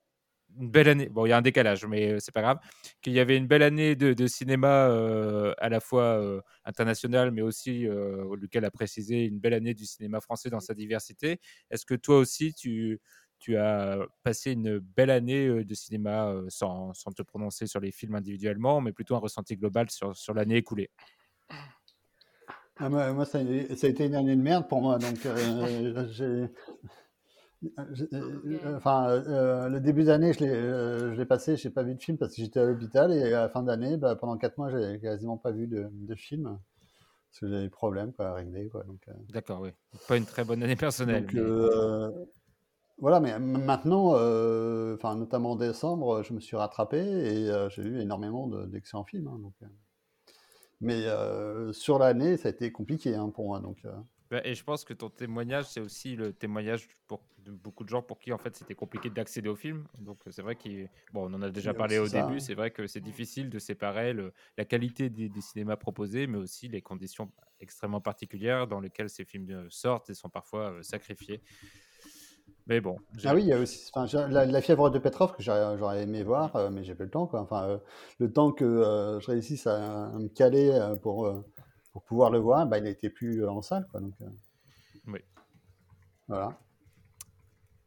une 0.59 0.71
belle 0.71 0.89
année. 0.89 1.09
Bon, 1.09 1.27
il 1.27 1.31
y 1.31 1.33
a 1.33 1.37
un 1.37 1.43
décalage, 1.43 1.85
mais 1.87 2.13
euh, 2.13 2.17
c'est 2.21 2.33
pas 2.33 2.41
grave. 2.43 2.59
Qu'il 3.03 3.13
y 3.13 3.21
avait 3.21 3.37
une 3.37 3.47
belle 3.47 3.63
année 3.63 3.97
de, 3.97 4.13
de 4.15 4.27
cinéma 4.27 4.89
euh, 4.89 5.53
à 5.59 5.69
la 5.69 5.79
fois 5.81 6.03
euh, 6.21 6.41
international, 6.65 7.33
mais 7.33 7.43
aussi, 7.43 7.87
euh, 7.87 8.25
lequel 8.41 8.65
a 8.65 8.71
précisé, 8.71 9.25
une 9.25 9.39
belle 9.41 9.55
année 9.55 9.75
du 9.75 9.85
cinéma 9.85 10.21
français 10.21 10.49
dans 10.51 10.61
sa 10.61 10.75
diversité. 10.75 11.39
Est-ce 11.71 11.85
que 11.87 11.95
toi 11.95 12.17
aussi, 12.19 12.55
tu, 12.55 12.99
tu 13.39 13.57
as 13.57 13.99
passé 14.23 14.53
une 14.53 14.79
belle 14.79 15.11
année 15.11 15.47
euh, 15.47 15.65
de 15.65 15.75
cinéma 15.75 16.29
euh, 16.29 16.47
sans, 16.49 16.93
sans 16.95 17.11
te 17.13 17.23
prononcer 17.23 17.67
sur 17.67 17.81
les 17.81 17.91
films 17.93 18.15
individuellement, 18.15 18.81
mais 18.81 18.93
plutôt 18.93 19.15
un 19.17 19.19
ressenti 19.21 19.57
global 19.57 19.91
sur, 19.91 20.17
sur 20.17 20.35
l'année 20.35 20.57
écoulée? 20.57 20.91
Ah, 22.81 22.89
moi, 22.89 23.13
moi, 23.13 23.25
ça, 23.25 23.39
a 23.39 23.77
ça 23.77 23.87
a 23.87 23.91
été 23.91 24.07
une 24.07 24.15
année 24.15 24.37
de 24.37 24.41
merde 24.43 24.69
pour 24.69 24.81
moi. 24.81 24.99
Donc, 24.99 25.25
euh, 25.27 26.07
j'ai- 26.11 26.49
euh, 27.77 28.77
enfin, 28.77 29.09
euh, 29.11 29.69
le 29.69 29.81
début 29.81 30.05
d'année, 30.05 30.33
je 30.33 30.39
l'ai 30.41 30.49
euh, 30.49 31.13
je 31.13 31.19
l'ai 31.19 31.27
passé, 31.27 31.57
je 31.57 31.67
n'ai 31.67 31.75
pas 31.75 31.83
vu 31.83 31.95
de 31.97 32.01
film 32.01 32.17
parce 32.17 32.35
que 32.37 32.43
j'étais 32.43 32.61
à 32.61 32.65
l'hôpital. 32.65 33.13
Et 33.13 33.33
à 33.35 33.43
la 33.43 33.49
fin 33.49 33.65
d'année, 33.65 33.97
bah, 33.97 34.15
pendant 34.15 34.37
4 34.39 34.59
mois, 34.59 34.71
j'ai 34.71 35.01
quasiment 35.01 35.37
pas 35.37 35.51
vu 35.51 35.67
de, 35.67 35.89
de 35.91 36.15
film 36.15 36.45
parce 37.31 37.41
que 37.41 37.49
j'avais 37.49 37.63
des 37.65 37.69
problèmes 37.71 38.13
quoi, 38.13 38.29
à 38.29 38.35
régler. 38.35 38.69
Quoi, 38.69 38.85
donc, 38.85 39.01
euh, 39.09 39.13
D'accord, 39.31 39.61
oui. 39.61 39.71
Pas 40.07 40.17
une 40.17 40.25
très 40.25 40.45
bonne 40.45 40.63
année 40.63 40.77
personnelle. 40.77 41.23
donc, 41.25 41.33
mais- 41.35 41.41
euh, 41.41 42.11
voilà, 42.99 43.21
mais 43.21 43.39
maintenant, 43.39 44.15
euh, 44.17 44.95
enfin, 44.97 45.17
notamment 45.17 45.53
en 45.53 45.57
décembre, 45.57 46.23
je 46.23 46.33
me 46.33 46.41
suis 46.41 46.57
rattrapé 46.57 46.99
et 46.99 47.51
euh, 47.51 47.69
j'ai 47.71 47.83
vu 47.83 48.01
énormément 48.01 48.47
de- 48.47 48.67
d'excellents 48.67 49.05
films. 49.05 49.29
hein, 49.29 49.39
donc, 49.39 49.55
euh. 49.63 49.67
Mais 50.81 51.07
sur 51.73 51.99
l'année, 51.99 52.37
ça 52.37 52.49
a 52.49 52.53
été 52.53 52.71
compliqué 52.71 53.15
hein, 53.15 53.31
pour 53.31 53.47
moi. 53.47 53.61
Donc. 53.61 53.79
Bah, 54.31 54.41
Et 54.45 54.55
je 54.55 54.63
pense 54.63 54.85
que 54.85 54.95
ton 54.95 55.09
témoignage, 55.09 55.65
c'est 55.67 55.81
aussi 55.81 56.15
le 56.15 56.33
témoignage 56.33 56.89
pour, 57.07 57.21
de 57.39 57.51
beaucoup 57.51 57.83
de 57.83 57.89
gens 57.89 58.03
pour 58.03 58.19
qui 58.19 58.33
en 58.33 58.39
fait 58.39 58.55
c'était 58.55 58.75
compliqué 58.75 59.09
d'accéder 59.11 59.49
au 59.49 59.57
film. 59.57 59.87
Donc 60.01 60.19
c'est 60.31 60.43
vrai 60.43 60.55
qu'il 60.55 60.89
bon, 61.13 61.31
on 61.31 61.35
en 61.35 61.43
a 61.43 61.51
déjà 61.51 61.73
parlé 61.75 61.99
au 61.99 62.07
ça, 62.07 62.23
début. 62.23 62.37
hein. 62.37 62.41
C'est 62.41 62.55
vrai 62.55 62.71
que 62.71 62.87
c'est 62.87 63.01
difficile 63.01 63.49
de 63.51 63.59
séparer 63.59 64.13
le- 64.13 64.33
la 64.57 64.65
qualité 64.65 65.09
des, 65.09 65.29
des 65.29 65.41
cinémas 65.41 65.77
proposés, 65.77 66.27
mais 66.27 66.39
aussi 66.39 66.69
les 66.69 66.83
conditions 66.83 67.31
extrêmement 67.61 68.01
particulières 68.01 68.67
dans 68.69 68.81
lesquelles 68.81 69.11
ces 69.11 69.25
films 69.25 69.67
sortent 69.71 70.11
et 70.11 70.15
sont 70.15 70.29
parfois 70.29 70.77
sacrifiés. 70.83 71.41
Mais 72.69 72.81
bon. 72.81 72.97
Ah 73.25 73.35
oui, 73.35 73.43
il 73.43 73.49
y 73.49 73.53
a 73.53 73.59
aussi 73.59 73.91
la, 74.29 74.45
la 74.45 74.61
fièvre 74.61 74.91
de 74.91 74.99
Petrov 74.99 75.35
que 75.35 75.43
j'aurais 75.43 76.03
aimé 76.03 76.23
voir, 76.23 76.55
euh, 76.57 76.69
mais 76.71 76.85
j'ai 76.85 76.95
pas 76.95 77.05
le 77.05 77.11
temps. 77.11 77.27
Quoi. 77.27 77.41
Enfin, 77.41 77.67
euh, 77.67 77.79
le 78.19 78.31
temps 78.31 78.53
que 78.53 78.65
euh, 78.65 79.19
je 79.21 79.27
réussisse 79.31 79.67
à, 79.67 80.07
à 80.07 80.11
me 80.19 80.29
caler 80.29 80.71
euh, 80.71 80.95
pour, 80.97 81.27
euh, 81.27 81.43
pour 81.93 82.03
pouvoir 82.03 82.31
le 82.31 82.39
voir, 82.39 82.67
bah, 82.67 82.77
il 82.79 82.85
n'était 82.85 83.09
plus 83.11 83.43
euh, 83.43 83.51
en 83.51 83.63
salle. 83.63 83.87
Quoi, 83.91 84.01
donc, 84.01 84.13
euh, 84.21 84.27
Oui. 85.07 85.21
voilà. 86.29 86.59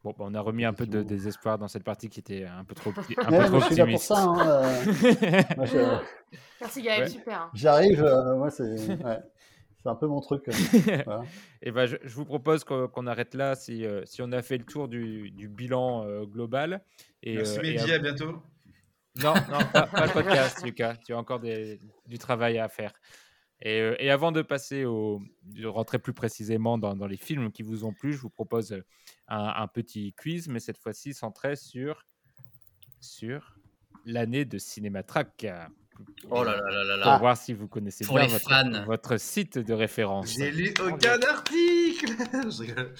Bon, 0.02 0.10
bah, 0.18 0.24
on 0.26 0.34
a 0.34 0.40
remis 0.40 0.64
un 0.64 0.72
peu 0.72 0.84
de 0.84 1.04
désespoir 1.04 1.58
dans 1.58 1.68
cette 1.68 1.84
partie 1.84 2.08
qui 2.08 2.18
était 2.18 2.44
un 2.44 2.64
peu 2.64 2.74
trop, 2.74 2.90
un 2.90 2.92
peu 3.30 3.36
Ouais, 3.36 3.46
trop 3.46 3.54
mais 3.54 3.60
je 3.60 3.66
suis 3.66 3.76
là 3.76 3.86
pour 3.86 3.94
optimiste. 3.94 4.06
ça. 4.08 4.18
hein, 4.18 4.46
euh, 4.64 5.42
moi, 5.56 5.64
je- 5.66 6.32
Merci 6.60 6.82
Gaël, 6.82 7.02
Ouais. 7.02 7.08
super. 7.08 7.50
J'arrive, 7.54 8.02
euh, 8.02 8.36
moi, 8.36 8.50
c'est 8.50 8.64
ouais, 8.64 9.20
c'est 9.82 9.88
un 9.88 9.94
peu 9.96 10.06
mon 10.06 10.20
truc. 10.20 10.44
voilà. 11.04 11.24
Et 11.60 11.72
ben, 11.72 11.86
je, 11.86 11.96
je 12.02 12.14
vous 12.14 12.24
propose 12.24 12.62
qu'on 12.64 13.06
arrête 13.06 13.34
là 13.34 13.56
si, 13.56 13.84
euh, 13.84 14.02
si 14.04 14.22
on 14.22 14.30
a 14.32 14.42
fait 14.42 14.58
le 14.58 14.64
tour 14.64 14.88
du, 14.88 15.30
du 15.30 15.48
bilan 15.48 16.04
euh, 16.06 16.24
global. 16.24 16.84
Et, 17.22 17.36
Merci 17.36 17.58
euh, 17.58 17.62
Mehdi, 17.62 17.92
à 17.92 17.98
bientôt. 17.98 18.42
Non, 19.16 19.34
non, 19.50 19.58
pas, 19.72 19.86
pas 19.92 20.06
le 20.06 20.12
podcast, 20.12 20.64
Lucas. 20.64 20.96
Tu 21.04 21.12
as 21.12 21.18
encore 21.18 21.40
des- 21.40 21.80
du 22.06 22.18
travail 22.18 22.58
à 22.58 22.68
faire. 22.68 22.92
Et, 23.60 23.80
euh, 23.80 23.96
et 23.98 24.10
avant 24.10 24.32
de 24.32 24.42
passer 24.42 24.84
au, 24.84 25.20
de 25.42 25.66
rentrer 25.66 25.98
plus 25.98 26.12
précisément 26.14 26.78
dans, 26.78 26.94
dans 26.94 27.06
les 27.06 27.16
films 27.16 27.50
qui 27.52 27.62
vous 27.62 27.84
ont 27.84 27.92
plu, 27.92 28.12
je 28.12 28.18
vous 28.20 28.30
propose 28.30 28.72
un, 29.28 29.52
un 29.56 29.66
petit 29.68 30.12
quiz, 30.14 30.48
mais 30.48 30.60
cette 30.60 30.78
fois-ci 30.78 31.12
centré 31.12 31.56
sur, 31.56 32.04
sur 33.00 33.56
l'année 34.04 34.44
de 34.44 34.58
Cinématrack. 34.58 35.46
Oh 36.30 36.44
là 36.44 36.56
là 36.56 36.70
là 36.70 36.84
là 36.84 36.96
là. 36.96 37.04
Pour 37.04 37.18
voir 37.18 37.36
si 37.36 37.52
vous 37.52 37.68
connaissez 37.68 38.04
Pour 38.04 38.16
bien 38.16 38.26
les 38.26 38.32
votre, 38.32 38.48
fans. 38.48 38.84
votre 38.86 39.16
site 39.18 39.58
de 39.58 39.72
référence. 39.74 40.32
J'ai 40.32 40.50
lu 40.50 40.72
aucun 40.80 41.18
article. 41.20 42.12
Je 42.32 42.60
rigole. 42.62 42.94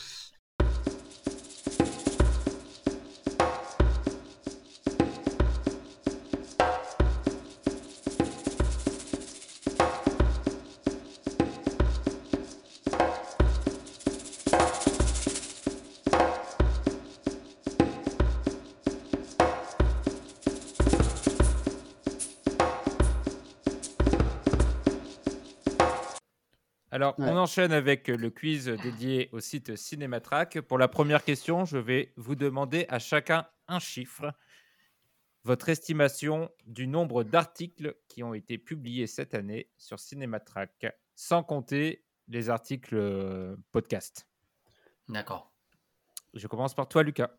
Alors, 26.93 27.19
Ouais. 27.19 27.27
on 27.31 27.39
enchaîne 27.39 27.73
avec 27.73 28.09
le 28.09 28.29
quiz 28.29 28.67
dédié 28.67 29.31
au 29.33 29.41
site 29.41 29.77
Cinématrack. 29.77 30.61
Pour 30.61 30.77
la 30.77 30.89
première 30.89 31.25
question, 31.25 31.65
je 31.65 31.79
vais 31.79 32.13
vous 32.17 32.35
demander 32.35 32.85
à 32.91 32.99
chacun 32.99 33.49
un 33.67 33.79
chiffre. 33.79 34.31
Votre 35.45 35.71
estimation 35.71 36.51
du 36.67 36.87
nombre 36.87 37.25
d'articles 37.25 37.97
qui 38.09 38.23
ont 38.23 38.35
été 38.35 38.59
publiés 38.59 39.07
cette 39.07 39.33
année 39.35 39.71
sur 39.79 39.99
Cinématrack, 39.99 40.87
sans 41.15 41.43
compter 41.43 42.05
les 42.29 42.51
articles 42.51 42.95
euh, 42.95 43.57
podcast. 43.73 44.29
D'accord. 45.09 45.51
Je 46.35 46.47
commence 46.47 46.75
par 46.75 46.89
toi, 46.89 47.03
Lucas. 47.03 47.31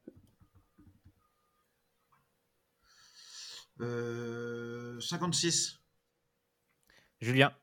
Euh, 3.81 4.99
56. 4.99 5.79
Julien, 7.21 7.55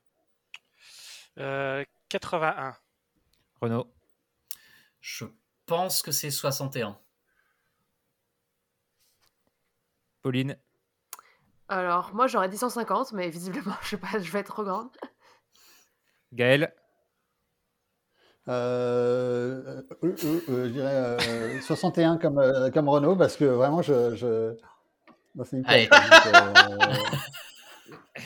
Euh, 1.37 1.83
81. 2.09 2.75
Renaud, 3.61 3.87
Je 4.99 5.25
pense 5.65 6.01
que 6.01 6.11
c'est 6.11 6.31
61. 6.31 6.97
Pauline, 10.21 10.57
Alors, 11.67 12.13
moi 12.13 12.27
j'aurais 12.27 12.49
dit 12.49 12.57
150, 12.57 13.13
mais 13.13 13.29
visiblement, 13.29 13.75
je 13.83 13.89
sais 13.89 13.97
pas, 13.97 14.19
je 14.19 14.31
vais 14.31 14.39
être 14.39 14.51
trop 14.53 14.63
grande. 14.63 14.89
Gaël, 16.33 16.73
Euh, 18.47 19.61
euh, 19.67 19.83
euh, 20.03 20.41
euh, 20.49 20.65
je 20.67 20.69
dirais 20.71 20.95
euh, 20.95 21.61
61 21.61 22.17
comme, 22.17 22.39
euh, 22.39 22.71
comme 22.71 22.89
Renault 22.89 23.15
parce 23.15 23.37
que 23.37 23.45
vraiment, 23.45 23.81
je, 23.83 24.15
je, 24.15 24.55
Allez. 25.65 25.87
donc, 25.87 26.25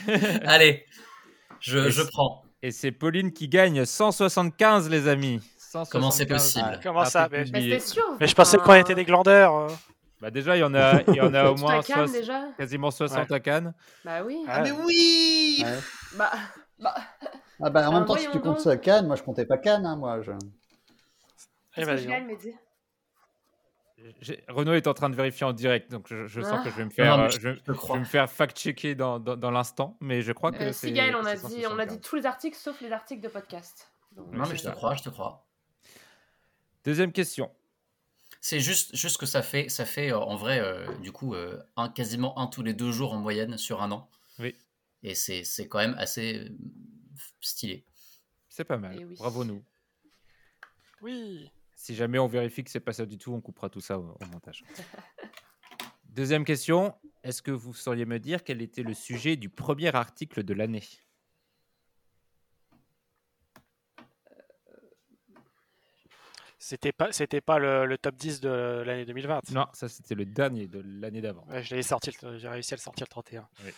euh, 0.08 0.28
Allez, 0.46 0.86
je, 1.60 1.90
je 1.90 2.02
prends. 2.02 2.45
Et 2.66 2.72
c'est 2.72 2.90
Pauline 2.90 3.30
qui 3.32 3.46
gagne 3.46 3.84
175, 3.84 4.90
les 4.90 5.06
amis. 5.06 5.40
Comment 5.88 6.10
c'est 6.10 6.28
175 6.28 6.28
possible 6.28 6.80
Comment 6.82 7.04
ça 7.04 7.28
mais, 7.30 7.44
Mais 7.52 7.78
sûr. 7.78 8.02
mais 8.18 8.26
je 8.26 8.34
pensais 8.34 8.56
qu'on 8.58 8.74
était 8.74 8.96
des 8.96 9.04
glandeurs. 9.04 9.54
euh. 9.54 9.68
Bah 10.20 10.32
déjà, 10.32 10.56
il 10.56 10.60
y 10.60 10.64
en 10.64 10.74
a, 10.74 11.00
il 11.08 11.14
y 11.14 11.20
en 11.20 11.32
a 11.32 11.48
au 11.48 11.54
moins 11.54 11.80
Cannes, 11.80 12.10
déjà 12.10 12.42
quasiment 12.58 12.90
60 12.90 13.30
à 13.30 13.38
Cannes. 13.38 13.72
Bah 14.04 14.24
oui. 14.24 14.44
Ah, 14.48 14.62
Mais 14.62 14.72
oui 14.72 15.62
ouais. 15.64 15.78
Bah, 16.16 16.32
bah, 16.80 16.94
Ah 17.62 17.70
bah, 17.70 17.88
en 17.88 17.92
même 17.92 18.04
temps, 18.04 18.16
si 18.16 18.28
tu 18.32 18.40
comptes 18.40 18.58
ça 18.58 18.76
Cannes, 18.76 19.06
moi 19.06 19.14
je 19.14 19.22
comptais 19.22 19.46
pas 19.46 19.58
Cannes, 19.58 19.86
hein, 19.86 19.94
moi. 19.94 20.20
Je... 20.22 20.32
Eh 20.32 20.36
qu'est-ce 21.76 21.86
ben, 21.86 21.92
que 21.92 21.98
dis 21.98 22.02
je 22.02 22.08
donc. 22.08 22.16
gagne, 22.18 22.26
Mehdi 22.26 22.42
J'ai- 22.50 22.56
Renaud 24.48 24.74
est 24.74 24.86
en 24.86 24.94
train 24.94 25.08
de 25.08 25.16
vérifier 25.16 25.46
en 25.46 25.52
direct, 25.52 25.90
donc 25.90 26.06
je, 26.08 26.26
je 26.26 26.40
sens 26.42 26.58
Ah. 26.60 26.64
que 26.64 26.70
je 26.70 26.76
vais 26.76 26.84
me 26.84 26.88
Non, 26.90 26.94
faire, 26.94 27.16
mais 27.18 27.24
euh, 27.24 27.28
je 27.30 27.40
je, 27.40 27.48
je 27.72 27.92
vais 27.92 27.98
me 27.98 28.04
faire 28.04 28.30
fact-checker 28.30 28.94
dans, 28.94 29.18
dans, 29.18 29.36
dans 29.36 29.50
l'instant, 29.50 29.96
mais 30.00 30.20
je 30.22 30.32
crois 30.32 30.52
que 30.52 30.62
Euh, 30.62 30.72
c'est. 30.72 30.88
Si 30.88 30.92
Gaël, 30.92 31.16
on 31.16 31.24
a 31.24 31.36
c'est 31.36 31.46
dit, 31.48 31.66
on 31.66 31.78
a 31.78 31.86
175. 31.86 31.94
dit 31.96 32.00
tous 32.00 32.16
les 32.16 32.26
articles 32.26 32.56
sauf 32.58 32.80
les 32.82 32.92
articles 32.92 33.22
de 33.22 33.28
podcast. 33.28 33.90
Donc, 34.12 34.32
Non, 34.32 34.44
mais 34.48 34.56
je 34.56 34.62
te 34.64 34.68
crois, 34.70 34.94
je 34.94 35.02
te 35.02 35.08
crois. 35.08 35.46
Deuxième 36.84 37.10
question. 37.12 37.50
C'est 38.42 38.60
juste, 38.60 38.94
juste 38.94 39.16
que 39.18 39.26
ça 39.26 39.42
fait, 39.42 39.68
ça 39.68 39.84
fait 39.84 40.12
euh, 40.12 40.18
en 40.18 40.36
vrai, 40.36 40.60
euh, 40.60 40.86
du 40.98 41.10
coup, 41.10 41.34
euh, 41.34 41.60
un, 41.76 41.88
quasiment 41.88 42.38
un 42.38 42.46
tous 42.46 42.62
les 42.62 42.74
deux 42.74 42.92
jours 42.92 43.12
en 43.14 43.18
moyenne 43.18 43.56
sur 43.58 43.82
un 43.82 43.90
an. 43.92 44.08
Oui. 44.38 44.54
Et 45.02 45.14
c'est 45.14 45.42
c'est 45.42 45.68
quand 45.68 45.78
même 45.78 45.94
assez 45.98 46.48
stylé. 47.40 47.84
C'est 48.48 48.64
pas 48.64 48.76
mal. 48.76 48.96
Eh 49.00 49.04
oui. 49.04 49.16
Bravo 49.18 49.44
nous. 49.44 49.64
Oui. 51.02 51.50
Si 51.78 51.94
jamais 51.94 52.18
on 52.18 52.26
vérifie 52.26 52.64
que 52.64 52.70
c'est 52.70 52.80
pas 52.80 52.92
ça 52.94 53.06
du 53.06 53.18
tout, 53.18 53.32
on 53.32 53.40
coupera 53.40 53.68
tout 53.68 53.80
ça 53.80 53.98
au, 53.98 54.16
au 54.20 54.26
montage. 54.32 54.64
Deuxième 56.04 56.44
question. 56.44 56.94
Est-ce 57.22 57.42
que 57.42 57.50
vous 57.50 57.74
sauriez 57.74 58.06
me 58.06 58.18
dire 58.18 58.42
quel 58.42 58.62
était 58.62 58.82
le 58.82 58.94
sujet 58.94 59.36
du 59.36 59.48
premier 59.50 59.94
article 59.94 60.42
de 60.42 60.54
l'année? 60.54 60.82
C'était 66.58 66.92
pas, 66.92 67.12
c'était 67.12 67.40
pas 67.42 67.58
le, 67.58 67.84
le 67.86 67.98
top 67.98 68.16
10 68.16 68.40
de 68.40 68.82
l'année 68.84 69.04
2020. 69.04 69.50
Non, 69.52 69.66
ça 69.74 69.88
c'était 69.88 70.14
le 70.14 70.24
dernier 70.24 70.66
de 70.66 70.82
l'année 70.84 71.20
d'avant. 71.20 71.44
Ouais, 71.48 71.62
je 71.62 71.74
l'ai 71.76 71.82
sorti, 71.82 72.10
j'ai 72.38 72.48
réussi 72.48 72.74
à 72.74 72.76
le 72.76 72.80
sortir 72.80 73.04
le 73.04 73.10
31. 73.10 73.48
euh, 73.64 73.70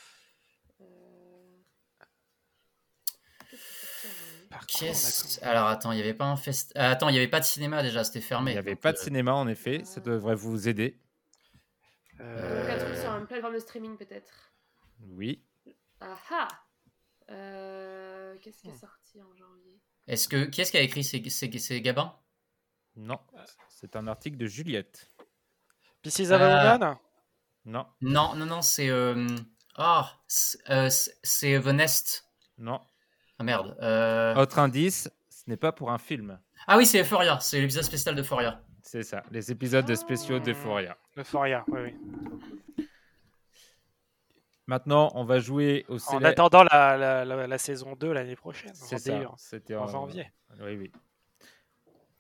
Par 4.48 4.48
contre, 4.48 4.48
on 4.48 4.48
a 4.48 4.48
Qu'est-ce- 4.67 5.43
Alors 5.45 5.67
attends, 5.69 5.93
il 5.93 5.97
n'y 5.97 6.03
avait 6.03 6.15
pas 6.15 6.25
un 6.27 6.37
fest... 6.37 6.73
ah, 6.75 6.91
attends, 6.91 7.09
il 7.09 7.13
n'y 7.13 7.19
avait 7.19 7.29
pas 7.29 7.41
de 7.41 7.45
cinéma 7.45 7.83
déjà, 7.83 8.05
c'était 8.05 8.21
fermé. 8.21 8.51
Il 8.53 8.55
n'y 8.55 8.59
avait 8.59 8.73
donc, 8.73 8.81
pas 8.81 8.93
de 8.93 8.99
euh, 8.99 9.03
cinéma 9.03 9.35
en 9.35 9.47
effet. 9.49 9.85
Ça 9.85 10.01
devrait 10.01 10.35
vous 10.35 10.69
aider. 10.69 10.99
Euh, 12.21 12.63
Donc 12.63 12.71
un 12.71 12.85
truc 12.85 12.97
sur 12.97 13.11
une 13.17 13.27
plateforme 13.27 13.55
de 13.55 13.59
streaming 13.61 13.97
peut-être? 13.97 14.53
Oui. 15.01 15.45
Ah 16.01 16.17
ah 16.31 16.49
Euh, 17.31 18.37
Qu'est-ce 18.43 18.63
qui 18.63 18.69
est 18.69 18.77
sorti 18.79 19.21
en 19.23 19.35
janvier? 19.37 19.81
Est-ce 20.07 20.29
que 20.29 20.45
qui 20.47 20.61
est-ce 20.63 20.71
qui 20.71 20.79
a 20.79 20.81
écrit 20.83 21.05
C'est 21.05 21.27
c'est- 21.29 21.59
c'est 21.59 21.81
Gabin 21.81 22.17
Non. 22.97 23.21
C'est 23.69 23.95
un 23.97 24.07
article 24.07 24.37
de 24.39 24.47
Juliette. 24.47 25.11
Of 26.07 26.31
a 26.33 26.75
Ah. 26.81 26.99
Non. 27.65 27.87
Non, 28.01 28.35
non, 28.35 28.47
non, 28.47 28.63
c'est 28.63 28.89
euh, 28.89 29.27
ah, 29.77 30.19
euh, 30.71 30.89
c'est 31.23 31.61
The 31.61 31.67
Nest. 31.67 32.25
Non. 32.57 32.81
Ah 33.39 33.45
merde. 33.45 33.77
euh, 33.83 34.35
Autre 34.37 34.59
indice, 34.59 35.11
ce 35.29 35.43
n'est 35.49 35.57
pas 35.57 35.73
pour 35.73 35.91
un 35.91 35.99
film. 35.99 36.39
Ah 36.67 36.77
oui, 36.77 36.87
c'est 36.87 37.01
Euphoria, 37.01 37.39
c'est 37.41 37.61
l'épisode 37.61 37.85
spécial 37.85 38.15
d'Euphoria. 38.15 38.63
C'est 38.83 39.03
ça, 39.03 39.23
les 39.31 39.51
épisodes 39.53 39.95
spéciaux 39.95 40.39
d'Euphoria. 40.41 40.97
Euphoria, 41.17 41.65
oui, 41.69 41.81
oui. 42.77 42.87
Maintenant, 44.67 45.11
on 45.15 45.25
va 45.25 45.39
jouer 45.39 45.87
au 45.89 45.95
En 45.95 45.99
célèbre- 45.99 46.27
attendant 46.27 46.63
la, 46.65 46.97
la, 46.99 47.25
la- 47.25 47.47
la 47.47 47.59
saison 47.59 47.97
2 47.97 48.13
l'année 48.13 48.37
prochaine. 48.37 48.73
C'est 48.75 48.99
ça, 48.99 49.13
début, 49.19 49.27
c'était 49.39 49.75
en 49.77 49.85
en- 49.85 49.87
janvier. 49.89 50.31
Oui, 50.61 50.77
oui. 50.77 50.93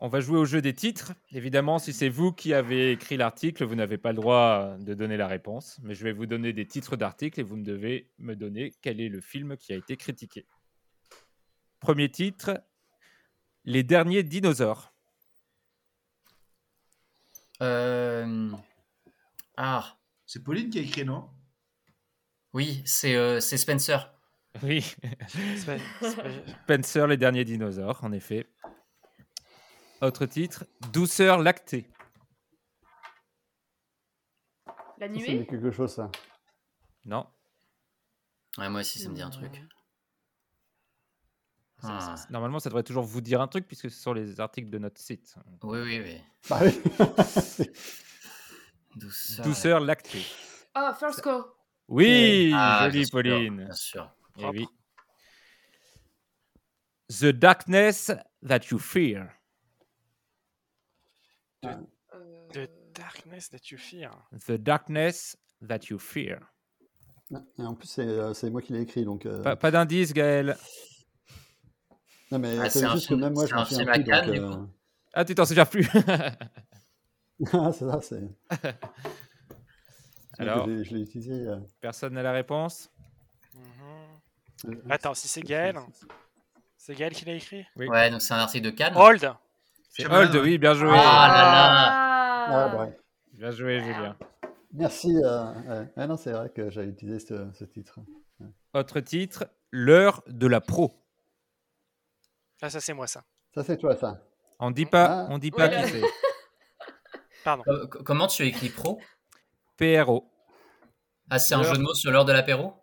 On 0.00 0.08
va 0.08 0.20
jouer 0.20 0.38
au 0.38 0.44
jeu 0.44 0.62
des 0.62 0.72
titres. 0.74 1.12
Évidemment, 1.32 1.78
si 1.80 1.92
c'est 1.92 2.08
vous 2.08 2.32
qui 2.32 2.54
avez 2.54 2.92
écrit 2.92 3.16
l'article, 3.16 3.64
vous 3.64 3.74
n'avez 3.74 3.98
pas 3.98 4.10
le 4.12 4.16
droit 4.16 4.76
de 4.78 4.94
donner 4.94 5.16
la 5.16 5.26
réponse. 5.26 5.78
Mais 5.82 5.92
je 5.94 6.04
vais 6.04 6.12
vous 6.12 6.24
donner 6.26 6.52
des 6.52 6.66
titres 6.66 6.96
d'articles 6.96 7.40
et 7.40 7.42
vous 7.42 7.56
me 7.56 7.64
devez 7.64 8.08
me 8.18 8.34
donner 8.36 8.72
quel 8.80 9.00
est 9.00 9.08
le 9.08 9.20
film 9.20 9.56
qui 9.56 9.72
a 9.72 9.76
été 9.76 9.96
critiqué. 9.96 10.46
Premier 11.80 12.10
titre 12.10 12.62
Les 13.64 13.82
derniers 13.82 14.22
dinosaures. 14.22 14.92
Euh... 17.62 18.50
Ah, 19.56 19.98
C'est 20.26 20.42
Pauline 20.42 20.70
qui 20.70 20.78
a 20.78 20.82
écrit, 20.82 21.04
non? 21.04 21.30
Oui, 22.52 22.82
c'est 22.86 23.14
euh, 23.16 23.40
c'est 23.40 23.56
Spencer. 23.56 24.12
Oui. 24.62 24.80
Spen- 25.56 25.80
Spen- 26.02 26.44
Spencer, 26.64 27.06
les 27.06 27.16
derniers 27.16 27.44
dinosaures, 27.44 28.02
en 28.02 28.12
effet. 28.12 28.46
Autre 30.00 30.26
titre 30.26 30.64
Douceur 30.92 31.38
lactée. 31.38 31.86
La 34.98 35.06
Ça 35.06 35.12
me 35.12 35.18
dit 35.18 35.46
quelque 35.46 35.70
chose, 35.70 35.94
ça. 35.94 36.10
Non. 37.04 37.26
Ouais, 38.56 38.68
moi 38.68 38.80
aussi, 38.80 38.98
ça 38.98 39.08
me 39.08 39.14
dit 39.14 39.22
un 39.22 39.30
truc. 39.30 39.62
Ah. 41.82 42.14
Normalement, 42.30 42.58
ça 42.58 42.68
devrait 42.70 42.82
toujours 42.82 43.04
vous 43.04 43.20
dire 43.20 43.40
un 43.40 43.46
truc 43.48 43.66
puisque 43.66 43.90
ce 43.90 44.00
sont 44.00 44.12
les 44.12 44.40
articles 44.40 44.68
de 44.70 44.78
notre 44.78 45.00
site. 45.00 45.36
Oui, 45.62 45.80
oui, 45.80 46.00
oui. 46.04 46.20
Bah 46.50 46.60
oui. 46.62 46.80
Douceur. 48.96 49.44
Douceur 49.46 49.80
lactée. 49.80 50.24
Ah, 50.74 50.92
First 50.98 51.22
Go 51.22 51.44
Oui, 51.88 52.50
Ah, 52.54 52.88
jolie 52.90 53.00
bien 53.02 53.08
Pauline. 53.10 53.64
Bien 53.66 53.74
sûr. 53.74 54.10
Eh 54.38 54.46
oui. 54.46 54.66
The 57.08 57.26
darkness 57.32 58.10
that 58.46 58.60
you 58.70 58.78
fear. 58.78 59.34
The 61.62 62.68
Darkness 62.94 63.50
That 63.50 63.70
You 63.70 63.78
Fear. 63.78 64.10
The 64.46 64.52
darkness 64.58 65.36
that 65.66 65.80
you 65.90 65.98
fear. 65.98 66.40
Et 67.58 67.62
en 67.62 67.74
plus, 67.74 67.86
c'est 67.88 68.02
euh, 68.02 68.34
c'est 68.34 68.50
moi 68.50 68.60
qui 68.62 68.72
l'ai 68.72 68.80
écrit, 68.82 69.04
donc. 69.04 69.24
euh, 69.26 69.42
Pas, 69.42 69.54
pas 69.54 69.70
d'indice, 69.70 70.12
Gaël. 70.12 70.56
Non, 72.30 72.38
mais 72.38 72.58
Ah, 72.58 72.68
c'est 72.70 72.86
juste 72.90 73.06
film- 73.06 73.20
que 73.20 73.24
même 73.24 73.34
moi, 73.34 73.46
je 73.46 73.54
m'en 73.54 73.60
un 73.62 73.64
souviens 73.64 73.92
film 73.92 74.12
à 74.12 74.22
plus. 74.22 74.38
Donc, 74.38 74.52
euh. 74.58 74.66
Ah, 75.14 75.24
tu 75.24 75.34
t'en 75.34 75.44
souviens 75.46 75.66
plus. 75.66 75.88
Ah, 77.52 77.70
c'est 77.72 77.84
ça, 77.88 78.00
c'est. 78.02 78.22
Alors 80.38 80.66
Je 80.66 80.94
l'ai 80.94 81.00
utilisé. 81.02 81.32
euh, 81.46 81.56
Personne 81.80 82.14
n'a 82.14 82.22
la 82.22 82.32
réponse 82.32 82.90
Mhm. 83.54 84.70
euh, 84.70 84.74
Attends, 84.90 85.14
si 85.14 85.28
c'est 85.28 85.42
Gaël, 85.42 85.76
c'est 86.76 86.94
Gaël 86.94 87.12
qui 87.12 87.24
l'a 87.24 87.34
écrit? 87.34 87.64
Oui. 87.76 87.86
Ouais, 87.88 88.10
donc 88.10 88.22
c'est 88.22 88.34
un 88.34 88.38
article 88.38 88.64
de 88.66 88.70
Cannes. 88.70 88.94
Hold 88.96 89.32
C'est 89.90 90.06
ouais. 90.08 90.38
oui, 90.40 90.58
bien 90.58 90.74
joué. 90.74 90.90
Ah 90.92 91.28
là 91.28 91.42
là. 91.42 92.44
Ah, 92.50 92.68
bah 92.74 92.84
ouais. 92.84 92.98
Bien 93.34 93.50
joué, 93.52 93.80
Julien. 93.80 94.16
Merci. 94.72 95.16
euh, 95.24 95.52
ouais. 95.62 95.92
Ah 95.96 96.06
non, 96.06 96.16
c'est 96.16 96.32
vrai 96.32 96.50
que 96.50 96.70
j'avais 96.70 96.88
utilisé 96.88 97.20
ce, 97.20 97.50
ce 97.54 97.64
titre. 97.64 98.00
Autre 98.74 99.00
titre 99.00 99.46
L'heure 99.70 100.22
de 100.26 100.46
la 100.46 100.60
pro. 100.60 100.92
Ah, 102.60 102.70
ça 102.70 102.80
c'est 102.80 102.92
moi 102.94 103.06
ça. 103.06 103.24
Ça, 103.54 103.62
c'est 103.64 103.76
toi, 103.76 103.96
ça. 103.96 104.20
On 104.58 104.70
dit 104.70 104.86
pas, 104.86 105.24
Ah. 105.24 105.26
on 105.30 105.38
dit 105.38 105.50
pas 105.50 105.68
qui 105.68 105.88
c'est. 105.88 106.02
Pardon. 107.44 107.62
Euh, 107.68 107.86
comment 107.86 108.26
tu 108.26 108.44
écris 108.46 108.68
pro? 108.68 109.00
PRO. 109.76 110.30
Ah, 111.30 111.38
c'est 111.38 111.54
un 111.54 111.62
jeu 111.62 111.74
de 111.74 111.82
mots 111.82 111.94
sur 111.94 112.10
l'heure 112.10 112.24
de 112.24 112.32
l'apéro? 112.32 112.74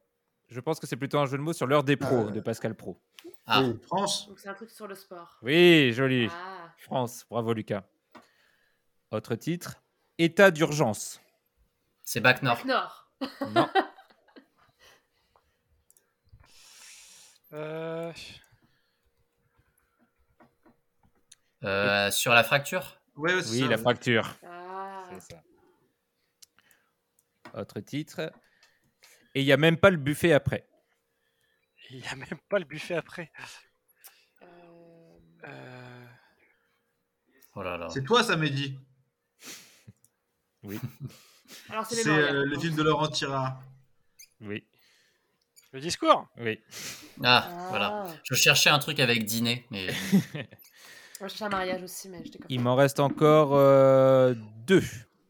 Je 0.47 0.59
pense 0.59 0.79
que 0.79 0.87
c'est 0.87 0.95
plutôt 0.95 1.19
un 1.19 1.25
jeu 1.25 1.37
de 1.37 1.43
mots 1.43 1.53
sur 1.53 1.67
l'heure 1.67 1.83
des 1.83 1.97
pros 1.97 2.27
Euh. 2.27 2.31
de 2.31 2.39
Pascal 2.39 2.75
Pro. 2.75 3.01
Ah, 3.47 3.61
Oui. 3.61 3.79
France 3.87 4.27
Donc 4.27 4.39
c'est 4.39 4.47
un 4.49 4.53
truc 4.53 4.69
sur 4.69 4.87
le 4.87 4.95
sport. 4.95 5.37
Oui, 5.41 5.91
joli. 5.93 6.29
Ah, 6.31 6.69
France, 6.77 7.25
bravo 7.29 7.53
Lucas. 7.53 7.83
Autre 9.11 9.35
titre 9.35 9.75
État 10.17 10.51
d'urgence. 10.51 11.19
c'est 12.03 12.21
Bac 12.21 12.41
Nord. 12.43 12.65
Nord. 12.65 13.09
Non. 13.51 13.67
Euh, 17.53 18.11
Euh, 21.65 22.11
sur 22.11 22.33
la 22.33 22.43
fracture? 22.43 22.99
Ouais, 23.15 23.33
ouais, 23.33 23.41
c'est 23.43 23.51
Oui, 23.51 23.59
ça, 23.59 23.65
la 23.65 23.75
ouais. 23.75 23.81
fracture. 23.81 24.35
Ah. 24.45 25.03
C'est 25.19 25.33
ça. 25.35 25.43
Autre 27.53 27.79
titre. 27.79 28.31
Et 29.33 29.41
il 29.41 29.45
n'y 29.45 29.51
a 29.51 29.57
même 29.57 29.77
pas 29.77 29.89
le 29.89 29.97
buffet 29.97 30.31
après. 30.33 30.67
Il 31.91 31.97
n'y 31.99 32.07
a 32.07 32.15
même 32.15 32.39
pas 32.49 32.59
le 32.59 32.65
buffet 32.65 32.95
après. 32.95 33.31
Euh, 34.41 34.47
Euh, 35.47 36.05
Oh 37.57 37.61
là 37.63 37.77
là. 37.77 37.87
C'est 37.89 38.03
toi, 38.03 38.21
ça 38.23 38.35
m'a 38.35 38.49
dit. 38.49 38.77
Oui, 40.63 40.79
Alors 41.69 41.85
c'est 41.85 42.05
euh, 42.07 42.43
le 42.45 42.59
film 42.59 42.75
de 42.75 42.81
Laurent 42.83 43.07
Tira. 43.07 43.61
oui, 44.41 44.65
le 45.71 45.79
discours? 45.79 46.27
Oui. 46.37 46.59
Ah, 47.23 47.47
Ah. 47.47 47.67
voilà. 47.69 48.07
Je 48.23 48.33
cherchais 48.35 48.69
un 48.71 48.79
truc 48.79 48.99
avec 48.99 49.23
dîner, 49.25 49.65
mais 49.69 49.87
Moi, 51.19 51.27
je 51.29 51.33
cherchais 51.33 51.45
un 51.45 51.49
mariage 51.49 51.81
aussi, 51.83 52.09
mais 52.09 52.23
j'étais 52.23 52.39
comme 52.39 52.47
Il 52.49 52.59
m'en 52.59 52.75
reste 52.75 52.99
encore 52.99 53.55
euh, 53.55 54.33
deux. 54.65 54.83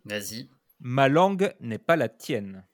vas-y. 0.06 0.50
Ma 0.80 1.08
langue 1.08 1.54
n'est 1.60 1.78
pas 1.78 1.96
la 1.96 2.10
tienne. 2.10 2.66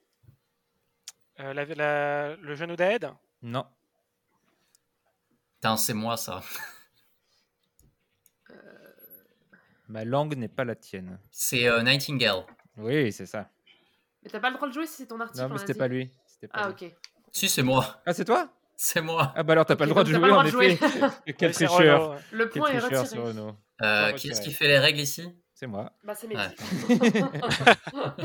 Euh, 1.40 1.54
la- 1.54 1.66
la- 1.66 2.36
le 2.36 2.56
genou 2.56 2.76
d'Aed? 2.76 3.12
Non. 3.42 3.66
Putain, 5.56 5.78
c'est 5.78 5.94
moi 5.94 6.18
ça. 6.18 6.42
Ma 9.88 10.06
langue 10.06 10.36
n'est 10.36 10.48
pas 10.48 10.64
la 10.64 10.76
tienne. 10.76 11.20
C'est 11.32 11.68
euh, 11.68 11.82
Nightingale. 11.84 12.46
Oui, 12.78 13.12
c'est 13.12 13.26
ça. 13.26 13.50
Mais 14.24 14.30
t'as 14.30 14.40
pas 14.40 14.50
le 14.50 14.56
droit 14.56 14.68
de 14.70 14.74
jouer 14.74 14.88
si 14.88 14.94
c'est 14.98 15.08
ton 15.08 15.20
article. 15.20 15.42
Non, 15.46 15.50
mais 15.50 15.58
c'était 15.60 15.74
pas 15.74 15.88
lui. 15.88 16.12
C'était 16.26 16.48
pas 16.48 16.62
Ah, 16.64 16.68
lui. 16.70 16.88
ok. 16.88 16.96
Si, 17.34 17.50
c'est 17.50 17.64
moi. 17.64 18.02
Ah, 18.06 18.14
c'est 18.14 18.24
toi? 18.26 18.50
C'est 18.84 19.02
moi. 19.02 19.32
Ah, 19.36 19.44
bah 19.44 19.54
alors, 19.54 19.68
t'as 19.68 19.76
pas 19.76 19.86
le 19.86 19.92
droit 19.92 20.04
de 20.04 20.12
jouer, 20.12 20.32
en 20.32 20.44
effet. 20.44 20.76
jouer. 20.76 21.36
Quel 21.38 21.52
tricheur. 21.52 22.20
Le 22.32 22.48
Quel 22.48 22.64
point 22.64 22.72
est 22.72 22.80
retiré. 22.80 23.20
Euh, 23.20 23.54
Point 24.10 24.14
qui 24.14 24.30
est-ce 24.30 24.42
qui 24.42 24.52
fait 24.52 24.68
les 24.68 24.80
règles 24.80 25.02
ici? 25.02 25.30
C'est 25.54 25.68
moi. 25.68 25.94
Bah, 26.04 26.16
c'est 26.16 26.28
Ouais. 26.28 26.50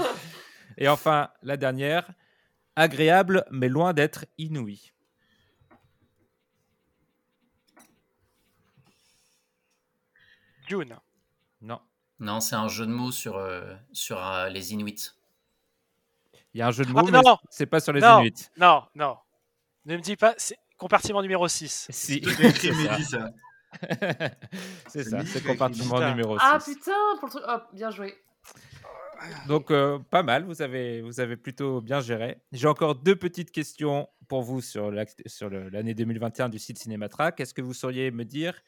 Et 0.78 0.88
enfin, 0.88 1.28
la 1.42 1.58
dernière. 1.58 2.10
Agréable, 2.74 3.44
mais 3.50 3.68
loin 3.68 3.92
d'être 3.92 4.24
inouï. 4.38 4.94
Dune. 10.68 10.96
Non. 11.60 11.80
Non, 12.18 12.40
c'est 12.40 12.56
un 12.56 12.68
jeu 12.68 12.86
de 12.86 12.92
mots 12.92 13.12
sur, 13.12 13.36
euh, 13.36 13.74
sur 13.92 14.26
euh, 14.26 14.48
les 14.48 14.72
Inuits. 14.72 15.10
Il 16.54 16.60
y 16.60 16.62
a 16.62 16.68
un 16.68 16.70
jeu 16.70 16.86
de 16.86 16.90
Ah, 16.96 17.02
mots, 17.02 17.10
mais 17.10 17.22
non 17.22 17.36
c'est 17.50 17.66
pas 17.66 17.80
sur 17.80 17.92
les 17.92 18.00
non, 18.00 18.20
Inuits. 18.20 18.48
Non, 18.56 18.82
non. 18.94 19.18
Ne 19.86 19.96
me 19.96 20.02
dis 20.02 20.16
pas, 20.16 20.34
c'est 20.36 20.58
compartiment 20.76 21.22
numéro 21.22 21.46
6. 21.46 21.86
Si, 21.90 22.20
c'est 22.22 22.72
ça. 22.74 23.02
ça. 23.02 23.30
c'est 24.88 25.04
ça, 25.04 25.40
compartiment 25.46 25.94
Putain. 25.94 26.10
numéro 26.10 26.38
6. 26.38 26.44
Ah 26.44 26.58
putain, 26.64 26.92
pour 27.20 27.28
le 27.28 27.30
truc. 27.30 27.44
Oh, 27.48 27.58
bien 27.72 27.90
joué. 27.90 28.14
Donc, 29.46 29.70
euh, 29.70 29.98
pas 30.10 30.22
mal, 30.22 30.44
vous 30.44 30.60
avez, 30.60 31.00
vous 31.02 31.20
avez 31.20 31.36
plutôt 31.36 31.80
bien 31.80 32.00
géré. 32.00 32.38
J'ai 32.52 32.66
encore 32.68 32.96
deux 32.96 33.16
petites 33.16 33.50
questions 33.50 34.08
pour 34.28 34.42
vous 34.42 34.60
sur 34.60 34.90
l'année 34.90 35.94
2021 35.94 36.48
du 36.48 36.58
site 36.58 36.78
Cinématrack. 36.78 37.40
Est-ce 37.40 37.54
que 37.54 37.62
vous 37.62 37.72
sauriez 37.74 38.10
me 38.10 38.24
dire 38.24 38.60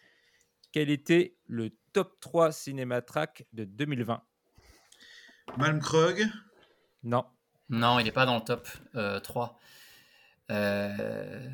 quel 0.72 0.88
était 0.88 1.36
le 1.46 1.70
top 1.92 2.20
3 2.20 2.52
Cinématrack 2.52 3.44
de 3.52 3.64
2020 3.64 4.22
Malmkrog. 5.56 6.26
Non. 7.02 7.24
Non, 7.70 7.98
il 7.98 8.04
n'est 8.04 8.12
pas 8.12 8.26
dans 8.26 8.36
le 8.36 8.42
top 8.44 8.68
euh, 8.94 9.18
3. 9.20 9.58
Euh, 10.50 11.48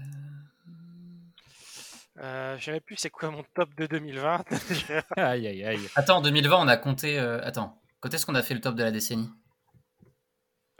Euh, 2.20 2.56
je 2.58 2.64
savais 2.64 2.78
plus 2.80 2.94
c'est 2.96 3.10
quoi 3.10 3.30
mon 3.32 3.42
top 3.54 3.74
de 3.74 3.86
2020. 3.86 4.44
Aïe, 5.16 5.48
aïe, 5.48 5.64
aïe. 5.64 5.88
Attends, 5.96 6.20
2020, 6.20 6.56
on 6.64 6.68
a 6.68 6.76
compté. 6.76 7.18
euh, 7.18 7.40
Attends, 7.42 7.82
quand 7.98 8.14
est-ce 8.14 8.24
qu'on 8.24 8.36
a 8.36 8.42
fait 8.42 8.54
le 8.54 8.60
top 8.60 8.76
de 8.76 8.84
la 8.84 8.92
décennie? 8.92 9.28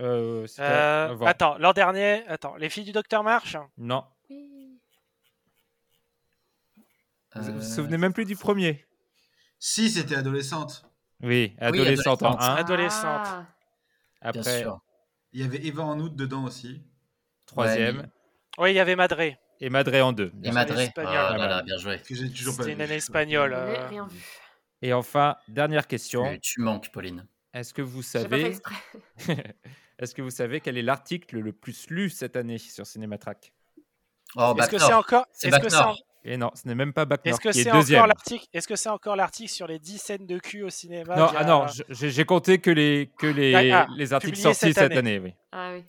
Euh, 0.01 0.47
Euh, 0.61 1.19
attends, 1.27 1.59
l'an 1.59 1.73
dernier, 1.73 2.25
attends, 2.29 2.55
les 2.55 2.69
filles 2.71 2.85
du 2.85 2.93
docteur 2.93 3.25
March 3.25 3.57
Non. 3.77 4.05
Oui. 4.31 4.79
Vous 7.35 7.43
vous 7.43 7.49
Euh, 7.49 7.53
vous 7.55 7.63
souvenez 7.63 7.99
même 7.99 8.13
plus 8.13 8.27
du 8.27 8.37
premier? 8.37 8.85
Si, 9.59 9.91
c'était 9.91 10.15
adolescente. 10.17 10.85
Oui, 11.21 11.57
adolescente 11.59 12.23
en 12.23 12.37
adolescente. 12.37 12.43
1. 12.43 12.55
Adolescente. 12.61 13.27
Ah. 13.27 13.47
Bien 14.33 14.41
Après, 14.41 14.61
sûr. 14.61 14.81
Il 15.33 15.41
y 15.41 15.45
avait 15.45 15.67
Eva 15.67 15.83
en 15.83 15.99
août 15.99 16.15
dedans 16.15 16.45
aussi. 16.45 16.81
Troisième. 17.55 17.97
Ouais, 17.99 18.05
Oui, 18.59 18.71
il 18.73 18.77
y 18.77 18.81
avait 18.81 18.97
Madré. 18.97 19.39
Et 19.61 19.71
Madré 19.71 20.01
en 20.03 20.13
2. 20.13 20.33
Et 20.43 20.51
Madré. 20.51 20.85
espagnol. 20.85 21.15
Ah 21.17 21.37
là 21.37 21.47
là, 21.49 21.63
bien 21.63 21.79
joué. 21.79 21.99
C'était 22.05 22.73
une 22.73 22.81
année 22.81 22.95
espagnole. 22.97 23.53
Je 23.53 23.73
n'ai 23.73 23.79
euh, 23.79 23.89
rien 23.89 24.07
vu. 24.07 24.19
Et 24.83 24.93
enfin, 24.93 25.37
dernière 25.49 25.87
question. 25.87 26.25
Tu, 26.35 26.41
tu 26.41 26.61
manques, 26.61 26.91
Pauline. 26.93 27.27
Est-ce 27.55 27.73
que 27.73 27.83
vous 27.83 28.03
savez. 28.03 28.57
Est-ce 29.99 30.15
que 30.15 30.23
vous 30.23 30.31
savez 30.31 30.61
quel 30.61 30.77
est 30.77 30.83
l'article 30.83 31.39
le 31.39 31.53
plus 31.53 31.89
lu 31.89 32.11
cette 32.11 32.37
année 32.37 32.59
sur 32.59 32.85
Cinématrack 32.87 33.53
Oh, 34.37 34.55
Est-ce 34.59 34.69
que 34.71 34.79
c'est 34.79 34.93
encore 34.93 35.27
C'est 35.33 35.55
en- 35.75 35.95
Et 36.25 36.37
non, 36.37 36.51
ce 36.55 36.67
n'est 36.67 36.75
même 36.75 36.93
pas 36.93 37.05
Backnor 37.05 37.35
est-ce 37.35 37.41
que 37.41 37.51
qui 37.53 37.61
est 37.61 37.65
c'est 37.65 37.71
deuxième. 37.71 38.01
encore 38.01 38.09
l'article 38.09 38.47
Est-ce 38.53 38.67
que 38.67 38.75
c'est 38.75 38.89
encore 38.89 39.15
l'article 39.15 39.51
sur 39.53 39.69
les 39.69 39.79
10 39.79 39.99
scènes 39.99 40.27
de 40.27 40.39
cul 40.39 40.65
au 40.65 40.71
cinéma 40.71 41.15
Non, 41.17 41.29
ah 41.37 41.45
non, 41.45 41.67
j'ai 41.91 42.25
compté 42.25 42.59
que 42.59 42.71
les 42.73 43.11
que 43.19 43.29
les, 43.29 43.55
Ah, 43.73 43.87
ah, 43.89 43.93
les 43.97 44.13
articles 44.13 44.37
sortis 44.37 44.59
cette 44.59 44.75
cette 44.75 44.93
année. 44.93 45.17
année. 45.17 45.19
oui. 45.21 45.35
Ah 45.53 45.71
oui. 45.75 45.85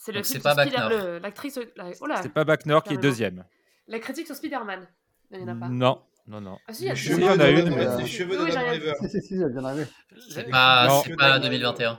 C'est 0.00 0.12
le 0.12 0.22
film 0.22 0.40
pas 0.40 0.54
sur 0.54 0.62
Spider- 0.62 1.18
L'actrice. 1.20 1.58
la- 1.76 1.90
Oh 2.00 2.06
là. 2.06 2.20
C'est 2.22 2.32
pas 2.32 2.44
Backnor 2.44 2.84
qui 2.84 2.94
est 2.94 2.98
deuxième. 2.98 3.44
La 3.88 3.98
critique 3.98 4.26
sur 4.26 4.36
Spider-Man. 4.36 4.86
Il 5.32 5.38
n'y 5.38 5.44
en 5.44 5.56
a 5.56 5.60
pas. 5.60 5.68
Non, 5.68 6.00
non, 6.28 6.40
non. 6.40 6.56
Ah 6.68 6.72
si, 6.72 6.84
il 6.84 6.94
y 6.94 6.96
il 6.96 7.20
y 7.20 7.28
en 7.28 7.40
a 7.40 7.50
une, 7.50 7.98
Les 7.98 8.06
cheveux 8.06 8.38
j'en 8.38 8.46
ai- 8.46 8.50
Driver. 8.78 8.94
Si, 9.02 9.10
si, 9.10 9.20
si, 9.22 9.34
elle 9.34 9.50
vient 9.52 9.60
d'arriver. 9.62 9.86
C'est 10.30 10.48
pas, 10.48 10.86
Non. 10.86 11.02
c'est 11.04 11.16
pas 11.16 11.38
2021. 11.40 11.98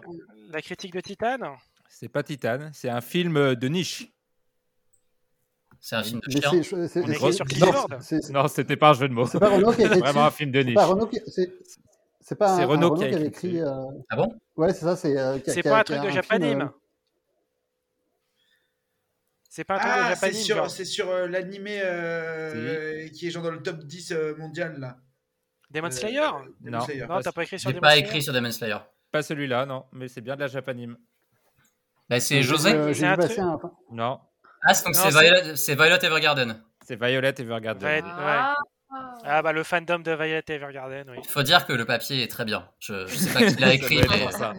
La 0.51 0.61
critique 0.61 0.93
de 0.93 1.01
Titan 1.01 1.37
C'est 1.89 2.07
pas 2.09 2.23
Titan, 2.23 2.69
c'est 2.73 2.89
un 2.89 3.01
film 3.01 3.53
de 3.55 3.67
niche. 3.67 4.07
C'est 5.81 5.95
un 5.97 6.03
film 6.03 6.21
de 6.25 6.31
chien. 6.31 6.49
On 6.51 6.55
est 6.57 6.63
c'est- 6.87 7.31
sur 7.33 7.45
non, 7.45 7.45
Clifford 7.45 7.87
Non, 8.31 8.47
c'était 8.47 8.75
pas 8.77 8.89
un 8.89 8.93
jeu 8.93 9.09
de 9.09 9.13
mots. 9.13 9.25
C'est 9.27 9.39
pas 9.39 9.49
Renaud 9.49 9.73
qui 9.73 9.83
a 9.83 9.85
écrit 9.87 9.99
Vraiment 9.99 10.25
un 10.25 10.31
film 10.31 10.51
de 10.51 10.59
C'est 10.61 10.65
niche. 10.65 10.75
pas 10.75 10.87
c'est, 12.21 12.35
pas 12.35 12.55
C'est 12.57 12.63
un, 12.63 12.67
Renaud 12.67 12.93
qui 12.95 13.03
a 13.03 13.07
avait 13.07 13.25
écrit 13.25 13.59
euh, 13.61 13.71
Ah 14.09 14.15
bon? 14.15 14.33
Ouais, 14.55 14.73
c'est 14.73 14.81
ça. 14.85 14.95
C'est, 14.95 15.17
euh, 15.17 15.37
pas 15.63 15.79
un 15.79 15.83
truc 15.83 16.01
de 16.01 16.07
euh, 16.07 16.65
C'est 19.59 19.65
pas 19.65 19.75
un 19.75 19.79
truc 19.79 19.91
de 19.91 19.97
Ah, 19.99 20.15
c'est 20.15 20.31
sur, 20.31 20.55
genre. 20.55 20.69
c'est 20.71 20.85
sur 20.85 21.09
euh, 21.09 21.27
l'animé 21.27 21.81
euh, 21.83 23.09
qui 23.09 23.27
est 23.27 23.29
genre 23.29 23.43
dans 23.43 23.51
le 23.51 23.61
top 23.61 23.79
10 23.83 24.13
euh, 24.13 24.33
mondial 24.37 24.79
là. 24.79 24.95
Demon 25.69 25.87
Euh, 25.87 25.91
Slayer? 25.91 26.21
Demon 26.61 26.77
Non. 26.77 26.85
Slayer. 26.85 27.05
Non, 27.07 27.19
t'as 27.19 27.31
pas 27.33 27.43
écrit 27.43 27.59
sur 27.59 27.69
J'ai 27.69 27.73
Demon 27.73 27.81
pas 27.81 27.89
Slayer? 27.91 28.05
écrit 28.07 28.23
sur 28.23 28.31
Demon 28.31 28.51
Slayer. 28.51 28.77
Pas 29.11 29.21
celui-là, 29.21 29.65
non, 29.65 29.83
mais 29.91 30.07
c'est 30.07 30.21
bien 30.21 30.35
de 30.35 30.39
la 30.39 30.47
japanime. 30.47 30.97
Bah, 32.07 32.21
c'est 32.21 32.41
José 32.41 32.73
euh, 32.73 32.93
C'est 32.93 32.99
J'ai 33.01 33.05
un? 33.05 33.59
Non, 33.91 34.21
Ah, 34.63 34.73
c'est- 34.73 34.85
donc 34.85 34.95
Non, 34.95 35.01
c'est 35.03 35.11
c'est- 35.11 35.19
Violet, 35.21 35.55
c'est 35.57 35.75
Violet 35.75 36.05
Evergarden. 36.05 36.63
c'est 36.85 36.95
Violet 36.95 37.35
Evergarden. 37.37 37.85
Ouais. 37.85 38.01
Ah. 38.05 38.55
Ah 39.25 39.41
bah 39.41 39.51
le 39.51 39.63
fandom 39.65 39.99
de 39.99 40.11
Violet 40.13 40.41
Evergarden, 40.47 41.09
oui. 41.09 41.17
Il 41.21 41.29
faut 41.29 41.43
dire 41.43 41.65
que 41.65 41.73
le 41.73 41.83
papier 41.83 42.23
est 42.23 42.27
très 42.31 42.45
bien. 42.45 42.69
Je, 42.79 43.05
je 43.07 43.15
sais 43.15 43.33
pas 43.33 43.45
qui 43.51 43.59
l'a 43.59 43.73
écrit, 43.73 43.99
mais 44.09 44.31
ça. 44.31 44.53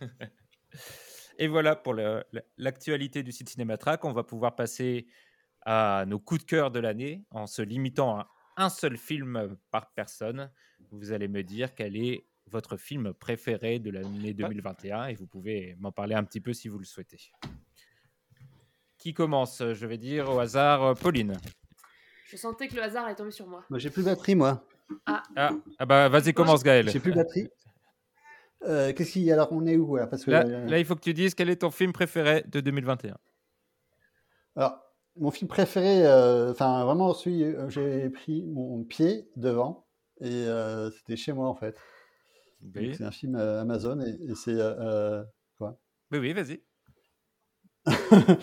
Et 1.38 1.46
voilà 1.46 1.76
pour 1.76 1.94
l'actualité 2.56 3.22
du 3.22 3.30
site 3.30 3.48
Cinématrack. 3.48 4.04
On 4.04 4.12
va 4.12 4.24
pouvoir 4.24 4.56
passer 4.56 5.06
à 5.64 6.04
nos 6.06 6.18
coups 6.18 6.40
de 6.40 6.46
cœur 6.46 6.70
de 6.72 6.80
l'année 6.80 7.24
en 7.30 7.46
se 7.46 7.62
limitant 7.62 8.18
à 8.18 8.28
un 8.56 8.68
seul 8.68 8.96
film 8.96 9.56
par 9.70 9.92
personne. 9.92 10.50
Vous 10.90 11.12
allez 11.12 11.28
me 11.28 11.44
dire 11.44 11.76
quel 11.76 11.96
est 11.96 12.24
votre 12.48 12.76
film 12.76 13.12
préféré 13.12 13.78
de 13.78 13.90
l'année 13.90 14.34
2021 14.34 15.06
et 15.06 15.14
vous 15.14 15.26
pouvez 15.26 15.76
m'en 15.78 15.92
parler 15.92 16.16
un 16.16 16.24
petit 16.24 16.40
peu 16.40 16.52
si 16.52 16.66
vous 16.68 16.78
le 16.78 16.84
souhaitez. 16.84 17.30
Qui 18.96 19.14
commence 19.14 19.58
Je 19.58 19.86
vais 19.86 19.98
dire 19.98 20.28
au 20.28 20.40
hasard 20.40 20.82
euh, 20.82 20.94
Pauline. 20.94 21.36
Je 22.24 22.36
sentais 22.36 22.66
que 22.66 22.74
le 22.74 22.82
hasard 22.82 23.08
est 23.08 23.14
tombé 23.14 23.30
sur 23.30 23.46
moi. 23.46 23.64
Moi, 23.70 23.78
j'ai 23.78 23.90
plus 23.90 24.02
de 24.02 24.08
batterie, 24.08 24.34
moi. 24.34 24.66
Ah, 25.06 25.22
ah 25.36 25.86
bah 25.86 26.08
vas-y, 26.08 26.32
commence 26.32 26.64
Gaël. 26.64 26.90
J'ai 26.90 26.98
plus 26.98 27.12
de 27.12 27.16
batterie. 27.16 27.48
Euh, 28.64 28.92
qu'est-ce 28.92 29.12
qu'il 29.12 29.22
y 29.22 29.30
a 29.30 29.34
alors 29.34 29.52
On 29.52 29.66
est 29.66 29.76
où 29.76 29.96
là 29.96 30.06
Parce 30.06 30.24
que 30.24 30.30
Là, 30.32 30.44
euh, 30.46 30.66
là, 30.66 30.78
il 30.78 30.84
faut 30.84 30.94
que 30.96 31.00
tu 31.00 31.14
dises 31.14 31.34
quel 31.34 31.48
est 31.48 31.56
ton 31.56 31.70
film 31.70 31.92
préféré 31.92 32.44
de 32.48 32.60
2021. 32.60 33.16
alors, 34.56 34.80
mon 35.16 35.30
film 35.30 35.48
préféré, 35.48 36.06
euh, 36.06 36.50
enfin 36.52 36.84
vraiment 36.84 37.12
celui 37.12 37.44
où 37.56 37.70
j'ai 37.70 38.08
pris 38.10 38.44
mon 38.46 38.84
pied 38.84 39.28
devant 39.36 39.86
et 40.20 40.30
euh, 40.46 40.90
c'était 40.90 41.16
chez 41.16 41.32
moi 41.32 41.48
en 41.48 41.54
fait. 41.54 41.76
Oui, 42.74 42.94
C'est 42.96 43.04
un 43.04 43.10
film 43.10 43.36
euh, 43.36 43.60
Amazon 43.62 44.00
et, 44.00 44.10
et 44.30 44.34
c'est 44.34 44.56
quoi? 45.56 45.78
Oui, 46.12 46.18
oui, 46.18 46.32
vas-y. 46.32 46.62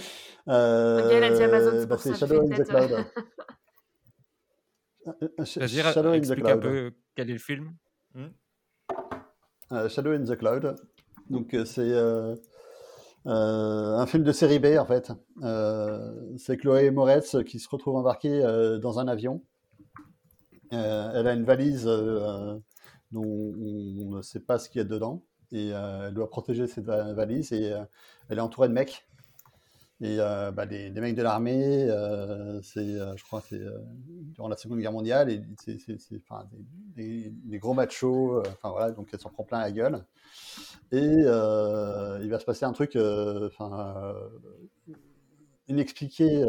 Euh, 0.47 1.09
Gaël 1.09 1.23
a 1.23 1.35
dit 1.35 1.41
Amazon, 1.41 1.71
c'est 1.79 1.87
bah, 1.87 1.95
pour 1.95 2.03
ça 2.03 2.13
c'est 2.13 2.19
que 2.27 2.27
j'ai 2.27 2.27
Shadow 2.27 2.41
in 2.43 2.55
the. 2.55 2.67
Cloud. 2.67 3.05
Shadow 5.45 6.09
in 6.09 6.13
the 6.13 6.17
explique 6.17 6.45
un 6.45 6.57
Cloud. 6.59 6.61
peu 6.61 6.91
quel 7.15 7.29
est 7.31 7.33
le 7.33 7.39
film. 7.39 7.75
Hmm 8.13 8.27
Shadow 9.89 10.11
in 10.13 10.23
the 10.25 10.35
Cloud. 10.35 10.75
Donc 11.29 11.53
euh, 11.53 11.65
c'est 11.65 11.81
euh, 11.81 12.35
euh, 13.25 13.97
un 13.97 14.05
film 14.05 14.23
de 14.23 14.31
série 14.31 14.59
B 14.59 14.77
en 14.77 14.85
fait. 14.85 15.11
Euh, 15.43 16.13
c'est 16.37 16.57
Chloé 16.57 16.91
Moretz 16.91 17.43
qui 17.45 17.59
se 17.59 17.69
retrouve 17.69 17.95
embarquée 17.95 18.43
euh, 18.43 18.77
dans 18.77 18.99
un 18.99 19.07
avion. 19.07 19.41
Euh, 20.73 21.11
elle 21.13 21.27
a 21.27 21.33
une 21.33 21.45
valise 21.45 21.85
euh, 21.87 22.57
dont 23.11 23.23
on 23.23 24.15
ne 24.17 24.21
sait 24.21 24.39
pas 24.39 24.59
ce 24.59 24.69
qu'il 24.69 24.79
y 24.79 24.85
a 24.85 24.87
dedans 24.87 25.23
et 25.51 25.71
euh, 25.73 26.07
elle 26.07 26.13
doit 26.13 26.29
protéger 26.29 26.67
cette 26.67 26.85
va- 26.85 27.13
valise 27.13 27.51
et 27.53 27.71
euh, 27.71 27.83
elle 28.29 28.39
est 28.39 28.41
entourée 28.41 28.67
de 28.67 28.73
mecs. 28.73 29.07
Et 30.01 30.17
euh, 30.19 30.51
bah, 30.51 30.65
des, 30.65 30.89
mecs 30.91 31.15
de 31.15 31.21
l'armée, 31.21 31.85
euh, 31.89 32.61
c'est, 32.61 32.79
euh, 32.79 33.15
je 33.15 33.23
crois, 33.23 33.41
c'est 33.41 33.61
durant 34.33 34.49
la 34.49 34.57
Seconde 34.57 34.79
Guerre 34.79 34.91
mondiale, 34.91 35.29
et 35.31 35.41
c'est, 35.57 35.77
des, 36.97 37.59
gros 37.59 37.73
machos, 37.73 38.39
enfin 38.41 38.71
voilà, 38.71 38.91
donc 38.91 39.07
elle 39.13 39.19
s'en 39.19 39.29
prend 39.29 39.45
plein 39.45 39.59
la 39.59 39.71
gueule. 39.71 40.05
Et 40.91 40.99
il 40.99 42.29
va 42.29 42.39
se 42.39 42.45
passer 42.45 42.65
un 42.65 42.73
truc, 42.73 42.97
enfin, 42.97 44.13
inexpliqué 45.69 46.45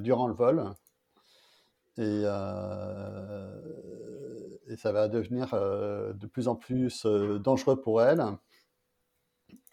durant 0.00 0.26
le 0.26 0.34
vol, 0.34 0.64
et, 1.98 2.22
et 4.72 4.76
ça 4.76 4.92
va 4.92 5.08
devenir 5.08 5.50
de 5.52 6.26
plus 6.26 6.48
en 6.48 6.56
plus 6.56 7.06
dangereux 7.40 7.78
pour 7.78 8.00
elle. 8.00 8.24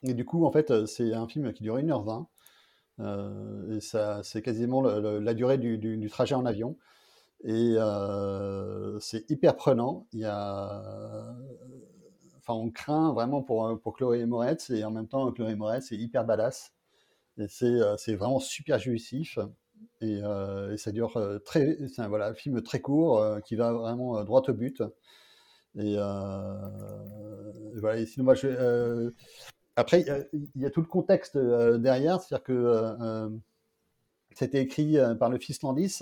Et 0.06 0.14
du 0.14 0.26
coup, 0.26 0.46
en 0.46 0.52
fait, 0.52 0.86
c'est 0.88 1.14
un 1.14 1.28
film 1.30 1.54
qui 1.54 1.64
dure 1.64 1.78
1h20. 1.78 2.26
Euh, 3.00 3.76
et 3.78 3.82
ça, 3.82 4.22
c'est 4.24 4.42
quasiment 4.42 4.82
la 4.82 5.34
durée 5.34 5.58
du, 5.58 6.10
trajet 6.10 6.36
en 6.36 6.46
avion. 6.46 6.78
Et 7.44 7.76
euh, 7.78 9.00
c'est 9.00 9.30
hyper 9.30 9.56
prenant. 9.56 10.08
Il 10.14 10.20
y 10.22 10.26
a, 10.26 11.36
enfin, 12.38 12.54
on 12.54 12.70
craint 12.72 13.14
vraiment 13.14 13.42
pour, 13.42 13.80
pour 13.82 13.94
Chloé 13.96 14.26
Moretz 14.26 14.70
et 14.70 14.84
en 14.84 14.92
même 14.92 15.08
temps, 15.08 15.32
Chloé 15.32 15.56
Moretz 15.56 15.92
est 15.92 15.98
hyper 15.98 16.26
badass. 16.26 16.74
Et 17.38 17.48
c'est 17.48 17.66
euh, 17.66 17.96
vraiment 18.10 18.40
super 18.40 18.80
jouissif. 18.80 19.40
Et, 20.02 20.20
euh, 20.24 20.74
et 20.74 20.78
ça 20.78 20.92
dure 20.92 21.18
euh, 21.18 21.40
très. 21.40 21.78
C'est 21.94 22.02
un 22.02 22.08
voilà, 22.08 22.28
un 22.28 22.34
film 22.34 22.62
très 22.62 22.82
court 22.82 23.20
euh, 23.20 23.40
qui 23.40 23.56
va 23.56 23.74
vraiment 23.74 24.18
euh, 24.18 24.24
droit 24.24 24.42
au 24.48 24.54
but. 24.54 24.82
Et, 25.76 25.96
euh, 25.98 26.54
et 27.76 27.80
voilà. 27.80 28.00
Et 28.00 28.06
sinon, 28.06 28.26
moi, 28.26 28.36
je, 28.36 28.48
euh, 28.48 29.12
après, 29.76 30.02
il 30.02 30.08
y 30.08 30.10
a- 30.10 30.24
il 30.34 30.62
y, 30.62 30.66
a 30.66 30.70
tout 30.70 30.82
le 30.82 30.88
contexte 30.88 31.36
euh, 31.36 31.78
derrière, 31.78 32.20
c'est-à-dire 32.22 32.44
que 32.44 32.54
euh, 32.54 33.30
c'était 34.36 34.62
écrit 34.62 34.98
euh, 34.98 35.16
par 35.16 35.30
le 35.30 35.38
fils 35.40 35.62
Landis 35.62 36.00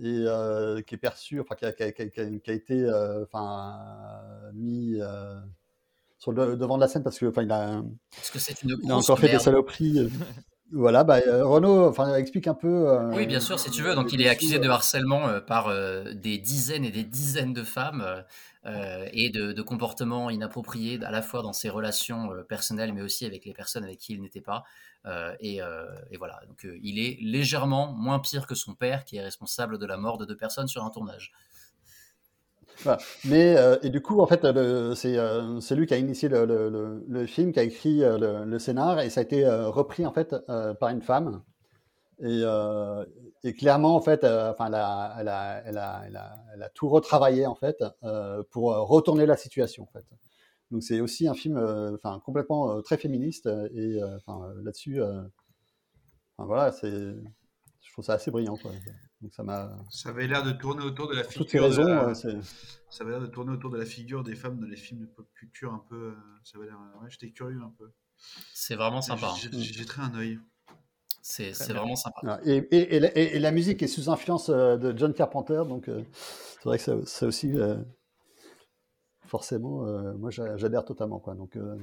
et 0.00 0.24
euh, 0.26 0.82
qui 0.82 0.94
est 0.94 0.98
perçu, 0.98 1.40
enfin 1.40 1.54
qui 1.56 1.64
a, 1.64 1.72
qui 1.72 1.82
a- 1.82 1.92
qui 1.92 2.02
a- 2.02 2.06
qui 2.08 2.20
a- 2.20 2.38
qui 2.38 2.50
a 2.50 2.54
été 2.54 2.82
euh, 2.84 3.24
enfin, 3.24 3.78
mis 4.54 4.96
euh, 5.00 5.40
sur 6.18 6.32
le 6.32 6.56
devant 6.56 6.76
de 6.76 6.80
la 6.82 6.88
scène 6.88 7.02
parce 7.02 7.18
que 7.18 7.26
enfin 7.26 7.42
il 7.42 7.50
a, 7.52 7.82
Parce 8.14 8.30
que 8.30 8.38
c'est 8.38 8.62
une 8.62 8.76
il 8.82 8.90
a 8.90 8.96
encore 8.96 9.18
fait 9.18 9.28
des 9.30 9.38
saloperies. 9.38 10.10
voilà, 10.72 11.04
bah, 11.04 11.20
euh, 11.26 11.44
Renaud, 11.44 11.86
enfin 11.88 12.14
explique 12.16 12.46
un 12.46 12.54
peu. 12.54 12.88
euh, 12.88 13.10
Oui, 13.14 13.26
bien 13.26 13.40
sûr, 13.40 13.58
si 13.58 13.70
tu 13.70 13.82
veux. 13.82 13.94
Donc, 13.94 14.12
il 14.12 14.22
est 14.22 14.28
accusé 14.28 14.58
de 14.58 14.68
euh, 14.68 14.72
harcèlement 14.72 15.28
euh, 15.28 15.40
par 15.40 15.72
des 16.14 16.38
dizaines 16.38 16.84
et 16.84 16.90
des 16.90 17.04
dizaines 17.04 17.52
de 17.52 17.62
femmes 17.62 18.24
et 19.12 19.30
de, 19.30 19.52
de 19.52 19.62
comportements 19.62 20.28
inappropriés 20.30 21.00
à 21.02 21.10
la 21.10 21.22
fois 21.22 21.42
dans 21.42 21.52
ses 21.52 21.70
relations 21.70 22.30
personnelles, 22.48 22.92
mais 22.92 23.02
aussi 23.02 23.24
avec 23.24 23.44
les 23.44 23.54
personnes 23.54 23.84
avec 23.84 23.98
qui 23.98 24.12
il 24.14 24.20
n'était 24.20 24.42
pas. 24.42 24.64
Et, 25.40 25.60
et 26.10 26.16
voilà. 26.18 26.40
Donc, 26.46 26.66
il 26.82 26.98
est 26.98 27.18
légèrement 27.22 27.92
moins 27.92 28.18
pire 28.18 28.46
que 28.46 28.54
son 28.54 28.74
père, 28.74 29.04
qui 29.04 29.16
est 29.16 29.22
responsable 29.22 29.78
de 29.78 29.86
la 29.86 29.96
mort 29.96 30.18
de 30.18 30.26
deux 30.26 30.36
personnes 30.36 30.68
sur 30.68 30.84
un 30.84 30.90
tournage. 30.90 31.32
Mais 33.24 33.56
euh, 33.56 33.76
et 33.82 33.90
du 33.90 34.00
coup, 34.00 34.20
en 34.20 34.26
fait, 34.26 34.44
le- 34.44 34.94
c'est 34.94 35.16
euh, 35.18 35.60
c'est 35.60 35.74
lui 35.76 35.86
qui 35.86 35.94
a 35.94 35.98
initié 35.98 36.28
le, 36.28 36.44
le- 36.46 37.26
film, 37.26 37.52
qui 37.52 37.60
a 37.60 37.62
écrit 37.62 38.02
euh, 38.02 38.18
le, 38.18 38.44
le 38.44 38.58
scénar, 38.58 39.00
et 39.00 39.10
ça 39.10 39.20
a 39.20 39.22
été 39.22 39.44
euh, 39.44 39.68
repris 39.68 40.06
en 40.06 40.12
fait 40.12 40.34
euh, 40.48 40.74
par 40.74 40.90
une 40.90 41.02
femme. 41.02 41.42
Et, 42.20 42.42
euh, 42.44 43.04
et 43.44 43.54
clairement, 43.54 43.96
en 43.96 44.00
fait, 44.02 44.24
euh, 44.24 44.52
enfin, 44.52 44.66
elle 44.68 44.76
a, 44.76 45.14
elle 45.18 45.28
a, 45.28 45.62
elle 45.66 46.62
a, 46.62 46.70
tout 46.74 46.88
retravaillé 46.88 47.46
en 47.46 47.54
fait 47.56 47.84
euh, 48.04 48.42
pour 48.50 48.72
euh, 48.72 48.82
retourner 48.82 49.26
la 49.26 49.36
situation. 49.36 49.84
En 49.84 49.88
fait. 49.98 50.04
Donc 50.72 50.82
c'est 50.84 51.00
aussi 51.00 51.28
un 51.28 51.34
film, 51.34 51.56
euh, 51.58 51.94
enfin, 51.96 52.20
complètement 52.24 52.72
euh, 52.78 52.82
très 52.82 52.98
féministe. 52.98 53.46
euh, 53.46 53.68
Et 53.74 54.02
euh, 54.02 54.18
euh, 54.28 54.62
là-dessus, 54.64 55.02
euh, 55.02 55.22
voilà, 56.38 56.72
c'est, 56.72 56.90
je 56.90 57.92
trouve 57.92 58.04
ça 58.04 58.14
assez 58.14 58.30
brillant. 58.30 58.58
Donc 59.20 59.32
ça 59.32 59.42
m'a. 59.42 59.76
Ça 59.90 60.08
avait 60.10 60.26
l'air 60.26 60.42
de 60.42 60.52
tourner 60.52 60.82
autour 60.84 61.08
de 61.08 61.14
la 61.14 61.24
figure. 61.24 61.42
toutes 61.42 61.50
ces 61.50 61.58
raisons, 61.60 61.84
de 61.84 61.88
la- 61.88 62.14
c'est- 62.14 62.40
Ça 62.88 63.04
avait 63.04 63.12
l'air 63.12 63.20
de 63.20 63.26
tourner 63.26 63.52
autour 63.52 63.70
de 63.70 63.78
la 63.78 63.84
figure 63.84 64.22
des 64.24 64.34
femmes 64.34 64.58
dans 64.58 64.66
les 64.66 64.76
films 64.76 65.00
de 65.02 65.06
pop 65.06 65.28
culture 65.34 65.72
un 65.72 65.84
peu. 65.88 65.96
euh, 66.08 66.14
Ça 66.44 66.58
avait 66.58 66.66
l'air. 66.66 66.78
Ouais, 67.02 67.08
j'étais 67.10 67.30
curieux 67.30 67.60
un 67.62 67.72
peu. 67.78 67.90
C'est 68.52 68.74
vraiment 68.76 69.00
sympa. 69.02 69.32
J'ai- 69.40 69.50
J'ai 69.52 69.72
jetterai 69.74 70.02
un 70.02 70.14
œil. 70.14 70.38
C'est 71.22 71.52
vraiment 71.52 71.96
sympa. 71.96 72.16
Voilà. 72.22 72.40
Et, 72.46 72.56
et- 72.70 72.96
et 72.96 73.00
la, 73.00 73.16
et- 73.18 73.36
et 73.36 73.38
la 73.38 73.50
musique 73.50 73.82
est 73.82 73.86
sous 73.88 74.08
influence 74.10 74.48
euh, 74.48 74.76
de 74.78 74.96
John 74.96 75.12
Carpenter, 75.12 75.62
donc 75.68 75.88
euh, 75.88 76.02
c'est 76.12 76.64
vrai 76.64 76.78
que 76.78 76.84
ça, 76.84 76.94
ça 77.04 77.26
aussi, 77.26 77.52
euh, 77.58 77.76
forcément, 79.26 79.86
euh, 79.86 80.14
moi 80.14 80.30
j'a- 80.30 80.56
j'adhère 80.56 80.84
totalement. 80.84 81.18
Quoi, 81.20 81.34
donc, 81.34 81.56
euh, 81.56 81.76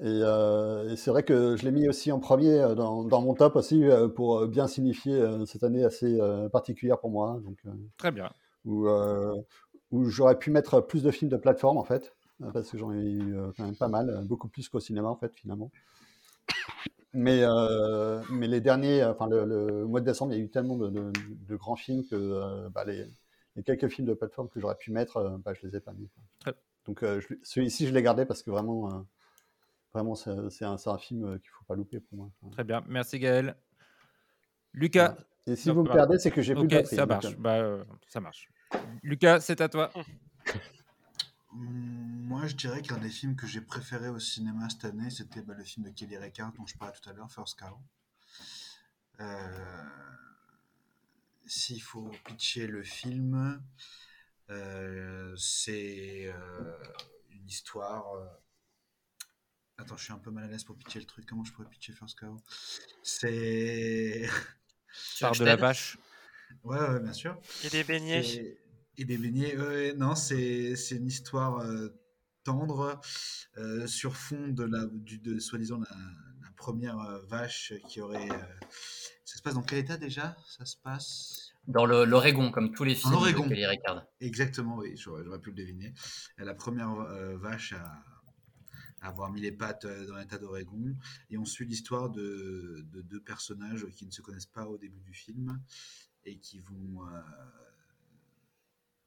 et 0.00 0.20
euh, 0.22 0.90
et 0.90 0.96
c'est 0.96 1.10
vrai 1.10 1.22
que 1.22 1.56
je 1.56 1.64
l'ai 1.64 1.70
mis 1.70 1.88
aussi 1.88 2.12
en 2.12 2.18
premier 2.20 2.60
euh, 2.60 2.74
dans, 2.74 3.04
dans 3.04 3.22
mon 3.22 3.34
top 3.34 3.56
aussi 3.56 3.84
euh, 3.84 4.08
pour 4.08 4.46
bien 4.46 4.66
signifier 4.66 5.20
cette 5.46 5.62
année 5.62 5.84
assez 5.84 6.18
particulière 6.52 6.98
pour 7.00 7.10
moi. 7.10 7.40
Donc, 7.44 7.58
euh, 7.66 7.70
Très 7.96 8.10
bien. 8.12 8.30
où, 8.64 8.88
où 9.92 10.04
j'aurais 10.10 10.38
pu 10.38 10.50
mettre 10.50 10.80
plus 10.80 11.02
de 11.02 11.10
films 11.10 11.30
de 11.30 11.36
plateforme 11.36 11.78
en 11.78 11.84
fait, 11.84 12.14
parce 12.52 12.70
que 12.70 12.78
j'en 12.78 12.92
ai 12.92 13.02
eu 13.02 13.36
quand 13.56 13.64
même 13.64 13.76
pas 13.76 13.88
mal, 13.88 14.24
beaucoup 14.26 14.48
plus 14.48 14.68
qu'au 14.68 14.80
cinéma 14.80 15.08
en 15.08 15.16
fait 15.16 15.32
finalement. 15.34 15.70
Mais, 17.12 17.40
euh, 17.42 18.20
mais 18.30 18.46
les 18.46 18.60
derniers, 18.60 19.02
enfin 19.04 19.26
le, 19.26 19.44
le 19.46 19.86
mois 19.86 20.00
de 20.00 20.04
décembre, 20.04 20.34
il 20.34 20.38
y 20.38 20.40
a 20.42 20.44
eu 20.44 20.50
tellement 20.50 20.76
de, 20.76 20.90
de- 20.90 21.12
de 21.48 21.56
grands 21.56 21.76
films 21.76 22.04
que 22.04 22.68
bah, 22.68 22.84
les, 22.84 23.06
les 23.54 23.62
quelques 23.62 23.88
films 23.88 24.06
de 24.08 24.12
plateforme 24.14 24.48
que 24.50 24.60
j'aurais 24.60 24.76
pu 24.76 24.90
mettre, 24.92 25.38
bah, 25.42 25.54
je 25.54 25.66
les 25.66 25.76
ai 25.76 25.80
pas 25.80 25.92
mis. 25.92 26.08
quoi. 26.08 26.52
Donc 26.86 27.02
euh, 27.02 27.20
celui-ci, 27.42 27.86
je 27.86 27.94
l'ai 27.94 28.02
gardé 28.02 28.26
parce 28.26 28.42
que 28.42 28.50
vraiment, 28.50 29.04
vraiment 29.96 30.14
c'est 30.14 30.64
un, 30.64 30.98
film 30.98 31.24
euh, 31.24 31.38
qu'il 31.38 31.50
faut 31.50 31.64
pas 31.64 31.74
louper 31.74 32.00
pour 32.00 32.18
moi. 32.18 32.30
Très 32.52 32.64
bien. 32.64 32.82
Merci 32.86 33.18
Gaël. 33.18 33.56
Lucas. 34.72 35.16
Et 35.46 35.56
si 35.56 35.68
Non, 35.68 35.74
vous 35.74 35.82
me 35.84 35.92
perdez, 35.92 36.18
c'est 36.18 36.30
que 36.30 36.42
j'ai 36.42 36.54
plus 36.54 36.64
Ok, 36.64 36.70
de 36.70 36.76
batterie, 36.76 36.96
ça 36.96 37.06
marche. 37.06 37.26
euh. 37.26 37.34
Bah, 37.38 37.54
euh, 37.56 37.84
ça 38.08 38.20
marche. 38.20 38.50
Lucas, 39.02 39.40
c'est 39.40 39.60
à 39.60 39.68
toi. 39.68 39.92
Moi, 41.52 42.46
je 42.48 42.56
dirais 42.56 42.82
qu'un 42.82 42.98
des 42.98 43.08
films 43.08 43.36
que 43.36 43.46
j'ai 43.46 43.60
préféré 43.60 44.08
au 44.08 44.18
cinéma 44.18 44.68
cette 44.68 44.84
année, 44.84 45.08
c'était 45.10 45.40
bah, 45.42 45.54
le 45.56 45.64
film 45.64 45.86
de 45.86 45.90
Kelly 45.90 46.16
Reichardt 46.18 46.52
dont 46.56 46.66
je 46.66 46.76
parlais 46.76 46.94
tout 47.00 47.08
à 47.08 47.12
l'heure, 47.12 47.30
First 47.30 47.58
Cow. 47.58 47.78
Euh, 49.20 49.84
S'il 51.46 51.80
faut 51.80 52.10
pitcher 52.24 52.66
le 52.66 52.82
film, 52.82 53.62
euh, 54.50 55.34
c'est 55.36 56.26
euh, 56.26 56.76
une 57.30 57.46
histoire. 57.46 58.04
Attends, 59.78 59.96
je 59.96 60.04
suis 60.04 60.12
un 60.12 60.18
peu 60.18 60.30
mal 60.30 60.44
à 60.44 60.46
l'aise 60.48 60.64
pour 60.64 60.76
pitcher 60.76 61.00
le 61.00 61.04
truc. 61.04 61.26
Comment 61.26 61.44
je 61.44 61.52
pourrais 61.52 61.68
pitcher 61.68 61.92
First 61.92 62.18
Cow 62.18 62.36
C'est. 63.02 64.28
Part 65.20 65.32
de 65.32 65.44
la 65.44 65.56
vache. 65.56 65.98
Ouais, 66.64 66.78
ouais, 66.78 67.00
bien 67.00 67.12
sûr. 67.12 67.38
Et 67.64 67.68
des 67.68 67.84
beignets. 67.84 68.56
Et 68.98 69.04
des 69.04 69.18
beignets, 69.18 69.92
non, 69.94 70.14
c'est 70.14 70.74
c'est 70.76 70.96
une 70.96 71.06
histoire 71.06 71.58
euh, 71.58 71.88
tendre 72.44 72.98
euh, 73.58 73.86
sur 73.86 74.16
fond 74.16 74.48
de 74.48 74.64
la, 74.64 74.86
du, 74.90 75.18
de 75.18 75.38
soi-disant 75.38 75.78
la, 75.80 75.96
la 76.42 76.50
première 76.56 76.98
euh, 77.00 77.20
vache 77.26 77.74
qui 77.88 78.00
aurait. 78.00 78.30
euh, 78.30 78.36
Ça 79.26 79.36
se 79.36 79.42
passe 79.42 79.54
dans 79.54 79.62
quel 79.62 79.80
état 79.80 79.98
déjà? 79.98 80.34
Ça 80.46 80.64
se 80.64 80.76
passe. 80.78 81.50
Dans 81.66 81.84
l'Oregon, 81.84 82.50
comme 82.52 82.72
tous 82.72 82.84
les 82.84 82.94
films 82.94 83.14
Oregon. 83.14 83.42
de 83.44 83.48
Kelly 83.50 83.66
Reichardt. 83.66 84.06
Exactement, 84.20 84.76
oui, 84.76 84.96
j'aurais 84.96 85.40
pu 85.40 85.50
le 85.50 85.56
deviner. 85.56 85.92
La 86.38 86.54
première 86.54 86.92
euh, 86.92 87.36
vache 87.36 87.72
à 87.74 88.02
avoir 89.02 89.30
mis 89.30 89.40
les 89.40 89.52
pattes 89.52 89.84
euh, 89.84 90.06
dans 90.06 90.16
l'état 90.16 90.38
d'Oregon. 90.38 90.96
Et 91.30 91.38
on 91.38 91.44
suit 91.44 91.66
l'histoire 91.66 92.10
de, 92.10 92.84
de 92.92 93.02
deux 93.02 93.20
personnages 93.20 93.86
qui 93.94 94.06
ne 94.06 94.10
se 94.10 94.22
connaissent 94.22 94.46
pas 94.46 94.66
au 94.66 94.78
début 94.78 95.00
du 95.00 95.12
film 95.12 95.60
et 96.24 96.38
qui 96.38 96.60
vont 96.60 97.06
euh, 97.06 97.20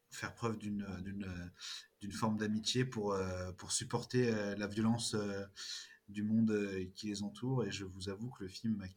faire 0.10 0.34
preuve 0.34 0.58
d'une 0.58 0.86
forme 2.12 2.38
d'amitié 2.38 2.86
pour, 2.86 3.14
euh, 3.14 3.52
supporter 3.70 4.32
la 4.56 4.68
violence 4.68 5.16
du 6.08 6.24
monde 6.24 6.52
qui 6.96 7.08
les 7.08 7.22
entoure. 7.22 7.66
Et 7.66 7.72
je 7.72 7.84
vous 7.84 8.10
avoue 8.10 8.30
que 8.30 8.44
le 8.44 8.50
film 8.50 8.78
m'a 8.78 8.88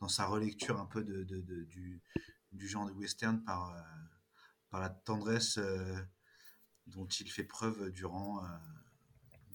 dans 0.00 0.08
sa 0.08 0.26
relecture 0.26 0.78
un 0.80 0.86
peu 0.86 1.04
de, 1.04 1.22
du, 1.22 2.68
genre 2.68 2.86
de 2.86 2.92
western 2.92 3.42
par, 3.44 3.72
par 4.68 4.80
la 4.80 4.90
tendresse 4.90 5.58
dont 6.88 7.06
il 7.06 7.30
fait 7.30 7.44
preuve 7.44 7.90
durant, 7.92 8.42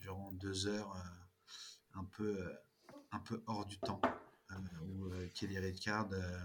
durant 0.02 0.32
deux 0.34 0.68
heures 0.68 0.94
euh, 0.95 1.99
un, 1.99 2.03
peu, 2.06 2.38
euh, 2.41 2.53
un 3.11 3.19
peu 3.19 3.41
hors 3.48 3.65
du 3.65 3.78
temps, 3.80 4.02
euh, 4.52 4.56
où 4.84 5.06
euh, 5.14 5.28
Kelly 5.36 5.57
Reichardt 5.60 6.14
euh, 6.14 6.40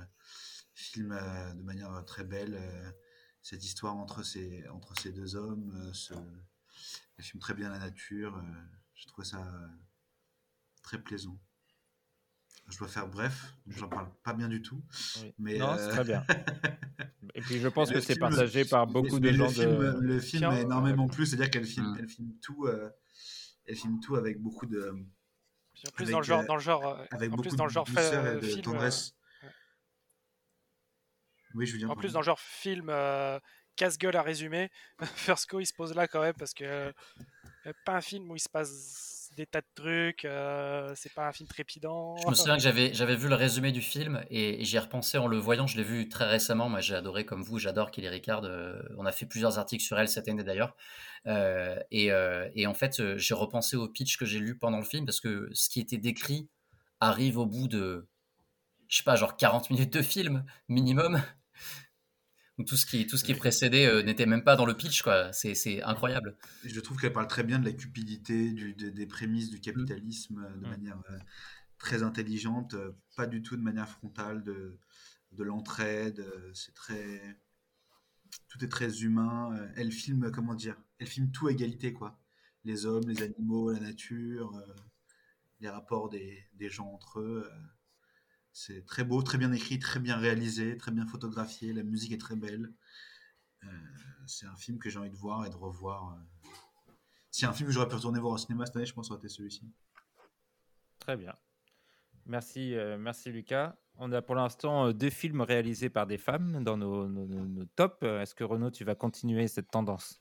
filme 0.75 1.13
euh, 1.13 1.55
de 1.55 1.63
manière 1.63 1.93
euh, 1.93 2.03
très 2.03 2.25
belle 2.25 2.55
euh, 2.55 2.91
cette 3.43 3.65
histoire 3.65 3.97
entre 3.97 4.23
ces, 4.23 4.67
entre 4.69 4.93
ces 5.01 5.13
deux 5.13 5.37
hommes. 5.37 5.73
euh, 5.77 5.93
ce, 5.93 6.15
elle 7.19 7.25
filme 7.25 7.41
très 7.41 7.55
bien 7.55 7.71
la 7.71 7.79
nature. 7.79 8.37
euh, 8.37 8.43
je 8.95 9.07
trouve 9.07 9.25
ça 9.25 9.39
euh, 9.39 9.67
très 10.83 11.03
plaisant. 11.03 11.39
Je 12.69 12.79
dois 12.79 12.89
faire 12.89 13.07
bref, 13.09 13.55
j'en 13.69 13.89
parle 13.89 14.11
pas 14.25 14.33
bien 14.35 14.49
du 14.49 14.61
tout. 14.61 14.83
Oui. 15.23 15.35
Mais 15.39 15.59
Non, 15.59 15.77
c'est 15.77 15.85
euh, 15.85 15.91
très 15.93 16.05
bien. 16.05 16.25
Et 17.35 17.41
puis 17.41 17.61
je 17.61 17.69
pense 17.69 17.91
le 17.91 17.95
que 17.97 18.01
c'est 18.01 18.19
partagé 18.19 18.65
par 18.65 18.87
beaucoup 18.87 19.21
mais 19.21 19.31
de 19.33 19.37
le 19.37 19.45
gens 19.45 19.49
film, 19.51 19.79
de. 19.79 19.99
Le 20.01 20.19
film 20.21 20.41
Tiens, 20.41 20.53
énormément 20.57 21.07
plu, 21.07 21.27
c'est-à-dire 21.27 21.51
qu'elle 21.51 21.67
filme, 21.67 21.95
elle 21.99 22.09
filme 22.09 22.33
tout, 22.43 22.67
euh, 22.67 22.91
elle 23.67 23.77
filme 23.77 24.01
tout 24.01 24.17
avec 24.17 24.39
beaucoup 24.41 24.67
de. 24.67 24.93
Puis 25.75 25.83
en 25.87 25.91
plus, 25.91 26.03
avec, 26.05 26.13
dans 26.13 26.19
le 26.21 26.25
genre, 26.25 26.41
euh, 26.43 26.47
dans 26.47 26.55
le 26.55 26.61
genre, 26.61 26.87
euh, 26.87 27.05
avec 27.11 27.29
en 27.29 27.37
beaucoup 27.37 27.43
plus, 27.49 27.57
dans 27.57 27.65
le 27.65 27.69
de 27.71 27.75
genre 27.75 27.85
douceur 27.85 28.25
fa- 28.25 28.33
et 28.33 28.35
de 28.37 28.41
film, 28.41 28.59
euh, 28.59 28.63
tendresse. 28.63 29.13
ouais. 29.43 29.49
Oui, 31.55 31.67
Julien. 31.67 31.89
En 31.89 31.97
plus, 31.97 32.13
dans 32.13 32.21
le 32.21 32.25
genre 32.25 32.41
film 32.41 32.89
euh, 32.91 33.39
casse-gueule 33.77 34.17
à 34.17 34.23
résumer, 34.23 34.71
First 35.03 35.49
Go 35.51 35.61
il 35.61 35.67
se 35.67 35.75
pose 35.75 35.95
là 35.95 36.07
quand 36.09 36.21
même 36.23 36.35
parce 36.35 36.55
que 36.55 36.65
euh, 36.65 37.73
pas 37.85 37.95
un 37.97 38.01
film 38.01 38.31
où 38.31 38.37
il 38.37 38.41
se 38.41 38.49
passe 38.49 39.16
des 39.37 39.47
tas 39.47 39.61
de 39.61 39.67
trucs, 39.75 40.25
euh, 40.25 40.93
c'est 40.97 41.13
pas 41.13 41.29
un 41.29 41.33
film 41.33 41.49
trépidant. 41.49 42.17
Je 42.17 42.29
me 42.29 42.35
souviens 42.35 42.57
que 42.57 42.63
j'avais 42.63 43.17
vu 43.17 43.29
le 43.29 43.35
résumé 43.35 43.71
du 43.71 43.83
film 43.83 44.25
et, 44.31 44.61
et 44.61 44.65
j'y 44.65 44.77
ai 44.77 44.79
repensé 44.79 45.19
en 45.19 45.27
le 45.27 45.37
voyant. 45.37 45.67
Je 45.67 45.77
l'ai 45.77 45.85
vu 45.85 46.09
très 46.09 46.25
récemment. 46.25 46.69
Moi, 46.69 46.81
j'ai 46.81 46.95
adoré 46.95 47.25
comme 47.25 47.43
vous. 47.43 47.59
J'adore 47.59 47.91
Kelly 47.91 48.09
Ricard. 48.09 48.45
euh, 48.45 48.81
on 48.97 49.07
a 49.07 49.13
fait 49.13 49.27
plusieurs 49.27 49.59
articles 49.59 49.85
sur 49.85 49.99
elle 49.99 50.09
cette 50.09 50.27
année 50.29 50.43
d'ailleurs. 50.43 50.75
Euh, 51.27 51.77
et, 51.91 52.11
et 52.55 52.67
en 52.67 52.75
fait, 52.75 53.17
j'ai 53.17 53.35
repensé 53.35 53.77
au 53.77 53.89
pitch 53.89 54.17
que 54.17 54.25
j'ai 54.25 54.39
lu 54.39 54.57
pendant 54.59 54.79
le 54.79 54.85
film 54.85 55.05
parce 55.05 55.21
que 55.21 55.49
ce 55.53 55.69
qui 55.69 55.81
était 55.81 55.99
décrit 55.99 56.49
arrive 57.01 57.39
au 57.39 57.47
bout 57.47 57.69
de, 57.69 58.09
je 58.89 58.97
sais 58.97 59.03
pas, 59.03 59.17
genre 59.17 59.37
40 59.37 59.71
minutes 59.71 59.93
de 59.93 60.03
film 60.03 60.45
minimum. 60.69 61.23
Tout 62.67 62.77
ce 62.77 62.87
qui, 62.87 63.07
tout 63.07 63.19
ce 63.19 63.25
qui 63.25 63.35
précédait 63.35 63.87
euh, 63.87 64.03
n'était 64.03 64.25
même 64.25 64.43
pas 64.43 64.57
dans 64.57 64.65
le 64.65 64.75
pitch, 64.75 65.03
quoi. 65.03 65.31
C'est, 65.33 65.55
c'est 65.55 65.83
incroyable. 65.83 66.37
Je 66.65 66.81
trouve 66.81 66.99
qu'elle 66.99 67.13
parle 67.13 67.27
très 67.29 67.45
bien 67.45 67.59
de 67.59 67.67
la 67.67 67.73
cupidité, 67.73 68.51
du, 68.53 68.73
de- 68.73 68.89
des 68.89 69.07
prémices 69.07 69.51
du 69.51 69.61
capitalisme 69.61 70.43
euh, 70.43 70.57
de 70.57 70.67
Mm. 70.67 70.71
manière 70.71 71.03
euh, 71.11 71.19
très 71.79 72.03
intelligente, 72.03 72.75
pas 73.15 73.27
du 73.27 73.43
tout 73.43 73.57
de 73.57 73.63
manière 73.63 73.89
frontale, 73.89 74.43
de, 74.43 74.79
de 75.33 75.45
l'entraide. 75.45 76.25
C'est 76.55 76.73
très. 76.75 77.39
Tout 78.49 78.65
est 78.65 78.69
très 78.69 79.03
humain. 79.03 79.51
Elle 79.77 79.93
filme, 79.93 80.31
comment 80.31 80.55
dire 80.55 80.77
Elle 80.99 81.09
filme 81.09 81.31
tout 81.31 81.49
à 81.49 81.53
égalité, 81.53 81.93
quoi. 81.93 82.19
Les 82.65 82.87
hommes, 82.87 83.07
les 83.07 83.23
animaux, 83.23 83.71
la 83.71 83.81
nature, 83.81 84.57
euh, 84.57 84.75
les 85.61 85.69
rapports 85.69 86.09
des, 86.09 86.43
des 86.55 86.71
gens 86.71 86.87
entre 86.91 87.21
eux. 87.21 87.49
C'est 88.59 88.87
très 88.87 89.05
beau, 89.05 89.21
très 89.23 89.37
bien 89.37 89.53
écrit, 89.53 89.79
très 89.79 90.01
bien 90.01 90.17
réalisé, 90.17 90.79
très 90.79 90.91
bien 90.91 91.07
photographié. 91.07 91.75
La 91.75 91.83
musique 91.83 92.13
est 92.13 92.21
très 92.21 92.37
belle. 92.37 92.73
Euh, 93.65 93.67
c'est 94.27 94.47
un 94.47 94.57
film 94.57 94.79
que 94.79 94.89
j'ai 94.89 94.99
envie 94.99 95.11
de 95.11 95.17
voir 95.17 95.45
et 95.45 95.51
de 95.51 95.55
revoir. 95.57 96.15
euh. 96.15 96.49
A 97.45 97.51
un 97.51 97.53
film 97.53 97.67
que 97.69 97.73
j'aurais 97.75 97.87
pu 97.87 97.97
retourner 97.97 98.19
voir 98.19 98.33
au 98.33 98.39
cinéma 98.39 98.65
cette 98.65 98.77
année, 98.77 98.87
je 98.87 98.95
pense 98.95 99.05
que 99.05 99.09
ça 99.09 99.13
aurait 99.15 99.21
été 99.27 99.29
celui-ci. 99.29 99.71
Très 101.01 101.19
bien. 101.19 101.35
Merci, 102.25 102.75
euh, 102.75 102.97
merci 102.97 103.31
Lucas. 103.31 103.77
On 103.97 104.11
a 104.13 104.23
pour 104.23 104.35
l'instant 104.35 104.91
deux 104.93 105.11
films 105.11 105.43
réalisés 105.43 105.91
par 105.91 106.07
des 106.07 106.17
femmes 106.17 106.65
dans 106.65 106.79
nos, 106.79 107.07
nos, 107.09 107.27
nos- 107.27 107.45
nos 107.45 107.65
tops. 107.67 108.03
Est-ce 108.03 108.35
que 108.35 108.43
Renaud, 108.43 108.71
tu 108.71 108.85
vas 108.85 108.95
continuer 108.95 109.49
cette 109.49 109.71
tendance? 109.71 110.19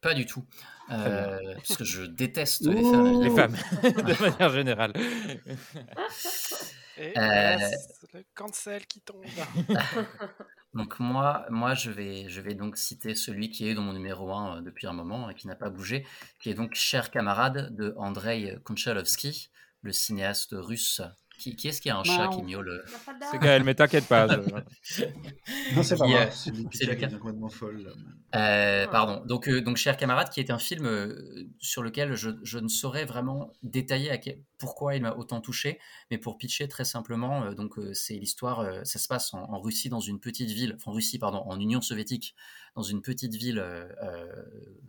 Pas 0.00 0.12
du 0.12 0.26
tout. 0.26 0.44
Euh, 0.90 1.38
parce 1.54 1.76
que 1.76 1.84
je 1.84 2.02
déteste 2.02 2.66
les 2.66 2.82
femmes. 2.82 3.20
Les 3.22 3.30
femmes, 3.30 3.54
de 3.82 4.22
manière 4.22 4.50
générale. 4.50 4.92
Et 6.98 7.08
Euh, 7.08 7.56
voilà, 7.56 7.70
le 8.14 8.24
cancel 8.34 8.86
qui 8.86 9.00
tombe. 9.00 9.24
Donc 10.74 10.98
moi, 10.98 11.46
moi 11.48 11.74
je, 11.74 11.90
vais, 11.90 12.28
je 12.28 12.40
vais 12.42 12.54
donc 12.54 12.76
citer 12.76 13.14
celui 13.14 13.48
qui 13.48 13.66
est 13.68 13.74
dans 13.74 13.82
mon 13.82 13.94
numéro 13.94 14.30
1 14.30 14.60
depuis 14.60 14.86
un 14.86 14.92
moment 14.92 15.30
et 15.30 15.34
qui 15.34 15.46
n'a 15.46 15.56
pas 15.56 15.70
bougé, 15.70 16.06
qui 16.38 16.50
est 16.50 16.54
donc 16.54 16.74
Cher 16.74 17.10
camarade 17.10 17.74
de 17.74 17.94
Andrei 17.96 18.58
Konchalovsky, 18.62 19.50
le 19.80 19.92
cinéaste 19.92 20.50
russe. 20.52 21.00
Qui, 21.38 21.54
qui 21.54 21.68
est-ce 21.68 21.80
qui 21.82 21.90
a 21.90 21.98
un 21.98 22.02
chat 22.04 22.28
qui 22.28 22.42
miaule 22.42 22.82
C'est 23.30 23.38
Gaël, 23.38 23.62
mais 23.62 23.74
t'inquiète 23.74 24.06
pas. 24.06 24.26
je- 24.26 25.04
Non, 25.74 25.82
c'est 25.82 25.96
pas 25.96 26.06
moi. 26.06 26.20
euh, 26.20 26.26
C'est 26.32 26.50
Lucas. 26.86 27.06
devient 27.06 27.18
complètement 27.18 27.48
folle. 27.50 27.92
Euh, 28.34 28.86
pardon. 28.86 29.24
Donc, 29.26 29.48
euh, 29.48 29.60
donc, 29.60 29.76
Cher 29.76 29.96
camarade, 29.96 30.30
qui 30.30 30.40
est 30.40 30.50
un 30.50 30.58
film 30.58 30.86
euh, 30.86 31.44
sur 31.58 31.82
lequel 31.82 32.14
je, 32.14 32.30
je 32.42 32.58
ne 32.58 32.68
saurais 32.68 33.04
vraiment 33.04 33.52
détailler 33.62 34.10
à 34.10 34.18
quel- 34.18 34.40
pourquoi 34.58 34.96
il 34.96 35.02
m'a 35.02 35.14
autant 35.14 35.40
touché, 35.40 35.78
mais 36.10 36.18
pour 36.18 36.38
pitcher 36.38 36.68
très 36.68 36.84
simplement, 36.84 37.44
euh, 37.44 37.54
donc 37.54 37.78
euh, 37.78 37.92
c'est 37.94 38.14
l'histoire, 38.14 38.60
euh, 38.60 38.80
ça 38.84 38.98
se 38.98 39.06
passe 39.08 39.32
en, 39.34 39.42
en 39.42 39.60
Russie 39.60 39.88
dans 39.90 40.00
une 40.00 40.18
petite 40.20 40.50
ville, 40.50 40.74
enfin 40.76 40.90
en 40.90 40.94
Russie 40.94 41.18
pardon, 41.18 41.38
en 41.46 41.60
Union 41.60 41.80
soviétique, 41.80 42.34
dans 42.74 42.82
une 42.82 43.02
petite 43.02 43.34
ville 43.34 43.58
euh, 43.58 43.86
euh, 44.02 44.26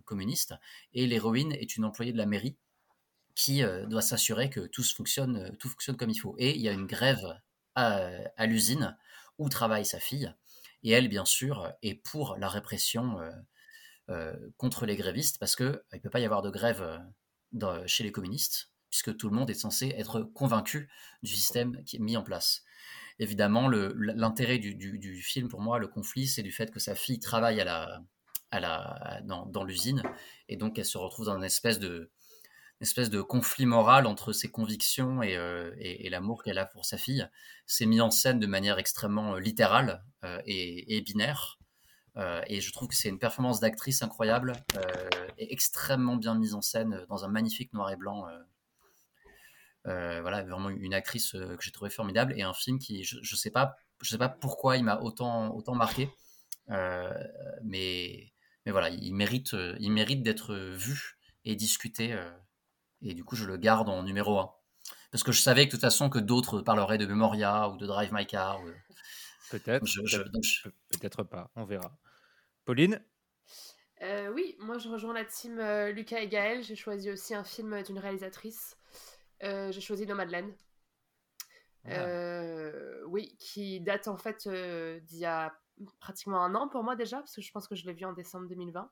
communiste, 0.05 0.53
et 0.93 1.05
l'héroïne 1.07 1.51
est 1.53 1.75
une 1.77 1.83
employée 1.85 2.13
de 2.13 2.17
la 2.17 2.25
mairie 2.25 2.55
qui 3.37 3.61
euh, 3.61 3.85
doit 3.85 4.01
s'assurer 4.01 4.49
que 4.49 4.61
tout 4.61 4.83
fonctionne, 4.83 5.37
euh, 5.37 5.51
tout 5.59 5.69
fonctionne 5.69 5.95
comme 5.95 6.09
il 6.09 6.17
faut. 6.17 6.35
Et 6.39 6.55
il 6.55 6.61
y 6.61 6.67
a 6.67 6.71
une 6.71 6.87
grève 6.87 7.39
à, 7.75 8.47
l'usine 8.47 8.97
où 9.37 9.47
travaille 9.47 9.85
sa 9.85 9.99
fille. 9.99 10.33
Et 10.81 10.89
elle, 10.89 11.07
bien 11.07 11.25
sûr, 11.25 11.71
est 11.83 11.93
pour 11.93 12.35
la 12.37 12.49
répression 12.49 13.19
euh, 14.09 14.33
contre 14.57 14.87
les 14.87 14.95
grévistes 14.95 15.37
parce 15.37 15.55
qu'il 15.55 15.79
ne 15.93 15.99
peut 15.99 16.09
pas 16.09 16.19
y 16.19 16.25
avoir 16.25 16.41
de 16.41 16.49
grève 16.49 16.99
chez 17.85 18.03
les 18.03 18.11
communistes 18.11 18.71
puisque 18.89 19.15
tout 19.15 19.29
le 19.29 19.35
monde 19.35 19.51
est 19.51 19.53
censé 19.53 19.93
être 19.95 20.21
convaincu 20.21 20.89
du 21.21 21.35
système 21.35 21.83
qui 21.83 21.97
est 21.97 21.99
mis 21.99 22.17
en 22.17 22.23
place. 22.23 22.63
Évidemment, 23.19 23.69
l'intérêt 23.69 24.57
du, 24.57 24.73
du- 24.73 24.97
du 24.97 25.21
film, 25.21 25.49
pour 25.49 25.61
moi, 25.61 25.77
le 25.77 25.87
conflit, 25.87 26.25
c'est 26.25 26.41
du 26.41 26.51
fait 26.51 26.71
que 26.71 26.79
sa 26.79 26.95
fille 26.95 27.19
travaille 27.19 27.61
à 27.61 27.65
la, 27.65 28.01
à 28.49 28.59
la, 28.59 29.21
dans, 29.25 29.45
dans 29.45 29.63
l'usine 29.63 30.01
et 30.49 30.57
donc 30.57 30.79
elle 30.79 30.85
se 30.85 30.97
retrouve 30.97 31.27
dans 31.27 31.37
une 31.37 31.43
espèce 31.43 31.77
de, 31.77 32.09
espèce 32.79 33.09
de 33.09 33.21
conflit 33.21 33.65
moral 33.65 34.05
entre 34.05 34.33
ses 34.33 34.49
convictions 34.49 35.23
et, 35.23 35.35
euh, 35.35 35.71
l'amour 36.09 36.43
qu'elle 36.43 36.59
a 36.59 36.65
pour 36.65 36.85
sa 36.85 36.97
fille. 36.97 37.27
C'est 37.65 37.85
mis 37.85 38.01
en 38.01 38.11
scène 38.11 38.39
de 38.39 38.47
manière 38.47 38.77
extrêmement 38.77 39.35
euh, 39.35 39.39
littérale 39.39 40.03
euh, 40.23 40.41
et, 40.45 41.01
binaire. 41.01 41.57
Et 42.47 42.61
je 42.61 42.71
trouve 42.71 42.87
que 42.87 42.95
c'est 42.95 43.09
une 43.09 43.19
performance 43.19 43.59
d'actrice 43.59 44.01
incroyable 44.01 44.53
et 45.37 45.53
extrêmement 45.53 46.15
bien 46.15 46.33
mise 46.33 46.55
en 46.55 46.63
scène 46.63 47.05
dans 47.09 47.23
un 47.23 47.27
magnifique 47.27 47.71
noir 47.73 47.91
et 47.91 47.95
blanc. 47.95 48.25
voilà, 49.85 50.41
vraiment 50.41 50.69
une 50.69 50.95
actrice 50.95 51.33
que 51.33 51.61
j'ai 51.61 51.69
trouvé 51.69 51.91
formidable 51.91 52.33
et 52.35 52.41
un 52.41 52.55
film 52.55 52.79
qui, 52.79 53.03
je, 53.03 53.17
je 53.21 53.35
sais 53.35 53.51
pas, 53.51 53.75
sais 54.01 54.17
pas 54.17 54.29
pourquoi 54.29 54.77
il 54.77 54.83
m'a 54.83 54.99
autant, 54.99 55.53
autant 55.53 55.75
marqué, 55.75 56.09
mais, 57.63 58.33
mais 58.65 58.71
voilà, 58.71 58.89
il 58.89 59.13
mérite, 59.13 59.55
il 59.79 59.91
mérite 59.91 60.23
d'être 60.23 60.55
vu 60.55 61.19
et 61.45 61.55
discuté. 61.55 62.17
Euh, 63.03 63.09
et 63.09 63.13
du 63.13 63.23
coup, 63.23 63.35
je 63.35 63.45
le 63.45 63.57
garde 63.57 63.89
en 63.89 64.03
numéro 64.03 64.39
1. 64.39 64.51
Parce 65.11 65.23
que 65.23 65.31
je 65.31 65.41
savais 65.41 65.63
que 65.65 65.67
de 65.67 65.71
toute 65.71 65.81
façon 65.81 66.09
que 66.09 66.19
d'autres 66.19 66.61
parleraient 66.61 66.97
de 66.97 67.05
Memoria 67.05 67.69
ou 67.69 67.77
de 67.77 67.85
Drive 67.85 68.11
My 68.13 68.25
Car. 68.25 68.61
ou- 68.63 68.69
Peut-être, 69.49 69.85
Je- 69.85 70.01
je- 70.05 70.17
peut-être- 70.17 70.43
je- 70.43 71.23
pas, 71.23 71.49
on 71.55 71.63
verra. 71.63 71.97
Pauline? 72.65 73.01
Euh, 74.01 74.29
oui, 74.33 74.57
moi 74.59 74.77
je 74.77 74.89
rejoins 74.89 75.13
la 75.13 75.23
team 75.23 75.57
euh, 75.59 75.91
Lucas 75.91 76.19
et 76.19 76.27
Gaël. 76.27 76.61
J'ai 76.63 76.75
choisi 76.75 77.09
aussi 77.09 77.33
un 77.33 77.45
film 77.45 77.81
d'une 77.83 77.97
réalisatrice. 77.97 78.77
Euh, 79.43 79.71
J'ai 79.71 79.79
choisi 79.81 80.05
Nomadland. 80.05 80.51
Euh, 81.87 83.01
oui, 83.07 83.37
qui 83.39 83.79
date 83.79 84.07
en 84.09 84.17
fait 84.17 84.45
euh, 84.47 84.99
d'il 85.01 85.19
y 85.19 85.25
a 85.25 85.57
pratiquement 85.99 86.43
un 86.43 86.53
an 86.55 86.67
pour 86.67 86.83
moi 86.83 86.95
déjà, 86.97 87.17
parce 87.19 87.33
que 87.35 87.41
je 87.41 87.51
pense 87.51 87.67
que 87.67 87.75
je 87.75 87.85
l'ai 87.85 87.93
vu 87.93 88.03
en 88.05 88.11
décembre 88.13 88.47
2020. 88.49 88.91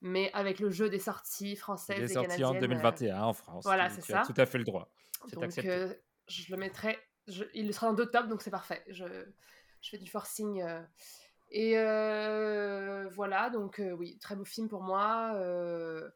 Mais 0.00 0.30
avec 0.32 0.60
le 0.60 0.70
jeu 0.70 0.88
des 0.88 0.98
sorties 1.00 1.56
françaises 1.56 1.96
Il 1.98 2.02
est 2.02 2.04
et 2.04 2.08
sorti 2.14 2.28
canadiennes. 2.28 2.48
en 2.48 2.54
euh, 2.56 2.60
2021 2.60 3.22
en 3.22 3.32
France. 3.32 3.64
Voilà, 3.64 3.90
c'est 3.90 4.00
tu 4.02 4.12
ça. 4.12 4.20
as 4.22 4.26
tout 4.26 4.34
à 4.36 4.46
fait 4.46 4.58
le 4.58 4.64
droit. 4.64 4.90
Donc 5.32 5.58
euh, 5.64 5.92
je 6.28 6.50
le 6.52 6.56
mettrai. 6.56 6.96
je- 7.26 7.44
il 7.54 7.72
sera 7.74 7.88
dans 7.88 7.94
deux 7.94 8.06
tops, 8.10 8.28
donc 8.28 8.40
c'est 8.42 8.50
parfait. 8.52 8.84
Je, 8.88 9.04
je 9.82 9.88
fais 9.90 9.98
du 9.98 10.08
forcing. 10.10 10.62
euh. 10.62 10.80
Et 11.50 11.78
euh, 11.78 13.08
voilà, 13.10 13.50
donc 13.50 13.80
euh, 13.80 13.90
oui, 13.92 14.18
très 14.18 14.36
beau 14.36 14.44
film 14.44 14.68
pour 14.68 14.82
moi. 14.82 15.32
euh, 15.34 16.08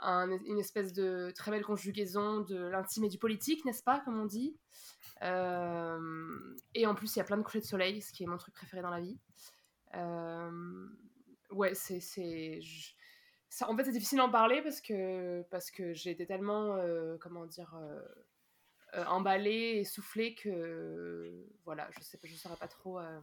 un- 0.00 0.30
une 0.46 0.58
espèce 0.58 0.92
de 0.92 1.32
très 1.36 1.50
belle 1.50 1.64
conjugaison 1.64 2.40
de 2.40 2.56
l'intime 2.68 3.04
et 3.04 3.08
du 3.08 3.18
politique, 3.18 3.64
n'est-ce 3.64 3.82
pas, 3.82 4.00
comme 4.00 4.18
on 4.18 4.26
dit? 4.26 4.56
Euh, 5.22 6.54
et 6.74 6.86
en 6.86 6.94
plus, 6.94 7.14
il 7.16 7.18
y 7.18 7.22
a 7.22 7.24
plein 7.24 7.36
de 7.36 7.42
couchers 7.42 7.60
de 7.60 7.64
soleil, 7.66 8.00
ce 8.02 8.12
qui 8.12 8.22
est 8.22 8.26
mon 8.26 8.36
truc 8.36 8.54
préféré 8.54 8.80
dans 8.82 8.90
la 8.90 9.00
vie. 9.00 9.18
Euh, 9.94 10.86
ouais, 11.50 11.74
c'est. 11.74 12.00
c'est 12.00 12.60
je- 12.60 12.94
ça- 13.50 13.68
en 13.68 13.76
fait, 13.76 13.84
c'est 13.84 13.92
difficile 13.92 14.18
d'en 14.18 14.30
parler 14.30 14.62
parce 14.62 14.80
que, 14.80 15.42
parce 15.50 15.70
que 15.70 15.92
j'ai 15.94 16.10
été 16.10 16.26
tellement. 16.26 16.76
euh, 16.76 17.16
comment 17.20 17.46
dire. 17.46 17.74
euh, 17.76 18.00
euh, 18.94 19.04
emballée 19.06 19.78
et 19.80 19.84
soufflée 19.84 20.34
que. 20.34 21.44
Voilà, 21.64 21.88
je 21.98 22.02
sais 22.02 22.16
pas, 22.18 22.26
je 22.28 22.34
saurais 22.36 22.56
pas 22.56 22.68
trop. 22.68 22.98
euh, 22.98 23.20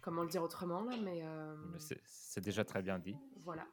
comment 0.00 0.22
le 0.22 0.28
dire 0.28 0.42
autrement, 0.42 0.82
là, 0.84 0.96
mais. 1.02 1.20
euh, 1.22 1.54
Mais 1.72 1.78
c'est- 1.80 2.40
déjà 2.40 2.64
très 2.64 2.80
bien 2.82 2.98
dit. 2.98 3.16
voilà. 3.44 3.66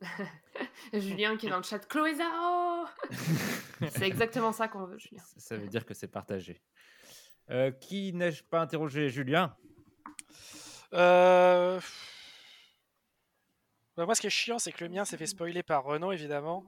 Julien 0.92 1.36
qui 1.36 1.46
est 1.46 1.50
dans 1.50 1.56
le 1.56 1.62
chat. 1.62 1.78
Chloé 1.88 2.14
Zhao 2.14 2.86
C'est 3.90 4.06
exactement 4.06 4.52
ça 4.52 4.68
qu'on 4.68 4.84
veut, 4.84 4.98
Julien. 4.98 5.22
Ça 5.36 5.56
veut 5.56 5.68
dire 5.68 5.84
que 5.86 5.94
c'est 5.94 6.06
partagé. 6.08 6.62
Euh, 7.50 7.70
qui 7.70 8.12
n'ai-je 8.12 8.44
pas 8.44 8.60
interrogé? 8.60 9.08
Julien? 9.08 9.56
Euh, 10.92 11.80
bah, 13.96 14.04
moi, 14.06 14.14
ce 14.14 14.20
qui 14.20 14.26
est 14.26 14.30
chiant, 14.30 14.58
c'est 14.58 14.72
que 14.72 14.84
le 14.84 14.90
mien 14.90 15.04
s'est 15.04 15.16
fait 15.16 15.26
spoiler 15.26 15.62
par 15.62 15.84
Renault, 15.84 16.12
évidemment. 16.12 16.64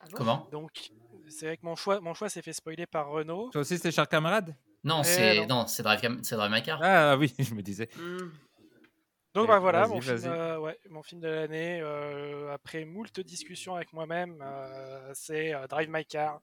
Ah 0.00 0.06
Comment? 0.14 0.46
Donc, 0.52 0.90
c'est 1.28 1.46
vrai 1.46 1.56
que 1.56 1.64
mon 1.64 1.76
choix, 1.76 2.00
mon 2.00 2.14
choix 2.14 2.28
s'est 2.28 2.42
fait 2.42 2.52
spoiler 2.52 2.86
par 2.86 3.08
Renault. 3.08 3.50
Toi 3.50 3.62
aussi, 3.62 3.78
c'est 3.78 3.90
cher 3.90 4.08
camarade 4.08 4.54
Non, 4.82 5.00
Eh 5.02 5.06
c'est 5.06 5.46
non. 5.46 5.66
c'est 5.66 5.82
Drive, 5.82 6.00
Cam- 6.00 6.20
Drive 6.20 6.52
My 6.52 6.62
Car. 6.62 6.80
Ah 6.82 7.16
oui, 7.16 7.34
je 7.38 7.54
me 7.54 7.62
disais. 7.62 7.88
Donc 9.34 9.48
bah 9.48 9.58
voilà, 9.58 9.88
mon 9.88 10.00
film, 10.00 10.16
euh, 10.26 10.58
ouais, 10.58 10.78
mon 10.90 11.02
film 11.02 11.20
de 11.20 11.26
l'année, 11.26 11.80
euh, 11.80 12.52
après 12.52 12.84
moult 12.84 13.18
discussions 13.20 13.74
avec 13.74 13.92
moi-même, 13.92 14.40
euh, 14.42 15.10
c'est 15.12 15.52
euh, 15.52 15.66
Drive 15.66 15.88
My 15.90 16.04
Car 16.06 16.40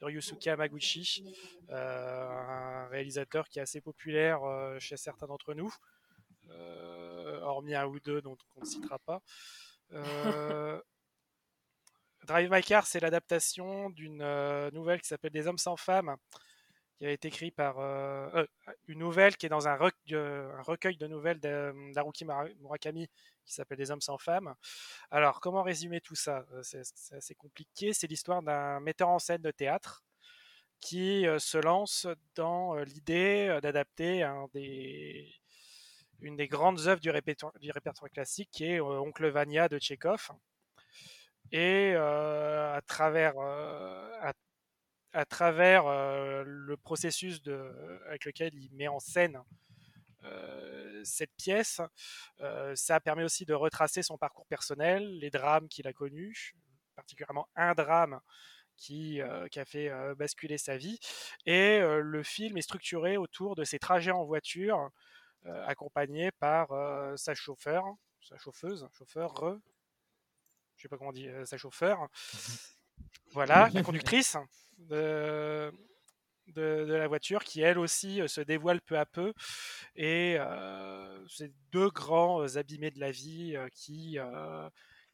de 0.00 0.04
Ryusuke 0.06 0.46
Hamaguchi, 0.46 1.24
euh, 1.70 2.28
un 2.28 2.86
réalisateur 2.90 3.48
qui 3.48 3.58
est 3.58 3.62
assez 3.62 3.80
populaire 3.80 4.44
euh, 4.44 4.78
chez 4.78 4.96
certains 4.96 5.26
d'entre 5.26 5.52
nous, 5.54 5.66
euh, 5.66 5.97
hormis 7.42 7.74
un 7.74 7.86
ou 7.86 8.00
deux 8.00 8.20
dont 8.20 8.36
on 8.56 8.60
ne 8.60 8.66
citera 8.66 8.98
pas. 9.00 9.22
Euh, 9.92 10.80
Drive 12.28 12.50
My 12.50 12.62
Car, 12.62 12.86
c'est 12.86 13.00
l'adaptation 13.00 13.88
d'une 13.88 14.20
euh, 14.20 14.70
nouvelle 14.72 15.00
qui 15.00 15.08
s'appelle 15.08 15.30
Des 15.30 15.46
hommes 15.46 15.56
sans 15.58 15.76
femmes, 15.76 16.16
qui 16.98 17.06
a 17.06 17.10
été 17.10 17.28
écrit 17.28 17.50
par 17.50 17.78
euh, 17.78 18.28
euh, 18.34 18.46
une 18.86 18.98
nouvelle 18.98 19.36
qui 19.38 19.46
est 19.46 19.48
dans 19.48 19.66
un, 19.66 19.78
un 19.80 20.62
recueil 20.62 20.98
de 20.98 21.06
nouvelles 21.06 21.40
d'Haruki 21.40 22.26
Murakami 22.26 23.08
qui 23.46 23.54
s'appelle 23.54 23.78
Des 23.78 23.90
hommes 23.90 24.02
sans 24.02 24.18
femmes. 24.18 24.54
Alors, 25.10 25.40
comment 25.40 25.62
résumer 25.62 26.02
tout 26.02 26.16
ça? 26.16 26.44
C'est 26.62 26.82
assez 27.12 27.34
compliqué. 27.34 27.94
C'est 27.94 28.06
l'histoire 28.06 28.42
d'un 28.42 28.80
metteur 28.80 29.08
en 29.08 29.18
scène 29.18 29.40
de 29.40 29.50
théâtre 29.50 30.04
qui 30.80 31.24
se 31.38 31.56
lance 31.56 32.06
dans 32.34 32.76
l'idée 32.76 33.58
d'adapter 33.62 34.30
des, 34.52 35.32
une 36.20 36.36
des 36.36 36.48
grandes 36.48 36.86
œuvres 36.86 37.00
du 37.00 37.10
répertoire, 37.10 37.52
classique 38.12 38.50
qui 38.52 38.64
est 38.64 38.80
Oncle 38.80 39.28
Vania 39.28 39.68
de 39.68 39.78
Tchekhov. 39.78 40.30
Et 41.52 41.94
à 41.94 42.80
travers, 42.86 43.38
à, 43.38 45.24
travers 45.24 45.84
le 46.44 46.76
processus 46.76 47.40
avec 48.06 48.24
lequel 48.24 48.54
il 48.54 48.74
met 48.74 48.88
en 48.88 48.98
scène 48.98 49.40
cette 51.04 51.32
pièce, 51.36 51.80
ça 52.74 53.00
permet 53.00 53.24
aussi 53.24 53.44
de 53.44 53.54
retracer 53.54 54.02
son 54.02 54.18
parcours 54.18 54.46
personnel, 54.46 55.18
les 55.18 55.30
drames 55.30 55.68
qu'il 55.68 55.86
a 55.86 55.92
connus, 55.92 56.54
particulièrement 56.96 57.48
un 57.56 57.74
drame 57.74 58.20
qui 58.76 59.20
a 59.22 59.64
fait 59.64 59.90
basculer 60.16 60.58
sa 60.58 60.76
vie. 60.76 60.98
Et 61.46 61.80
le 61.80 62.22
film 62.22 62.56
est 62.58 62.62
structuré 62.62 63.16
autour 63.16 63.54
de 63.54 63.64
ses 63.64 63.78
trajets 63.78 64.10
en 64.10 64.24
voiture, 64.24 64.90
accompagné 65.66 66.30
par 66.32 66.68
sa 67.18 67.34
chauffeur, 67.34 67.84
sa 68.20 68.36
chauffeuse, 68.38 68.88
chauffeur, 68.92 69.34
je 70.76 70.82
sais 70.82 70.88
pas 70.88 70.96
comment 70.96 71.10
on 71.10 71.12
dit, 71.12 71.28
sa 71.44 71.56
chauffeur. 71.56 72.08
Voilà, 73.32 73.68
la 73.72 73.82
conductrice 73.84 74.36
de, 74.78 75.70
de, 76.48 76.84
la 76.84 77.06
voiture 77.06 77.44
qui, 77.44 77.60
elle 77.60 77.78
aussi, 77.78 78.20
se 78.26 78.40
dévoile 78.40 78.80
peu 78.80 78.98
à 78.98 79.06
peu. 79.06 79.32
Et 79.94 80.36
euh, 80.38 81.24
c'est 81.28 81.52
deux 81.70 81.90
grands 81.90 82.56
abîmés 82.56 82.90
de 82.90 82.98
la 82.98 83.12
vie 83.12 83.56
qui, 83.72 84.18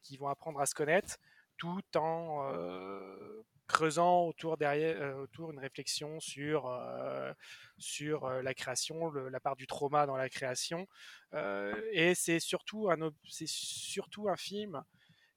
qui 0.01 0.16
vont 0.16 0.28
apprendre 0.28 0.61
à 0.61 0.66
se 0.66 0.74
connaître 0.74 1.19
tout 1.56 1.82
en 1.97 2.51
creusant 3.66 4.26
autour 4.26 4.56
derrière 4.56 5.16
autour 5.18 5.52
une 5.52 5.58
réflexion 5.58 6.20
sur 6.20 6.70
sur 7.78 8.28
la 8.28 8.54
création 8.54 9.10
la 9.10 9.40
part 9.40 9.56
du 9.56 9.66
trauma 9.66 10.06
dans 10.06 10.16
la 10.16 10.28
création 10.28 10.86
et 11.92 12.14
c'est 12.14 12.40
surtout 12.40 12.90
un 12.90 13.10
c'est 13.28 13.48
surtout 13.48 14.28
un 14.28 14.36
film 14.36 14.82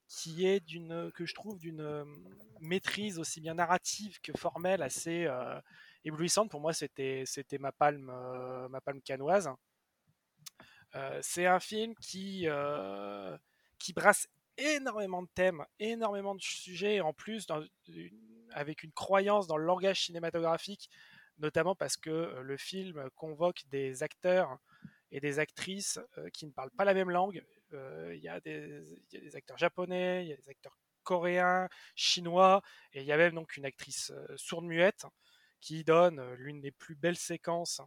qui 0.08 0.46
est 0.46 0.60
d'une 0.62 1.12
que 1.14 1.26
je 1.26 1.34
trouve 1.34 1.60
d'une 1.60 2.06
maîtrise 2.62 3.20
aussi 3.20 3.42
bien 3.42 3.56
narrative 3.56 4.20
que 4.22 4.32
formelle 4.38 4.82
assez 4.82 5.28
éblouissante. 6.06 6.50
Pour 6.50 6.62
moi, 6.62 6.74
c'était 6.74 7.24
c'était 7.26 7.58
ma 7.58 7.72
palme 7.72 8.12
ma 8.70 8.82
palme 8.82 9.02
canoise. 9.02 9.50
c'est 11.22 11.46
un 11.46 11.60
film 11.60 11.94
qui 11.96 12.48
qui 13.80 13.94
brasse 13.94 14.28
énormément 14.58 15.22
de 15.22 15.30
thèmes, 15.34 15.66
énormément 15.80 16.36
de 16.36 16.42
sujets, 16.42 17.02
en 17.02 17.14
plus 17.14 17.46
dans, 17.46 17.64
avec 18.52 18.84
une 18.84 18.92
croyance 18.92 19.48
dans 19.48 19.58
le 19.58 19.66
langage 19.66 20.06
cinématographique, 20.06 20.90
notamment 21.38 21.76
parce 21.76 21.98
que 21.98 22.42
le 22.42 22.58
film 22.58 23.10
convoque 23.16 23.64
des 23.70 24.04
acteurs 24.04 24.58
et 25.12 25.20
des 25.20 25.40
actrices 25.40 26.00
qui 26.34 26.46
ne 26.46 26.52
parlent 26.52 26.72
pas 26.72 26.86
la 26.86 26.94
même 26.94 27.10
langue, 27.10 27.44
euh, 27.74 28.14
il 28.16 28.22
y, 28.22 28.30
a 28.30 28.40
des 28.40 29.36
acteurs 29.36 29.58
japonais, 29.58 30.26
il 30.26 30.30
y 30.30 30.34
a 30.34 30.38
des 30.38 30.50
acteurs 30.50 30.78
coréens, 31.04 31.68
chinois, 31.96 32.62
et 32.94 33.02
il 33.02 33.06
y 33.06 33.12
a 33.12 33.18
même 33.18 33.34
donc 33.34 33.58
une 33.58 33.66
actrice 33.66 34.12
euh, 34.12 34.26
sourde-muette 34.36 35.06
qui 35.60 35.84
donne 35.84 36.20
euh, 36.20 36.36
l'une 36.38 36.62
des 36.62 36.72
plus 36.72 36.96
belles 36.96 37.18
séquences 37.18 37.82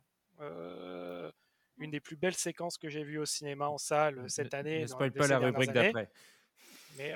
une 1.76 1.90
des 1.90 2.00
plus 2.00 2.16
belles 2.16 2.34
séquences 2.34 2.76
que 2.78 2.88
j'ai 2.88 3.04
vues 3.04 3.18
au 3.18 3.26
cinéma 3.26 3.68
en 3.68 3.78
salle 3.78 4.24
cette 4.28 4.52
année. 4.52 4.82
Ne 4.82 4.86
spoil 4.86 5.12
pas 5.12 5.26
la 5.26 5.38
rubrique 5.38 5.72
d'après. 5.72 6.10
Mais 7.00 7.14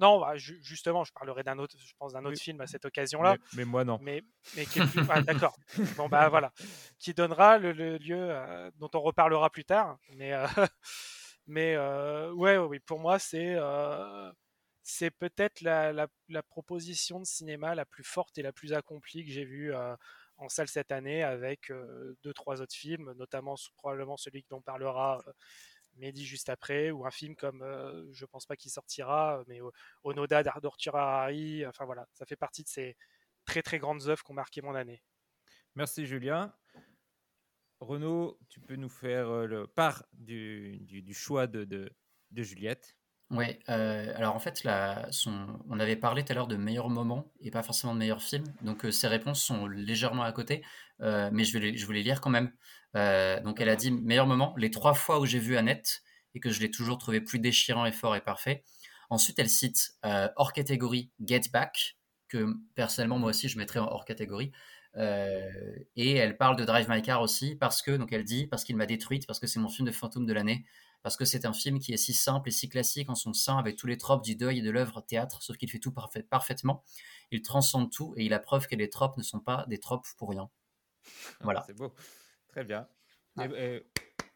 non, 0.00 0.20
bah, 0.20 0.36
justement, 0.36 1.04
je 1.04 1.12
parlerai 1.12 1.42
d'un 1.42 1.58
autre, 1.58 1.74
je 1.78 1.92
pense 1.98 2.12
d'un 2.12 2.24
autre 2.24 2.40
film 2.40 2.60
à 2.60 2.66
cette 2.66 2.84
occasion-là. 2.84 3.36
Mais, 3.54 3.64
moi 3.64 3.84
non. 3.84 3.98
Mais, 4.02 4.22
mais 4.56 4.66
qui 4.66 4.80
ah, 5.08 5.22
d'accord. 5.22 5.56
bon 5.96 6.08
bah 6.08 6.28
voilà, 6.28 6.52
qui 6.98 7.14
donnera 7.14 7.58
le, 7.58 7.72
lieu 7.72 8.34
dont 8.76 8.90
on 8.94 9.00
reparlera 9.00 9.50
plus 9.50 9.64
tard. 9.64 9.98
Mais 10.16 10.32
mais 11.46 11.76
ouais, 11.78 12.58
oui, 12.58 12.78
pour 12.80 12.98
moi, 12.98 13.18
c'est 13.18 13.56
c'est 14.82 15.10
peut-être 15.10 15.62
la, 15.62 15.92
la, 15.92 16.42
proposition 16.44 17.18
de 17.18 17.24
cinéma 17.24 17.74
la 17.74 17.84
plus 17.84 18.04
forte 18.04 18.38
et 18.38 18.42
la 18.42 18.52
plus 18.52 18.72
accomplie 18.72 19.24
que 19.24 19.32
j'ai 19.32 19.44
vue 19.44 19.74
en 19.74 20.48
salle 20.48 20.68
cette 20.68 20.92
année 20.92 21.22
avec 21.22 21.72
deux, 22.22 22.34
trois 22.34 22.60
autres 22.60 22.74
films, 22.74 23.12
notamment 23.16 23.54
probablement 23.76 24.16
celui 24.16 24.44
dont 24.50 24.58
on 24.58 24.62
parlera 24.62 25.24
Mehdi 25.96 26.24
juste 26.24 26.48
après, 26.48 26.90
ou 26.90 27.06
un 27.06 27.10
film 27.10 27.36
comme, 27.36 27.62
je 28.12 28.24
pense 28.26 28.46
pas 28.46 28.56
qu'il 28.56 28.70
sortira, 28.70 29.42
mais 29.46 29.60
Onoda 30.04 30.42
d'Arthur 30.42 30.96
Harari, 30.96 31.66
enfin 31.66 31.84
voilà, 31.84 32.06
ça 32.12 32.26
fait 32.26 32.36
partie 32.36 32.62
de 32.62 32.68
ces 32.68 32.96
très 33.44 33.62
très 33.62 33.78
grandes 33.78 34.08
œuvres 34.08 34.22
qui 34.22 34.30
ont 34.30 34.34
marqué 34.34 34.62
mon 34.62 34.74
année. 34.74 35.02
Merci 35.74 36.06
Julien. 36.06 36.54
Renaud, 37.80 38.38
tu 38.48 38.60
peux 38.60 38.76
nous 38.76 38.88
faire 38.88 39.46
le 39.46 39.66
part 39.66 40.04
du, 40.12 40.78
du, 40.80 41.14
choix 41.14 41.46
de, 41.46 41.90
Juliette 42.32 42.96
Oui, 43.30 43.58
alors 43.66 44.36
en 44.36 44.38
fait, 44.38 44.62
on 44.66 45.80
avait 45.80 45.96
parlé 45.96 46.24
tout 46.24 46.32
à 46.32 46.34
l'heure 46.34 46.46
de 46.46 46.56
meilleurs 46.56 46.88
moments 46.88 47.32
et 47.40 47.50
pas 47.50 47.62
forcément 47.62 47.92
de 47.92 47.98
meilleurs 47.98 48.22
films, 48.22 48.46
donc 48.62 48.86
ces 48.92 49.08
réponses 49.08 49.42
sont 49.42 49.66
légèrement 49.66 50.22
à 50.22 50.30
côté, 50.30 50.62
mais 51.00 51.42
je 51.42 51.58
vais, 51.58 51.72
les, 51.72 52.02
lire 52.02 52.20
quand 52.20 52.30
même. 52.30 52.52
donc 52.94 53.60
elle 53.60 53.68
a 53.68 53.74
dit 53.74 53.90
meilleur 53.90 54.28
moment, 54.28 54.54
les 54.56 54.70
trois 54.70 54.94
fois 54.94 55.18
où 55.18 55.26
j'ai 55.26 55.40
vu 55.40 55.56
Annette 55.56 56.02
et 56.36 56.40
que 56.40 56.50
je 56.50 56.60
l'ai 56.60 56.70
toujours 56.70 56.98
trouvé 56.98 57.20
plus 57.20 57.40
déchirant 57.40 57.84
et 57.84 57.92
fort 57.92 58.14
et 58.14 58.20
parfait. 58.20 58.62
Ensuite, 59.10 59.40
elle 59.40 59.50
cite 59.50 59.96
hors 60.36 60.52
catégorie 60.52 61.10
Get 61.20 61.48
Back, 61.52 61.96
que 62.28 62.54
personnellement 62.74 63.18
moi 63.18 63.30
aussi 63.30 63.48
je 63.48 63.58
mettrais 63.58 63.80
en 63.80 63.86
hors 63.86 64.04
catégorie. 64.04 64.52
Euh, 64.96 65.50
et 65.94 66.14
elle 66.14 66.36
parle 66.36 66.56
de 66.56 66.64
Drive 66.64 66.88
My 66.88 67.02
Car 67.02 67.20
aussi 67.20 67.54
parce 67.54 67.82
que, 67.82 67.90
donc 67.90 68.12
elle 68.12 68.24
dit, 68.24 68.46
parce 68.46 68.64
qu'il 68.64 68.76
m'a 68.76 68.86
détruite, 68.86 69.26
parce 69.26 69.38
que 69.38 69.46
c'est 69.46 69.60
mon 69.60 69.68
film 69.68 69.86
de 69.86 69.92
fantôme 69.92 70.26
de 70.26 70.32
l'année, 70.32 70.64
parce 71.06 71.16
que 71.16 71.24
c'est 71.24 71.44
un 71.44 71.52
film 71.52 71.78
qui 71.78 71.92
est 71.92 71.98
si 71.98 72.12
simple 72.12 72.48
et 72.48 72.50
si 72.50 72.68
classique 72.68 73.08
en 73.08 73.14
son 73.14 73.32
sein 73.32 73.58
avec 73.58 73.76
tous 73.76 73.86
les 73.86 73.96
tropes 73.96 74.24
du 74.24 74.34
deuil 74.34 74.58
et 74.58 74.62
de 74.62 74.72
l'œuvre 74.72 75.00
théâtre, 75.00 75.40
sauf 75.40 75.56
qu'il 75.56 75.70
fait 75.70 75.78
tout 75.78 75.92
parfait, 75.92 76.24
parfaitement. 76.24 76.82
Il 77.30 77.42
transcende 77.42 77.92
tout 77.92 78.12
et 78.16 78.24
il 78.24 78.34
a 78.34 78.40
preuve 78.40 78.66
que 78.66 78.74
les 78.74 78.90
tropes 78.90 79.16
ne 79.16 79.22
sont 79.22 79.38
pas 79.38 79.64
des 79.68 79.78
tropes 79.78 80.04
pour 80.18 80.30
rien. 80.30 80.50
Voilà. 81.42 81.62
c'est 81.64 81.74
beau. 81.74 81.94
Très 82.48 82.64
bien. 82.64 82.88
Et, 83.40 83.84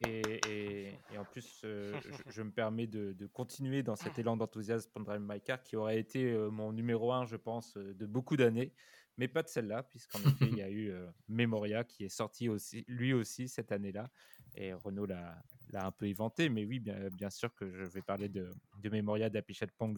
et, 0.07 1.19
en 1.19 1.25
plus, 1.25 1.61
euh, 1.65 2.01
je, 2.29 2.41
me 2.41 2.53
permets 2.53 2.87
de, 2.87 3.27
continuer 3.33 3.83
dans 3.83 3.97
cet 3.97 4.21
élan 4.21 4.37
d'enthousiasme 4.37 4.93
pour 4.93 5.03
Drive 5.03 5.23
My 5.23 5.41
Car 5.41 5.65
qui 5.65 5.75
aurait 5.75 5.99
été 5.99 6.31
euh, 6.31 6.51
mon 6.51 6.73
numéro 6.73 7.11
un, 7.13 7.27
je 7.27 7.35
pense, 7.35 7.75
de 7.75 8.07
beaucoup 8.07 8.37
d'années 8.37 8.73
mais 9.19 9.27
pas 9.27 9.43
de 9.43 9.49
celle-là, 9.49 9.83
puisqu'en 9.83 10.21
effet, 10.21 10.47
il 10.47 10.57
y 10.57 10.63
a 10.63 10.71
eu 10.71 10.95
Memoria 11.29 11.83
qui 11.83 12.05
est 12.05 12.09
sorti 12.09 12.49
aussi, 12.49 12.87
lui 12.87 13.13
aussi 13.13 13.49
cette 13.49 13.73
année-là. 13.73 14.09
Et 14.55 14.73
Renault 14.73 15.05
l'a 15.05 15.43
un 15.75 15.93
peu 15.93 16.07
éventé, 16.07 16.49
mais 16.49 16.65
oui, 16.65 16.81
bien, 16.81 17.31
sûr 17.31 17.55
que 17.55 17.71
je 17.71 17.85
vais 17.85 18.03
parler 18.03 18.29
de, 18.29 18.51
de 18.79 18.89
Memoria 18.91 19.31
d'Apichat 19.31 19.67
Pong 19.79 19.97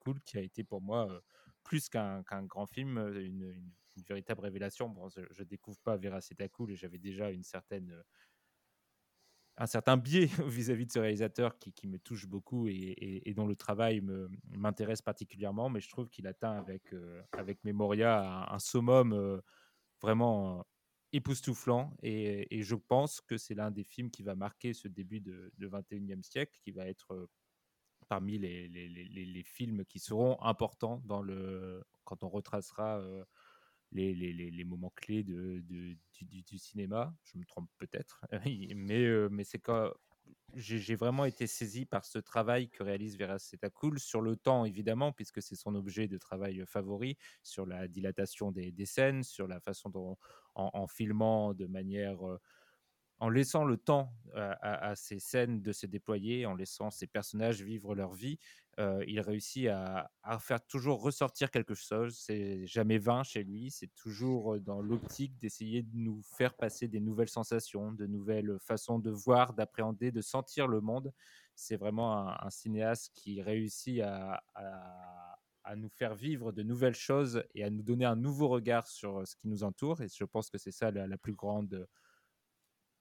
Cool, 0.00 0.20
qui 0.22 0.38
a 0.38 0.40
été 0.40 0.64
pour 0.64 0.80
moi 0.80 1.08
plus 1.62 1.88
qu'un 1.88 2.22
grand 2.42 2.66
film, 2.66 2.98
une, 2.98 3.54
une, 3.96 4.02
véritable 4.08 4.40
révélation. 4.40 4.88
Bon, 4.88 5.08
je, 5.08 5.20
ne 5.20 5.44
découvre 5.44 5.78
pas 5.84 5.98
Cool 6.52 6.72
et 6.72 6.76
j'avais 6.76 6.98
déjà 6.98 7.30
une 7.30 7.44
certaine 7.44 8.02
un 9.56 9.66
certain 9.66 9.96
biais 9.96 10.26
vis-à-vis 10.46 10.86
de 10.86 10.92
ce 10.92 10.98
réalisateur 10.98 11.58
qui, 11.58 11.86
me 11.86 11.98
touche 11.98 12.26
beaucoup 12.26 12.68
et, 12.68 13.32
dont 13.36 13.46
le 13.46 13.56
travail 13.56 14.02
m'intéresse 14.50 15.02
particulièrement, 15.02 15.68
mais 15.68 15.80
je 15.80 15.88
trouve 15.88 16.08
qu'il 16.08 16.26
atteint 16.26 16.52
avec, 16.52 16.92
euh, 16.92 17.22
avec 17.32 17.62
Memoria 17.64 18.52
un, 18.52 18.58
summum 18.58 19.12
euh, 19.12 19.40
vraiment 20.00 20.64
époustouflant 21.12 21.94
et, 22.02 22.62
je 22.62 22.74
pense 22.74 23.20
que 23.20 23.36
c'est 23.36 23.54
l'un 23.54 23.70
des 23.70 23.84
films 23.84 24.10
qui 24.10 24.22
va 24.22 24.34
marquer 24.34 24.72
ce 24.72 24.88
début 24.88 25.20
de, 25.20 25.52
de 25.58 25.68
21e 25.68 26.22
siècle, 26.22 26.58
qui 26.62 26.72
va 26.72 26.86
être 26.86 27.28
parmi 28.08 28.38
les, 28.38 29.42
films 29.44 29.84
qui 29.84 29.98
seront 29.98 30.40
importants 30.42 31.02
dans 31.04 31.22
le, 31.22 31.84
quand 32.04 32.24
on 32.24 32.28
retracera 32.28 33.02
les, 33.92 34.64
moments 34.64 34.92
clés 34.96 35.22
de, 35.22 35.62
du, 36.20 36.58
cinéma. 36.58 37.14
Je 37.24 37.38
me 37.38 37.44
trompe 37.44 37.70
peut-être, 37.78 38.24
mais, 38.76 39.28
mais 39.30 39.44
c'est 39.44 39.58
quand 39.58 39.92
j'ai 40.54 40.96
vraiment 40.96 41.24
été 41.24 41.46
saisi 41.46 41.86
par 41.86 42.04
ce 42.04 42.18
travail 42.18 42.68
que 42.68 42.82
réalise 42.82 43.18
Vera 43.18 43.38
Cool 43.72 43.98
sur 43.98 44.20
le 44.20 44.36
temps 44.36 44.64
évidemment 44.64 45.12
puisque 45.12 45.40
c'est 45.40 45.56
son 45.56 45.74
objet 45.74 46.08
de 46.08 46.18
travail 46.18 46.62
favori 46.66 47.16
sur 47.42 47.64
la 47.64 47.88
dilatation 47.88 48.52
des, 48.52 48.72
scènes 48.84 49.22
sur 49.22 49.46
la 49.46 49.60
façon 49.60 49.88
dont 49.88 50.18
en, 50.54 50.86
filmant 50.86 51.54
de 51.54 51.66
manière 51.66 52.28
euh, 52.28 52.38
en 53.18 53.30
laissant 53.30 53.64
le 53.64 53.76
temps 53.76 54.12
à- 54.34 54.88
à 54.90 54.96
ces 54.96 55.20
scènes 55.20 55.62
de 55.62 55.72
se 55.72 55.86
déployer, 55.86 56.44
en 56.44 56.54
laissant 56.54 56.90
ces 56.90 57.06
personnages 57.06 57.62
vivre 57.62 57.94
leur 57.94 58.12
vie, 58.12 58.38
il 58.78 59.20
réussit 59.20 59.68
à, 59.68 60.10
faire 60.40 60.64
toujours 60.66 61.02
ressortir 61.02 61.50
quelque 61.50 61.74
chose. 61.74 62.16
C'est 62.18 62.66
jamais 62.66 62.98
vain 62.98 63.22
chez 63.22 63.44
lui, 63.44 63.70
c'est 63.70 63.90
toujours 63.94 64.58
dans 64.60 64.80
l'optique 64.80 65.36
d'essayer 65.38 65.82
de 65.82 65.94
nous 65.96 66.22
faire 66.22 66.54
passer 66.54 66.88
des 66.88 67.00
nouvelles 67.00 67.28
sensations, 67.28 67.92
de 67.92 68.06
nouvelles 68.06 68.56
façons 68.60 68.98
de 68.98 69.10
voir, 69.10 69.52
d'appréhender, 69.52 70.10
de 70.10 70.20
sentir 70.20 70.68
le 70.68 70.80
monde. 70.80 71.12
C'est 71.54 71.76
vraiment 71.76 72.28
un, 72.42 72.50
cinéaste 72.50 73.12
qui 73.14 73.42
réussit 73.42 74.00
à, 74.00 74.42
nous 75.76 75.90
faire 75.90 76.14
vivre 76.14 76.52
de 76.52 76.62
nouvelles 76.62 76.94
choses 76.94 77.44
et 77.54 77.64
à 77.64 77.70
nous 77.70 77.82
donner 77.82 78.04
un 78.04 78.16
nouveau 78.16 78.48
regard 78.48 78.86
sur 78.86 79.26
ce 79.26 79.36
qui 79.36 79.48
nous 79.48 79.62
entoure. 79.64 80.00
Et 80.02 80.08
je 80.08 80.24
pense 80.24 80.50
que 80.50 80.58
c'est 80.58 80.72
ça 80.72 80.90
la 80.90 81.18
plus 81.18 81.34
grande 81.34 81.86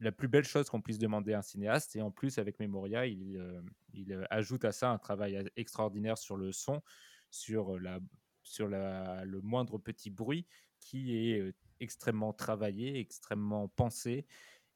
la 0.02 0.12
plus 0.12 0.28
belle 0.28 0.44
chose 0.44 0.70
qu'on 0.70 0.82
puisse 0.82 0.98
demander 0.98 1.34
à 1.34 1.40
un 1.40 1.44
cinéaste. 1.44 1.96
Et 1.96 2.02
en 2.02 2.12
plus, 2.12 2.40
avec 2.40 2.60
Memoria, 2.60 3.06
il, 3.06 3.38
euh, 3.38 3.62
euh, 4.10 4.26
ajoute 4.30 4.66
à 4.66 4.72
ça 4.72 4.90
un 4.90 4.98
travail 4.98 5.38
a- 5.38 5.44
extraordinaire 5.56 6.18
sur 6.18 6.38
le 6.38 6.52
son, 6.52 6.82
sur, 7.30 7.78
le 7.78 9.42
moindre 9.42 9.78
petit 9.78 10.10
bruit 10.10 10.48
qui 10.80 11.16
est 11.16 11.40
euh, 11.40 11.54
extrêmement 11.80 12.34
travaillé, 12.34 13.00
extrêmement 13.00 13.68
pensé. 13.70 14.26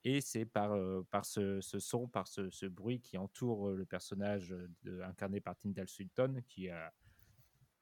Et 0.03 0.21
c'est 0.21 0.45
par, 0.45 0.73
euh, 0.73 1.03
ce, 1.23 1.79
son, 1.79 2.07
par 2.07 2.27
ce, 2.27 2.67
bruit 2.67 3.01
qui 3.01 3.17
entoure 3.17 3.69
euh, 3.69 3.75
le 3.75 3.85
personnage 3.85 4.53
euh, 4.85 5.03
incarné 5.03 5.41
par 5.41 5.57
Tyndall 5.57 5.89
Swinton, 5.89 6.41
qui 6.47 6.69
a. 6.69 6.93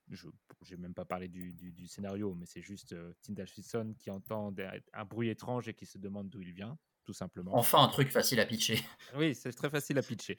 Je 0.10 0.28
n'ai 0.70 0.78
même 0.78 0.94
pas 0.94 1.06
parlé 1.06 1.28
du, 1.28 1.88
scénario, 1.88 2.36
mais 2.36 2.45
c'est 2.45 2.61
juste 2.61 2.94
euh, 2.94 3.14
Tyndall 3.22 3.48
Swinton 3.48 3.95
qui 3.98 4.11
entend 4.11 4.53
un 4.94 5.06
bruit 5.06 5.30
étrange 5.30 5.68
et 5.70 5.74
qui 5.74 5.86
se 5.86 5.98
demande 5.98 6.30
d'où 6.30 6.41
il 6.41 6.52
vient, 6.52 6.78
tout 7.04 7.14
simplement. 7.14 7.56
Enfin, 7.56 7.84
un 7.84 7.88
truc 7.90 8.10
facile 8.10 8.40
à 8.40 8.46
pitcher. 8.46 8.80
Oui, 9.16 9.36
c'est 9.36 9.52
très 9.54 9.70
facile 9.70 9.98
à 9.98 10.02
pitcher. 10.04 10.38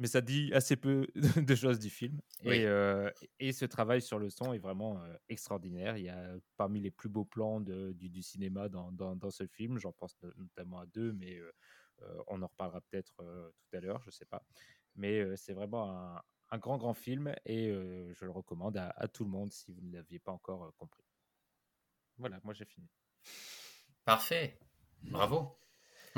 Mais 0.00 0.06
ça 0.06 0.20
dit 0.20 0.52
assez 0.54 0.76
peu 0.76 1.08
de 1.36 1.54
choses 1.56 1.78
du 1.80 1.90
film. 1.90 2.20
Oui. 2.44 2.56
Et, 2.58 2.66
euh, 2.66 3.10
et 3.40 3.52
ce 3.52 3.64
travail 3.64 4.00
sur 4.00 4.18
le 4.18 4.30
son 4.30 4.52
est 4.52 4.58
vraiment 4.58 5.00
euh, 5.02 5.16
extraordinaire. 5.28 5.96
Il 5.96 6.04
y 6.04 6.08
a 6.08 6.34
parmi 6.56 6.80
les 6.80 6.90
plus 6.92 7.08
beaux 7.08 7.24
plans 7.24 7.60
de- 7.60 7.92
du, 7.92 8.08
du 8.08 8.22
cinéma 8.22 8.68
dans, 8.68 8.92
dans- 8.92 9.16
dans 9.16 9.30
ce 9.30 9.46
film. 9.46 9.78
J'en 9.78 9.92
pense 9.92 10.16
no- 10.22 10.32
notamment 10.36 10.78
à 10.80 10.86
deux, 10.86 11.12
mais 11.14 11.34
euh, 11.36 11.52
on 12.28 12.40
en 12.42 12.46
reparlera 12.46 12.80
peut-être 12.82 13.14
euh, 13.22 13.50
tout 13.58 13.76
à 13.76 13.80
l'heure, 13.80 14.00
je 14.02 14.08
ne 14.08 14.12
sais 14.12 14.26
pas. 14.26 14.44
Mais 14.94 15.36
c'est 15.36 15.52
vraiment 15.52 15.90
un, 15.90 16.22
un 16.50 16.58
grand, 16.58 16.78
grand 16.78 16.94
film 16.94 17.34
et 17.44 17.68
je 17.70 18.24
le 18.24 18.30
recommande 18.30 18.76
à, 18.76 18.90
à 18.96 19.06
tout 19.08 19.24
le 19.24 19.30
monde 19.30 19.52
si 19.52 19.72
vous 19.72 19.80
ne 19.82 19.92
l'aviez 19.92 20.18
pas 20.20 20.32
encore 20.32 20.72
compris. 20.76 21.02
Voilà, 22.18 22.40
moi 22.44 22.52
j'ai 22.54 22.64
fini. 22.64 22.88
Parfait. 24.04 24.58
Bravo. 25.02 25.56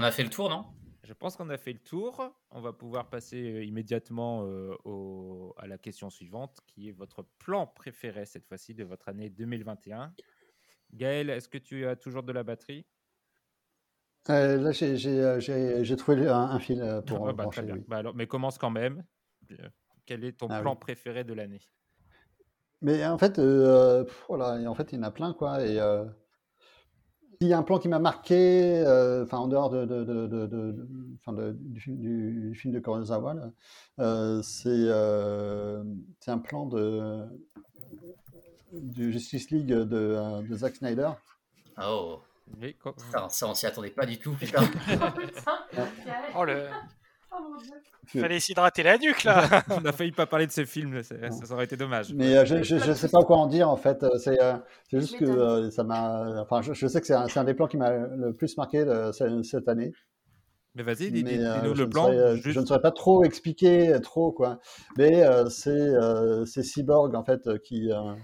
On 0.00 0.02
a 0.02 0.10
fait 0.10 0.22
le 0.22 0.30
tour, 0.30 0.48
non? 0.48 0.64
Je 1.04 1.12
pense 1.12 1.36
qu'on 1.36 1.50
a 1.50 1.58
fait 1.58 1.74
le 1.74 1.78
tour. 1.78 2.34
On 2.50 2.62
va 2.62 2.72
pouvoir 2.72 3.10
passer 3.10 3.52
euh, 3.52 3.62
immédiatement 3.62 4.46
euh, 4.46 4.74
au- 4.86 5.52
à 5.58 5.66
la 5.66 5.76
question 5.76 6.08
suivante, 6.08 6.56
qui 6.66 6.88
est 6.88 6.92
votre 6.92 7.22
plan 7.38 7.66
préféré 7.66 8.24
cette 8.24 8.46
fois-ci 8.46 8.72
de 8.72 8.82
votre 8.82 9.10
année 9.10 9.28
2021. 9.28 10.14
Gaël, 10.94 11.28
est-ce 11.28 11.50
que 11.50 11.58
tu 11.58 11.86
as 11.86 11.96
toujours 11.96 12.22
de 12.22 12.32
la 12.32 12.44
batterie? 12.44 12.86
Euh, 14.30 14.56
là, 14.56 14.72
j'ai- 14.72 15.96
trouvé 15.96 16.26
un, 16.28 16.34
un 16.34 16.58
fil 16.58 17.02
pour 17.06 17.26
Ah 17.26 17.32
bah, 17.34 17.42
brancher, 17.42 17.60
Très 17.60 17.66
bien. 17.66 17.74
oui. 17.76 17.84
Bah 17.86 17.98
alors, 17.98 18.14
mais 18.14 18.26
commence 18.26 18.56
quand 18.56 18.70
même. 18.70 19.04
Quel 20.06 20.24
est 20.24 20.32
ton 20.38 20.48
Ah 20.48 20.62
plan 20.62 20.72
oui. 20.72 20.78
préféré 20.80 21.24
de 21.24 21.34
l'année? 21.34 21.60
Mais 22.82 23.04
en 23.06 23.18
fait, 23.18 23.38
euh, 23.38 24.04
pff, 24.04 24.24
voilà, 24.28 24.58
et 24.60 24.66
en 24.66 24.74
fait, 24.74 24.92
il 24.92 24.96
y 24.96 24.98
en 24.98 25.02
a 25.02 25.10
plein, 25.10 25.32
quoi. 25.34 25.64
Et 25.66 25.78
euh, 27.42 27.46
il 27.46 27.48
y 27.48 27.52
a 27.52 27.58
un 27.58 27.62
plan 27.62 27.78
qui 27.78 27.88
m'a 27.88 27.98
marqué, 27.98 28.82
euh, 28.86 29.24
enfin, 29.24 29.38
en 29.38 29.48
dehors 29.48 29.70
de, 29.70 29.84
de, 29.86 30.04
de, 30.04 30.26
de- 30.46 30.86
du, 31.58 31.80
film, 31.80 31.96
du, 31.96 32.50
du 32.50 32.54
film 32.54 32.74
de 32.74 32.80
Kurosawa, 32.80 33.34
euh, 33.98 34.42
c'est 34.42 34.68
euh, 34.68 35.82
c'est 36.20 36.30
un 36.30 36.38
plan 36.38 36.66
de, 36.66 37.24
du 38.72 39.12
Justice 39.12 39.50
League 39.50 39.66
de, 39.68 39.84
de 40.42 40.54
Zack 40.54 40.76
Snyder. 40.76 41.10
Oh. 41.82 42.20
Oui, 42.60 42.74
Putain, 42.74 43.28
ça, 43.28 43.46
on 43.48 43.54
s'y 43.54 43.66
attendait 43.66 43.90
pas 43.90 44.04
du 44.06 44.18
tout, 44.18 44.32
putain. 44.32 44.62
Oh 46.36 46.44
le. 46.44 46.66
Oh 47.32 47.36
mon 47.48 47.56
dieu. 47.58 47.72
Fallait 48.18 48.40
s'hydrater 48.40 48.82
la 48.82 48.98
nuque 48.98 49.24
là. 49.24 49.62
On 49.70 49.84
a 49.84 49.92
failli 49.92 50.12
pas 50.12 50.26
parler 50.26 50.46
de 50.46 50.52
ce 50.52 50.64
film, 50.64 51.02
ça 51.02 51.14
aurait 51.52 51.64
été 51.64 51.76
dommage. 51.76 52.12
Mais 52.14 52.36
euh, 52.36 52.44
je, 52.44 52.62
je, 52.62 52.78
je 52.78 52.92
sais 52.92 53.08
pas 53.08 53.22
quoi 53.22 53.36
en 53.36 53.46
dire 53.46 53.68
en 53.68 53.76
fait. 53.76 54.02
Euh, 54.02 54.18
C'est 54.18 54.40
euh, 54.42 54.54
juste 54.92 55.16
que 55.18 55.24
euh, 55.24 55.70
ça 55.70 55.84
m'a. 55.84 56.40
Enfin, 56.42 56.62
je, 56.62 56.72
je 56.72 56.86
sais 56.86 57.00
que 57.00 57.06
c'est 57.06 57.14
un, 57.38 57.44
des 57.44 57.54
plans 57.54 57.66
qui 57.68 57.76
m'a 57.76 57.90
le 57.90 58.32
plus 58.34 58.56
marqué 58.56 58.84
cette 59.42 59.68
année. 59.68 59.92
Mais 60.76 60.82
vas-y, 60.84 61.10
dis- 61.10 61.24
Mais, 61.24 61.36
dis- 61.38 61.44
euh, 61.44 61.58
dis-nous 61.60 61.74
le 61.74 61.88
plan. 61.90 62.04
saurais, 62.04 62.16
euh, 62.16 62.34
juste- 62.36 62.50
Je 62.52 62.60
ne 62.60 62.64
saurais 62.66 62.80
pas 62.80 62.92
trop 62.92 63.24
expliquer 63.24 63.92
euh, 63.94 63.98
trop 63.98 64.30
quoi. 64.30 64.60
Mais 64.96 65.24
euh, 65.24 65.48
c'est 65.48 65.70
euh, 65.70 66.44
c'est 66.44 66.62
Cyborg 66.62 67.14
en 67.16 67.24
fait 67.24 67.46
euh, 67.48 67.58
qui 67.58 67.90
euh, 67.92 68.14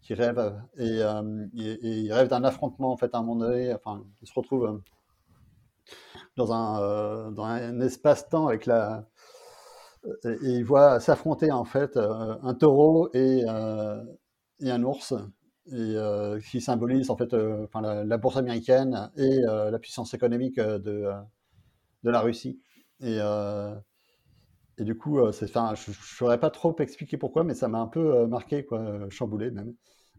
qui 0.00 0.14
rêve 0.14 0.38
et, 0.78 1.02
euh, 1.02 1.46
et- 1.58 1.72
et 1.72 1.90
il 2.00 2.12
rêve 2.12 2.28
d'un 2.28 2.42
affrontement 2.42 2.90
en 2.90 2.96
fait 2.96 3.14
à 3.14 3.18
un 3.18 3.22
moment 3.22 3.44
donné. 3.46 3.74
Enfin, 3.74 4.02
il 4.22 4.26
se 4.28 4.32
retrouve 4.34 4.64
euh, 4.64 4.78
dans 6.36 6.52
un 6.52 6.80
euh, 6.82 7.30
dans 7.32 7.44
un 7.44 7.80
espace-temps 7.80 8.48
avec 8.48 8.64
la 8.66 9.06
et 10.24 10.36
il 10.42 10.64
voit 10.64 11.00
s'affronter 11.00 11.52
en 11.52 11.64
fait 11.64 11.96
euh, 11.96 12.36
un 12.42 12.54
taureau 12.54 13.10
et, 13.12 13.44
euh, 13.46 14.02
et 14.60 14.70
un 14.70 14.82
ours 14.82 15.12
et 15.66 15.72
euh, 15.74 16.40
qui 16.40 16.60
symbolise 16.60 17.10
en 17.10 17.16
fait 17.16 17.34
enfin, 17.34 17.80
la, 17.80 18.16
bourse 18.18 18.36
américaine 18.36 19.10
et 19.16 19.40
la 19.40 19.78
puissance 19.78 20.14
économique 20.14 20.58
de, 20.58 21.10
de 22.02 22.10
la 22.10 22.20
Russie. 22.20 22.60
Et, 23.00 23.18
et 24.78 24.84
du 24.84 24.96
coup 24.96 25.20
enfin 25.20 25.74
je 25.74 25.90
ne 25.90 25.96
saurais 25.96 26.40
pas 26.40 26.50
trop 26.50 26.74
expliquer 26.80 27.18
pourquoi 27.18 27.44
mais 27.44 27.54
ça 27.54 27.68
m'a 27.68 27.78
un 27.78 27.86
peu 27.86 28.26
marqué 28.26 28.64
quoi 28.64 29.08
chamboulé 29.10 29.50
même. 29.50 29.74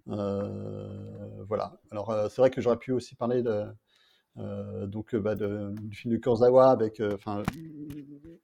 Voilà. 0.05 1.79
Alors 1.89 2.15
c'est 2.29 2.41
vrai 2.41 2.49
que 2.49 2.61
j'aurais 2.61 2.77
pu 2.77 2.91
aussi 2.93 3.15
parler 3.15 3.41
de 3.41 3.65
euh, 4.37 4.87
donc 4.87 5.13
euh, 5.13 5.19
bah, 5.19 5.35
de- 5.35 5.73
du 5.81 5.95
film 5.95 6.13
de 6.13 6.19
Kurosawa 6.19 6.71
avec 6.71 6.99
euh, 6.99 7.15
enfin 7.15 7.43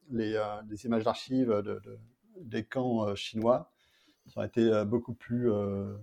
les, 0.09 0.35
euh, 0.35 0.43
les 0.69 0.85
images 0.85 1.03
d'archives 1.03 1.49
de, 1.49 1.61
de- 1.61 1.99
des 2.41 2.63
camps 2.63 3.07
euh, 3.07 3.15
chinois. 3.15 3.71
Ça 4.27 4.39
aurait 4.41 4.47
été 4.47 4.61
euh, 4.61 4.83
beaucoup 4.85 5.13
plus 5.13 5.49
euh, 5.51 5.95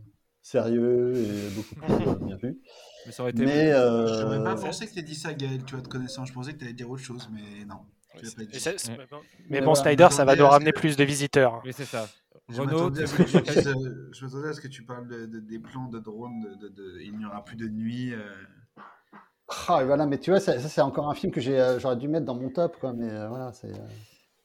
sérieux 0.42 1.14
et 1.16 1.50
beaucoup 1.54 1.74
plus 1.74 2.08
euh, 2.08 2.14
bien 2.16 2.36
vu. 2.36 2.58
Mais 3.06 3.12
ça 3.12 3.22
aurait 3.22 3.32
été- 3.32 3.44
Mais, 3.44 3.72
euh, 3.72 4.06
Je 4.06 4.22
n'aurais 4.22 4.42
pas 4.44 4.54
pensé 4.56 4.86
que 4.86 4.92
tu 4.94 5.02
dit 5.02 5.14
ça, 5.14 5.34
Gaël, 5.34 5.62
tu 5.64 5.74
vois, 5.74 5.82
de 5.82 5.88
connaissance. 5.88 6.28
Je 6.28 6.32
pensais 6.32 6.52
que 6.54 6.58
tu 6.58 6.64
allais 6.64 6.72
dire 6.72 6.88
autre 6.90 7.02
chose, 7.02 7.28
mais 7.32 7.64
non. 7.66 7.80
tu 8.18 8.24
pas 8.34 8.44
dit. 8.44 8.58
Mais 8.98 9.06
bon- 9.10 9.20
Mais 9.50 9.60
Mais. 9.60 9.74
Snyder, 9.74 10.08
ça 10.10 10.24
va 10.24 10.36
nous 10.36 10.46
ramener 10.46 10.72
que- 10.72 10.78
plus 10.80 10.96
de 10.96 11.04
visiteurs. 11.04 11.60
Oui, 11.64 11.72
c'est 11.74 11.84
ça. 11.84 12.08
Je 12.50 12.60
Renaud, 12.60 12.90
m'attendais 12.90 13.02
à 13.02 13.06
à 14.48 14.52
ce 14.52 14.60
que 14.60 14.68
tu 14.68 14.82
parles 14.84 15.08
de- 15.08 15.26
de- 15.26 15.40
des 15.40 15.58
plans 15.58 15.88
de 15.88 15.98
drone, 15.98 16.42
de, 16.60 16.68
de- 16.68 16.74
de- 16.74 17.00
il 17.00 17.16
n'y 17.16 17.24
aura 17.26 17.44
plus 17.44 17.56
de 17.56 17.68
nuit. 17.68 18.12
euh. 18.14 18.18
Ah, 19.68 19.82
et 19.82 19.84
voilà, 19.86 20.06
mais 20.06 20.18
tu 20.18 20.30
vois, 20.30 20.40
ça, 20.40 20.58
ça, 20.58 20.68
c'est 20.68 20.80
encore 20.80 21.08
un 21.10 21.14
film 21.14 21.32
que 21.32 21.40
j'ai, 21.40 21.58
euh, 21.60 21.78
j'aurais 21.78 21.96
dû 21.96 22.08
mettre 22.08 22.24
dans 22.26 22.34
mon 22.34 22.50
top, 22.50 22.76
quoi. 22.78 22.92
Mais 22.92 23.10
euh, 23.10 23.28
voilà, 23.28 23.52
c'est. 23.52 23.68
euh, 23.70 23.76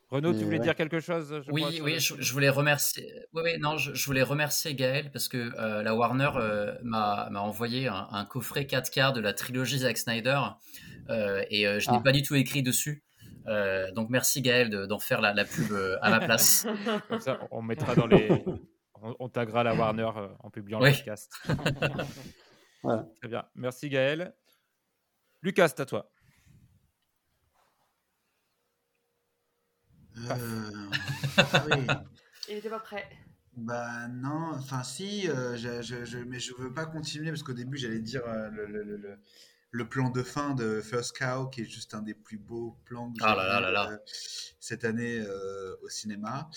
Renaud, 0.10 0.32
tu 0.34 0.40
mais 0.40 0.44
voulais 0.46 0.58
ouais. 0.58 0.64
dire 0.64 0.76
quelque 0.76 1.00
chose 1.00 1.28
je 1.46 1.52
crois, 1.52 1.54
Oui, 1.68 1.74
sur 1.76 1.86
oui, 1.86 1.94
le- 1.94 2.00
je, 2.00 2.14
je 2.18 2.34
voulais 2.34 2.50
remercier. 2.50 3.14
Oui, 3.34 3.42
oui, 3.46 3.58
non, 3.60 3.78
je, 3.78 3.94
je 3.94 4.06
voulais 4.08 4.24
remercier 4.24 4.74
Gaël 4.74 5.12
parce 5.12 5.28
que 5.28 5.38
euh, 5.60 5.84
la 5.84 5.94
Warner 5.94 6.32
euh, 6.36 6.74
m'a 6.84 7.30
m'a 7.30 7.42
envoyé 7.42 7.88
un, 7.88 8.08
un 8.12 8.26
coffret 8.26 8.64
4K 8.64 9.14
de 9.14 9.22
la 9.22 9.34
trilogie 9.34 9.78
Zack 9.80 9.98
Snyder 10.00 10.40
euh, 11.10 11.44
et 11.52 11.68
euh, 11.68 11.80
je 11.80 11.92
n'ai 11.92 11.98
Ah. 11.98 12.02
pas 12.04 12.12
du 12.12 12.24
tout 12.24 12.34
écrit 12.36 12.64
dessus. 12.64 13.04
Euh, 13.48 13.92
donc 13.92 14.10
merci 14.10 14.42
Gaël 14.42 14.70
de- 14.72 14.88
d'en 14.88 14.98
faire 15.00 15.22
la, 15.22 15.34
la 15.36 15.46
pub 15.46 15.72
euh, 15.72 15.98
à 16.02 16.10
ma 16.10 16.20
place. 16.20 16.66
Comme 17.10 17.20
ça, 17.22 17.40
on 17.52 17.62
mettra 17.62 17.94
dans 17.94 18.08
les. 18.08 18.30
On, 19.02 19.16
on 19.20 19.30
taguera 19.30 19.64
la 19.64 19.76
Warner 19.76 20.10
euh, 20.18 20.28
en 20.40 20.50
publiant 20.50 20.82
Oui. 20.82 20.90
le 20.90 20.96
podcast. 20.96 21.32
Voilà. 22.84 23.06
Très 23.20 23.28
bien. 23.28 23.44
Merci 23.56 23.90
Gaël. 23.90 24.34
Lucas, 25.42 25.70
c'est 25.70 25.80
à 25.82 25.86
toi. 25.86 26.12
Euh, 30.30 30.72
ah 31.38 31.66
oui. 31.72 31.88
Il 32.50 32.58
était 32.58 32.70
pas 32.70 32.80
prêt. 32.80 33.08
Bah 33.56 34.08
non, 34.10 34.52
enfin 34.54 34.84
si, 34.84 35.30
euh, 35.30 35.56
je, 35.58 35.82
je- 35.82 36.06
je- 36.06 36.18
mais 36.20 36.40
je 36.40 36.54
veux 36.56 36.74
pas 36.74 36.86
continuer 36.86 37.30
parce 37.30 37.44
qu'au 37.44 37.54
début 37.54 37.78
j'allais 37.78 38.00
dire 38.00 38.22
euh, 38.26 38.50
le, 38.50 38.66
le- 38.68 38.84
le- 38.84 38.98
le- 38.98 39.20
le 39.72 39.88
plan 39.88 40.10
de 40.10 40.24
fin 40.24 40.54
de 40.56 40.82
First 40.82 41.18
Cow 41.18 41.48
qui 41.50 41.62
est 41.62 41.66
juste 41.66 41.94
un 41.94 42.02
des 42.02 42.14
plus 42.16 42.38
beaux 42.38 42.78
plans 42.86 43.12
que 43.12 43.20
j'ai 43.20 43.26
Ah 43.26 43.36
là 43.36 43.46
là 43.48 43.58
vu, 43.58 43.64
là 43.66 43.72
là. 43.72 43.90
euh, 43.92 43.98
cette 44.60 44.84
année 44.86 45.20
euh, 45.20 45.76
au 45.84 45.90
cinéma. 45.90 46.50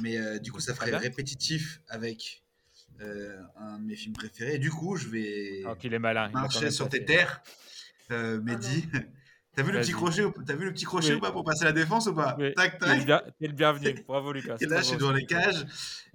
Mais 0.00 0.18
euh, 0.18 0.38
du 0.38 0.52
coup 0.52 0.60
ça 0.60 0.74
ferait 0.74 0.96
répétitif 0.96 1.80
avec 1.88 2.44
euh, 3.00 3.40
un 3.56 3.78
de 3.78 3.84
mes 3.84 3.96
films 3.96 4.14
préférés. 4.14 4.58
Du 4.58 4.70
coup 4.70 4.96
je 4.96 5.08
vais 5.08 5.62
Oh, 5.66 5.74
qu'il 5.76 5.94
est 5.94 5.98
malin. 5.98 6.26
il 6.28 6.32
va 6.34 6.40
quand 6.40 6.40
marcher 6.42 6.70
sur 6.70 6.88
tes 6.88 7.04
terres, 7.04 7.42
euh, 8.10 8.40
Mehdi. 8.40 8.88
T'as 9.56 9.64
vu 9.64 9.72
le 9.72 9.80
petit 9.80 9.90
crochet 9.92 10.22
vu 10.22 10.64
le 10.64 10.72
petit 10.72 10.84
crochet 10.84 11.10
Oui. 11.10 11.14
ou 11.16 11.20
pas 11.20 11.32
pour 11.32 11.42
passer 11.44 11.64
la 11.64 11.72
défense 11.72 12.06
ou 12.06 12.14
pas 12.14 12.36
Oui, 12.38 12.54
Tac 12.54 12.78
tac. 12.78 13.06
t'es 13.38 13.46
le 13.48 13.52
bienvenu. 13.52 13.92
Bravo 14.06 14.32
Lucas. 14.32 14.56
Et 14.60 14.66
là, 14.66 14.78
je 14.78 14.84
suis 14.86 14.96
dans 14.96 15.10
les 15.12 15.26
cages. 15.26 15.66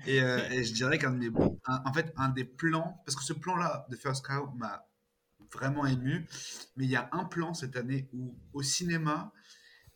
Et, 0.08 0.22
euh, 0.22 0.40
et 0.52 0.64
je 0.64 0.74
dirais 0.74 0.98
qu'un 0.98 1.12
de 1.12 1.18
mes. 1.18 1.28
un- 1.68 1.82
en 1.86 1.92
fait, 1.94 2.14
un 2.16 2.30
des 2.30 2.46
plans. 2.46 3.02
Parce 3.06 3.16
que 3.18 3.24
ce 3.24 3.34
plan-là 3.34 3.86
de 3.90 3.96
First 3.98 4.26
Cow 4.26 4.50
m'a 4.56 4.88
vraiment 5.54 5.86
ému. 5.86 6.26
Mais 6.78 6.86
il 6.86 6.90
y 6.90 6.96
a 6.96 7.10
un 7.12 7.26
plan 7.26 7.54
cette 7.54 7.76
année 7.76 8.08
où, 8.14 8.38
au 8.54 8.64
cinéma, 8.64 9.34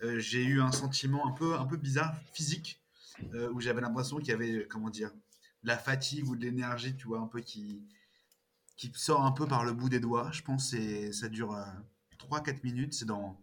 euh, 0.03 0.19
j'ai 0.19 0.43
eu 0.43 0.61
un 0.61 0.73
sentiment 0.73 1.25
un 1.27 1.31
peu, 1.31 1.55
un 1.55 1.65
peu 1.65 1.77
bizarre, 1.77 2.13
physique, 2.33 2.81
euh, 3.33 3.49
où 3.53 3.61
j'avais 3.61 3.79
l'impression 3.81 4.17
qu'il 4.17 4.29
y 4.29 4.33
avait, 4.33 4.67
comment 4.69 4.89
dire, 4.89 5.11
de 5.63 5.67
la 5.69 5.77
fatigue 5.77 6.27
ou 6.27 6.35
de 6.35 6.41
l'énergie, 6.41 6.95
tu 6.95 7.07
vois, 7.07 7.19
un 7.19 7.27
peu 7.27 7.39
qui, 7.39 7.85
qui 8.79 8.89
sort 8.95 9.25
un 9.25 9.33
peu 9.33 9.45
par 9.45 9.65
le 9.65 9.73
bout 9.73 9.89
des 9.89 9.99
doigts. 9.99 10.31
Je 10.31 10.41
pense 10.41 10.71
que 10.71 11.11
ça 11.11 11.27
dure 11.27 11.53
3-4 12.17 12.63
minutes. 12.63 12.93
C'est 12.93 13.03
dans 13.03 13.37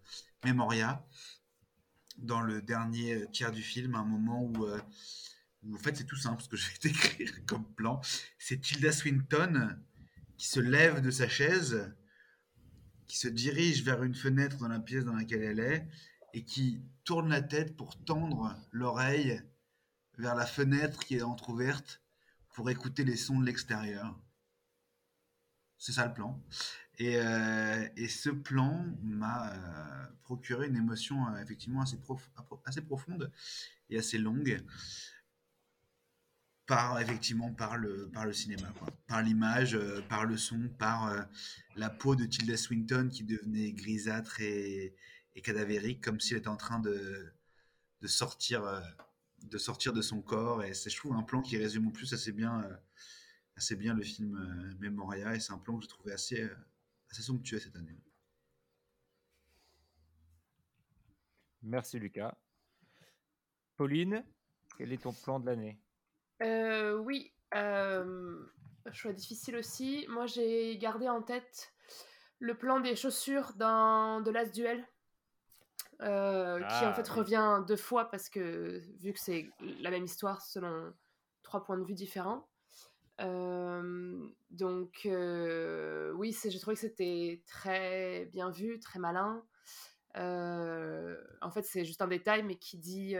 Memoria, 0.46 1.06
dans 2.16 2.40
le 2.40 2.62
dernier 2.62 3.30
tiers 3.32 3.52
du 3.52 3.62
film, 3.62 3.96
un 3.96 4.04
moment 4.04 4.42
où, 4.42 4.64
euh, 4.64 4.80
où 5.62 5.74
en 5.74 5.78
fait, 5.78 5.94
c'est 5.94 6.06
tout 6.06 6.16
simple 6.16 6.42
ce 6.42 6.48
que 6.48 6.56
je 6.56 6.66
vais 6.66 6.78
décrire 6.82 7.44
comme 7.44 7.70
plan. 7.74 8.00
C'est 8.38 8.62
Tilda 8.62 8.92
Swinton 8.92 9.76
qui 10.38 10.48
se 10.48 10.58
lève 10.58 11.02
de 11.02 11.10
sa 11.10 11.28
chaise, 11.28 11.94
qui 13.06 13.18
se 13.18 13.28
dirige 13.28 13.84
vers 13.84 14.02
une 14.04 14.14
fenêtre 14.14 14.56
dans 14.56 14.68
la 14.68 14.80
pièce 14.80 15.04
dans 15.04 15.16
laquelle 15.16 15.42
elle 15.42 15.60
est, 15.60 15.86
et 16.32 16.44
qui 16.44 16.80
tourne 17.04 17.28
la 17.28 17.42
tête 17.42 17.76
pour 17.76 18.02
tendre 18.04 18.56
l'oreille 18.72 19.42
vers 20.16 20.34
la 20.34 20.46
fenêtre 20.46 21.04
qui 21.04 21.16
est 21.16 21.22
entr'ouverte 21.22 22.00
pour 22.54 22.70
écouter 22.70 23.04
les 23.04 23.16
sons 23.16 23.38
de 23.38 23.44
l'extérieur. 23.44 24.18
C'est 25.78 25.92
ça 25.92 26.06
le 26.06 26.14
plan. 26.14 26.40
Et, 26.98 27.16
euh, 27.18 27.88
et 27.96 28.08
ce 28.08 28.30
plan 28.30 28.86
m'a 29.02 29.52
euh, 29.52 30.06
procuré 30.22 30.66
une 30.68 30.76
émotion 30.76 31.26
euh, 31.28 31.42
effectivement 31.42 31.82
assez, 31.82 31.98
prof 31.98 32.30
assez 32.64 32.80
profonde 32.80 33.30
et 33.90 33.98
assez 33.98 34.16
longue 34.16 34.64
par 36.66 36.98
effectivement 37.00 37.52
par 37.52 37.76
le 37.76 38.10
par 38.10 38.24
le 38.24 38.32
cinéma 38.32 38.72
par 39.06 39.22
l'image 39.22 39.78
par 40.08 40.24
le 40.24 40.36
son 40.36 40.68
par 40.78 41.28
la 41.76 41.90
peau 41.90 42.16
de 42.16 42.24
Tilda 42.24 42.56
Swinton 42.56 43.08
qui 43.12 43.22
devenait 43.22 43.72
grisâtre 43.72 44.40
et, 44.40 44.96
et 45.36 45.42
cadavérique 45.42 46.02
comme 46.02 46.18
si 46.18 46.32
elle 46.32 46.40
était 46.40 46.48
en 46.48 46.56
train 46.56 46.80
de, 46.80 47.32
de 48.00 48.06
sortir 48.08 48.82
de 49.44 49.58
sortir 49.58 49.92
de 49.92 50.02
son 50.02 50.20
corps 50.22 50.64
et 50.64 50.74
c'est 50.74 50.90
je 50.90 50.96
trouve 50.96 51.14
un 51.14 51.22
plan 51.22 51.40
qui 51.40 51.56
résume 51.56 51.86
en 51.86 51.92
plus 51.92 52.12
assez 52.12 52.32
bien 52.32 52.64
assez 53.56 53.76
bien 53.76 53.94
le 53.94 54.02
film 54.02 54.76
Memoria 54.78 55.34
et 55.34 55.40
c'est 55.40 55.52
un 55.52 55.58
plan 55.58 55.76
que 55.78 55.84
je 55.84 55.88
trouvais 55.88 56.12
assez 56.12 56.48
assez 57.10 57.22
somptueux 57.22 57.58
cette 57.58 57.76
année. 57.76 57.96
Merci 61.62 61.98
Lucas. 61.98 62.36
Pauline, 63.76 64.24
quel 64.78 64.92
est 64.92 65.02
ton 65.02 65.12
plan 65.12 65.40
de 65.40 65.46
l'année? 65.46 65.78
Euh, 66.42 66.96
Oui, 66.98 67.32
euh, 67.54 68.46
choix 68.92 69.12
difficile 69.12 69.56
aussi. 69.56 70.06
Moi, 70.08 70.26
j'ai 70.26 70.78
gardé 70.78 71.08
en 71.08 71.22
tête 71.22 71.72
le 72.38 72.56
plan 72.56 72.80
des 72.80 72.94
chaussures 72.96 73.52
dans 73.56 74.22
The 74.22 74.28
Last 74.28 74.54
Duel, 74.54 74.86
euh, 76.02 76.58
qui 76.58 76.64
en 76.84 76.88
Ah, 76.90 76.94
fait 76.94 77.10
oui. 77.10 77.18
revient 77.18 77.64
deux 77.66 77.76
fois 77.76 78.10
parce 78.10 78.28
que 78.28 78.80
vu 78.98 79.12
que 79.12 79.20
c'est 79.20 79.50
la 79.80 79.90
même 79.90 80.04
histoire 80.04 80.40
selon 80.42 80.92
trois 81.42 81.64
points 81.64 81.78
de 81.78 81.84
vue 81.84 81.94
différents. 81.94 82.48
Donc 83.18 85.00
oui, 85.04 86.36
j'ai 86.44 86.58
trouvé 86.60 86.74
que 86.74 86.80
c'était 86.80 87.42
très 87.46 88.26
bien 88.26 88.50
vu, 88.50 88.78
très 88.80 88.98
malin. 88.98 89.44
En 90.14 91.50
fait, 91.50 91.62
c'est 91.62 91.84
juste 91.84 92.02
un 92.02 92.08
détail, 92.08 92.42
mais 92.42 92.56
qui 92.56 92.78
dit, 92.78 93.16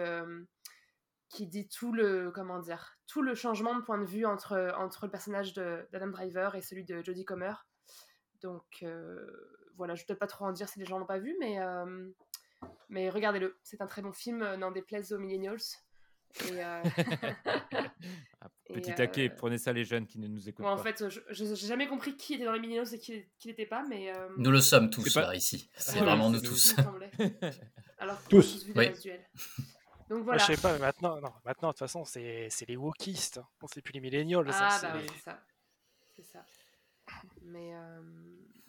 qui 1.29 1.47
dit 1.47 1.69
tout 1.69 1.93
le, 1.93 2.31
comment 2.31 2.59
dire, 2.59 2.99
tout 3.07 3.23
le 3.23 3.35
changement 3.35 3.75
de 3.77 3.83
point 3.83 3.99
de 3.99 4.07
vue 4.07 4.27
entre, 4.27 4.73
entre 4.79 5.07
le 5.07 5.11
personnage 5.11 5.55
d'Adam 5.55 6.09
Driver 6.09 6.55
et 6.55 6.63
celui 6.63 6.85
de 6.85 7.03
Jodie 7.03 7.25
Comer. 7.25 7.55
Donc 8.41 8.85
voilà, 9.77 9.95
je 9.95 10.03
ne 10.03 10.07
peux 10.07 10.17
pas 10.17 10.27
trop 10.27 10.47
en 10.47 10.53
dire 10.53 10.69
si 10.69 10.79
les 10.79 10.87
gens 10.87 10.99
l'ont 10.99 11.07
pas 11.07 11.19
vu, 11.19 11.37
mais, 11.41 11.59
mais 12.89 13.11
regardez-le. 13.11 13.59
C'est 13.63 13.81
un 13.83 13.87
très 13.87 14.03
bon 14.03 14.13
film, 14.13 14.43
euh, 14.43 14.57
n'en 14.57 14.71
déplaise 14.71 15.13
aux 15.13 15.19
millennials. 15.19 15.61
Et, 16.49 16.65
euh, 16.65 16.83
Ah, 18.41 18.49
et, 18.67 18.75
Petit 18.75 18.93
euh, 18.93 18.95
taquet, 18.95 19.31
prenez 19.31 19.59
ça 19.59 19.73
les 19.73 19.85
jeunes 19.85 20.07
qui 20.07 20.19
ne 20.19 20.29
nous 20.29 20.49
écoutent 20.49 20.65
Bon, 20.65 20.71
en 20.71 20.77
pas. 20.77 20.83
fait, 20.93 21.05
je 21.09 21.45
n'ai 21.45 21.57
jamais 21.57 21.89
compris 21.89 22.17
qui 22.17 22.35
était 22.35 22.45
dans 22.45 22.53
les 22.53 22.61
millennials 22.61 22.93
et 22.95 22.99
qui 22.99 23.25
n'était 23.47 23.67
pas, 23.67 23.85
mais... 23.89 24.15
euh, 24.15 24.29
Nous 24.37 24.51
le 24.51 24.61
sommes 24.61 24.91
tous 24.91 25.13
pas- 25.15 25.23
là, 25.23 25.35
ici. 25.35 25.71
C'est 25.77 25.93
Voilà, 25.99 26.13
vraiment 26.13 26.31
nous 26.31 26.41
tous. 26.41 26.75
Alors 27.99 28.23
Tous. 28.29 28.67
Oui. 28.77 28.89
Donc 30.09 30.19
Moi, 30.19 30.21
voilà. 30.25 30.39
je 30.43 30.53
sais 30.55 30.61
pas, 30.61 30.73
mais 30.75 30.79
maintenant, 30.79 31.21
non, 31.21 31.33
maintenant, 31.45 31.69
de 31.69 31.73
toute 31.73 31.79
façon, 31.81 32.05
c'est 32.05 32.47
c'est 32.51 32.69
les 32.69 32.77
wokistes. 32.77 33.41
On 33.63 33.67
sait 33.67 33.81
plus 33.83 33.93
les 33.93 34.01
millennials. 34.01 34.53
ça, 34.53 34.69
Ah 34.71 34.79
c'est 34.79 34.87
bah 34.87 34.93
oui, 34.99 35.07
c'est 35.13 35.23
ça. 35.23 35.43
C'est 36.15 36.23
ça. 36.23 36.45
Mais 37.43 37.75
euh, 37.75 38.01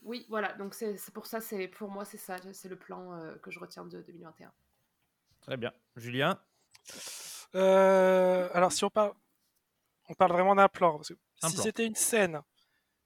oui, 0.03 0.25
voilà. 0.29 0.53
Donc 0.53 0.73
c'est 0.73 0.95
pour 1.13 1.27
ça, 1.27 1.39
c'est 1.41 1.67
pour 1.67 1.91
moi, 1.91 2.05
c'est 2.05 2.17
ça. 2.17 2.37
C'est 2.53 2.69
le 2.69 2.75
plan 2.77 3.13
euh, 3.13 3.35
que 3.35 3.51
je 3.51 3.59
retiens 3.59 3.85
de 3.85 4.01
2021. 4.01 4.51
Très 5.41 5.57
bien. 5.57 5.71
Julien? 5.95 6.39
Euh, 7.55 8.49
alors, 8.53 8.71
si 8.71 8.83
on 8.83 8.89
parle, 8.89 9.13
on 10.09 10.13
parle 10.13 10.31
vraiment 10.31 10.55
d'un 10.55 10.67
plan. 10.67 10.95
parce 10.97 11.09
que 11.09 11.13
Un 11.43 11.49
si 11.49 11.57
c'était 11.57 11.85
une 11.85 11.95
scène, 11.95 12.41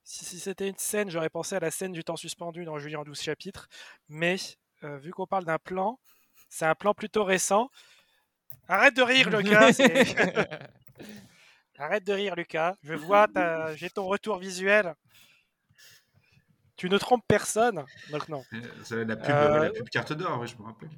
si, 0.04 0.26
si 0.26 0.40
c'était 0.40 0.68
une 0.68 0.78
scène, 0.78 1.10
j'aurais 1.10 1.30
pensé 1.30 1.56
à 1.56 1.60
la 1.60 1.72
scène 1.72 1.92
du 1.92 2.04
temps 2.04 2.16
suspendu 2.16 2.66
dans 2.66 2.78
Julien 2.80 3.00
en 3.00 3.04
12 3.04 3.22
chapitres. 3.22 3.68
Mais 4.10 4.36
euh, 4.84 4.98
vu 4.98 5.12
qu'on 5.12 5.28
parle 5.28 5.46
d'un 5.46 5.60
plan, 5.60 6.00
c'est 6.50 6.66
un 6.66 6.76
plan 6.76 6.94
plutôt 6.94 7.24
récent. 7.24 7.70
Arrête 8.68 8.96
de 8.96 9.02
rire, 9.04 9.30
Lucas. 9.30 9.72
Arrête 11.78 12.04
de 12.04 12.14
rire, 12.14 12.36
Lucas. 12.36 12.76
Je 12.84 12.94
vois, 12.94 13.28
ta- 13.28 13.76
j'ai 13.76 13.90
ton 13.90 14.06
retour 14.06 14.38
visuel. 14.38 14.94
Tu 16.76 16.90
ne 16.90 16.98
trompes 16.98 17.24
personne. 17.28 17.84
Donc 18.12 18.28
non. 18.28 18.44
Ça 18.84 18.96
va 18.96 19.02
être 19.02 19.08
la 19.08 19.16
pub, 19.16 19.30
Euh, 19.36 19.64
la 19.66 19.70
pub 19.72 19.90
carte 19.90 20.14
d'or, 20.14 20.40
oui, 20.40 20.48
je 20.48 20.56
me 20.58 20.64
rappelle. 20.64 20.90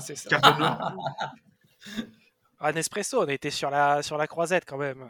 C'est 0.00 0.16
ça. 0.16 0.28
Carte 0.30 0.58
noire. 0.58 0.94
Un 2.60 2.74
espresso, 2.74 3.22
on 3.22 3.28
a 3.28 3.32
été 3.32 3.50
sur 3.50 3.70
la, 3.70 4.02
sur 4.02 4.18
la 4.18 4.26
croisette 4.26 4.64
quand 4.66 4.76
même. 4.76 5.08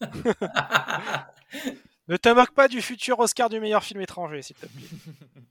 ne 2.08 2.16
te 2.16 2.28
moque 2.30 2.52
pas 2.52 2.68
du 2.68 2.80
futur 2.80 3.18
Oscar 3.18 3.48
du 3.48 3.60
meilleur 3.60 3.84
film 3.84 4.00
étranger, 4.00 4.42
s'il 4.42 4.56
te 4.56 4.66
plaît. 4.66 4.88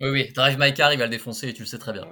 Oui, 0.01 0.09
oui, 0.09 0.33
Drive 0.33 0.57
My 0.59 0.73
Car, 0.73 0.91
il 0.93 0.99
va 0.99 1.05
le 1.05 1.11
défoncer 1.11 1.49
et 1.49 1.53
tu 1.53 1.61
le 1.61 1.67
sais 1.67 1.77
très 1.77 1.93
bien. 1.93 2.07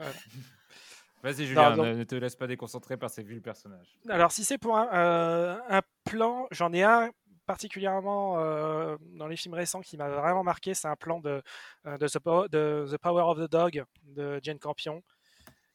Vas-y 1.23 1.45
Julien, 1.45 1.76
donc- 1.76 1.85
ne, 1.85 1.93
ne 1.93 2.03
te 2.03 2.15
laisse 2.15 2.35
pas 2.35 2.48
déconcentrer 2.48 2.98
par 2.98 3.10
ces 3.10 3.23
vieux 3.23 3.41
personnages. 3.41 3.98
Alors, 4.10 4.31
si 4.31 4.43
c'est 4.43 4.57
pour 4.57 4.77
un, 4.77 4.88
euh, 4.93 5.57
un 5.69 5.81
plan, 6.03 6.48
j'en 6.52 6.73
ai 6.73 6.84
un 6.84 7.11
particulièrement 7.45 8.39
euh, 8.39 8.98
dans 9.14 9.27
les 9.27 9.35
films 9.35 9.56
récents 9.56 9.81
qui 9.81 9.98
m'a 9.98 10.10
vraiment 10.10 10.43
marqué. 10.43 10.73
C'est 10.73 10.88
un 10.88 10.95
plan 10.95 11.19
de, 11.19 11.41
euh, 11.85 11.98
de, 11.98 12.07
The 12.07 12.19
Power, 12.19 12.48
de 12.49 12.88
The 12.91 12.98
Power 12.98 13.23
of 13.23 13.39
the 13.39 13.52
Dog 13.52 13.84
de 14.03 14.39
Jane 14.41 14.57
Campion, 14.60 15.03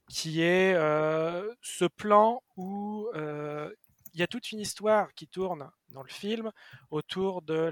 qui 0.08 0.42
est 0.42 0.74
euh, 0.74 1.52
ce 1.62 1.84
plan 1.84 2.42
où 2.56 3.08
euh, 3.14 3.72
il 4.14 4.20
y 4.20 4.22
a 4.22 4.26
toute 4.26 4.52
une 4.52 4.60
histoire 4.60 5.12
qui 5.14 5.26
tourne 5.26 5.70
dans 5.90 6.02
le 6.02 6.08
film 6.08 6.50
autour 6.90 7.42
de 7.42 7.70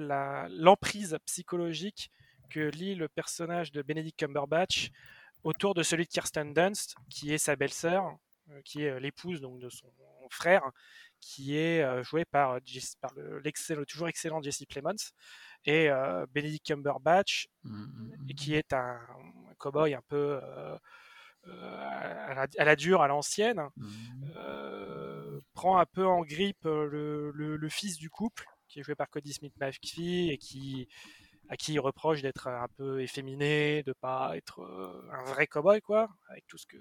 l'emprise 0.50 1.16
psychologique 1.26 2.10
que 2.50 2.60
lit 2.60 2.94
le 2.94 3.08
personnage 3.08 3.72
de 3.72 3.82
Benedict 3.82 4.18
Cumberbatch 4.18 4.90
autour 5.42 5.74
de 5.74 5.82
celui 5.82 6.04
de 6.04 6.10
Kirsten 6.10 6.52
Dunst, 6.52 6.96
qui 7.08 7.32
est 7.32 7.38
sa 7.38 7.56
belle-sœur, 7.56 8.16
euh, 8.50 8.60
qui 8.64 8.82
est 8.82 9.00
l'épouse 9.00 9.40
donc 9.40 9.58
de 9.60 9.68
son 9.68 9.90
frère, 10.30 10.62
qui 11.20 11.56
est 11.56 12.02
joué 12.02 12.24
par, 12.24 12.56
le, 12.56 13.84
toujours 13.84 14.08
excellent 14.08 14.42
Jesse 14.42 14.64
Plemons, 14.68 14.96
et 15.64 15.88
euh, 15.90 16.26
Benedict 16.34 16.66
Cumberbatch, 16.66 17.48
et 18.28 18.34
qui 18.34 18.54
est 18.54 18.72
un, 18.72 18.98
un 19.48 19.54
cow-boy 19.58 19.94
un 19.94 20.02
peu 20.08 20.40
euh, 20.42 20.76
à, 21.52 22.34
la, 22.34 22.46
à 22.58 22.64
la 22.64 22.76
dure, 22.76 23.02
à 23.02 23.08
l'ancienne, 23.08 23.62
euh, 24.36 25.40
prend 25.54 25.78
un 25.78 25.86
peu 25.86 26.06
en 26.06 26.22
grippe 26.22 26.66
euh, 26.66 26.86
le, 26.86 27.30
le- 27.32 27.56
le 27.56 27.68
fils 27.68 27.96
du 27.96 28.10
couple, 28.10 28.46
qui 28.68 28.80
est 28.80 28.82
joué 28.82 28.94
par 28.94 29.08
Cody 29.10 29.32
Smith 29.32 29.54
McPhee, 29.60 30.30
et 30.30 30.38
qui, 30.38 30.88
à 31.48 31.56
qui 31.56 31.74
il 31.74 31.80
reproche 31.80 32.22
d'être 32.22 32.48
un 32.48 32.68
peu 32.76 33.02
efféminé, 33.02 33.82
de 33.84 33.92
pas 33.92 34.36
être 34.36 34.60
euh, 34.62 35.08
un 35.12 35.24
vrai 35.24 35.46
cow-boy, 35.46 35.80
quoi, 35.80 36.08
avec 36.28 36.46
tout 36.46 36.58
ce 36.58 36.66
que 36.66 36.76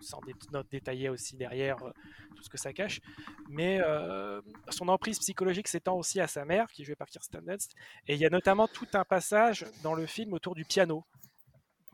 sans 0.00 0.20
dé- 0.26 0.34
note 0.52 0.68
détailler 0.70 1.08
aussi 1.08 1.36
derrière 1.36 1.82
euh, 1.82 1.90
tout 2.36 2.42
ce 2.42 2.50
que 2.50 2.58
ça 2.58 2.72
cache. 2.72 3.00
Mais 3.48 3.80
euh, 3.80 4.40
son 4.68 4.88
emprise 4.88 5.18
psychologique 5.18 5.68
s'étend 5.68 5.96
aussi 5.96 6.20
à 6.20 6.26
sa 6.26 6.44
mère, 6.44 6.70
qui 6.72 6.82
est 6.82 6.84
jouée 6.84 6.96
par 6.96 7.08
Kirsten 7.08 7.40
Dunst. 7.44 7.72
Et 8.06 8.14
il 8.14 8.20
y 8.20 8.26
a 8.26 8.30
notamment 8.30 8.68
tout 8.68 8.88
un 8.92 9.04
passage 9.04 9.64
dans 9.82 9.94
le 9.94 10.04
film 10.06 10.32
autour 10.34 10.54
du 10.54 10.64
piano. 10.64 11.04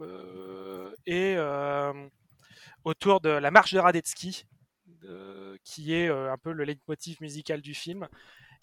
Euh, 0.00 0.94
et 1.06 1.34
euh, 1.36 1.92
autour 2.84 3.20
de 3.20 3.30
la 3.30 3.50
marche 3.50 3.74
de 3.74 3.78
Radetzky, 3.78 4.46
qui 5.64 5.94
est 5.94 6.08
euh, 6.08 6.32
un 6.32 6.38
peu 6.38 6.52
le 6.52 6.64
leitmotiv 6.64 7.20
musical 7.20 7.60
du 7.60 7.74
film. 7.74 8.08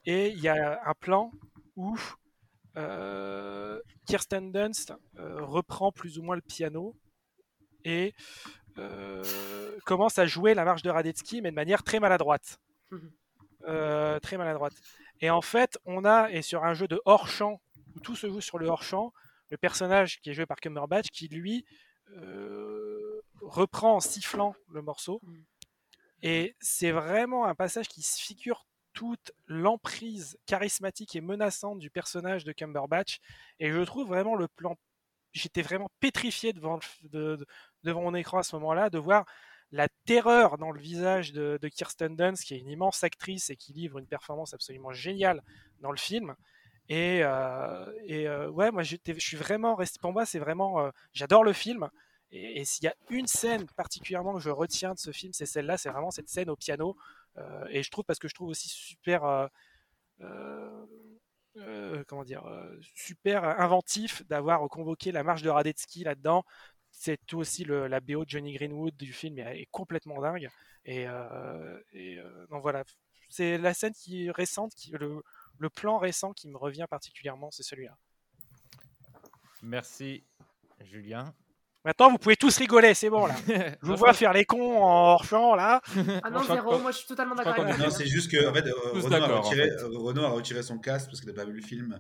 Et 0.06 0.30
il 0.30 0.40
y 0.40 0.48
a 0.48 0.82
un 0.86 0.94
plan 0.94 1.32
où 1.76 1.98
euh, 2.78 3.80
Kirsten 4.06 4.52
Dunst 4.52 4.94
euh, 5.18 5.44
reprend 5.44 5.92
plus 5.92 6.18
ou 6.18 6.24
moins 6.24 6.36
le 6.36 6.42
piano 6.42 6.96
et 7.84 8.14
euh, 8.78 9.24
commence 9.86 10.18
à 10.20 10.26
jouer 10.26 10.54
la 10.54 10.64
marche 10.64 10.82
de 10.82 10.90
Radetzky, 10.90 11.42
mais 11.42 11.50
de 11.50 11.56
manière 11.56 11.84
très 11.84 12.00
maladroite. 12.00 12.60
Euh, 13.68 14.20
très 14.20 14.38
maladroite. 14.38 14.76
Et 15.20 15.30
en 15.30 15.42
fait, 15.42 15.78
on 15.86 16.06
a, 16.06 16.30
et 16.32 16.42
sur 16.42 16.64
un 16.64 16.74
jeu 16.74 16.88
de 16.88 17.02
hors-champ 17.06 17.60
où 17.96 18.00
tout 18.00 18.16
se 18.16 18.28
joue 18.28 18.42
sur 18.42 18.60
le 18.60 18.68
hors-champ. 18.68 19.14
Le 19.50 19.58
personnage 19.58 20.20
qui 20.22 20.30
est 20.30 20.34
joué 20.34 20.46
par 20.46 20.60
Cumberbatch, 20.60 21.08
qui 21.10 21.28
lui 21.28 21.66
euh, 22.16 23.22
reprend 23.42 23.96
en 23.96 24.00
sifflant 24.00 24.56
le 24.70 24.82
morceau. 24.82 25.22
Et 26.22 26.56
c'est 26.60 26.92
vraiment 26.92 27.46
un 27.46 27.56
passage 27.56 27.88
qui 27.88 28.02
figure 28.02 28.66
toute 28.94 29.32
l'emprise 29.46 30.40
charismatique 30.48 31.16
et 31.16 31.22
menaçante 31.22 31.80
du 31.80 31.92
personnage 31.92 32.44
de 32.44 32.52
Cumberbatch. 32.52 33.20
Et 33.60 33.72
je 33.72 33.80
trouve 33.82 34.08
vraiment 34.08 34.36
le 34.36 34.48
plan. 34.48 34.76
J'étais 35.34 35.62
vraiment 35.62 35.90
pétrifié 36.00 36.52
devant, 36.52 36.80
de, 37.04 37.46
devant 37.84 38.02
mon 38.02 38.16
écran 38.16 38.40
à 38.40 38.44
ce 38.44 38.56
moment-là, 38.56 38.90
de 38.90 38.98
voir 38.98 39.26
la 39.72 39.88
terreur 40.06 40.58
dans 40.58 40.72
le 40.72 40.80
visage 40.80 41.32
de, 41.34 41.60
Kirsten 41.68 42.16
Dunst, 42.16 42.44
qui 42.44 42.56
est 42.56 42.60
une 42.60 42.70
immense 42.70 43.04
actrice 43.04 43.50
et 43.50 43.56
qui 43.56 43.74
livre 43.74 44.00
une 44.00 44.08
performance 44.08 44.54
absolument 44.54 44.94
géniale 44.94 45.44
dans 45.82 45.92
le 45.92 45.98
film. 45.98 46.36
Et, 46.90 47.22
euh, 47.24 47.86
euh, 48.10 48.50
ouais, 48.50 48.72
moi 48.72 48.84
je 48.84 48.96
suis 49.18 49.38
vraiment 49.38 49.76
resté. 49.76 50.00
Pour 50.00 50.14
moi, 50.14 50.26
c'est 50.26 50.40
vraiment. 50.40 50.80
Euh, 50.82 50.92
j'adore 51.14 51.44
le 51.44 51.54
film. 51.54 51.90
Et, 52.32 52.66
s'il 52.66 52.86
y 52.86 52.88
a 52.88 52.96
une 53.10 53.28
scène 53.28 53.68
particulièrement 53.76 54.34
que 54.36 54.42
je 54.42 54.50
retiens 54.50 54.94
de 54.94 55.00
ce 55.00 55.12
film, 55.12 55.34
c'est 55.34 55.46
celle-là. 55.46 55.78
C'est 55.78 55.90
vraiment 55.90 56.12
cette 56.12 56.30
scène 56.30 56.50
au 56.50 56.56
piano. 56.56 56.96
et 57.70 57.84
je 57.84 57.92
trouve, 57.92 58.04
parce 58.06 58.20
que 58.20 58.28
je 58.28 58.36
trouve 58.36 58.50
aussi 58.50 58.70
super. 58.70 59.50
comment 62.08 62.24
dire, 62.24 62.44
super 62.96 63.44
inventif 63.60 64.26
d'avoir 64.28 64.68
convoqué 64.70 65.12
la 65.12 65.24
marche 65.24 65.42
de 65.42 65.50
Radetzky 65.50 66.04
là-dedans, 66.04 66.44
c'est 66.92 67.18
tout 67.28 67.38
aussi 67.40 67.66
la 67.66 68.00
BO 68.00 68.26
de 68.26 68.30
Johnny 68.30 68.54
Greenwood 68.54 68.96
du 68.98 69.14
film 69.14 69.40
est, 69.40 69.62
est 69.62 69.68
complètement 69.72 70.22
dingue. 70.22 70.50
Et, 70.86 71.06
donc 72.50 72.62
voilà, 72.62 72.84
c'est 73.30 73.58
la 73.58 73.74
scène 73.74 73.94
qui 73.94 74.32
récente, 74.32 74.74
qui, 74.76 74.92
le, 74.92 75.22
le 75.60 75.70
plan 75.70 75.98
récent 75.98 76.34
qui 76.34 76.48
me 76.48 76.58
revient 76.58 76.86
particulièrement, 76.90 77.50
c'est 77.52 77.64
celui-là. 77.64 77.98
Merci, 79.62 80.24
Julien. 80.82 81.34
Maintenant, 81.86 82.12
vous 82.12 82.18
pouvez 82.18 82.36
tous 82.36 82.58
rigoler, 82.58 82.94
c'est 82.94 83.10
bon 83.10 83.28
là. 83.28 83.36
Je 83.82 83.88
vous 83.88 83.96
vois 83.96 84.14
faire 84.14 84.34
les 84.34 84.44
cons 84.44 84.84
en 84.84 85.14
hors 85.14 85.24
champ 85.24 85.56
là. 85.56 85.82
Ah 86.22 86.30
non, 86.30 86.44
zéro, 86.44 86.80
moi 86.80 86.92
je 86.92 86.98
suis 86.98 87.08
totalement 87.08 87.34
d'accord 87.34 87.58
avec 87.58 87.78
Non, 87.78 87.90
c'est 87.90 88.08
juste 88.08 88.30
que 88.30 88.46
en 88.46 88.54
fait, 88.54 88.66
Renaud, 88.70 89.16
a 89.16 89.40
retiré, 89.40 89.70
Renaud 89.82 90.24
a 90.26 90.30
retiré 90.30 90.64
son 90.64 90.80
casque 90.80 91.08
parce 91.08 91.22
qu'il 91.22 91.30
n'a 91.30 91.36
pas 91.36 91.46
vu 91.46 91.54
le 91.54 91.62
film. 91.62 91.98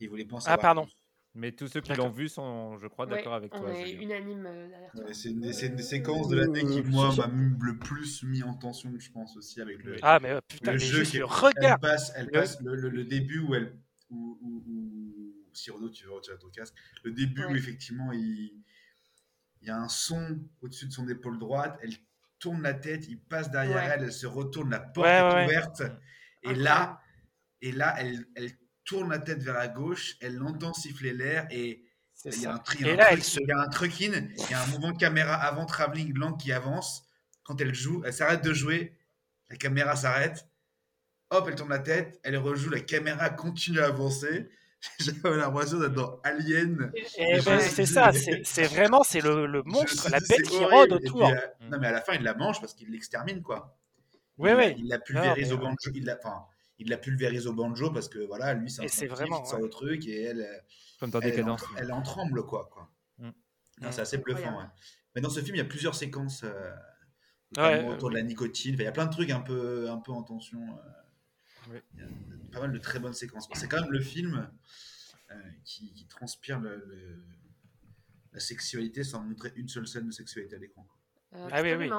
Il 0.00 0.08
voulait 0.08 0.24
penser. 0.24 0.48
Ah, 0.50 0.58
pardon. 0.58 0.88
Mais 1.34 1.52
tous 1.52 1.68
ceux 1.68 1.80
qui 1.80 1.92
l'ont 1.94 2.10
vu 2.10 2.28
sont, 2.28 2.76
je 2.78 2.88
crois, 2.88 3.06
d'accord 3.06 3.34
avec 3.34 3.54
on 3.54 3.60
toi. 3.60 3.72
est 3.72 3.92
unanime 3.92 4.44
euh, 4.46 4.68
derrière 4.68 4.90
toi. 4.92 5.04
c'est 5.12 5.28
une, 5.30 5.40
des- 5.40 5.64
une 5.66 5.78
séquences 5.78 6.28
de 6.28 6.36
l'année 6.36 6.64
qui, 6.66 6.82
moi, 6.82 7.14
m'a 7.16 7.26
le 7.28 7.78
plus 7.78 8.24
mis 8.24 8.42
en 8.42 8.54
tension, 8.54 8.92
je 8.98 9.10
pense, 9.12 9.36
aussi, 9.36 9.60
avec 9.60 9.82
le, 9.84 9.96
Ah, 10.02 10.18
mais, 10.20 10.30
euh, 10.30 10.40
putain, 10.48 10.72
le 10.72 10.78
mais 10.78 10.84
jeu. 10.84 11.04
qui- 11.04 11.18
le 11.18 11.26
elle 11.62 11.78
passe, 11.78 12.12
elle 12.16 12.26
Le- 12.26 12.32
passe 12.32 12.60
le, 12.60 12.74
le- 12.74 12.88
le 12.88 13.04
début 13.04 13.38
où 13.40 13.54
elle. 13.54 13.78
Où, 14.10 14.38
où- 14.42 14.64
où- 14.66 15.34
si 15.52 15.70
Renaud, 15.70 15.90
tu 15.90 16.04
veux 16.04 16.12
retirer 16.12 16.36
ton 16.38 16.48
casque. 16.48 16.74
Le 17.04 17.12
début 17.12 17.44
où, 17.44 17.50
Ouais. 17.50 17.58
effectivement, 17.58 18.10
il, 18.12 18.52
il 19.62 19.68
y 19.68 19.70
a 19.70 19.76
un 19.76 19.88
son 19.88 20.40
au-dessus 20.62 20.86
de 20.86 20.92
son 20.92 21.08
épaule 21.08 21.38
droite, 21.38 21.78
elle 21.82 21.94
tourne 22.40 22.62
la 22.62 22.74
tête, 22.74 23.06
il 23.08 23.20
passe 23.20 23.50
derrière 23.52 23.76
Ouais. 23.76 23.90
elle, 23.94 24.02
elle 24.04 24.12
se 24.12 24.26
retourne, 24.26 24.70
la 24.70 24.80
porte 24.80 25.06
Ouais, 25.06 25.12
est 25.18 25.22
ouais, 25.22 25.34
ouais. 25.34 25.44
ouverte. 25.46 25.80
Et 26.42 26.48
Incroyable. 26.48 26.62
là, 26.64 27.00
et 27.62 27.72
là 27.72 27.94
elle, 27.98 28.26
elle 28.34 28.50
tourne 28.90 29.10
la 29.10 29.18
tête 29.20 29.42
vers 29.42 29.54
la 29.54 29.68
gauche, 29.68 30.16
elle 30.20 30.34
l'entend 30.36 30.72
siffler 30.74 31.12
l'air 31.12 31.46
et 31.50 31.84
C'est 32.14 32.34
il 32.36 32.42
y 32.42 32.46
a 32.46 32.54
un, 32.54 32.58
tri- 32.58 32.78
il 32.80 32.86
y 32.86 32.90
a 32.90 32.92
Et 32.92 32.94
un 32.94 32.96
là, 32.96 33.04
truc- 33.06 33.18
elle 33.18 33.24
se. 33.24 33.40
il 33.40 33.46
y 33.48 33.52
a 33.52 33.58
un 33.60 33.68
truc-in, 33.68 34.12
il 34.36 34.50
y 34.50 34.54
a 34.54 34.62
un 34.62 34.66
mouvement 34.66 34.90
de 34.92 34.98
caméra 34.98 35.34
avant 35.34 35.64
travelling 35.64 36.12
lent 36.18 36.32
qui 36.34 36.52
avance. 36.52 37.04
Quand 37.44 37.60
elle 37.60 37.74
joue, 37.74 38.02
elle 38.04 38.12
s'arrête 38.12 38.42
de 38.44 38.52
jouer, 38.52 38.94
la 39.48 39.56
caméra 39.56 39.94
s'arrête. 39.96 40.46
Hop, 41.30 41.46
elle 41.48 41.54
tourne 41.54 41.70
la 41.70 41.78
tête, 41.78 42.18
elle 42.24 42.36
rejoue, 42.36 42.70
la 42.70 42.80
caméra 42.80 43.30
continue 43.30 43.78
à 43.80 43.86
avancer. 43.86 44.50
J'avais 44.98 45.36
l'impression 45.36 45.78
d'être 45.78 45.92
dans 45.92 46.20
Alien. 46.24 46.90
Et 47.16 47.38
Je- 47.38 47.44
ben, 47.44 47.60
c'est 47.60 47.86
ça, 47.86 48.10
c'est 48.12 48.64
vraiment 48.64 49.02
c'est 49.04 49.20
le, 49.20 49.62
monstre, 49.64 50.08
la 50.10 50.18
bête 50.20 50.42
qui 50.42 50.56
horrible. 50.56 50.74
rôde 50.74 50.92
autour. 50.94 51.26
puis, 51.28 51.36
euh, 51.36 51.68
non, 51.70 51.78
mais 51.78 51.86
à 51.88 51.92
la 51.92 52.00
fin, 52.00 52.14
il 52.14 52.22
la 52.22 52.34
mange 52.34 52.60
parce 52.60 52.74
qu'il 52.74 52.90
l'extermine, 52.90 53.40
quoi. 53.42 53.76
Oui, 54.38 54.50
il, 54.52 54.56
oui. 54.56 54.74
il 54.78 54.88
la 54.88 54.96
Non, 54.96 55.02
pulvérise 55.04 55.48
mais, 55.48 55.52
au 55.52 55.58
euh, 55.58 55.60
banjo. 55.60 55.90
Il 55.94 56.04
la, 56.06 56.16
enfin, 56.16 56.44
il 56.80 56.88
la 56.88 56.96
pulvérise 56.98 57.46
au 57.46 57.52
banjo 57.52 57.90
parce 57.92 58.08
que 58.08 58.18
voilà, 58.18 58.54
lui, 58.54 58.70
c'est 58.70 58.84
un 58.84 58.88
c'est 58.88 59.06
vraiment, 59.06 59.42
ouais. 59.48 59.60
le 59.60 59.68
truc 59.68 60.06
et 60.06 60.22
elle, 60.22 60.40
euh, 60.40 60.58
Comme 60.98 61.10
dans 61.10 61.20
elle, 61.20 61.28
en, 61.28 61.36
Décadence. 61.36 61.64
elle 61.76 61.92
en 61.92 62.02
tremble, 62.02 62.44
quoi. 62.44 62.68
quoi. 62.72 62.90
Mm. 63.18 63.28
Mm. 63.28 63.32
c'est 63.92 64.00
assez 64.00 64.18
bluffant. 64.18 64.38
Incroyable. 64.40 64.66
ouais. 64.74 64.80
Mais 65.14 65.20
dans 65.20 65.30
ce 65.30 65.40
film, 65.40 65.54
il 65.56 65.58
y 65.58 65.62
a 65.62 65.64
plusieurs 65.66 65.94
séquences 65.94 66.42
euh, 66.44 66.70
Ouais, 67.56 67.72
notamment 67.76 67.88
autour 67.94 68.10
de 68.10 68.14
la 68.14 68.22
nicotine. 68.22 68.74
Enfin, 68.74 68.82
il 68.84 68.86
y 68.86 68.88
a 68.88 68.92
plein 68.92 69.06
de 69.06 69.12
trucs 69.12 69.30
un 69.30 69.40
peu, 69.40 69.90
un 69.90 69.98
peu 69.98 70.12
en 70.12 70.22
tension. 70.22 70.60
euh, 70.60 71.70
Oui. 71.72 71.78
Il 71.94 72.00
y 72.00 72.02
a 72.04 72.06
pas 72.52 72.60
mal 72.60 72.72
de 72.72 72.78
très 72.78 72.98
bonnes 73.00 73.12
séquences. 73.14 73.48
C'est 73.54 73.68
quand 73.68 73.80
même 73.80 73.90
le 73.90 74.00
film 74.00 74.48
euh, 75.30 75.34
qui, 75.64 75.92
qui 75.94 76.06
transpire 76.06 76.60
le- 76.60 76.76
le- 76.86 77.24
la 78.32 78.38
sexualité 78.40 79.02
sans 79.02 79.20
montrer 79.22 79.52
une 79.56 79.68
seule 79.68 79.86
scène 79.88 80.06
de 80.06 80.12
sexualité 80.12 80.54
à 80.54 80.58
l'écran. 80.60 80.86
Euh, 81.34 81.48
Ah 81.50 81.60
oui, 81.62 81.74
oui. 81.74 81.90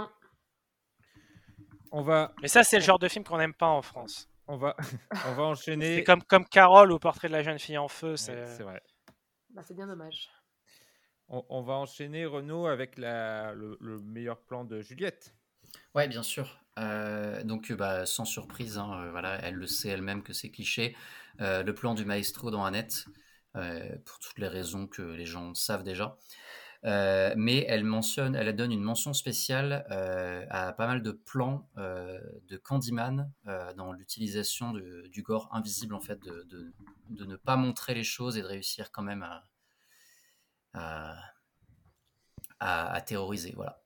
On 1.91 2.01
va, 2.01 2.33
Mais 2.41 2.47
ça, 2.47 2.63
c'est 2.63 2.77
le 2.77 2.83
genre 2.85 2.99
de 2.99 3.09
film 3.09 3.25
qu'on 3.25 3.37
n'aime 3.37 3.53
pas 3.53 3.67
en 3.67 3.81
France. 3.81 4.29
On 4.51 4.57
va, 4.57 4.75
on 5.27 5.33
va 5.33 5.43
enchaîner. 5.43 5.97
C'est 5.97 6.03
comme, 6.03 6.21
comme 6.23 6.45
Carole 6.45 6.91
au 6.91 6.99
portrait 6.99 7.29
de 7.29 7.33
la 7.33 7.41
jeune 7.41 7.57
fille 7.57 7.77
en 7.77 7.87
feu. 7.87 8.11
Ouais, 8.11 8.17
C'est 8.17 8.45
c'est 8.45 8.63
vrai. 8.63 8.81
Bah, 9.53 9.61
c'est 9.65 9.73
bien 9.73 9.87
dommage. 9.87 10.29
On, 11.29 11.43
on 11.49 11.61
va 11.63 11.73
enchaîner 11.73 12.25
Renaud 12.25 12.67
avec 12.67 12.97
la, 12.97 13.53
le, 13.53 13.77
le 13.81 13.99
meilleur 13.99 14.39
plan 14.41 14.65
de 14.65 14.81
Juliette. 14.81 15.33
Ouais, 15.95 16.07
bien 16.07 16.23
sûr. 16.23 16.59
Euh, 16.79 17.43
donc, 17.43 17.71
euh, 17.71 17.75
bah, 17.75 18.05
sans 18.05 18.25
surprise, 18.25 18.77
hein, 18.77 19.03
euh, 19.05 19.11
voilà, 19.11 19.35
elle 19.43 19.55
le 19.55 19.67
sait 19.67 19.89
elle-même 19.89 20.23
que 20.23 20.33
c'est 20.33 20.49
cliché. 20.49 20.95
Euh, 21.41 21.63
le 21.63 21.73
plan 21.73 21.93
du 21.93 22.05
maestro 22.05 22.51
dans 22.51 22.63
Annette, 22.63 23.05
euh, 23.55 23.97
pour 24.05 24.19
toutes 24.19 24.37
les 24.37 24.47
raisons 24.47 24.87
que 24.87 25.01
les 25.01 25.25
gens 25.25 25.53
savent 25.53 25.83
déjà. 25.83 26.17
Euh, 26.83 27.33
mais 27.37 27.63
elle 27.67 27.83
mentionne, 27.83 28.35
elle 28.35 28.55
donne 28.55 28.71
une 28.71 28.81
mention 28.81 29.13
spéciale 29.13 29.85
euh, 29.91 30.45
à 30.49 30.73
pas 30.73 30.87
mal 30.87 31.03
de 31.03 31.11
plans 31.11 31.69
euh, 31.77 32.19
de 32.47 32.57
Candyman 32.57 33.31
dans 33.77 33.91
l'utilisation 33.93 34.73
du 34.73 35.21
gore 35.21 35.49
invisible, 35.51 35.93
en 35.93 35.99
fait, 35.99 36.19
de, 36.23 36.43
de- 36.49 37.25
ne 37.25 37.35
pas 37.35 37.55
montrer 37.55 37.93
les 37.93 38.03
choses 38.03 38.37
et 38.37 38.41
de 38.41 38.47
réussir 38.47 38.91
quand 38.91 39.03
même 39.03 39.23
à, 40.73 41.15
à, 42.59 43.01
terroriser. 43.01 43.53
Voilà. 43.55 43.83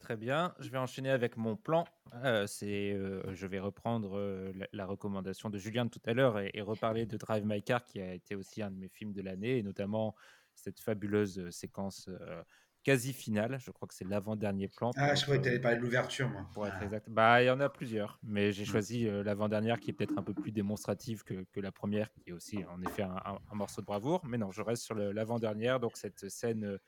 Très 0.00 0.16
bien, 0.16 0.54
je 0.58 0.70
vais 0.70 0.78
enchaîner 0.78 1.10
avec 1.10 1.36
mon 1.36 1.56
plan. 1.56 1.84
Je 2.14 3.46
vais 3.46 3.60
reprendre 3.60 4.18
la, 4.54 4.66
la 4.72 4.86
recommandation 4.86 5.50
de 5.50 5.58
Julien 5.58 5.84
de 5.84 5.90
tout 5.90 6.02
à 6.06 6.14
l'heure 6.14 6.38
et, 6.38 6.50
et 6.54 6.62
reparler 6.62 7.04
de 7.04 7.16
Drive 7.16 7.44
My 7.44 7.62
Car, 7.62 7.84
qui 7.84 8.00
a 8.00 8.14
été 8.14 8.34
aussi 8.36 8.62
un 8.62 8.70
de 8.70 8.76
mes 8.76 8.88
films 8.88 9.12
de 9.12 9.20
l'année, 9.22 9.58
et 9.58 9.62
notamment 9.62 10.14
cette 10.62 10.80
fabuleuse 10.80 11.38
euh, 11.38 11.50
séquence 11.50 12.08
euh, 12.08 12.42
quasi 12.84 13.12
finale. 13.12 13.58
Je 13.60 13.70
crois 13.70 13.86
que 13.88 13.94
c'est 13.94 14.04
l'avant-dernier 14.08 14.68
plan. 14.68 14.90
Ah, 14.96 15.14
je 15.14 15.22
croyais 15.22 15.40
que 15.40 15.44
tu 15.44 15.50
allais 15.50 15.60
parler 15.60 15.76
de 15.76 15.82
l'ouverture, 15.82 16.28
moi. 16.28 16.48
pour 16.54 16.66
être 16.66 16.76
Ah. 16.80 16.84
exact. 16.84 17.08
Bah, 17.10 17.42
il 17.42 17.46
y 17.46 17.50
en 17.50 17.60
a 17.60 17.68
plusieurs, 17.68 18.18
mais 18.22 18.48
Mm. 18.48 18.52
j'ai 18.52 18.64
choisi 18.64 19.06
euh, 19.08 19.22
l'avant-dernière 19.22 19.78
qui 19.80 19.90
est 19.90 19.92
peut-être 19.92 20.16
un 20.18 20.22
peu 20.22 20.34
plus 20.34 20.52
démonstrative 20.52 21.22
que, 21.24 21.44
que 21.52 21.60
la 21.60 21.72
première, 21.72 22.12
qui 22.12 22.30
est 22.30 22.32
aussi 22.32 22.64
en 22.64 22.80
effet 22.82 23.02
un, 23.02 23.16
un- 23.24 23.38
un 23.50 23.54
morceau 23.54 23.80
de 23.80 23.86
bravoure. 23.86 24.24
Mais 24.24 24.38
non, 24.38 24.50
je 24.52 24.62
reste 24.62 24.82
sur 24.84 24.94
l'avant-dernière, 24.94 25.80
donc 25.80 25.96
cette 25.96 26.28
scène, 26.28 26.64
euh, 26.64 26.78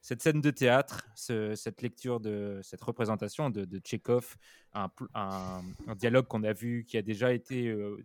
cette 0.00 0.22
scène 0.22 0.40
de 0.40 0.50
théâtre, 0.50 1.08
ce- 1.14 1.54
cette 1.54 1.82
lecture 1.82 2.20
de 2.20 2.60
cette 2.62 2.82
représentation 2.82 3.50
de, 3.50 3.64
de 3.64 3.78
Tchekhov, 3.78 4.36
un, 4.72 4.88
pl- 4.88 5.08
un- 5.14 5.62
un 5.86 5.94
dialogue 5.94 6.26
qu'on 6.26 6.44
a 6.44 6.52
vu 6.52 6.84
qui 6.86 6.96
a 6.96 7.02
déjà 7.02 7.32
été 7.32 7.68
euh, 7.68 7.96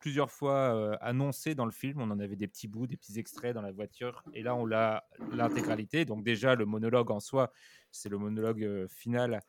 plusieurs 0.00 0.30
fois 0.30 0.96
annoncé 0.96 1.54
dans 1.54 1.66
le 1.66 1.70
film. 1.70 2.00
On 2.00 2.10
en 2.10 2.18
avait 2.18 2.34
des 2.34 2.48
petits 2.48 2.66
bouts, 2.66 2.86
des 2.86 2.96
petits 2.96 3.18
extraits 3.18 3.54
dans 3.54 3.62
la 3.62 3.70
voiture, 3.70 4.24
et 4.32 4.42
là 4.42 4.56
on 4.56 4.66
l'a 4.66 5.04
l'intégralité. 5.32 6.04
Donc 6.04 6.24
déjà 6.24 6.56
le 6.56 6.64
monologue 6.64 7.10
en 7.10 7.20
soi, 7.20 7.52
c'est 7.92 8.08
le 8.08 8.18
monologue 8.18 8.86
final 8.88 9.40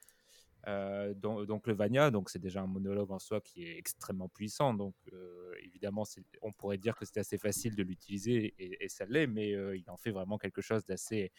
euh, 0.68 1.14
dans- 1.16 1.44
donc 1.46 1.66
le 1.66 1.74
Vania, 1.74 2.12
donc 2.12 2.30
c'est 2.30 2.40
déjà 2.40 2.62
un 2.62 2.68
monologue 2.68 3.12
en 3.12 3.18
soi 3.18 3.42
qui 3.42 3.64
est 3.64 3.78
extrêmement 3.78 4.30
puissant. 4.30 4.74
Donc 4.74 4.96
évidemment, 5.64 6.06
c'est- 6.06 6.24
on 6.42 6.52
pourrait 6.52 6.78
dire 6.78 6.96
que 6.96 7.06
c'était 7.06 7.22
assez 7.22 7.38
facile 7.38 7.76
de 7.76 7.84
l'utiliser 7.84 8.54
et, 8.60 8.90
ça 8.90 9.06
l'est, 9.06 9.28
mais 9.28 9.52
il 9.52 9.86
en 9.88 9.98
fait 9.98 10.12
vraiment 10.12 10.38
quelque 10.38 10.62
chose 10.62 10.86
d'assez 10.86 11.32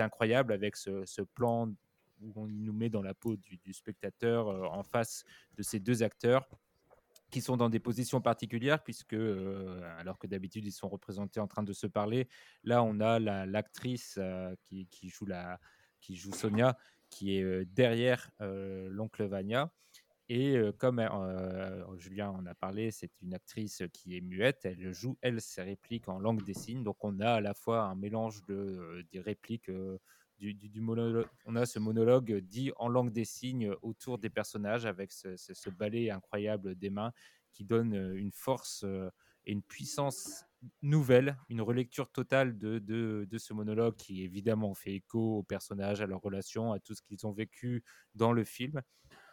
incroyable 0.00 0.52
avec 0.52 0.76
ce, 0.76 1.22
plan 1.22 1.72
où 2.20 2.32
on 2.36 2.46
nous 2.46 2.72
met 2.72 2.88
dans 2.88 3.02
la 3.02 3.14
peau 3.14 3.36
du, 3.36 3.72
spectateur 3.72 4.48
en 4.72 4.82
face 4.82 5.24
de 5.56 5.62
ces 5.62 5.80
deux 5.80 6.02
acteurs 6.02 6.48
qui 7.30 7.40
sont 7.40 7.56
dans 7.56 7.68
des 7.68 7.80
positions 7.80 8.20
particulières 8.20 8.82
puisque 8.82 9.14
euh, 9.14 9.80
alors 9.98 10.18
que 10.18 10.26
d'habitude 10.26 10.64
ils 10.64 10.72
sont 10.72 10.88
représentés 10.88 11.40
en 11.40 11.46
train 11.46 11.62
de 11.62 11.72
se 11.72 11.86
parler, 11.86 12.28
là 12.64 12.82
on 12.82 13.00
a 13.00 13.18
la- 13.18 13.46
l'actrice 13.46 14.16
euh, 14.18 14.54
qui, 14.68 15.08
joue 15.08 16.32
Sonia 16.32 16.76
qui 17.10 17.36
est 17.36 17.42
euh, 17.42 17.64
derrière 17.66 18.30
l'oncle 18.40 19.24
Vania. 19.24 19.72
Et 20.28 20.56
comme 20.78 21.00
Julien 21.98 22.30
en 22.30 22.44
a 22.46 22.54
parlé, 22.56 22.90
c'est 22.90 23.12
une 23.22 23.32
actrice 23.32 23.84
qui 23.92 24.16
est 24.16 24.20
muette. 24.20 24.64
Elle 24.64 24.92
joue, 24.92 25.16
elle, 25.20 25.40
ses 25.40 25.62
répliques 25.62 26.08
en 26.08 26.18
langue 26.18 26.42
des 26.42 26.52
signes. 26.52 26.82
Donc 26.82 27.04
on 27.04 27.20
a 27.20 27.34
à 27.34 27.40
la 27.40 27.54
fois 27.54 27.84
un 27.84 27.94
mélange 27.94 28.44
de, 28.46 29.06
des 29.12 29.20
répliques, 29.20 29.70
On 31.46 31.56
a 31.56 31.66
ce 31.66 31.78
monologue 31.78 32.32
dit 32.40 32.72
en 32.76 32.88
langue 32.88 33.12
des 33.12 33.24
signes 33.24 33.72
autour 33.82 34.18
des 34.18 34.30
personnages 34.30 34.86
avec 34.86 35.12
ce, 35.12 35.36
ce- 35.36 35.70
ballet 35.70 36.10
incroyable 36.10 36.74
des 36.74 36.90
mains 36.90 37.12
qui 37.52 37.64
donne 37.64 37.94
euh, 37.94 38.16
une 38.16 38.32
force 38.32 38.84
euh, 38.84 39.10
et 39.46 39.52
une 39.52 39.62
puissance 39.62 40.44
nouvelle, 40.82 41.38
une 41.48 41.62
relecture 41.62 42.10
totale 42.10 42.58
de, 42.58 43.26
ce 43.38 43.52
monologue 43.52 43.96
qui 43.96 44.22
évidemment 44.22 44.74
fait 44.74 44.94
écho 44.94 45.38
aux 45.38 45.42
personnages, 45.42 46.00
à 46.00 46.06
leurs 46.06 46.20
relations, 46.20 46.72
à 46.72 46.80
tout 46.80 46.94
ce 46.94 47.02
qu'ils 47.02 47.26
ont 47.26 47.32
vécu 47.32 47.84
dans 48.14 48.32
le 48.32 48.44
film. 48.44 48.82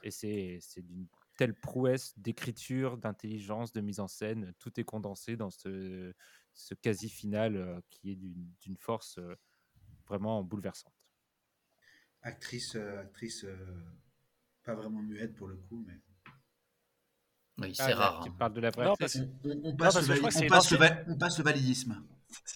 Et 0.03 0.11
c'est 0.11 0.59
d'une 0.77 1.07
telle 1.37 1.55
prouesse 1.55 2.13
d'écriture, 2.17 2.97
d'intelligence, 2.97 3.73
de 3.73 3.81
mise 3.81 3.99
en 3.99 4.07
scène. 4.07 4.53
Tout 4.59 4.79
est 4.79 4.83
condensé 4.83 5.35
dans 5.35 5.49
ce, 5.49 6.13
ce 6.53 6.73
quasi-final 6.75 7.55
euh, 7.55 7.79
qui 7.89 8.11
est 8.11 8.15
d'une 8.15 8.77
force 8.77 9.19
vraiment 10.17 10.43
bouleversante. 10.43 10.93
Actrice, 12.21 12.75
euh, 12.75 13.01
actrice 13.01 13.45
pas 14.63 14.75
vraiment 14.75 15.01
muette 15.01 15.35
pour 15.35 15.47
le 15.47 15.55
coup, 15.55 15.83
mais. 15.87 15.99
Oui, 17.59 17.75
c'est 17.75 17.93
rare. 17.93 18.21
Tu 18.23 18.29
hein. 18.29 18.35
parles 18.39 18.53
de 18.53 18.61
la 18.61 18.69
vraie 18.71 18.85
Non, 18.85 18.93
actrice 18.93 19.17
On, 19.43 19.55
Non, 19.55 19.75
passe, 19.75 19.93
parce 19.95 20.07
le 20.07 20.17
on 20.19 20.21
passe 20.21 20.35
ancienne- 20.37 21.05
on 21.09 21.17
passe 21.17 21.39
validisme. 21.39 22.03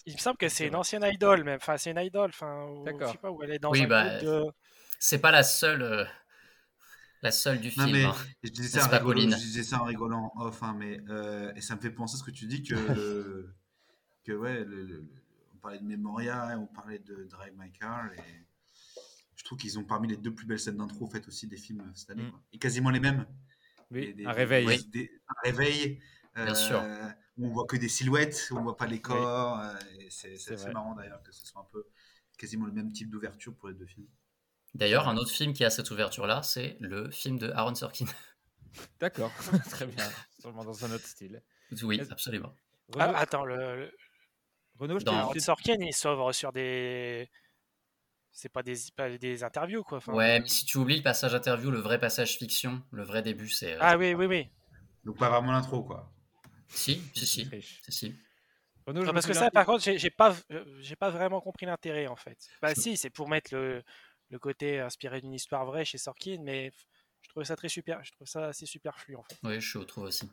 Il 0.06 0.14
me 0.14 0.18
semble 0.18 0.36
que 0.38 0.48
c'est 0.48 0.66
une 0.66 0.74
ancienne 0.74 1.04
idole, 1.04 1.44
même. 1.44 1.58
Enfin, 1.60 1.76
c'est 1.76 1.90
une 1.92 1.98
idole. 1.98 2.30
Enfin, 2.30 2.64
ou- 2.66 2.80
je 2.86 2.92
D'accord. 2.92 3.12
sais 3.12 3.18
pas 3.18 3.30
où 3.30 3.42
elle 3.42 3.52
est 3.52 3.58
dans 3.58 3.70
Oui, 3.70 3.82
un 3.84 3.88
bah, 3.88 4.08
groupe 4.18 4.24
de. 4.24 4.44
C'est 4.98 5.20
pas 5.20 5.30
la 5.30 5.44
seule, 5.44 5.82
euh, 5.82 6.04
la 7.22 7.30
seule 7.30 7.60
du 7.60 7.68
Non, 7.76 7.84
film. 7.84 7.92
mais 7.92 8.04
hein. 8.04 8.14
je 8.42 8.50
disais, 8.50 8.80
ça 8.80 8.88
je 9.00 9.36
disais 9.36 9.62
ça 9.62 9.80
en 9.80 9.84
rigolant 9.84 10.32
off, 10.36 10.62
hein, 10.64 10.74
mais, 10.76 11.00
euh, 11.08 11.52
et 11.54 11.60
ça 11.60 11.76
me 11.76 11.80
fait 11.80 11.90
penser 11.90 12.16
à 12.16 12.18
ce 12.18 12.24
que 12.24 12.32
tu 12.32 12.46
dis 12.46 12.62
que, 12.64 12.74
que 14.24 14.32
ouais, 14.32 14.64
le- 14.64 15.04
on 15.58 15.60
parlait 15.60 15.78
de 15.80 15.84
Memoria, 15.84 16.52
et 16.52 16.54
on 16.56 16.66
parlait 16.66 17.00
de 17.00 17.24
Drive 17.24 17.52
My 17.56 17.70
Car, 17.72 18.12
et 18.12 18.46
je 19.34 19.44
trouve 19.44 19.58
qu'ils 19.58 19.78
ont 19.78 19.84
parmi 19.84 20.06
les 20.08 20.16
deux 20.16 20.32
plus 20.32 20.46
belles 20.46 20.60
scènes 20.60 20.76
d'intro 20.76 21.06
faites 21.08 21.26
aussi 21.26 21.46
des 21.48 21.56
films 21.56 21.80
euh, 21.80 21.90
cette 21.94 22.10
année, 22.10 22.22
Mm. 22.22 22.30
quoi. 22.30 22.40
et 22.52 22.58
quasiment 22.58 22.90
les 22.90 23.00
mêmes. 23.00 23.26
Oui, 23.90 24.14
Des- 24.14 24.24
un 24.26 24.32
réveil. 24.32 24.66
des- 24.66 24.72
Oui. 24.72 24.88
des- 24.88 25.10
un 25.28 25.40
réveil. 25.50 26.00
Bien 26.36 26.54
sûr. 26.54 26.78
euh, 26.80 27.08
où 27.36 27.46
on 27.48 27.50
voit 27.52 27.66
que 27.66 27.76
des 27.76 27.88
silhouettes, 27.88 28.48
où 28.52 28.58
on 28.58 28.62
voit 28.62 28.76
pas 28.76 28.86
les 28.86 29.00
corps, 29.00 29.58
euh, 29.60 29.74
et 29.98 30.08
c'est 30.10 30.72
marrant 30.72 30.94
d'ailleurs 30.94 31.20
que 31.24 31.32
ce 31.32 31.44
soit 31.44 31.60
un 31.62 31.68
peu 31.72 31.84
quasiment 32.36 32.66
le 32.66 32.72
même 32.72 32.92
type 32.92 33.10
d'ouverture 33.10 33.56
pour 33.56 33.68
les 33.68 33.74
deux 33.74 33.86
films. 33.86 34.06
D'ailleurs, 34.74 35.08
un 35.08 35.16
autre 35.16 35.30
film 35.32 35.52
qui 35.52 35.64
a 35.64 35.70
cette 35.70 35.90
ouverture-là, 35.90 36.42
c'est 36.44 36.76
le 36.80 37.10
film 37.10 37.38
de 37.38 37.50
Aaron 37.50 37.74
Sorkin. 37.74 38.04
D'accord, 39.00 39.32
très 39.70 39.86
bien. 39.86 40.08
Sûrement 40.38 40.64
dans 40.64 40.84
un 40.84 40.92
autre 40.92 41.06
style. 41.06 41.42
oui, 41.82 42.00
absolument. 42.10 42.54
Ah, 42.98 43.16
attends, 43.18 43.44
le- 43.44 43.90
Renaud, 44.78 44.98
je 45.00 45.04
dans- 45.04 45.32
Sorkin, 45.40 45.76
il 45.80 45.92
s'ouvre 45.94 46.32
sur 46.32 46.52
des. 46.52 47.28
C'est 48.30 48.48
pas 48.48 48.62
des, 48.62 48.76
pas 48.94 49.10
des 49.18 49.42
interviews, 49.42 49.82
quoi. 49.82 49.98
Enfin, 49.98 50.12
Ouais, 50.12 50.38
mais 50.40 50.48
si 50.48 50.64
tu 50.64 50.78
oublies 50.78 50.96
le 50.96 51.02
passage 51.02 51.34
interview, 51.34 51.70
le 51.70 51.80
vrai 51.80 51.98
passage 51.98 52.36
fiction, 52.36 52.82
le 52.92 53.02
vrai 53.02 53.22
début, 53.22 53.48
c'est. 53.48 53.74
euh, 53.74 53.78
Ah 53.80 53.96
oui, 53.96 54.14
oui, 54.14 54.26
oui. 54.26 54.48
Donc 55.04 55.18
pas 55.18 55.28
vraiment 55.28 55.52
l'intro, 55.52 55.82
quoi. 55.82 56.10
Si, 56.68 57.02
si, 57.14 57.26
si. 57.26 57.48
si, 57.84 57.92
si. 57.92 58.14
Renaud, 58.86 59.04
Non, 59.04 59.12
parce 59.12 59.26
que 59.26 59.34
ça, 59.34 59.50
par 59.50 59.66
contre, 59.66 59.82
j'ai 59.96 60.10
pas, 60.10 60.36
euh, 60.52 60.64
j'ai 60.80 60.96
pas 60.96 61.10
vraiment 61.10 61.40
compris 61.40 61.66
l'intérêt, 61.66 62.06
en 62.06 62.16
fait. 62.16 62.38
Bah 62.62 62.74
si, 62.74 62.96
c'est 62.96 63.10
pour 63.10 63.28
mettre 63.28 63.54
le, 63.54 63.82
le 64.30 64.38
côté 64.38 64.80
inspiré 64.80 65.20
d'une 65.20 65.34
histoire 65.34 65.66
vraie 65.66 65.84
chez 65.84 65.98
Sorkin, 65.98 66.38
mais 66.42 66.70
je 67.22 67.28
trouvais 67.28 67.44
ça 67.44 67.56
très 67.56 67.68
super, 67.68 68.02
je 68.04 68.12
trouve 68.12 68.26
ça 68.28 68.46
assez 68.46 68.66
superflu, 68.66 69.16
en 69.16 69.22
fait. 69.24 69.36
Oui, 69.42 69.60
je 69.60 69.78
trouve 69.80 70.04
aussi. 70.04 70.30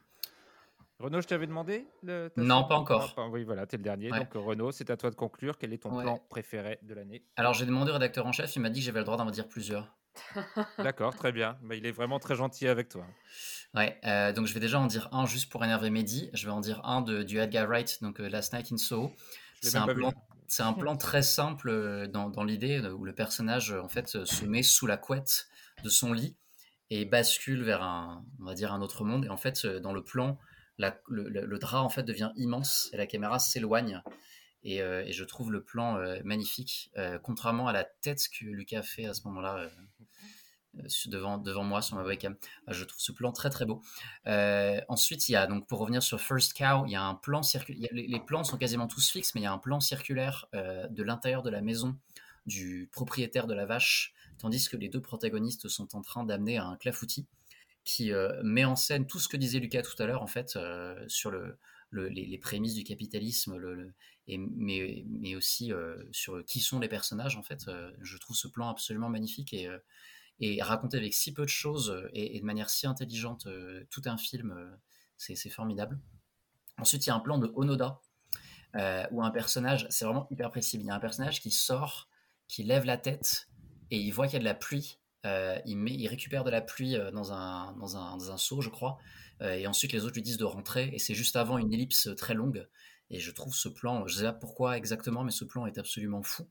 Renaud, 1.00 1.22
je 1.22 1.28
t'avais 1.28 1.48
demandé 1.48 1.88
le- 2.04 2.32
Non, 2.38 2.64
pas 2.64 2.76
encore. 2.78 3.14
Ah, 3.18 3.28
Oui, 3.28 3.44
voilà, 3.44 3.66
t'es 3.66 3.76
le 3.78 3.84
dernier. 3.84 4.12
Ouais. 4.12 4.20
Donc, 4.20 4.36
euh, 4.36 4.40
Renaud, 4.40 4.72
c'est 4.72 4.90
à 4.90 4.96
toi 4.98 5.10
de 5.10 5.16
conclure. 5.16 5.58
Quel 5.58 5.74
est 5.74 5.78
ton 5.84 5.94
Ouais. 5.94 6.04
plan 6.04 6.20
préféré 6.30 6.80
de 6.84 6.94
l'année? 6.94 7.24
Alors, 7.36 7.54
j'ai 7.54 7.66
demandé 7.66 7.92
au 7.92 7.94
rédacteur 7.94 8.26
en 8.26 8.32
chef, 8.32 8.56
il 8.56 8.62
m'a 8.62 8.70
dit 8.70 8.80
que 8.80 8.86
j'avais 8.86 9.00
le 9.00 9.06
droit 9.06 9.18
d'en 9.18 9.30
dire 9.30 9.48
plusieurs. 9.48 9.94
D'accord, 10.80 11.14
très 11.14 11.34
bien. 11.34 11.58
Bah, 11.64 11.76
il 11.76 11.86
est 11.86 11.92
vraiment 11.92 12.20
très 12.20 12.36
gentil 12.36 12.68
avec 12.70 12.88
toi. 12.88 13.06
Ouais, 13.74 14.00
euh, 14.06 14.32
donc 14.32 14.46
je 14.48 14.54
vais 14.54 14.62
déjà 14.62 14.80
en 14.80 14.86
dire 14.88 15.10
un 15.12 15.26
juste 15.26 15.52
pour 15.52 15.66
énerver 15.66 15.90
Mehdi. 15.90 16.30
Je 16.34 16.46
vais 16.46 16.54
en 16.54 16.62
dire 16.62 16.80
un 16.86 17.02
de, 17.02 17.24
du 17.24 17.40
Edgar 17.40 17.68
Wright, 17.68 18.02
donc 18.02 18.22
euh, 18.22 18.30
Last 18.30 18.54
Night 18.54 18.72
in 18.72 18.78
Soho. 18.78 19.12
C'est 19.62 19.76
un, 19.76 19.86
plan, 19.88 20.14
c'est 20.48 20.64
un 20.64 20.72
plan 20.72 20.96
très 20.96 21.24
simple 21.24 22.08
dans, 22.08 22.30
dans 22.30 22.44
l'idée 22.46 22.80
où 22.80 23.04
le 23.04 23.14
personnage 23.14 23.74
en 23.74 23.90
fait 23.90 24.08
se 24.24 24.46
met 24.46 24.64
sous 24.64 24.88
la 24.88 24.96
couette 24.96 25.48
de 25.84 25.90
son 25.90 26.14
lit 26.14 26.38
et 26.90 27.04
bascule 27.04 27.64
vers 27.64 27.84
un, 27.84 28.24
on 28.40 28.46
va 28.46 28.54
dire 28.54 28.72
un 28.72 28.82
autre 28.82 29.04
monde. 29.04 29.26
Et 29.26 29.30
en 29.30 29.38
fait, 29.38 29.66
dans 29.68 29.92
le 29.92 30.04
plan, 30.04 30.38
le, 30.78 31.58
drap 31.58 31.82
en 31.82 31.90
fait 31.90 32.04
devient 32.04 32.32
immense 32.36 32.90
et 32.94 32.98
la 32.98 33.08
caméra 33.08 33.40
s'éloigne. 33.40 34.02
Et, 34.64 34.82
euh, 34.82 35.06
je 35.10 35.24
trouve 35.24 35.52
le 35.52 35.64
plan 35.64 35.98
euh, 35.98 36.20
magnifique, 36.24 36.92
euh, 36.98 37.20
contrairement 37.20 37.68
à 37.68 37.74
la 37.74 37.84
tête 37.84 38.22
que 38.28 38.46
Lucas 38.46 38.80
a 38.80 38.84
fait 38.84 39.06
à 39.06 39.14
ce 39.14 39.22
moment-là 39.26 39.70
devant, 41.06 41.38
devant 41.38 41.64
moi 41.64 41.82
sur 41.82 41.96
ma 41.96 42.04
webcam. 42.04 42.36
Euh, 42.68 42.74
Je 42.74 42.84
trouve 42.84 43.00
ce 43.00 43.12
plan 43.12 43.32
très 43.32 43.50
très 43.50 43.66
beau. 43.66 43.82
Ensuite, 44.26 45.30
il 45.30 45.34
y 45.34 45.36
a 45.36 45.46
donc 45.46 45.68
pour 45.68 45.80
revenir 45.80 46.02
sur 46.02 46.20
First 46.20 46.58
Cow, 46.58 46.86
il 46.88 46.92
y 46.92 46.96
a 46.96 47.04
un 47.04 47.16
plan. 47.16 47.42
Les, 47.70 48.08
les 48.08 48.20
plans 48.20 48.44
sont 48.44 48.58
quasiment 48.58 48.88
tous 48.88 49.10
fixes, 49.12 49.36
mais 49.36 49.42
il 49.42 49.46
y 49.46 49.48
a 49.48 49.54
un 49.54 49.60
plan 49.60 49.80
circulaire 49.80 50.48
de 50.54 51.04
l'intérieur 51.04 51.44
de 51.44 51.50
la 51.52 51.62
maison 51.62 51.96
du 52.46 52.90
propriétaire 52.92 53.48
de 53.48 53.54
la 53.54 53.66
vache, 53.66 54.14
tandis 54.38 54.68
que 54.68 54.78
les 54.78 54.90
deux 54.90 55.02
protagonistes 55.02 55.68
sont 55.68 55.96
en 55.96 56.02
train 56.02 56.24
d'amener 56.24 56.58
un 56.58 56.76
clafoutis 56.76 57.26
qui 57.86 58.12
euh, 58.12 58.42
met 58.44 58.66
en 58.66 58.76
scène 58.76 59.08
tout 59.08 59.20
ce 59.20 59.30
que 59.30 59.38
disait 59.38 59.60
Lucas 59.60 59.84
tout 59.84 60.02
à 60.02 60.06
l'heure 60.08 60.24
en 60.24 60.28
fait 60.28 60.56
euh, 60.58 61.04
sur 61.08 61.32
le, 61.32 61.58
le- 61.92 62.10
les, 62.10 62.26
les 62.26 62.38
prémices 62.38 62.76
du 62.76 62.84
capitalisme, 62.84 63.58
et, 64.28 64.38
mais, 64.38 65.06
mais 65.08 65.36
aussi 65.36 65.72
euh, 65.72 66.04
sur 66.12 66.44
qui 66.46 66.60
sont 66.60 66.80
les 66.80 66.90
personnages 66.90 67.38
en 67.38 67.44
fait. 67.44 67.70
Je 68.02 68.18
trouve 68.18 68.36
ce 68.36 68.48
plan 68.48 68.70
absolument 68.70 69.10
magnifique 69.10 69.54
et 69.54 69.68
euh, 69.68 69.78
et 70.40 70.62
raconter 70.62 70.98
avec 70.98 71.14
si 71.14 71.34
peu 71.34 71.44
de 71.44 71.50
choses 71.50 72.10
et, 72.14 72.36
et 72.36 72.40
de 72.42 72.46
manière 72.46 72.70
si 72.70 72.88
intelligente 72.88 73.48
tout 73.90 74.02
un 74.06 74.18
film, 74.18 74.78
c'est 75.18 75.50
formidable. 75.50 76.00
Ensuite, 76.78 77.06
il 77.06 77.10
y 77.10 77.12
a 77.12 77.16
un 77.16 77.22
plan 77.22 77.38
de 77.40 77.52
Onoda 77.56 78.02
où 79.12 79.24
un 79.24 79.32
personnage, 79.32 79.88
c'est 79.90 80.06
vraiment 80.06 80.28
hyper 80.32 80.50
précis, 80.52 80.78
il 80.78 80.86
y 80.86 80.90
a 80.90 80.96
un 80.96 81.00
personnage 81.00 81.42
qui 81.42 81.52
sort, 81.52 82.10
qui 82.48 82.64
lève 82.64 82.86
la 82.86 82.98
tête 82.98 83.48
et 83.92 83.98
il 83.98 84.12
voit 84.12 84.28
qu'il 84.28 84.34
y 84.34 84.38
a 84.38 84.40
de 84.40 84.46
la 84.46 84.54
pluie. 84.54 85.00
Euh, 85.26 85.58
il, 85.66 85.78
met, 85.78 86.08
récupère 86.08 86.44
de 86.44 86.52
la 86.52 86.62
pluie 86.62 86.96
euh, 86.96 87.12
dans 87.12 87.34
un, 87.34 87.74
dans 87.74 87.98
un, 87.98 88.18
dans 88.18 88.32
un 88.32 88.38
seau, 88.38 88.62
je 88.62 88.70
crois. 88.70 88.98
euh, 89.42 89.54
et 89.54 89.68
ensuite, 89.68 89.92
les 89.92 90.06
autres 90.06 90.16
lui 90.16 90.22
disent 90.22 90.38
de 90.38 90.46
rentrer. 90.46 90.90
Et 90.94 91.00
c'est 91.00 91.16
juste 91.16 91.36
avant 91.36 91.58
une 91.58 91.74
ellipse 91.74 92.10
très 92.16 92.34
longue. 92.34 92.68
Et 93.10 93.20
je 93.20 93.32
trouve 93.32 93.54
ce 93.54 93.70
plan, 93.70 94.08
je 94.08 94.16
sais 94.16 94.24
pas 94.24 94.34
pourquoi 94.34 94.78
exactement, 94.78 95.24
mais 95.24 95.32
ce 95.32 95.46
plan 95.46 95.66
est 95.68 95.78
absolument 95.78 96.24
fou. 96.24 96.48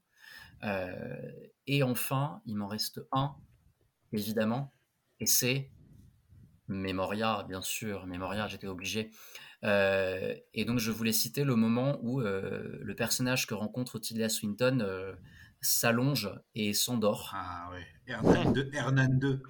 Et 1.67 1.83
enfin, 1.83 2.41
il 2.47 2.57
m'en 2.57 2.69
reste 2.69 3.01
un 3.13 3.35
évidemment, 4.13 4.73
et 5.21 5.27
c'est 5.27 5.71
Memoria, 6.69 7.45
bien 7.49 7.61
sûr, 7.61 8.07
Memoria, 8.07 8.47
j'étais 8.47 8.69
obligé. 8.69 9.11
Et 9.63 10.65
donc 10.65 10.79
je 10.79 10.91
voulais 10.91 11.13
citer 11.13 11.45
le 11.45 11.57
moment 11.57 11.99
où 12.03 12.21
le 12.21 12.95
personnage 12.97 13.47
que 13.47 13.53
rencontre 13.55 13.99
Tilda 13.99 14.29
Swinton 14.29 15.17
s'allonge 15.65 16.31
et 16.55 16.73
s'endort. 16.75 17.33
Ah 17.35 17.71
ouais, 17.73 17.87
Hernan 18.07 18.53
2. 18.53 18.71
Hernan 18.73 19.09
2. 19.19 19.43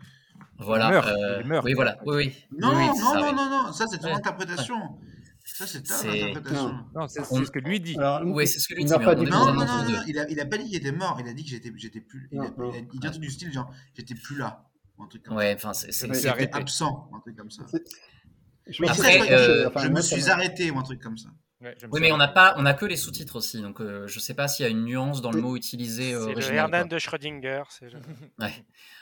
Voilà. 0.59 0.87
Il 0.87 0.91
meurt, 0.93 1.09
euh, 1.09 1.41
il 1.43 1.47
meurt, 1.49 1.65
oui, 1.65 1.73
voilà. 1.75 1.99
Oui, 2.07 2.17
oui. 2.17 2.35
Non, 2.59 2.71
Oui, 2.71 2.75
oui, 2.77 2.87
non, 2.89 2.95
ça, 2.95 3.21
non, 3.21 3.27
oui. 3.29 3.35
non, 3.35 3.51
non, 3.51 3.73
ça 3.73 3.87
c'est 3.91 3.99
ton 3.99 4.07
Ouais. 4.09 4.13
interprétation. 4.13 4.77
Ça 5.47 5.67
c'est 5.67 5.83
ta 5.83 5.95
interprétation. 5.99 6.75
Non, 6.95 7.07
c'est 7.09 7.21
On- 7.21 7.25
c'est 7.39 7.45
ce 7.45 7.51
que 7.51 7.59
lui 7.59 7.81
dit. 7.81 7.97
Alors, 7.99 8.23
Oui, 8.25 8.47
c'est 8.47 8.59
ce 8.61 8.69
que 8.69 8.75
lui 8.75 8.83
il 8.83 8.87
dit, 8.87 8.93
Non, 8.93 8.99
non, 9.01 9.53
non, 9.53 9.53
non, 9.53 9.65
non, 9.67 10.03
il 10.07 10.19
a, 10.19 10.29
il 10.31 10.41
a 10.41 10.47
pas 10.47 10.57
dit 10.57 10.65
qu'il 10.67 10.77
était 10.77 10.93
mort, 10.93 11.19
il 11.21 11.29
a 11.29 11.33
dit 11.35 11.45
que 11.45 11.51
j'étais, 11.51 11.73
j'étais 11.77 12.01
plus. 12.01 12.29
Il, 12.33 12.39
a, 12.41 12.45
Non, 12.45 12.55
non. 12.57 12.73
il 12.73 12.77
a- 12.77 12.87
il 12.93 13.01
dit 13.01 13.07
un 13.07 13.11
truc 13.11 13.23
du 13.23 13.31
style 13.31 13.53
genre 13.53 13.71
j'étais 13.95 14.15
plus 14.15 14.39
là, 14.39 14.65
un 14.99 15.07
truc 15.07 15.23
comme 15.25 15.37
Ouais, 15.37 15.53
enfin, 15.55 15.73
c'est. 15.75 15.93
C'est- 15.93 16.07
absent, 16.55 17.11
un 17.15 17.21
truc 17.21 17.37
comme 17.37 17.51
ça. 17.51 17.65
Je 18.67 18.83
Après, 18.85 19.19
je, 19.29 19.33
euh, 19.79 19.91
me 19.91 20.01
suis 20.01 20.31
arrêté, 20.31 20.71
ou 20.71 20.79
un 20.79 20.83
truc 20.83 21.03
comme 21.03 21.19
ça. 21.19 21.29
Ouais, 21.65 21.75
Oui, 21.91 22.01
mais 22.01 22.13
on 22.13 22.19
n'a 22.19 22.29
pas, 22.29 22.55
on 22.59 22.67
a 22.67 22.75
que 22.75 22.85
les 22.85 22.97
sous-titres 22.97 23.37
aussi, 23.37 23.63
donc 23.63 23.81
euh, 23.81 24.07
je 24.07 24.21
sais 24.21 24.35
pas 24.35 24.49
s'il 24.49 24.65
y 24.65 24.69
a 24.69 24.71
une 24.71 24.85
nuance 24.85 25.23
dans 25.23 25.31
le 25.33 25.41
mot 25.41 25.57
utilisé 25.57 26.13
euh, 26.13 26.27
C'est 26.43 26.51
le. 26.51 26.57
Hernan 26.57 26.85
de 26.85 26.99
Schrödinger. 26.99 27.63
c'est 27.71 27.91
le- 27.91 27.99
Ouais. 28.39 28.53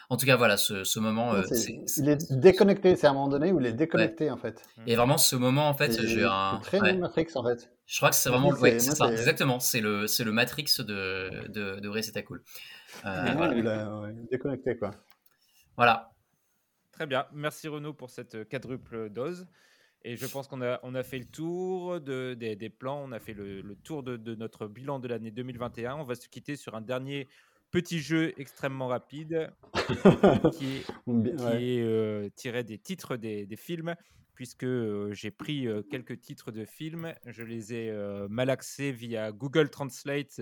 En 0.09 0.17
tout 0.17 0.27
cas, 0.27 0.37
voilà, 0.37 0.57
ce, 0.57 0.85
ce 0.85 1.01
moment, 1.01 1.35
euh, 1.35 1.43
Il 1.97 2.09
est 2.09 2.31
déconnecté, 2.33 2.95
c'est 2.97 3.07
à 3.07 3.11
un 3.11 3.15
moment 3.15 3.29
donné 3.29 3.51
où 3.51 3.59
il 3.59 3.67
est 3.67 3.73
déconnecté 3.73 4.31
en 4.31 4.37
fait. 4.37 4.63
et 4.87 4.95
vraiment 4.95 5.19
ce 5.19 5.35
moment, 5.35 5.69
en 5.69 5.75
fait, 5.75 5.93
C'est 5.93 6.07
j'ai 6.07 6.25
un. 6.25 6.61
très 6.63 6.81
ouais. 6.81 6.93
Matrix 6.93 7.29
en 7.35 7.43
fait. 7.45 7.69
Je 7.87 7.97
crois 7.97 8.11
que 8.11 8.17
c'est 8.17 8.29
vraiment, 8.29 8.51
ouais, 8.51 8.79
c'est 8.79 8.95
ça, 8.95 9.11
exactement. 9.11 9.59
C'est 9.59 9.81
le, 9.81 10.07
c'est 10.07 10.23
le 10.25 10.31
Matrix 10.33 10.67
de, 10.79 11.49
de, 11.49 11.81
de 11.81 11.89
Ray 11.89 12.03
Cool. 12.25 12.43
Euh, 13.05 13.23
moment 13.23 13.37
voilà. 13.39 13.55
où 13.55 13.59
il 13.59 13.67
a- 13.67 14.01
ouais, 14.01 14.15
déconnecté 14.31 14.77
quoi. 14.77 14.93
Voilà. 15.77 16.13
Très 16.93 17.07
bien. 17.07 17.27
Merci 17.33 17.67
Renaud 17.69 17.95
pour 17.95 18.11
cette 18.11 18.49
quadruple 18.49 19.09
dose. 19.11 19.47
Et 20.05 20.17
je 20.17 20.27
pense 20.27 20.49
qu'on 20.49 20.63
a, 20.63 20.81
on 20.83 20.95
a 20.95 21.03
fait 21.03 21.19
le 21.19 21.25
tour 21.25 22.01
de, 22.01 22.35
des, 22.35 22.57
des 22.57 22.71
plans, 22.71 23.03
on 23.05 23.13
a 23.13 23.21
fait 23.21 23.35
le, 23.35 23.61
le 23.61 23.77
tour 23.77 24.03
de, 24.03 24.17
de 24.17 24.35
notre 24.35 24.67
bilan 24.67 24.99
de 24.99 25.09
l'année 25.09 25.31
2021. 25.31 25.97
On 25.97 26.05
va 26.05 26.15
se 26.15 26.29
quitter 26.29 26.57
sur 26.57 26.75
un 26.75 26.81
dernier 26.81 27.29
petit 27.73 28.01
jeu 28.01 28.33
extrêmement 28.37 28.87
rapide 28.87 29.51
qui 30.53 30.77
est, 30.77 30.85
qui 31.07 31.11
ouais. 31.11 31.65
est, 31.65 31.83
euh, 31.83 32.29
tiré 32.37 32.63
des 32.63 32.79
titres 32.79 33.17
des, 33.17 33.47
des 33.47 33.57
films, 33.57 33.97
puisque 34.35 34.65
euh, 34.65 35.13
j'ai 35.13 35.31
pris 35.31 35.67
euh, 35.67 35.83
quelques 35.83 36.21
titres 36.21 36.53
de 36.53 36.65
films, 36.65 37.15
je 37.27 37.43
les 37.43 37.75
ai 37.75 37.93
malaxés 38.29 38.93
via 38.93 39.33
Google 39.33 39.71
Translate 39.71 40.41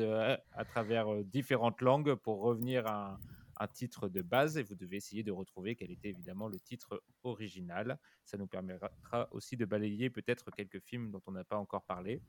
à 0.52 0.64
travers 0.64 1.06
différentes 1.24 1.80
langues 1.80 2.14
pour 2.14 2.40
revenir 2.40 2.86
à 2.86 3.12
un, 3.12 3.18
un 3.60 3.68
titre 3.68 4.08
de 4.08 4.22
base 4.22 4.56
et 4.56 4.62
vous 4.62 4.74
devez 4.74 4.96
essayer 4.96 5.22
de 5.22 5.30
retrouver 5.30 5.76
quel 5.76 5.90
était 5.90 6.08
évidemment 6.08 6.48
le 6.48 6.58
titre 6.58 7.02
original. 7.22 7.98
Ça 8.24 8.38
nous 8.38 8.46
permettra 8.46 9.28
aussi 9.32 9.56
de 9.56 9.66
balayer 9.66 10.08
peut-être 10.08 10.50
quelques 10.50 10.80
films 10.80 11.10
dont 11.10 11.22
on 11.26 11.32
n'a 11.32 11.44
pas 11.44 11.58
encore 11.58 11.84
parlé. 11.84 12.22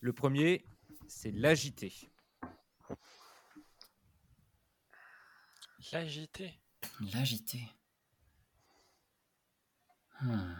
Le 0.00 0.12
premier, 0.12 0.64
c'est 1.08 1.32
L'Agité. 1.32 1.92
L'agité. 5.92 6.60
L'agité. 7.12 7.60
Hmm. 10.20 10.54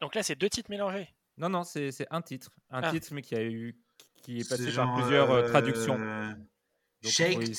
Donc 0.00 0.14
là, 0.14 0.22
c'est 0.22 0.36
deux 0.36 0.48
titres 0.48 0.70
mélangés. 0.70 1.08
Non, 1.36 1.48
non, 1.48 1.64
c'est 1.64 1.90
c'est 1.92 2.06
un 2.10 2.22
titre. 2.22 2.50
Un 2.68 2.82
Ah. 2.82 2.90
titre, 2.90 3.12
mais 3.12 3.22
qui, 3.22 3.34
a 3.34 3.42
eu, 3.42 3.78
qui 4.22 4.40
est 4.40 4.48
passé 4.48 4.70
genre, 4.70 4.86
par 4.86 4.96
plusieurs 5.00 5.30
euh, 5.30 5.42
euh, 5.42 5.48
traductions. 5.48 5.98
Donc, 5.98 7.12
Shaked 7.12 7.54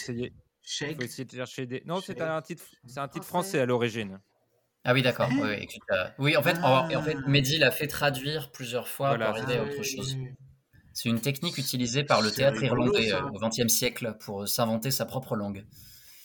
essayer, 0.72 0.92
il 0.92 0.96
faut 0.96 1.02
Shaked 1.02 1.04
essayer 1.04 1.26
de 1.26 1.32
chercher 1.32 1.66
des. 1.66 1.84
Non, 1.86 2.02
c'est 2.02 2.20
un 2.22 2.42
titre, 2.42 2.64
c'est 2.88 3.00
un 3.00 3.08
titre 3.08 3.26
Français. 3.26 3.60
à 3.60 3.66
l'origine. 3.66 4.20
Ah 4.84 4.94
oui, 4.94 5.02
d'accord. 5.04 5.30
Oui, 5.32 5.40
oui, 5.44 5.54
écoute, 5.62 5.82
euh, 5.92 6.10
oui, 6.18 6.36
en 6.36 6.42
fait, 6.42 6.58
en, 6.64 6.90
et 6.90 6.96
en 6.96 7.04
fait, 7.04 7.16
Ah. 7.24 7.30
Mehdi 7.30 7.58
l'a 7.60 7.70
fait 7.72 7.88
traduire 7.88 8.52
plusieurs 8.52 8.88
fois 8.88 9.10
Voilà, 9.10 9.28
pour 9.32 9.38
arriver 9.38 9.60
à 9.60 9.64
Ah 9.64 9.66
autre 9.66 9.84
chose. 9.84 10.18
C'est 10.94 11.10
une 11.10 11.22
technique 11.22 11.58
utilisée 11.58 12.04
par 12.04 12.22
le 12.22 12.32
théâtre 12.32 12.62
irlandais 12.64 13.14
euh, 13.14 13.22
au 13.30 13.40
XXe 13.40 13.68
siècle 13.72 14.18
pour 14.20 14.44
euh, 14.44 14.46
s'inventer 14.48 14.92
sa 14.92 15.06
propre 15.06 15.36
langue. 15.36 15.66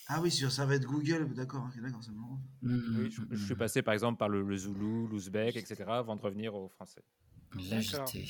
Ah 0.09 0.21
oui, 0.23 0.31
sur 0.31 0.51
ça 0.51 0.65
va 0.67 0.77
être 0.77 0.87
Google, 0.87 1.35
d'accord. 1.35 1.69
Hmm, 2.63 2.99
Oui, 2.99 3.11
je, 3.11 3.23
je 3.31 3.45
suis 3.45 3.55
passé 3.57 3.83
par 3.83 3.93
exemple 3.93 4.19
par 4.19 4.29
le, 4.29 4.43
le 4.43 4.57
zoulou, 4.57 5.07
l'ouzbek, 5.09 5.57
etc. 5.57 5.85
avant 5.89 6.17
de 6.17 6.23
revenir 6.23 6.55
au 6.55 6.69
français. 6.69 7.03
L'agité. 7.71 8.29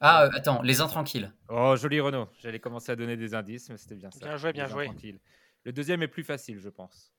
Ah, 0.00 0.24
euh, 0.24 0.30
attends, 0.34 0.62
les 0.62 0.80
intranquilles. 0.80 1.30
Oh, 1.48 1.74
joli 1.76 2.00
Renaud. 2.00 2.28
J'allais 2.40 2.60
commencer 2.60 2.92
à 2.92 2.96
donner 2.96 3.16
des 3.16 3.34
indices, 3.34 3.68
mais 3.68 3.76
c'était 3.76 3.96
bien 3.96 4.10
ça. 4.10 4.18
Bien 4.20 4.36
joué, 4.36 4.52
bien 4.52 4.66
Les 4.66 4.70
joué. 4.70 4.84
Intranquilles. 4.84 5.20
Le 5.64 5.72
deuxième 5.72 6.02
est 6.02 6.08
plus 6.08 6.22
facile, 6.24 6.60
je 6.60 6.68
pense. 6.68 7.12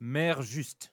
Mère 0.00 0.42
juste. 0.42 0.92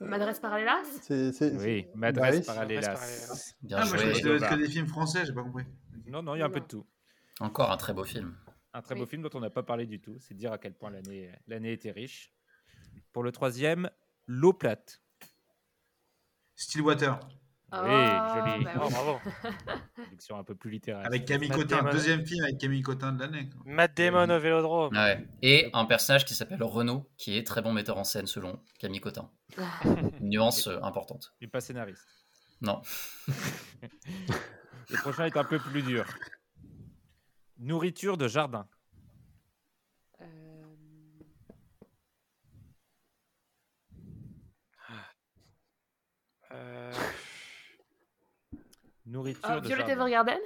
Madresse 0.00 0.40
Oui, 0.42 1.02
c'est- 1.02 1.94
Madresse 1.94 2.34
bah 2.34 2.38
oui, 2.40 2.46
Parallelas. 2.46 2.82
Parallelas. 2.92 3.54
Bien 3.62 3.76
Ah, 3.78 3.84
moi 3.86 3.96
je 3.96 4.02
joué. 4.02 4.20
croyais 4.20 4.48
que 4.48 4.54
des 4.56 4.68
films 4.68 4.88
français, 4.88 5.24
j'ai 5.24 5.32
pas 5.32 5.42
compris. 5.42 5.64
Non, 6.06 6.22
non, 6.22 6.34
il 6.34 6.40
y 6.40 6.42
a 6.42 6.46
un 6.46 6.50
peu 6.50 6.60
de 6.60 6.66
tout. 6.66 6.86
Encore 7.40 7.70
un 7.70 7.76
très 7.78 7.94
beau 7.94 8.04
film. 8.04 8.36
Un 8.74 8.82
très 8.82 8.94
beau 8.94 9.06
film 9.06 9.22
dont 9.22 9.30
on 9.34 9.40
n'a 9.40 9.48
pas 9.50 9.62
parlé 9.62 9.86
du 9.86 10.00
tout. 10.00 10.16
C'est 10.18 10.34
dire 10.34 10.52
à 10.52 10.58
quel 10.58 10.74
point 10.74 10.90
l'année 10.90 11.32
l'année 11.46 11.72
était 11.72 11.92
riche. 11.92 12.32
Pour 13.12 13.22
le 13.22 13.32
troisième, 13.32 13.90
L'eau 14.26 14.52
plate. 14.52 15.00
Stillwater, 16.56 17.20
Oui, 17.72 17.78
joli. 17.80 18.64
bah 18.64 18.72
Oh, 18.76 18.84
oui. 18.86 18.92
bravo. 18.92 19.18
Traduction 19.96 20.38
un 20.38 20.44
peu 20.44 20.54
plus 20.54 20.70
littéraire. 20.70 21.04
avec 21.04 21.24
Camille 21.24 21.48
Matt 21.48 21.58
Cotin, 21.58 21.76
Damon. 21.78 21.90
deuxième 21.90 22.24
film 22.24 22.44
avec 22.44 22.58
Camille 22.58 22.82
Cotin 22.82 23.12
de 23.12 23.20
l'année. 23.20 23.50
Matt 23.64 23.96
Damon 23.96 24.30
au 24.30 24.38
Vélodrome. 24.38 24.94
Ouais. 24.96 25.26
Et 25.42 25.68
un 25.72 25.84
personnage 25.84 26.24
qui 26.24 26.34
s'appelle 26.34 26.62
Renaud, 26.62 27.10
qui 27.16 27.36
est 27.36 27.46
très 27.46 27.62
bon 27.62 27.72
metteur 27.72 27.98
en 27.98 28.04
scène 28.04 28.26
selon 28.26 28.60
Camille 28.78 29.00
Cotin. 29.00 29.30
Une 30.20 30.28
nuance 30.30 30.68
euh, 30.68 30.78
importante. 30.82 31.34
Et 31.40 31.48
pas 31.48 31.60
scénariste. 31.60 32.06
Non. 32.60 32.80
Le 34.88 34.96
prochain 35.02 35.26
est 35.26 35.36
un 35.36 35.44
peu 35.44 35.58
plus 35.58 35.82
dur. 35.82 36.06
Nourriture 37.58 38.16
de 38.16 38.28
jardin. 38.28 38.68
Euh, 40.20 40.24
Euh, 46.52 46.92
Nourriture 49.06 49.42
ah, 49.44 49.60
de 49.60 49.66
Violet 49.66 49.86
jardin. 49.86 49.92
Evergarden 49.92 50.40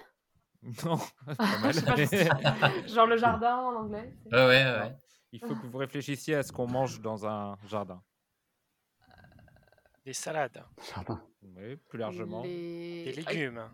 Non, 0.84 0.98
pas 1.36 1.58
mal. 1.58 1.72
Je 1.72 2.04
sais. 2.04 2.28
Genre 2.88 3.06
le 3.06 3.16
jardin 3.16 3.56
en 3.56 3.74
anglais. 3.76 4.14
Ouais, 4.30 4.46
ouais, 4.46 4.64
ouais. 4.64 4.96
Il 5.32 5.40
faut 5.40 5.54
que 5.54 5.66
vous 5.66 5.78
réfléchissiez 5.78 6.34
à 6.34 6.42
ce 6.42 6.52
qu'on 6.52 6.66
mange 6.66 7.00
dans 7.00 7.26
un 7.26 7.56
jardin. 7.66 8.02
des 10.04 10.12
salades. 10.12 10.62
Jardin. 10.92 11.22
Oui, 11.42 11.76
plus 11.76 11.98
largement. 11.98 12.42
Les... 12.42 13.04
Des 13.04 13.12
légumes. 13.12 13.70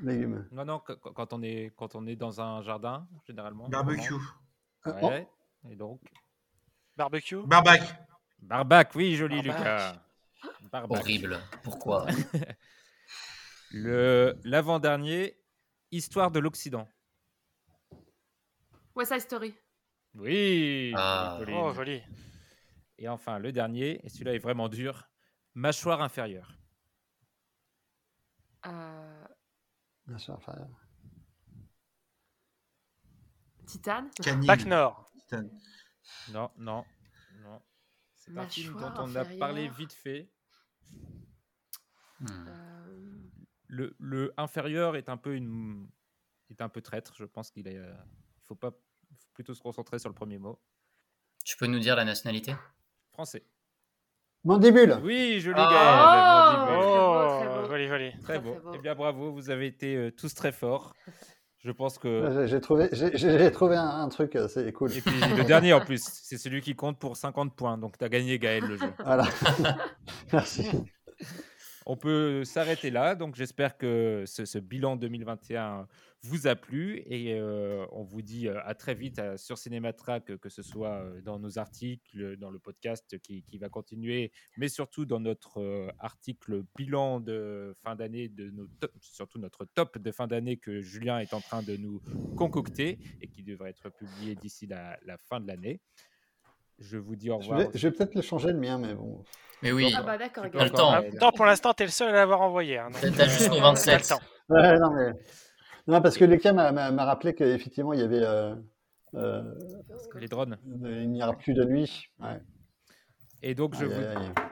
Légumes. 0.00 0.48
Non, 0.50 0.64
non, 0.64 0.80
qu- 0.80 0.96
quand 0.96 1.32
on 1.32 1.42
est, 1.42 1.72
quand 1.76 1.94
on 1.94 2.06
est 2.06 2.16
dans 2.16 2.40
un 2.40 2.62
jardin, 2.62 3.06
généralement. 3.26 3.68
Barbecue. 3.68 4.14
Ah, 4.84 4.90
on 4.96 5.06
oh, 5.06 5.08
Ouais. 5.08 5.28
Et 5.70 5.76
donc. 5.76 6.00
Barbecue. 6.96 7.46
Barbac. 7.46 7.82
Barbac, 8.40 8.90
oui, 8.96 9.14
joli 9.14 9.42
Barbac. 9.42 9.58
Lucas. 9.58 9.96
Barbac. 10.72 10.98
Horrible. 10.98 11.38
Pourquoi? 11.62 12.06
Le 13.76 14.38
l'avant-dernier, 14.44 15.36
Histoire 15.90 16.30
de 16.30 16.38
l'Occident. 16.38 16.88
West 18.94 19.12
Side 19.12 19.22
Story. 19.22 19.54
Oui. 20.14 20.92
Ah. 20.96 21.40
Oh, 21.48 21.72
joli. 21.72 22.00
Et 22.98 23.08
enfin, 23.08 23.40
le 23.40 23.50
dernier, 23.50 24.00
et 24.06 24.08
celui-là 24.08 24.34
est 24.34 24.38
vraiment 24.38 24.68
dur, 24.68 25.08
mâchoire 25.54 26.02
inférieure. 26.02 26.56
Euh... 28.66 29.26
sûr, 30.18 30.34
enfin, 30.34 30.54
Titane? 33.66 34.08
Bac 34.46 34.66
Nord. 34.66 35.10
Titan. 35.10 35.48
Non, 36.30 36.48
non, 36.58 36.84
non. 37.42 37.60
C'est 38.14 38.38
un 38.38 38.46
film 38.46 38.74
dont 38.74 38.80
Mâchoire 38.80 39.04
on 39.04 39.16
a 39.16 39.24
parlé 39.24 39.66
inférieure. 39.66 39.74
vite 39.74 39.92
fait. 39.92 40.30
Hmm. 42.20 42.26
Euh, 42.48 43.23
Le, 43.66 43.94
le 43.98 44.32
inférieur 44.36 44.96
est 44.96 45.08
un 45.08 45.16
peu 45.16 45.34
une 45.34 45.88
est 46.50 46.60
un 46.60 46.68
peu 46.68 46.80
traître. 46.82 47.14
Je 47.16 47.24
pense 47.24 47.50
qu'il 47.50 47.66
est. 47.68 47.76
euh, 47.78 47.92
Il 48.38 48.42
faut 48.46 48.54
pas 48.54 48.70
faut 48.70 49.28
plutôt 49.32 49.54
se 49.54 49.60
concentrer 49.62 49.98
sur 49.98 50.08
le 50.08 50.14
premier 50.14 50.38
mot. 50.38 50.58
Tu 51.44 51.56
peux 51.56 51.66
nous 51.66 51.78
dire 51.78 51.96
la 51.96 52.04
nationalité? 52.04 52.54
Français. 53.12 53.44
Mandibule. 54.44 54.98
Oui, 55.02 55.40
joli 55.40 55.58
Oh 55.58 55.70
Gaël. 55.70 55.96
Mandibule. 55.96 56.64
Très 56.66 56.76
beau, 56.76 57.28
très 57.38 57.48
Oh, 57.58 57.62
beau. 57.62 57.68
joli, 57.70 57.88
joli. 57.88 58.10
Très 58.12 58.20
Très, 58.22 58.38
beau. 58.40 58.50
très 58.52 58.60
beau. 58.60 58.72
Eh 58.74 58.78
bien, 58.78 58.94
bravo. 58.94 59.32
Vous 59.32 59.50
avez 59.50 59.66
été 59.66 59.96
euh, 59.96 60.10
tous 60.10 60.34
très 60.34 60.52
forts. 60.52 60.94
Je 61.58 61.70
pense 61.70 61.98
que. 61.98 62.46
J'ai 62.46 62.60
trouvé, 62.60 62.90
j'ai- 62.92 63.50
trouvé 63.50 63.76
un, 63.76 63.88
un 63.88 64.08
truc, 64.10 64.36
euh, 64.36 64.48
c'est 64.48 64.70
cool. 64.72 64.92
Et 64.92 65.00
puis 65.00 65.18
le 65.34 65.44
dernier 65.44 65.72
en 65.72 65.80
plus, 65.80 66.02
c'est 66.04 66.36
celui 66.36 66.60
qui 66.60 66.76
compte 66.76 66.98
pour 66.98 67.16
50 67.16 67.56
points. 67.56 67.78
Donc 67.78 67.96
tu 67.96 68.04
as 68.04 68.10
gagné 68.10 68.38
Gaël 68.38 68.64
le 68.64 68.76
jeu. 68.76 68.92
Voilà. 69.02 69.24
Merci. 70.32 70.68
On 71.86 71.96
peut 71.96 72.44
s'arrêter 72.44 72.90
là. 72.90 73.14
Donc 73.14 73.34
j'espère 73.34 73.76
que 73.76 74.24
ce, 74.26 74.58
bilan 74.58 74.96
2021 74.96 75.86
vous 76.22 76.46
a 76.46 76.56
plu 76.56 77.02
et 77.04 77.34
euh, 77.34 77.84
on 77.92 78.02
vous 78.02 78.22
dit 78.22 78.48
euh, 78.48 78.58
à 78.64 78.74
très 78.74 78.94
vite 78.94 79.18
euh, 79.18 79.36
sur 79.36 79.58
Cinématrack, 79.58 80.38
que 80.38 80.48
ce 80.48 80.62
soit 80.62 81.04
dans 81.22 81.38
nos 81.38 81.58
articles, 81.58 82.38
dans 82.38 82.50
le 82.50 82.58
podcast 82.58 83.18
qui, 83.18 83.44
va 83.58 83.68
continuer, 83.68 84.32
mais 84.56 84.68
surtout 84.68 85.04
dans 85.04 85.20
notre 85.20 85.92
article 85.98 86.64
bilan 86.76 87.20
de 87.20 87.74
fin 87.82 87.94
d'année, 87.94 88.28
de 88.28 88.52
surtout 89.00 89.38
notre 89.38 89.66
top 89.66 89.98
de 89.98 90.10
fin 90.10 90.26
d'année 90.26 90.56
que 90.56 90.80
Julien 90.80 91.18
est 91.18 91.34
en 91.34 91.40
train 91.40 91.62
de 91.62 91.76
nous 91.76 92.00
concocter 92.36 92.98
et 93.20 93.28
qui 93.28 93.42
devrait 93.42 93.70
être 93.70 93.90
publié 93.90 94.34
d'ici 94.34 94.66
la 94.66 94.98
fin 95.28 95.40
de 95.40 95.46
l'année. 95.46 95.80
Je 96.78 96.98
vous 96.98 97.16
dis 97.16 97.30
au 97.30 97.38
revoir. 97.38 97.60
je 97.74 97.88
vais 97.88 97.92
peut-être 97.94 98.14
le 98.14 98.22
changer 98.22 98.48
le 98.48 98.58
mien, 98.58 98.78
mais 98.78 98.94
bon. 98.94 99.22
Mais 99.62 99.72
oui. 99.72 99.94
Ah 99.96 100.02
bah 100.02 100.18
d'accord, 100.18 100.44
le 100.44 100.70
temps. 100.70 101.00
temps, 101.18 101.32
pour 101.32 101.46
l'instant, 101.46 101.72
t'es 101.72 101.84
le 101.84 101.90
seul 101.90 102.10
à 102.10 102.12
l'avoir 102.12 102.40
envoyé. 102.42 102.78
hein, 102.78 102.88
T'as- 103.16 103.28
jusqu'au 103.28 103.56
euh, 103.56 103.60
27. 103.60 104.02
t'as 104.08 104.14
le 104.16 104.20
temps. 104.20 104.26
Ouais, 104.50 104.78
non, 104.78 104.90
mais... 104.94 105.12
non, 105.86 106.02
parce 106.02 106.18
que 106.18 106.24
Lucas 106.24 106.52
m'a- 106.52 107.04
rappelé 107.04 107.34
qu'effectivement, 107.34 107.92
il 107.92 108.00
y 108.00 108.02
avait. 108.02 108.22
euh, 108.22 108.54
euh, 109.14 109.42
Les 110.16 110.28
drones. 110.28 110.58
il 110.84 111.10
n'y 111.12 111.22
aura 111.22 111.34
plus 111.34 111.54
de 111.54 111.64
nuit. 111.64 112.08
Ouais. 112.20 112.40
Et 113.42 113.54
donc, 113.54 113.74
je 113.76 113.84
vous. 113.86 114.02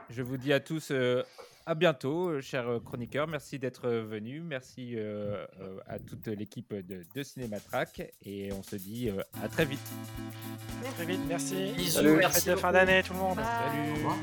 Je 0.09 0.21
vous 0.21 0.37
dis 0.37 0.53
à 0.53 0.59
tous 0.59 0.89
euh, 0.91 1.23
à 1.65 1.75
bientôt, 1.75 2.29
euh, 2.29 2.41
chers 2.41 2.67
euh, 2.67 2.79
chroniqueurs. 2.79 3.27
Merci 3.27 3.59
d'être 3.59 3.85
euh, 3.87 4.03
venus. 4.03 4.41
Merci 4.43 4.93
euh, 4.95 5.45
euh, 5.61 5.79
à 5.87 5.99
toute 5.99 6.27
l'équipe 6.27 6.73
de, 6.73 7.05
de 7.15 7.23
Cinématrack. 7.23 8.13
Et 8.25 8.51
on 8.53 8.63
se 8.63 8.75
dit 8.75 9.09
euh, 9.09 9.21
à 9.41 9.47
très 9.47 9.65
vite. 9.65 9.79
Très 10.95 11.05
vite, 11.05 11.21
merci. 11.27 11.71
Bisous, 11.75 11.91
Salut. 11.91 12.15
merci 12.17 12.41
Fête 12.41 12.55
de 12.55 12.59
fin 12.59 12.71
d'année, 12.71 13.01
tout 13.03 13.13
le 13.13 13.19
monde. 13.19 13.37
Bye. 13.37 13.45
Salut. 13.45 13.91
Au 13.91 13.95
revoir. 13.95 14.17